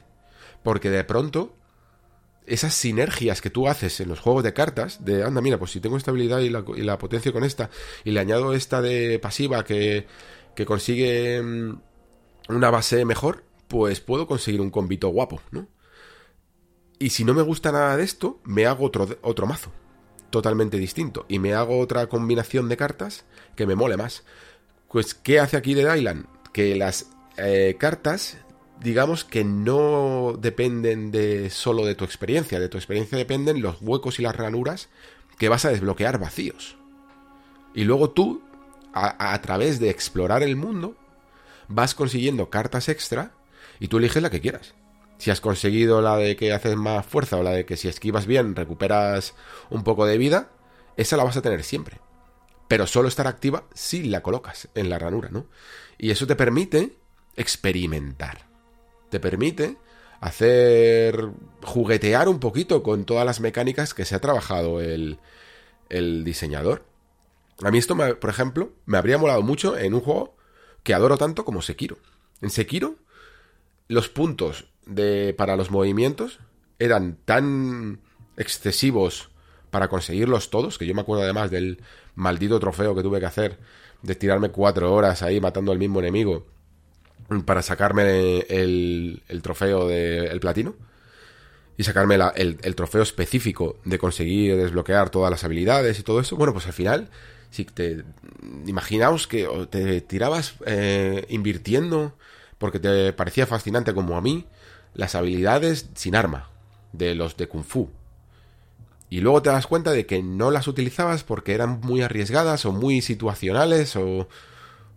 Porque 0.62 0.90
de 0.90 1.04
pronto, 1.04 1.54
esas 2.46 2.74
sinergias 2.74 3.40
que 3.40 3.50
tú 3.50 3.68
haces 3.68 4.00
en 4.00 4.08
los 4.08 4.20
juegos 4.20 4.42
de 4.42 4.52
cartas, 4.52 5.04
de 5.04 5.22
anda, 5.22 5.40
mira, 5.40 5.58
pues 5.58 5.70
si 5.72 5.80
tengo 5.80 5.96
esta 5.96 6.10
habilidad 6.10 6.40
y 6.40 6.50
la, 6.50 6.64
y 6.76 6.82
la 6.82 6.98
potencio 6.98 7.32
con 7.32 7.44
esta, 7.44 7.70
y 8.04 8.10
le 8.10 8.20
añado 8.20 8.54
esta 8.54 8.80
de 8.80 9.18
pasiva 9.18 9.64
que, 9.64 10.06
que 10.54 10.66
consigue 10.66 11.42
mm, 11.42 11.80
una 12.48 12.70
base 12.70 13.04
mejor, 13.04 13.44
pues 13.68 14.00
puedo 14.00 14.26
conseguir 14.26 14.60
un 14.60 14.70
combito 14.70 15.08
guapo, 15.08 15.40
¿no? 15.50 15.68
Y 16.98 17.10
si 17.10 17.24
no 17.24 17.34
me 17.34 17.42
gusta 17.42 17.72
nada 17.72 17.96
de 17.96 18.04
esto, 18.04 18.40
me 18.44 18.66
hago 18.66 18.84
otro, 18.84 19.06
otro 19.22 19.46
mazo 19.46 19.70
totalmente 20.30 20.78
distinto 20.78 21.24
y 21.28 21.38
me 21.38 21.54
hago 21.54 21.78
otra 21.78 22.08
combinación 22.08 22.68
de 22.68 22.76
cartas 22.76 23.24
que 23.54 23.66
me 23.66 23.74
mole 23.74 23.96
más. 23.96 24.24
Pues, 24.90 25.14
¿qué 25.14 25.40
hace 25.40 25.56
aquí 25.56 25.74
de 25.74 25.90
Dylan? 25.90 26.26
Que 26.52 26.74
las 26.74 27.10
eh, 27.36 27.76
cartas, 27.78 28.38
digamos 28.80 29.24
que 29.24 29.44
no 29.44 30.38
dependen 30.40 31.10
de 31.10 31.50
solo 31.50 31.84
de 31.84 31.94
tu 31.94 32.04
experiencia, 32.04 32.58
de 32.58 32.70
tu 32.70 32.78
experiencia 32.78 33.18
dependen 33.18 33.60
los 33.60 33.76
huecos 33.82 34.18
y 34.18 34.22
las 34.22 34.34
ranuras 34.34 34.88
que 35.38 35.50
vas 35.50 35.66
a 35.66 35.70
desbloquear 35.70 36.18
vacíos. 36.18 36.78
Y 37.74 37.84
luego 37.84 38.08
tú, 38.08 38.42
a 38.94 39.38
través 39.42 39.78
de 39.80 39.90
explorar 39.90 40.42
el 40.42 40.56
mundo, 40.56 40.96
vas 41.68 41.94
consiguiendo 41.94 42.50
cartas 42.50 42.88
extra 42.88 43.32
y 43.80 43.88
tú 43.88 43.98
eliges 43.98 44.22
la 44.22 44.30
que 44.30 44.40
quieras. 44.40 44.74
Si 45.18 45.30
has 45.30 45.40
conseguido 45.40 46.02
la 46.02 46.16
de 46.16 46.36
que 46.36 46.52
haces 46.52 46.76
más 46.76 47.06
fuerza 47.06 47.36
o 47.36 47.42
la 47.42 47.52
de 47.52 47.64
que 47.64 47.76
si 47.76 47.88
esquivas 47.88 48.26
bien 48.26 48.54
recuperas 48.54 49.34
un 49.70 49.82
poco 49.82 50.06
de 50.06 50.18
vida, 50.18 50.50
esa 50.96 51.16
la 51.16 51.24
vas 51.24 51.36
a 51.36 51.42
tener 51.42 51.64
siempre. 51.64 52.00
Pero 52.68 52.86
solo 52.86 53.08
estará 53.08 53.30
activa 53.30 53.64
si 53.74 54.04
la 54.04 54.22
colocas 54.22 54.68
en 54.74 54.90
la 54.90 54.98
ranura, 54.98 55.28
¿no? 55.30 55.46
Y 55.98 56.10
eso 56.10 56.26
te 56.26 56.36
permite 56.36 56.96
experimentar. 57.36 58.46
Te 59.08 59.20
permite 59.20 59.76
hacer 60.20 61.30
juguetear 61.62 62.28
un 62.28 62.40
poquito 62.40 62.82
con 62.82 63.04
todas 63.04 63.24
las 63.24 63.40
mecánicas 63.40 63.94
que 63.94 64.04
se 64.04 64.14
ha 64.14 64.20
trabajado 64.20 64.80
el, 64.80 65.18
el 65.88 66.24
diseñador. 66.24 66.84
A 67.62 67.70
mí 67.70 67.78
esto, 67.78 67.96
por 67.96 68.30
ejemplo, 68.30 68.72
me 68.84 68.98
habría 68.98 69.18
molado 69.18 69.42
mucho 69.42 69.78
en 69.78 69.94
un 69.94 70.00
juego 70.00 70.35
que 70.86 70.94
adoro 70.94 71.18
tanto 71.18 71.44
como 71.44 71.62
Sekiro. 71.62 71.98
En 72.40 72.48
Sekiro, 72.48 72.94
los 73.88 74.08
puntos 74.08 74.66
de, 74.86 75.34
para 75.36 75.56
los 75.56 75.72
movimientos 75.72 76.38
eran 76.78 77.18
tan 77.24 77.98
excesivos 78.36 79.30
para 79.72 79.88
conseguirlos 79.88 80.48
todos, 80.48 80.78
que 80.78 80.86
yo 80.86 80.94
me 80.94 81.00
acuerdo 81.00 81.24
además 81.24 81.50
del 81.50 81.82
maldito 82.14 82.60
trofeo 82.60 82.94
que 82.94 83.02
tuve 83.02 83.18
que 83.18 83.26
hacer, 83.26 83.58
de 84.02 84.14
tirarme 84.14 84.50
cuatro 84.50 84.94
horas 84.94 85.22
ahí 85.22 85.40
matando 85.40 85.72
al 85.72 85.78
mismo 85.80 85.98
enemigo 85.98 86.46
para 87.44 87.62
sacarme 87.62 88.38
el, 88.48 89.24
el 89.26 89.42
trofeo 89.42 89.88
del 89.88 90.38
platino 90.38 90.76
y 91.76 91.82
sacarme 91.82 92.14
el, 92.14 92.58
el, 92.62 92.74
trofeo 92.76 93.02
específico 93.02 93.80
de 93.84 93.98
conseguir 93.98 94.56
desbloquear 94.56 95.10
todas 95.10 95.32
las 95.32 95.42
habilidades 95.42 95.98
y 95.98 96.04
todo 96.04 96.20
eso. 96.20 96.36
Bueno, 96.36 96.52
pues 96.52 96.66
al 96.68 96.74
final, 96.74 97.10
si 97.50 97.64
te 97.64 98.04
imaginaos 98.66 99.26
que 99.26 99.48
te 99.70 100.00
tirabas 100.00 100.54
eh, 100.66 101.26
invirtiendo 101.28 102.14
porque 102.58 102.78
te 102.78 103.12
parecía 103.12 103.46
fascinante 103.46 103.94
como 103.94 104.16
a 104.16 104.20
mí 104.20 104.46
las 104.94 105.14
habilidades 105.14 105.88
sin 105.94 106.16
arma 106.16 106.48
de 106.92 107.14
los 107.14 107.36
de 107.36 107.48
Kung 107.48 107.64
Fu. 107.64 107.90
Y 109.08 109.20
luego 109.20 109.42
te 109.42 109.50
das 109.50 109.66
cuenta 109.66 109.92
de 109.92 110.06
que 110.06 110.22
no 110.22 110.50
las 110.50 110.66
utilizabas 110.66 111.22
porque 111.22 111.54
eran 111.54 111.80
muy 111.80 112.02
arriesgadas 112.02 112.64
o 112.64 112.72
muy 112.72 113.02
situacionales 113.02 113.94
o 113.94 114.28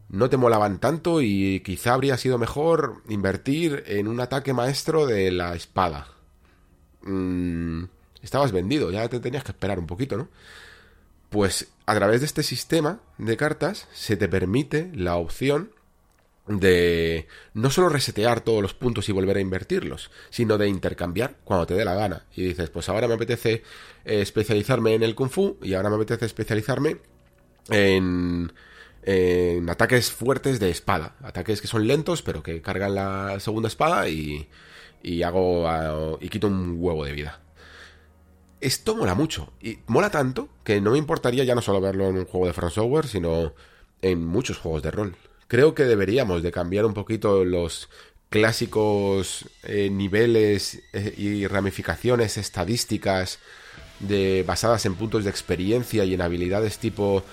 no 0.10 0.30
te 0.30 0.38
molaban 0.38 0.80
tanto 0.80 1.22
y 1.22 1.62
quizá 1.64 1.94
habría 1.94 2.18
sido 2.18 2.40
mejor 2.40 3.04
invertir 3.08 3.84
en 3.86 4.08
un 4.08 4.20
ataque 4.20 4.54
maestro 4.54 5.06
de 5.06 5.32
la 5.32 5.54
espada. 5.54 6.08
Mm, 7.04 7.84
estabas 8.24 8.52
vendido, 8.52 8.90
ya 8.92 9.08
te 9.08 9.20
tenías 9.20 9.44
que 9.44 9.52
esperar 9.52 9.78
un 9.78 9.86
poquito, 9.86 10.18
¿no? 10.18 10.28
Pues 11.30 11.68
a 11.90 11.96
través 11.96 12.22
de 12.22 12.28
este 12.28 12.44
sistema 12.44 13.00
de 13.18 13.36
cartas 13.36 13.88
se 13.94 14.16
te 14.16 14.28
permite 14.30 14.92
la 14.94 15.16
opción 15.16 15.72
de 16.46 17.28
no 17.56 17.72
solo 17.72 17.90
resetear 17.90 18.42
todos 18.42 18.62
los 18.62 18.76
puntos 18.76 19.10
y 19.10 19.12
volver 19.12 19.38
a 19.38 19.42
invertirlos, 19.42 20.12
sino 20.30 20.60
de 20.60 20.68
intercambiar 20.68 21.38
cuando 21.44 21.66
te 21.66 21.74
dé 21.74 21.84
la 21.86 21.96
gana. 21.96 22.28
Y 22.36 22.44
dices, 22.44 22.70
pues 22.70 22.90
ahora 22.90 23.08
me 23.08 23.16
apetece 23.16 23.64
eh, 24.06 24.22
especializarme 24.22 24.94
en 24.94 25.02
el 25.02 25.16
kung 25.16 25.32
fu 25.32 25.58
y 25.64 25.74
ahora 25.74 25.90
me 25.90 25.96
apetece 25.96 26.28
especializarme 26.28 26.98
en, 27.72 28.52
ataques 29.68 30.12
fuertes 30.12 30.60
de 30.60 30.70
espada. 30.70 31.16
Ataques 31.24 31.60
que 31.60 31.68
son 31.68 31.88
lentos 31.88 32.22
pero 32.22 32.44
que 32.44 32.62
cargan 32.62 32.94
la 32.94 33.40
segunda 33.40 33.68
espada 33.68 34.08
y, 34.10 34.48
y 35.02 35.24
hago 35.24 36.20
y 36.22 36.30
quito 36.30 36.46
un 36.46 36.76
huevo 36.78 37.04
de 37.04 37.14
vida. 37.14 37.42
Esto 38.62 38.96
mola 38.96 39.16
mucho. 39.16 39.52
Y 39.62 39.80
mola 39.88 40.10
tanto 40.10 40.50
que 40.64 40.82
no 40.82 40.92
me 40.92 40.98
importaría 40.98 41.44
ya 41.44 41.56
no 41.56 41.62
solo 41.62 41.82
verlo 41.82 42.08
en 42.08 42.18
un 42.18 42.26
juego 42.26 42.48
de 42.48 42.54
From 42.54 42.72
Software, 42.72 43.08
sino 43.08 43.54
en 44.02 44.26
muchos 44.26 44.58
juegos 44.58 44.84
de 44.84 44.92
rol. 44.92 45.16
Creo 45.48 45.74
que 45.74 45.84
deberíamos 45.84 46.44
de 46.44 46.52
cambiar 46.52 46.86
un 46.86 46.94
poquito 46.94 47.44
los 47.46 47.90
clásicos 48.30 49.46
eh, 49.64 49.90
niveles 49.90 50.84
eh, 50.94 51.14
y 51.18 51.48
ramificaciones 51.48 52.38
estadísticas 52.38 53.40
de, 54.00 54.44
basadas 54.46 54.86
en 54.86 54.96
puntos 54.96 55.24
de 55.24 55.30
experiencia 55.30 56.06
y 56.06 56.14
en 56.14 56.22
habilidades 56.22 56.78
tipo 56.78 57.24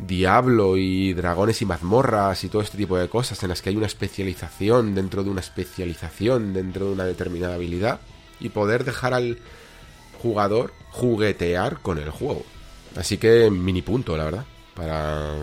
Diablo 0.00 0.76
y 0.76 1.12
dragones 1.12 1.62
y 1.62 1.66
mazmorras 1.66 2.42
y 2.42 2.48
todo 2.48 2.62
este 2.62 2.76
tipo 2.76 2.98
de 2.98 3.08
cosas 3.08 3.40
en 3.44 3.50
las 3.50 3.62
que 3.62 3.70
hay 3.70 3.76
una 3.76 3.86
especialización 3.86 4.94
dentro 4.94 5.22
de 5.22 5.30
una 5.30 5.40
especialización 5.40 6.52
dentro 6.52 6.86
de 6.86 6.92
una 6.92 7.04
determinada 7.04 7.54
habilidad 7.54 8.00
y 8.40 8.48
poder 8.48 8.84
dejar 8.84 9.14
al 9.14 9.38
jugador 10.24 10.72
juguetear 10.90 11.80
con 11.82 11.98
el 11.98 12.08
juego. 12.08 12.42
Así 12.96 13.18
que 13.18 13.50
mini 13.50 13.82
punto, 13.82 14.16
la 14.16 14.24
verdad, 14.24 14.44
para 14.74 15.34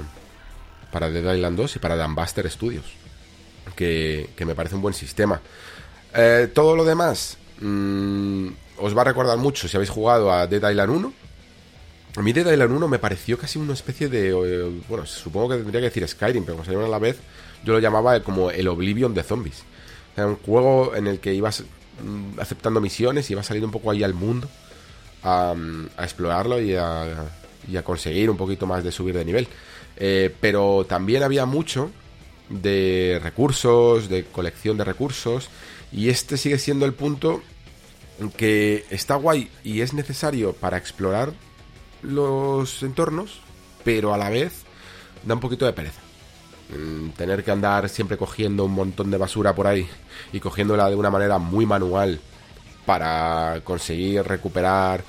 para 0.91 1.09
Dead 1.09 1.35
Island 1.35 1.55
2 1.55 1.75
y 1.75 1.79
para 1.79 1.95
Dambuster 1.95 2.49
Studios, 2.49 2.85
que, 3.75 4.29
que 4.35 4.45
me 4.45 4.55
parece 4.55 4.75
un 4.75 4.81
buen 4.81 4.93
sistema. 4.93 5.39
Eh, 6.13 6.49
todo 6.53 6.75
lo 6.75 6.83
demás 6.83 7.37
mm, 7.61 8.47
os 8.77 8.97
va 8.97 9.01
a 9.01 9.05
recordar 9.05 9.37
mucho 9.37 9.69
si 9.69 9.77
habéis 9.77 9.89
jugado 9.89 10.33
a 10.33 10.47
Dead 10.47 10.69
Island 10.69 10.91
1. 10.91 11.13
A 12.17 12.21
mí 12.21 12.33
Dead 12.33 12.51
Island 12.51 12.73
1 12.73 12.87
me 12.89 12.99
pareció 12.99 13.37
casi 13.37 13.59
una 13.59 13.73
especie 13.73 14.09
de... 14.09 14.29
Eh, 14.29 14.81
bueno, 14.89 15.05
supongo 15.05 15.49
que 15.49 15.57
tendría 15.57 15.79
que 15.79 15.89
decir 15.89 16.05
Skyrim, 16.05 16.43
pero 16.43 16.55
como 16.55 16.65
salieron 16.65 16.87
a 16.87 16.91
la 16.91 16.99
vez, 16.99 17.17
yo 17.63 17.71
lo 17.71 17.79
llamaba 17.79 18.19
como 18.21 18.51
el 18.51 18.67
Oblivion 18.67 19.13
de 19.13 19.23
zombies. 19.23 19.63
Era 20.17 20.27
un 20.27 20.35
juego 20.35 20.93
en 20.95 21.07
el 21.07 21.19
que 21.19 21.33
ibas 21.33 21.63
mm, 22.03 22.39
aceptando 22.39 22.81
misiones 22.81 23.29
y 23.29 23.33
ibas 23.33 23.45
saliendo 23.45 23.67
un 23.67 23.71
poco 23.71 23.91
ahí 23.91 24.03
al 24.03 24.13
mundo 24.13 24.49
a, 25.23 25.53
a 25.98 26.03
explorarlo 26.03 26.61
y 26.61 26.76
a, 26.76 27.26
y 27.68 27.77
a 27.77 27.84
conseguir 27.84 28.30
un 28.30 28.38
poquito 28.38 28.65
más 28.65 28.84
de 28.84 28.91
subir 28.91 29.15
de 29.15 29.26
nivel. 29.26 29.48
Eh, 29.98 30.34
pero 30.39 30.85
también 30.88 31.23
había 31.23 31.45
mucho 31.45 31.91
de 32.49 33.19
recursos, 33.22 34.10
de 34.10 34.26
colección 34.26 34.77
de 34.77 34.84
recursos, 34.84 35.49
y 35.91 36.10
este 36.10 36.38
sigue 36.38 36.57
siendo 36.57 36.85
el 36.85 36.93
punto 36.93 37.41
que 38.38 38.85
está 38.89 39.15
guay 39.15 39.49
y 39.64 39.81
es 39.81 39.93
necesario 39.93 40.53
para 40.53 40.77
explorar 40.77 41.34
los 42.02 42.84
entornos, 42.84 43.41
pero 43.84 44.14
a 44.14 44.18
la 44.18 44.30
vez 44.30 44.64
da 45.23 45.34
un 45.34 45.39
poquito 45.39 45.65
de 45.65 45.73
pereza. 45.73 46.02
mm, 46.69 47.10
tener 47.11 47.43
que 47.43 47.52
andar 47.52 47.89
siempre 47.89 48.18
cogiendo 48.18 48.65
un 48.65 48.72
montón 48.72 49.11
de 49.11 49.18
basura 49.18 49.53
por 49.53 49.68
ahí 49.68 49.88
y 50.31 50.39
cogiéndola 50.39 50.89
de 50.89 50.95
una 50.95 51.10
manera 51.10 51.38
muy 51.38 51.65
manual 51.65 52.22
para 52.85 53.61
conseguir 53.63 54.23
recuperar, 54.23 55.03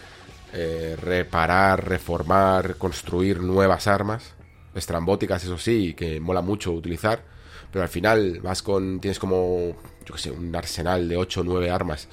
eh, 0.52 0.96
reparar, 1.00 1.88
reformar, 1.88 2.76
construir 2.76 3.40
nuevas 3.40 3.86
armas, 3.86 4.34
estrambóticas, 4.74 5.44
eso 5.44 5.58
sí, 5.58 5.94
que 5.94 6.20
mola 6.20 6.42
mucho 6.42 6.72
utilizar, 6.72 7.24
pero 7.70 7.82
al 7.82 7.88
final 7.88 8.40
vas 8.40 8.62
con, 8.62 9.00
tienes 9.00 9.18
como, 9.18 9.76
yo 10.04 10.14
qué 10.14 10.20
sé, 10.20 10.30
un 10.30 10.54
arsenal 10.54 11.08
de 11.08 11.16
8 11.16 11.40
o 11.40 11.44
9 11.44 11.70
armas 11.70 12.08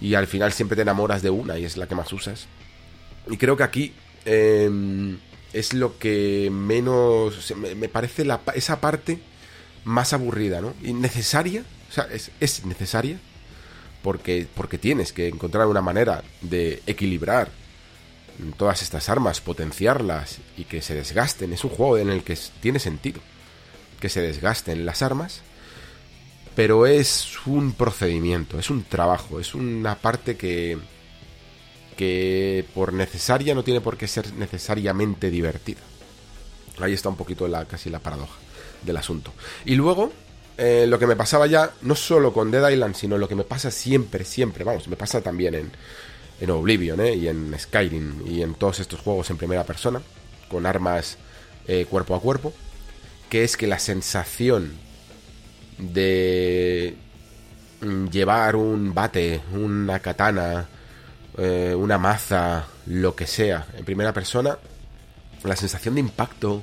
y 0.00 0.14
al 0.14 0.26
final 0.26 0.52
siempre 0.52 0.76
te 0.76 0.82
enamoras 0.82 1.22
de 1.22 1.30
una 1.30 1.58
y 1.58 1.64
es 1.64 1.76
la 1.76 1.86
que 1.86 1.94
más 1.94 2.12
usas. 2.12 2.46
Y 3.28 3.36
creo 3.36 3.56
que 3.56 3.62
aquí 3.62 3.94
em, 4.24 5.18
es 5.52 5.74
lo 5.74 5.98
que 5.98 6.50
menos, 6.52 7.54
me, 7.56 7.88
parece 7.88 8.26
esa 8.54 8.80
parte 8.80 9.20
más 9.84 10.12
aburrida, 10.12 10.60
¿no? 10.60 10.74
Innecesaria, 10.82 11.64
o 11.88 11.92
sea, 11.92 12.04
es, 12.12 12.30
es 12.40 12.64
necesaria 12.64 13.18
porque, 14.02 14.46
porque 14.54 14.78
tienes 14.78 15.12
que 15.12 15.28
encontrar 15.28 15.66
una 15.66 15.80
manera 15.80 16.22
de 16.40 16.82
equilibrar 16.86 17.50
todas 18.56 18.82
estas 18.82 19.08
armas, 19.08 19.40
potenciarlas 19.40 20.38
y 20.56 20.64
que 20.64 20.82
se 20.82 20.94
desgasten. 20.94 21.52
Es 21.52 21.64
un 21.64 21.70
juego 21.70 21.98
en 21.98 22.10
el 22.10 22.22
que 22.22 22.36
tiene 22.60 22.78
sentido 22.78 23.20
que 24.00 24.08
se 24.08 24.20
desgasten 24.20 24.84
las 24.84 25.02
armas, 25.02 25.42
pero 26.56 26.86
es 26.86 27.46
un 27.46 27.72
procedimiento, 27.72 28.58
es 28.58 28.68
un 28.68 28.84
trabajo, 28.84 29.38
es 29.38 29.54
una 29.54 29.96
parte 29.96 30.36
que 30.36 30.78
que 31.96 32.64
por 32.74 32.92
necesaria 32.92 33.54
no 33.54 33.62
tiene 33.62 33.80
por 33.80 33.96
qué 33.96 34.08
ser 34.08 34.32
necesariamente 34.32 35.30
divertida. 35.30 35.80
Ahí 36.80 36.94
está 36.94 37.08
un 37.08 37.16
poquito 37.16 37.46
la 37.48 37.64
casi 37.66 37.90
la 37.90 37.98
paradoja 37.98 38.34
del 38.82 38.96
asunto. 38.96 39.32
Y 39.64 39.74
luego 39.74 40.12
eh, 40.58 40.86
lo 40.86 40.98
que 40.98 41.06
me 41.06 41.16
pasaba 41.16 41.46
ya, 41.46 41.72
no 41.82 41.94
solo 41.94 42.32
con 42.32 42.50
Dead 42.50 42.70
Island, 42.70 42.94
sino 42.94 43.18
lo 43.18 43.28
que 43.28 43.34
me 43.34 43.44
pasa 43.44 43.70
siempre, 43.70 44.24
siempre, 44.24 44.64
vamos, 44.64 44.88
me 44.88 44.96
pasa 44.96 45.20
también 45.20 45.54
en, 45.54 45.72
en 46.42 46.50
Oblivion 46.50 47.00
¿eh? 47.00 47.14
y 47.14 47.28
en 47.28 47.54
Skyrim 47.56 48.26
y 48.26 48.42
en 48.42 48.54
todos 48.54 48.80
estos 48.80 49.00
juegos 49.00 49.30
en 49.30 49.36
primera 49.36 49.64
persona, 49.64 50.02
con 50.48 50.66
armas 50.66 51.16
eh, 51.68 51.86
cuerpo 51.88 52.16
a 52.16 52.20
cuerpo, 52.20 52.52
que 53.30 53.44
es 53.44 53.56
que 53.56 53.68
la 53.68 53.78
sensación 53.78 54.72
de 55.78 56.96
mm, 57.80 58.06
llevar 58.08 58.56
un 58.56 58.92
bate, 58.92 59.40
una 59.52 60.00
katana, 60.00 60.68
eh, 61.38 61.74
una 61.76 61.96
maza, 61.98 62.66
lo 62.86 63.14
que 63.14 63.28
sea, 63.28 63.68
en 63.76 63.84
primera 63.84 64.12
persona, 64.12 64.58
la 65.44 65.54
sensación 65.54 65.94
de 65.94 66.00
impacto, 66.00 66.62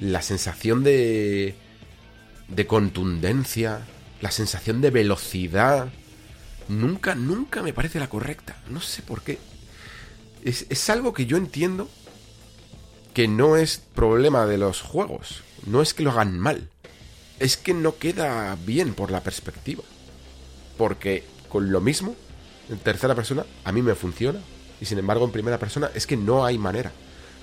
la 0.00 0.20
sensación 0.20 0.84
de, 0.84 1.54
de 2.48 2.66
contundencia, 2.66 3.80
la 4.20 4.30
sensación 4.30 4.80
de 4.80 4.90
velocidad, 4.90 5.88
nunca, 6.68 7.14
nunca 7.14 7.62
me 7.62 7.72
parece 7.72 8.00
la 8.00 8.08
correcta. 8.08 8.56
No 8.68 8.80
sé 8.80 9.02
por 9.02 9.22
qué. 9.22 9.38
Es, 10.44 10.66
es 10.68 10.90
algo 10.90 11.12
que 11.12 11.26
yo 11.26 11.36
entiendo 11.36 11.88
que 13.12 13.28
no 13.28 13.56
es 13.56 13.78
problema 13.78 14.46
de 14.46 14.58
los 14.58 14.80
juegos. 14.80 15.42
No 15.66 15.82
es 15.82 15.94
que 15.94 16.02
lo 16.02 16.10
hagan 16.10 16.38
mal. 16.38 16.68
Es 17.38 17.56
que 17.56 17.74
no 17.74 17.96
queda 17.96 18.56
bien 18.66 18.94
por 18.94 19.10
la 19.10 19.22
perspectiva. 19.22 19.82
Porque 20.76 21.24
con 21.48 21.70
lo 21.70 21.80
mismo, 21.80 22.16
en 22.68 22.78
tercera 22.78 23.14
persona, 23.14 23.44
a 23.64 23.72
mí 23.72 23.82
me 23.82 23.94
funciona. 23.94 24.40
Y 24.80 24.86
sin 24.86 24.98
embargo, 24.98 25.24
en 25.24 25.32
primera 25.32 25.58
persona, 25.58 25.90
es 25.94 26.06
que 26.06 26.16
no 26.16 26.44
hay 26.44 26.58
manera 26.58 26.92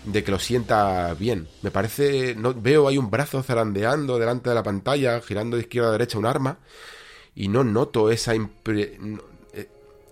de 0.05 0.23
que 0.23 0.31
lo 0.31 0.39
sienta 0.39 1.13
bien. 1.13 1.47
Me 1.61 1.71
parece. 1.71 2.35
No, 2.35 2.53
veo 2.53 2.87
ahí 2.87 2.97
un 2.97 3.09
brazo 3.09 3.43
zarandeando 3.43 4.17
delante 4.17 4.49
de 4.49 4.55
la 4.55 4.63
pantalla, 4.63 5.21
girando 5.21 5.57
de 5.57 5.63
izquierda 5.63 5.89
a 5.89 5.93
derecha 5.93 6.17
un 6.17 6.25
arma 6.25 6.57
y 7.35 7.47
no 7.47 7.63
noto 7.63 8.11
esa, 8.11 8.33
eh, 8.35 9.69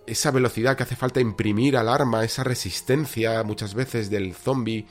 esa 0.07 0.31
velocidad 0.31 0.77
que 0.77 0.83
hace 0.83 0.95
falta 0.95 1.19
imprimir 1.19 1.77
al 1.77 1.89
arma, 1.89 2.23
esa 2.23 2.43
resistencia 2.43 3.43
muchas 3.43 3.73
veces 3.73 4.09
del 4.09 4.33
zombie. 4.33 4.87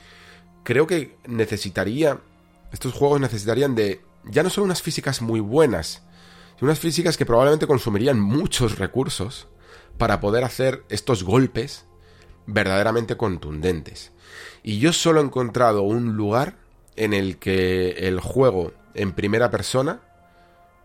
Creo 0.64 0.86
que 0.86 1.16
necesitaría, 1.26 2.20
estos 2.72 2.92
juegos 2.92 3.20
necesitarían 3.20 3.74
de 3.74 4.02
ya 4.24 4.42
no 4.42 4.50
solo 4.50 4.66
unas 4.66 4.82
físicas 4.82 5.22
muy 5.22 5.40
buenas, 5.40 6.02
sino 6.58 6.68
unas 6.68 6.80
físicas 6.80 7.16
que 7.16 7.24
probablemente 7.24 7.66
consumirían 7.66 8.20
muchos 8.20 8.78
recursos 8.78 9.48
para 9.96 10.20
poder 10.20 10.44
hacer 10.44 10.84
estos 10.90 11.22
golpes 11.22 11.86
verdaderamente 12.48 13.16
contundentes. 13.16 14.10
Y 14.62 14.80
yo 14.80 14.92
solo 14.92 15.20
he 15.20 15.24
encontrado 15.24 15.82
un 15.82 16.16
lugar 16.16 16.54
en 16.96 17.12
el 17.12 17.38
que 17.38 17.90
el 17.90 18.18
juego 18.20 18.72
en 18.94 19.12
primera 19.12 19.50
persona, 19.50 20.00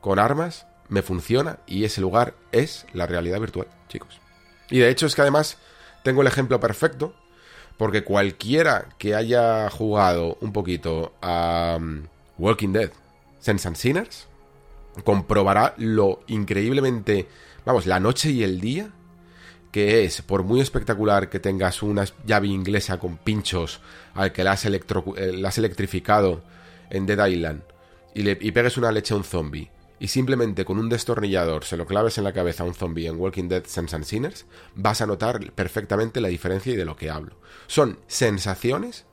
con 0.02 0.20
armas, 0.20 0.68
me 0.90 1.02
funciona 1.02 1.60
y 1.66 1.86
ese 1.86 2.02
lugar 2.02 2.36
es 2.52 2.86
la 2.94 3.08
realidad 3.08 3.40
virtual, 3.40 3.68
chicos. 3.88 4.20
Y 4.70 4.80
de 4.80 4.90
hecho 4.90 5.06
es 5.06 5.16
que 5.16 5.22
además 5.22 5.58
tengo 6.04 6.22
el 6.22 6.28
ejemplo 6.28 6.60
perfecto 6.60 7.16
porque 7.78 8.04
cualquiera 8.04 8.90
que 8.98 9.16
haya 9.16 9.70
jugado 9.70 10.38
un 10.42 10.52
poquito 10.52 11.14
a 11.22 11.78
um, 11.80 12.04
Walking 12.38 12.74
Dead, 12.74 12.92
Sense 13.40 13.68
and 13.68 13.78
Sinners, 13.78 14.28
comprobará 15.04 15.74
lo 15.78 16.20
increíblemente, 16.28 17.28
vamos, 17.66 17.88
la 17.88 18.00
noche 18.00 18.30
y 18.32 18.44
el 18.44 18.60
día 18.60 18.92
que 19.74 20.06
es, 20.06 20.22
por 20.22 20.44
muy 20.44 20.62
espectacular 20.62 21.30
que 21.30 21.40
tengas 21.40 21.82
una 21.82 22.06
llave 22.26 22.48
inglesa 22.48 23.00
con 23.00 23.18
pinchos 23.18 23.82
al 24.14 24.32
que 24.32 24.44
la 24.44 24.52
has, 24.52 24.66
eh, 24.66 24.80
electrificado 25.58 26.44
en 26.92 27.08
Dead 27.08 27.28
Island 27.28 27.64
y, 28.14 28.22
le, 28.22 28.38
y 28.40 28.52
pegues 28.52 28.78
una 28.78 28.92
leche 28.92 29.16
a 29.16 29.18
un 29.18 29.24
zombie 29.24 29.72
y 30.00 30.10
simplemente 30.10 30.64
con 30.64 30.78
un 30.78 30.90
destornillador 30.90 31.66
se 31.66 31.76
lo 31.76 31.88
claves 31.88 32.20
en 32.20 32.24
la 32.24 32.34
cabeza 32.34 32.62
a 32.62 32.68
un 32.68 32.76
zombie 32.76 33.08
en 33.08 33.20
Walking 33.20 33.48
Dead 33.48 33.64
Sense 33.66 33.96
and 33.96 34.06
Sinners, 34.06 34.46
vas 34.76 35.02
a 35.02 35.08
notar 35.08 35.52
perfectamente 35.54 36.22
la 36.22 36.28
diferencia 36.28 36.72
y 36.72 36.76
de 36.76 36.86
lo 36.86 36.96
que 36.96 37.10
hablo. 37.10 37.36
Son 37.66 37.98
sensaciones 38.06 39.06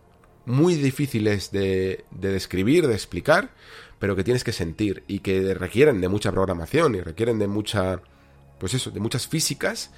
muy 0.44 0.74
difíciles 0.74 1.52
de, 1.52 2.04
describir, 2.10 2.86
de 2.86 2.94
explicar, 2.94 3.50
pero 3.98 4.14
que 4.14 4.24
tienes 4.24 4.44
que 4.44 4.52
sentir 4.52 5.04
y 5.06 5.20
que 5.20 5.54
requieren 5.54 6.02
de 6.02 6.08
mucha 6.08 6.32
programación 6.32 6.94
y 6.96 7.00
requieren 7.00 7.38
de 7.38 7.46
mucha, 7.46 8.02
pues 8.58 8.74
eso, 8.74 8.90
de 8.90 9.00
muchas 9.00 9.26
físicas 9.26 9.90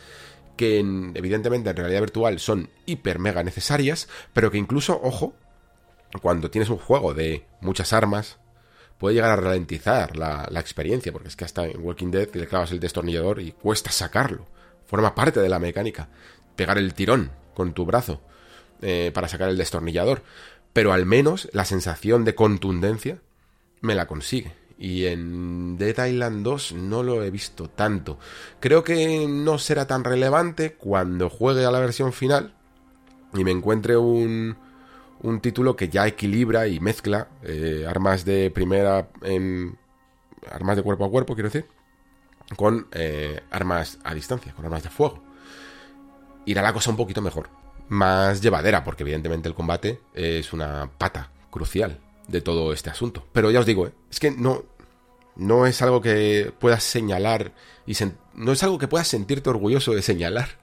que 0.56 0.78
evidentemente 0.78 1.70
en 1.70 1.76
realidad 1.76 2.00
virtual 2.00 2.38
son 2.38 2.70
hiper 2.86 3.18
mega 3.18 3.42
necesarias, 3.42 4.08
pero 4.32 4.50
que 4.50 4.58
incluso, 4.58 5.00
ojo, 5.02 5.34
cuando 6.20 6.50
tienes 6.50 6.70
un 6.70 6.78
juego 6.78 7.14
de 7.14 7.46
muchas 7.60 7.92
armas, 7.92 8.38
puede 8.98 9.14
llegar 9.14 9.30
a 9.30 9.36
ralentizar 9.36 10.16
la, 10.16 10.48
experiencia, 10.60 11.12
porque 11.12 11.28
es 11.28 11.36
que 11.36 11.44
hasta 11.44 11.66
en 11.66 11.84
Walking 11.84 12.10
Dead 12.10 12.28
le 12.34 12.46
clavas 12.46 12.70
el 12.72 12.80
destornillador 12.80 13.40
y 13.40 13.52
cuesta 13.52 13.90
sacarlo. 13.90 14.46
Forma 14.86 15.14
parte 15.14 15.40
de 15.40 15.48
la 15.48 15.58
mecánica. 15.58 16.08
Pegar 16.54 16.78
el 16.78 16.94
tirón 16.94 17.32
con 17.54 17.72
tu 17.72 17.84
brazo 17.84 18.20
eh, 18.80 19.10
para 19.12 19.28
sacar 19.28 19.48
el 19.48 19.56
destornillador. 19.56 20.22
Pero 20.72 20.92
al 20.92 21.06
menos 21.06 21.48
la 21.52 21.64
sensación 21.64 22.24
de 22.24 22.34
contundencia 22.34 23.18
me 23.80 23.94
la 23.94 24.06
consigue. 24.06 24.52
Y 24.82 25.06
en 25.06 25.78
Dead 25.78 26.06
Island 26.06 26.42
2 26.42 26.72
no 26.72 27.04
lo 27.04 27.22
he 27.22 27.30
visto 27.30 27.70
tanto. 27.70 28.18
Creo 28.58 28.82
que 28.82 29.28
no 29.28 29.56
será 29.58 29.86
tan 29.86 30.02
relevante 30.02 30.74
cuando 30.74 31.30
juegue 31.30 31.64
a 31.64 31.70
la 31.70 31.78
versión 31.78 32.12
final 32.12 32.52
y 33.32 33.44
me 33.44 33.52
encuentre 33.52 33.96
un, 33.96 34.56
un 35.20 35.40
título 35.40 35.76
que 35.76 35.88
ya 35.88 36.08
equilibra 36.08 36.66
y 36.66 36.80
mezcla 36.80 37.28
eh, 37.44 37.86
armas 37.88 38.24
de 38.24 38.50
primera 38.50 39.08
en 39.22 39.78
armas 40.50 40.76
de 40.76 40.82
cuerpo 40.82 41.04
a 41.04 41.10
cuerpo, 41.10 41.34
quiero 41.34 41.48
decir, 41.48 41.68
con 42.56 42.88
eh, 42.90 43.40
armas 43.52 44.00
a 44.02 44.16
distancia, 44.16 44.52
con 44.52 44.64
armas 44.64 44.82
de 44.82 44.90
fuego. 44.90 45.22
Irá 46.44 46.60
la 46.60 46.72
cosa 46.72 46.90
un 46.90 46.96
poquito 46.96 47.22
mejor, 47.22 47.50
más 47.88 48.40
llevadera, 48.40 48.82
porque 48.82 49.04
evidentemente 49.04 49.48
el 49.48 49.54
combate 49.54 50.00
es 50.12 50.52
una 50.52 50.90
pata 50.98 51.30
crucial 51.52 52.00
de 52.26 52.40
todo 52.40 52.72
este 52.72 52.90
asunto. 52.90 53.24
Pero 53.32 53.50
ya 53.50 53.60
os 53.60 53.66
digo, 53.66 53.86
¿eh? 53.86 53.92
es 54.10 54.18
que 54.18 54.30
no, 54.30 54.64
no 55.36 55.66
es 55.66 55.82
algo 55.82 56.00
que 56.00 56.52
puedas 56.58 56.84
señalar 56.84 57.52
y 57.86 57.94
no 58.34 58.52
es 58.52 58.62
algo 58.62 58.78
que 58.78 58.88
puedas 58.88 59.08
sentirte 59.08 59.50
orgulloso 59.50 59.92
de 59.92 60.02
señalar, 60.02 60.60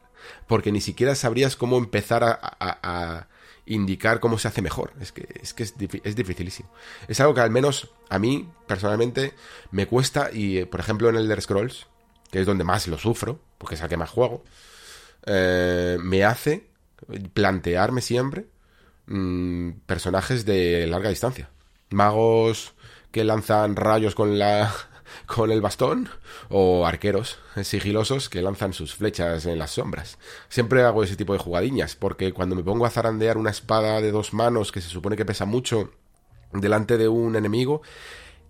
porque 0.48 0.72
ni 0.72 0.82
siquiera 0.82 1.16
sabrías 1.16 1.56
cómo 1.56 1.78
empezar 1.78 2.24
a 2.24 3.28
indicar 3.70 4.20
cómo 4.20 4.38
se 4.38 4.48
hace 4.48 4.62
mejor. 4.62 4.92
Es 5.00 5.12
que 5.12 5.28
es, 5.42 5.54
que 5.54 5.64
es, 5.64 5.74
es, 6.04 6.16
dificilísimo. 6.16 6.70
Es 7.08 7.20
algo 7.22 7.34
que 7.34 7.42
al 7.42 7.52
menos 7.52 7.92
a 8.10 8.20
mí, 8.20 8.50
personalmente, 8.68 9.34
me 9.72 9.88
cuesta. 9.88 10.30
Y, 10.34 10.58
eh, 10.58 10.66
por 10.66 10.80
ejemplo, 10.82 11.08
en 11.08 11.16
el 11.16 11.26
Elder 11.26 11.42
Scrolls, 11.42 11.88
que 12.32 12.42
es 12.42 12.46
donde 12.46 12.64
más 12.64 12.88
lo 12.88 12.98
sufro, 12.98 13.40
porque 13.58 13.76
es 13.76 13.82
el 13.82 13.88
que 13.88 13.98
más 13.98 14.10
juego, 14.10 14.44
eh, 15.26 15.98
me 16.02 16.26
hace 16.26 16.68
plantearme 17.34 18.02
siempre 18.02 18.48
mm, 19.06 19.72
personajes 19.86 20.46
de 20.46 20.88
larga 20.88 21.10
distancia. 21.10 21.50
Magos 21.92 22.74
que 23.12 23.24
lanzan 23.24 23.76
rayos 23.76 24.16
con 24.16 24.40
la 24.40 24.74
con 25.26 25.52
el 25.52 25.62
bastón 25.62 26.10
o 26.50 26.86
arqueros 26.86 27.40
sigilosos 27.64 28.30
que 28.30 28.42
lanzan 28.42 28.74
sus 28.74 28.96
flechas 28.96 29.46
en 29.46 29.60
las 29.60 29.72
sombras. 29.72 30.18
Siempre 30.50 30.84
hago 30.84 31.04
ese 31.04 31.16
tipo 31.16 31.34
de 31.34 31.40
jugadiñas 31.40 31.96
porque 31.96 32.32
cuando 32.34 32.56
me 32.56 32.64
pongo 32.64 32.86
a 32.86 32.90
zarandear 32.90 33.38
una 33.38 33.50
espada 33.52 34.02
de 34.02 34.12
dos 34.12 34.34
manos 34.34 34.72
que 34.72 34.82
se 34.82 34.90
supone 34.90 35.16
que 35.16 35.26
pesa 35.26 35.46
mucho 35.46 35.92
delante 36.54 36.98
de 36.98 37.08
un 37.08 37.36
enemigo, 37.36 37.82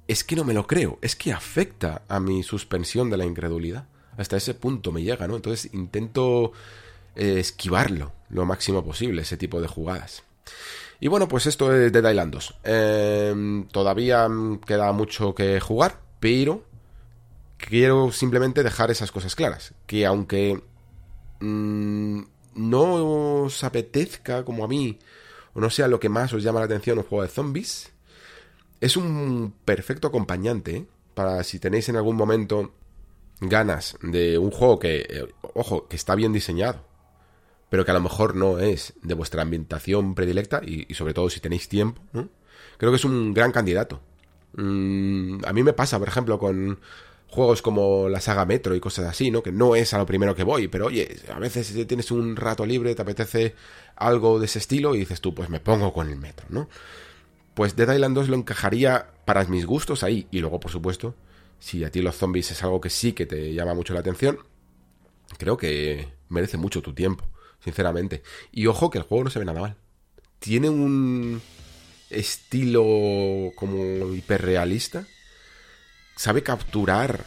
es 0.07 0.23
que 0.23 0.36
no 0.36 0.44
me 0.44 0.53
lo 0.53 0.65
creo, 0.65 0.98
es 1.02 1.15
que 1.15 1.31
afecta 1.31 2.02
a 2.07 2.19
mi 2.19 2.44
suspensión 2.44 3.10
de 3.10 3.18
la 3.18 3.26
incredulidad. 3.26 3.88
Hasta 4.18 4.38
ese 4.38 4.53
punto 4.53 4.91
me 4.91 5.03
llega, 5.03 5.27
¿no? 5.27 5.36
Entonces 5.36 5.73
intento 5.73 6.52
eh, 7.15 7.40
esquivarlo 7.40 8.11
lo 8.30 8.45
máximo 8.45 8.84
posible, 8.84 9.22
ese 9.22 9.38
tipo 9.38 9.61
de 9.61 9.68
jugadas. 9.68 10.23
Y 10.99 11.07
bueno, 11.07 11.27
pues 11.27 11.45
esto 11.45 11.73
es 11.73 11.91
de 11.91 12.01
Dylan 12.01 12.31
2. 12.31 12.59
Em, 12.63 13.67
todavía 13.67 14.27
queda 14.65 14.91
mucho 14.91 15.34
que 15.34 15.59
jugar, 15.59 16.01
pero 16.19 16.63
quiero 17.57 18.11
simplemente 18.11 18.63
dejar 18.63 18.91
esas 18.91 19.11
cosas 19.11 19.35
claras. 19.35 19.73
Que 19.85 20.05
aunque 20.05 20.61
mm, 21.39 22.21
no 22.55 23.43
os 23.43 23.63
apetezca 23.63 24.43
como 24.43 24.65
a 24.65 24.67
mí, 24.67 24.99
o 25.53 25.61
no 25.61 25.69
sea 25.69 25.88
lo 25.88 25.99
que 25.99 26.09
más 26.09 26.34
os 26.34 26.43
llama 26.43 26.59
la 26.59 26.65
atención 26.65 26.97
un 26.97 27.05
juego 27.05 27.23
de 27.23 27.30
zombies, 27.30 27.91
es 28.81 28.97
un 28.97 29.53
perfecto 29.65 30.07
acompañante 30.07 30.76
¿eh? 30.76 30.85
para 31.13 31.43
si 31.43 31.59
tenéis 31.59 31.89
en 31.89 31.95
algún 31.95 32.15
momento 32.15 32.73
ganas 33.41 33.97
de 34.01 34.38
un 34.38 34.51
juego 34.51 34.80
que, 34.80 35.05
eh, 35.09 35.34
ojo, 35.53 35.88
que 35.88 35.95
está 35.95 36.15
bien 36.15 36.34
diseñado, 36.34 36.85
pero 37.69 37.85
que 37.85 37.91
a 37.91 37.93
lo 37.93 38.01
mejor 38.01 38.35
no 38.35 38.59
es 38.59 38.93
de 39.01 39.13
vuestra 39.13 39.41
ambientación 39.41 40.15
predilecta 40.15 40.61
y, 40.63 40.93
sobre 40.93 41.13
todo 41.13 41.29
si 41.29 41.39
tenéis 41.39 41.69
tiempo, 41.69 42.01
creo 42.77 42.91
que 42.91 42.97
es 42.97 43.05
un 43.05 43.33
gran 43.33 43.51
candidato. 43.51 44.01
Mm, 44.53 45.45
a 45.45 45.53
mí 45.53 45.63
me 45.63 45.73
pasa, 45.73 45.99
por 45.99 46.07
ejemplo, 46.07 46.39
con 46.39 46.79
juegos 47.27 47.61
como 47.61 48.09
la 48.09 48.19
saga 48.19 48.45
Metro 48.45 48.75
y 48.75 48.79
cosas 48.79 49.05
así, 49.05 49.29
¿no? 49.29 49.43
Que 49.43 49.51
no 49.51 49.75
es 49.75 49.93
a 49.93 49.99
lo 49.99 50.05
primero 50.05 50.35
que 50.35 50.43
voy, 50.43 50.67
pero 50.67 50.87
oye, 50.87 51.17
a 51.33 51.39
veces 51.39 51.87
tienes 51.87 52.09
un 52.11 52.35
rato 52.35 52.65
libre, 52.65 52.95
te 52.95 53.01
apetece 53.03 53.55
algo 53.95 54.39
de 54.39 54.45
ese 54.45 54.59
estilo 54.59 54.95
y 54.95 54.99
dices 54.99 55.21
tú, 55.21 55.35
pues 55.35 55.49
me 55.49 55.59
pongo 55.59 55.93
con 55.93 56.09
el 56.09 56.17
Metro, 56.17 56.47
¿no? 56.49 56.67
Pues 57.53 57.75
Dead 57.75 57.93
Island 57.93 58.15
2 58.15 58.29
lo 58.29 58.35
encajaría 58.35 59.11
para 59.25 59.43
mis 59.45 59.65
gustos 59.65 60.03
ahí. 60.03 60.27
Y 60.31 60.39
luego, 60.39 60.59
por 60.59 60.71
supuesto, 60.71 61.15
si 61.59 61.83
a 61.83 61.91
ti 61.91 62.01
los 62.01 62.15
zombies 62.15 62.51
es 62.51 62.63
algo 62.63 62.81
que 62.81 62.89
sí 62.89 63.13
que 63.13 63.25
te 63.25 63.53
llama 63.53 63.73
mucho 63.73 63.93
la 63.93 63.99
atención, 63.99 64.39
creo 65.37 65.57
que 65.57 66.07
merece 66.29 66.57
mucho 66.57 66.81
tu 66.81 66.93
tiempo, 66.93 67.25
sinceramente. 67.64 68.23
Y 68.52 68.68
ojo 68.68 68.90
que 68.90 68.98
el 68.98 69.03
juego 69.03 69.26
no 69.26 69.30
se 69.30 69.40
ve 69.40 69.45
nada 69.45 69.61
mal. 69.61 69.76
Tiene 70.40 70.69
un 70.69 71.41
estilo 72.10 73.52
como 73.56 74.14
hiperrealista. 74.14 75.06
Sabe 76.15 76.44
capturar, 76.44 77.23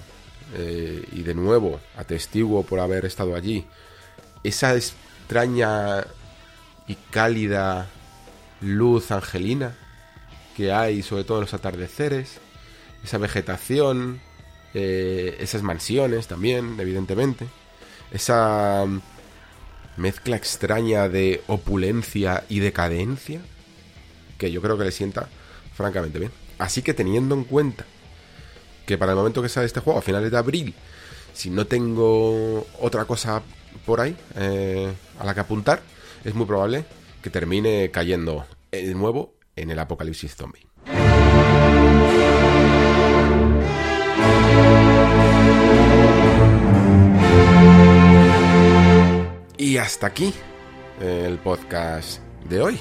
eh, 0.54 1.04
y 1.12 1.22
de 1.22 1.34
nuevo, 1.34 1.80
atestiguo 1.96 2.62
por 2.64 2.80
haber 2.80 3.06
estado 3.06 3.34
allí, 3.34 3.64
esa 4.44 4.74
extraña 4.74 6.04
y 6.86 6.94
cálida 7.10 7.88
luz 8.60 9.10
angelina 9.10 9.76
que 10.56 10.72
hay, 10.72 11.02
sobre 11.02 11.24
todo 11.24 11.38
en 11.38 11.42
los 11.42 11.54
atardeceres, 11.54 12.38
esa 13.02 13.18
vegetación, 13.18 14.20
eh, 14.74 15.36
esas 15.40 15.62
mansiones 15.62 16.28
también, 16.28 16.78
evidentemente, 16.78 17.46
esa 18.10 18.84
mezcla 19.96 20.36
extraña 20.36 21.08
de 21.08 21.42
opulencia 21.46 22.44
y 22.48 22.60
decadencia, 22.60 23.40
que 24.38 24.50
yo 24.50 24.62
creo 24.62 24.78
que 24.78 24.84
le 24.84 24.92
sienta 24.92 25.28
francamente 25.74 26.18
bien. 26.18 26.32
Así 26.58 26.82
que 26.82 26.94
teniendo 26.94 27.34
en 27.34 27.44
cuenta 27.44 27.84
que 28.86 28.98
para 28.98 29.12
el 29.12 29.18
momento 29.18 29.42
que 29.42 29.48
sale 29.48 29.66
este 29.66 29.80
juego, 29.80 29.98
a 29.98 30.02
finales 30.02 30.30
de 30.30 30.38
abril, 30.38 30.74
si 31.32 31.50
no 31.50 31.66
tengo 31.66 32.66
otra 32.80 33.04
cosa 33.04 33.42
por 33.86 34.00
ahí 34.00 34.16
eh, 34.36 34.92
a 35.18 35.24
la 35.24 35.34
que 35.34 35.40
apuntar, 35.40 35.82
es 36.24 36.34
muy 36.34 36.46
probable 36.46 36.84
que 37.22 37.30
termine 37.30 37.90
cayendo 37.90 38.46
de 38.70 38.94
nuevo 38.94 39.32
en 39.56 39.70
el 39.70 39.78
apocalipsis 39.78 40.34
zombie. 40.34 40.71
Y 49.72 49.78
hasta 49.78 50.08
aquí 50.08 50.34
el 51.00 51.38
podcast 51.38 52.20
de 52.46 52.60
hoy. 52.60 52.78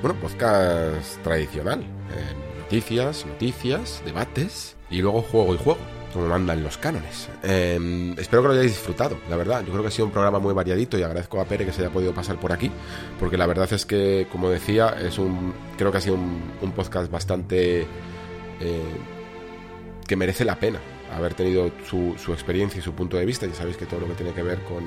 Bueno, 0.00 0.20
podcast 0.20 1.20
tradicional. 1.24 1.80
Eh, 1.80 2.60
noticias, 2.60 3.26
noticias, 3.26 4.00
debates 4.04 4.76
y 4.88 5.02
luego 5.02 5.22
juego 5.22 5.56
y 5.56 5.58
juego 5.58 5.80
como 6.12 6.28
mandan 6.28 6.62
los 6.62 6.78
cánones. 6.78 7.28
Em, 7.42 8.16
espero 8.16 8.42
que 8.42 8.48
lo 8.48 8.54
hayáis 8.54 8.70
disfrutado, 8.70 9.18
la 9.28 9.34
verdad. 9.34 9.64
Yo 9.64 9.72
creo 9.72 9.82
que 9.82 9.88
ha 9.88 9.90
sido 9.90 10.06
un 10.06 10.12
programa 10.12 10.38
muy 10.38 10.54
variadito 10.54 10.96
y 10.96 11.02
agradezco 11.02 11.40
a 11.40 11.44
Pere 11.44 11.66
que 11.66 11.72
se 11.72 11.82
haya 11.82 11.90
podido 11.90 12.14
pasar 12.14 12.38
por 12.38 12.52
aquí, 12.52 12.70
porque 13.18 13.36
la 13.36 13.48
verdad 13.48 13.72
es 13.72 13.84
que, 13.84 14.28
como 14.30 14.48
decía, 14.48 14.90
es 14.90 15.18
un, 15.18 15.52
creo 15.76 15.90
que 15.90 15.98
ha 15.98 16.02
sido 16.02 16.14
un, 16.14 16.70
podcast 16.70 17.10
bastante 17.10 17.80
eh, 17.80 18.96
que 20.06 20.14
merece 20.14 20.44
la 20.44 20.54
pena 20.54 20.78
haber 21.16 21.34
tenido 21.34 21.70
su, 21.84 22.14
experiencia 22.32 22.78
y 22.78 22.82
su 22.82 22.92
punto 22.92 23.16
de 23.16 23.24
vista. 23.24 23.44
Ya 23.46 23.54
sabéis 23.54 23.76
que 23.76 23.86
todo 23.86 24.00
lo 24.00 24.06
que 24.06 24.14
tiene 24.14 24.32
que 24.32 24.42
ver 24.44 24.60
con, 24.60 24.84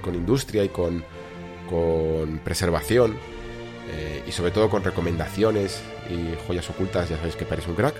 con 0.00 0.14
industria 0.14 0.64
y 0.64 0.68
con, 0.68 1.04
con 1.68 2.38
preservación 2.38 3.16
eh, 3.90 4.22
y 4.26 4.32
sobre 4.32 4.50
todo 4.50 4.68
con 4.68 4.84
recomendaciones 4.84 5.80
y 6.10 6.34
joyas 6.46 6.68
ocultas, 6.70 7.08
ya 7.08 7.16
sabéis 7.16 7.36
que 7.36 7.44
Pere 7.44 7.62
es 7.62 7.68
un 7.68 7.74
crack. 7.74 7.94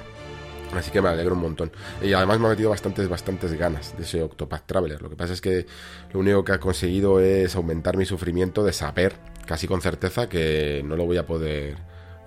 Así 0.74 0.90
que 0.90 1.00
me 1.00 1.08
alegro 1.08 1.34
un 1.34 1.40
montón. 1.40 1.72
Y 2.02 2.12
además 2.12 2.38
me 2.38 2.46
ha 2.46 2.50
metido 2.50 2.68
bastantes, 2.68 3.08
bastantes 3.08 3.54
ganas 3.54 3.96
de 3.96 4.02
ese 4.02 4.22
Octopath 4.22 4.66
Traveler. 4.66 5.00
Lo 5.00 5.08
que 5.08 5.16
pasa 5.16 5.32
es 5.32 5.40
que 5.40 5.66
lo 6.12 6.20
único 6.20 6.44
que 6.44 6.52
ha 6.52 6.60
conseguido 6.60 7.20
es 7.20 7.56
aumentar 7.56 7.96
mi 7.96 8.04
sufrimiento 8.04 8.62
de 8.64 8.74
saber, 8.74 9.14
casi 9.46 9.66
con 9.66 9.80
certeza, 9.80 10.28
que 10.28 10.82
no 10.84 10.96
lo 10.96 11.06
voy 11.06 11.16
a 11.16 11.24
poder 11.24 11.78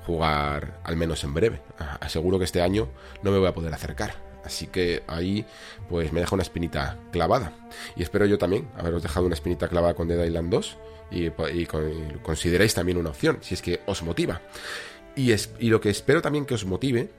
jugar 0.07 0.80
al 0.84 0.95
menos 0.95 1.23
en 1.23 1.35
breve. 1.35 1.61
Aseguro 1.99 2.39
que 2.39 2.45
este 2.45 2.64
año 2.64 2.89
no 3.22 3.31
me 3.31 3.38
voy 3.38 3.48
a 3.48 3.53
poder 3.53 3.73
acercar. 3.76 4.31
Así 4.44 4.68
que 4.68 5.04
ahí 5.08 5.46
pues 5.90 6.12
me 6.12 6.20
deja 6.20 6.36
una 6.36 6.44
espinita 6.44 6.98
clavada. 7.12 7.54
Y 7.96 8.04
espero 8.04 8.26
yo 8.26 8.38
también 8.38 8.70
haberos 8.76 9.04
dejado 9.04 9.26
una 9.26 9.36
espinita 9.36 9.68
clavada 9.68 9.94
con 9.94 10.08
Dead 10.08 10.24
Island 10.26 10.50
2 10.50 10.78
y, 11.12 11.26
y, 11.26 11.66
consideréis 12.24 12.74
también 12.74 12.98
una 12.98 13.10
opción, 13.10 13.40
si 13.42 13.54
es 13.54 13.62
que 13.62 13.82
os 13.86 14.02
motiva. 14.02 14.42
Y, 15.16 15.32
es, 15.32 15.52
y 15.60 15.70
lo 15.70 15.82
que 15.82 15.90
espero 15.90 16.22
también 16.22 16.46
que 16.46 16.54
os 16.54 16.66
motive 16.66 17.10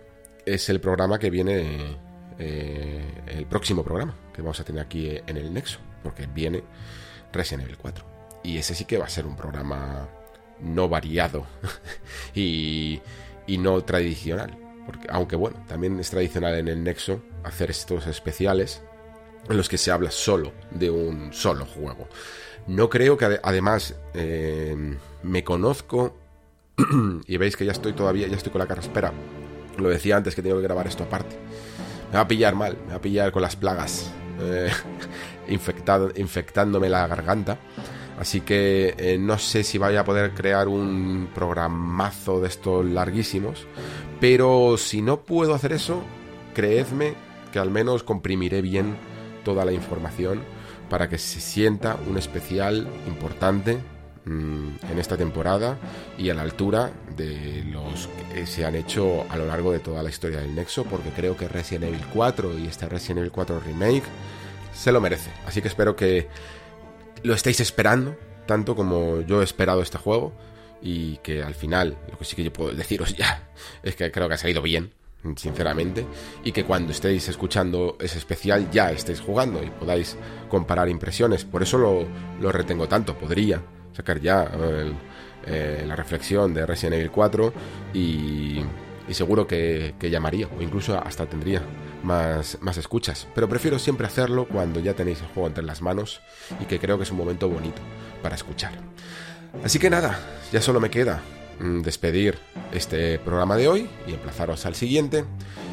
es 0.47 0.69
el 0.69 0.81
programa 0.81 1.19
que 1.19 1.31
viene, 1.31 1.97
eh, 2.39 3.05
el 3.27 3.47
próximo 3.47 3.85
programa 3.85 4.17
que 4.35 4.43
vamos 4.43 4.59
a 4.61 4.65
tener 4.65 4.83
aquí 4.83 5.19
en 5.27 5.37
el 5.37 5.53
Nexo, 5.53 5.79
porque 6.03 6.27
viene 6.27 6.63
Resident 7.33 7.65
Evil 7.65 7.79
4. 7.79 8.05
Y 8.45 8.59
ese 8.59 8.75
sí 8.75 8.85
que 8.85 8.99
va 8.99 9.05
a 9.05 9.11
ser 9.11 9.27
un 9.27 9.37
programa 9.37 10.09
no 10.61 10.89
variado 10.89 11.47
y, 12.35 13.01
y 13.47 13.59
no 13.59 13.83
tradicional. 13.85 14.57
Porque, 14.87 15.07
aunque 15.11 15.37
bueno, 15.37 15.65
también 15.69 15.99
es 16.01 16.11
tradicional 16.11 16.55
en 16.55 16.69
el 16.69 16.83
Nexo 16.83 17.23
hacer 17.45 17.71
estos 17.71 18.07
especiales 18.07 18.83
en 19.49 19.57
los 19.57 19.69
que 19.69 19.79
se 19.79 19.91
habla 19.91 20.11
solo 20.11 20.53
de 20.71 20.91
un 20.91 21.33
solo 21.33 21.67
juego. 21.67 22.09
No 22.67 22.89
creo 22.89 23.17
que 23.17 23.41
además 23.43 23.97
eh, 24.15 24.97
me 25.23 25.45
conozco 25.45 26.17
y 27.27 27.37
veis 27.37 27.57
que 27.57 27.65
ya 27.65 27.73
estoy 27.73 27.93
todavía, 27.93 28.29
ya 28.29 28.37
estoy 28.37 28.53
con 28.53 28.61
la 28.61 28.67
carraspera 28.67 29.13
lo 29.79 29.89
decía 29.89 30.17
antes 30.17 30.35
que 30.35 30.43
tengo 30.43 30.57
que 30.57 30.63
grabar 30.63 30.87
esto 30.87 31.05
aparte. 31.05 31.37
Me 32.11 32.17
va 32.17 32.21
a 32.23 32.29
pillar 32.29 32.55
mal, 32.55 32.77
me 32.85 32.91
va 32.91 32.97
a 32.97 33.01
pillar 33.01 33.33
con 33.33 33.43
las 33.43 33.57
plagas 33.57 34.11
eh, 34.41 34.71
infectado, 35.49 36.11
infectándome 36.17 36.89
la 36.89 37.07
garganta. 37.07 37.59
Así 38.19 38.43
que 38.43 38.95
eh, 38.99 39.19
no 39.19 39.39
sé 39.39 39.65
si 39.65 39.79
vaya 39.79 40.01
a 40.01 40.05
poder 40.05 40.33
crear 40.33 40.69
un 40.69 41.31
programazo 41.35 42.41
de 42.41 42.49
estos 42.49 42.85
larguísimos. 42.85 43.67
Pero 44.23 44.79
si 44.79 45.03
no 45.03 45.21
puedo 45.21 45.53
hacer 45.53 45.73
eso, 45.73 46.03
creedme 46.55 47.13
que 47.53 47.59
al 47.59 47.71
menos 47.71 48.03
comprimiré 48.03 48.63
bien 48.63 48.97
toda 49.45 49.67
la 49.67 49.73
información 49.73 50.41
para 50.89 51.11
que 51.11 51.19
se 51.19 51.41
sienta 51.41 51.99
un 52.09 52.17
especial 52.17 52.89
importante 53.07 53.81
Mm, 54.25 54.77
en 54.89 55.01
esta 55.01 55.17
temporada 55.17 55.77
y 56.17 56.31
a 56.31 56.35
la 56.35 56.43
altura 56.43 56.93
de 57.17 57.65
los 57.65 58.09
que 58.33 58.47
se 58.47 58.65
han 58.65 58.77
hecho 58.77 59.27
a 59.29 59.37
lo 59.37 59.47
largo 59.47 59.73
de 59.73 59.81
toda 59.81 60.01
la 60.05 60.11
historia 60.11 60.39
del 60.39 60.55
Nexo, 60.55 60.85
porque 60.85 61.11
creo 61.11 61.37
que 61.37 61.49
Resident 61.49 61.87
Evil 61.87 62.07
4 62.13 62.57
y 62.57 62.69
este 62.69 62.89
Resident 62.89 63.19
Evil 63.19 63.33
4 63.33 63.59
Remake 63.59 64.05
se 64.73 64.93
lo 64.93 65.01
merece. 65.01 65.33
Así 65.45 65.61
que 65.61 65.67
espero 65.67 65.97
que 65.97 66.29
lo 67.25 67.35
estéis 67.35 67.59
esperando, 67.59 68.17
tanto 68.47 68.77
como 68.77 69.23
yo 69.23 69.41
he 69.41 69.45
esperado 69.45 69.83
este 69.83 69.99
juego, 69.99 70.33
y 70.83 71.17
que 71.19 71.43
al 71.43 71.55
final, 71.55 71.97
lo 72.11 72.19
que 72.19 72.25
sí 72.25 72.37
que 72.37 72.45
yo 72.45 72.53
puedo 72.53 72.73
deciros 72.73 73.17
ya, 73.17 73.49
es 73.83 73.97
que 73.97 74.11
creo 74.11 74.29
que 74.29 74.35
ha 74.35 74.39
salido 74.39 74.63
bien, 74.63 74.93
sinceramente, 75.37 76.05
y 76.45 76.53
que 76.53 76.65
cuando 76.65 76.93
estéis 76.93 77.29
escuchando 77.29 77.97
ese 78.01 78.19
especial 78.19 78.71
ya 78.71 78.91
estéis 78.91 79.21
jugando 79.21 79.63
y 79.63 79.71
podáis 79.71 80.17
comparar 80.49 80.89
impresiones. 80.89 81.45
Por 81.45 81.63
eso 81.63 81.79
lo, 81.79 82.07
lo 82.41 82.51
retengo 82.51 82.89
tanto, 82.89 83.17
podría 83.17 83.63
sacar 83.93 84.21
ya 84.21 84.51
eh, 85.47 85.85
la 85.87 85.97
reflexión 85.97 86.55
de 86.55 86.67
Resident 86.67 86.95
Evil 86.95 87.11
4 87.11 87.53
y, 87.95 88.61
seguro 89.11 89.47
que, 89.47 89.95
llamaría 90.01 90.49
o 90.59 90.63
incluso 90.63 90.99
hasta 90.99 91.27
tendría 91.27 91.63
más, 92.03 92.59
más 92.61 92.79
escuchas. 92.79 93.29
Pero 93.35 93.49
prefiero 93.49 93.79
siempre 93.79 94.07
hacerlo 94.07 94.47
cuando 94.49 94.81
ya 94.81 94.95
tenéis 94.95 95.21
el 95.21 95.27
juego 95.29 95.49
entre 95.49 95.65
las 95.65 95.83
manos 95.83 96.23
y 96.61 96.65
que 96.65 96.79
creo 96.79 96.97
que 96.97 97.05
es 97.05 97.11
un 97.11 97.19
momento 97.19 97.49
bonito 97.49 97.83
para 98.23 98.35
escuchar. 98.35 98.73
Así 99.65 99.79
que 99.79 99.91
nada, 99.91 100.19
ya 100.53 100.61
solo 100.61 100.81
me 100.81 100.91
queda 100.91 101.21
mm, 101.61 101.83
despedir 101.83 102.39
este 102.73 103.19
programa 103.19 103.57
de 103.57 103.69
hoy 103.69 103.89
y 104.07 104.13
emplazaros 104.15 104.67
al 104.67 104.75
siguiente. 104.75 105.25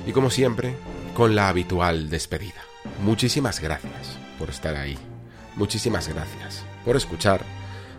Y 0.05 0.11
como 0.11 0.29
siempre, 0.29 0.75
con 1.15 1.35
la 1.35 1.49
habitual 1.49 2.09
despedida. 2.09 2.61
Muchísimas 3.03 3.59
gracias 3.59 4.17
por 4.37 4.49
estar 4.49 4.75
ahí. 4.75 4.97
Muchísimas 5.55 6.07
gracias 6.07 6.63
por 6.85 6.95
escuchar. 6.95 7.41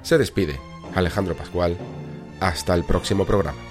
Se 0.02 0.18
despide 0.18 0.58
Alejandro 0.94 1.36
Pascual. 1.36 1.76
Hasta 2.40 2.74
el 2.74 2.84
próximo 2.84 3.26
programa. 3.26 3.69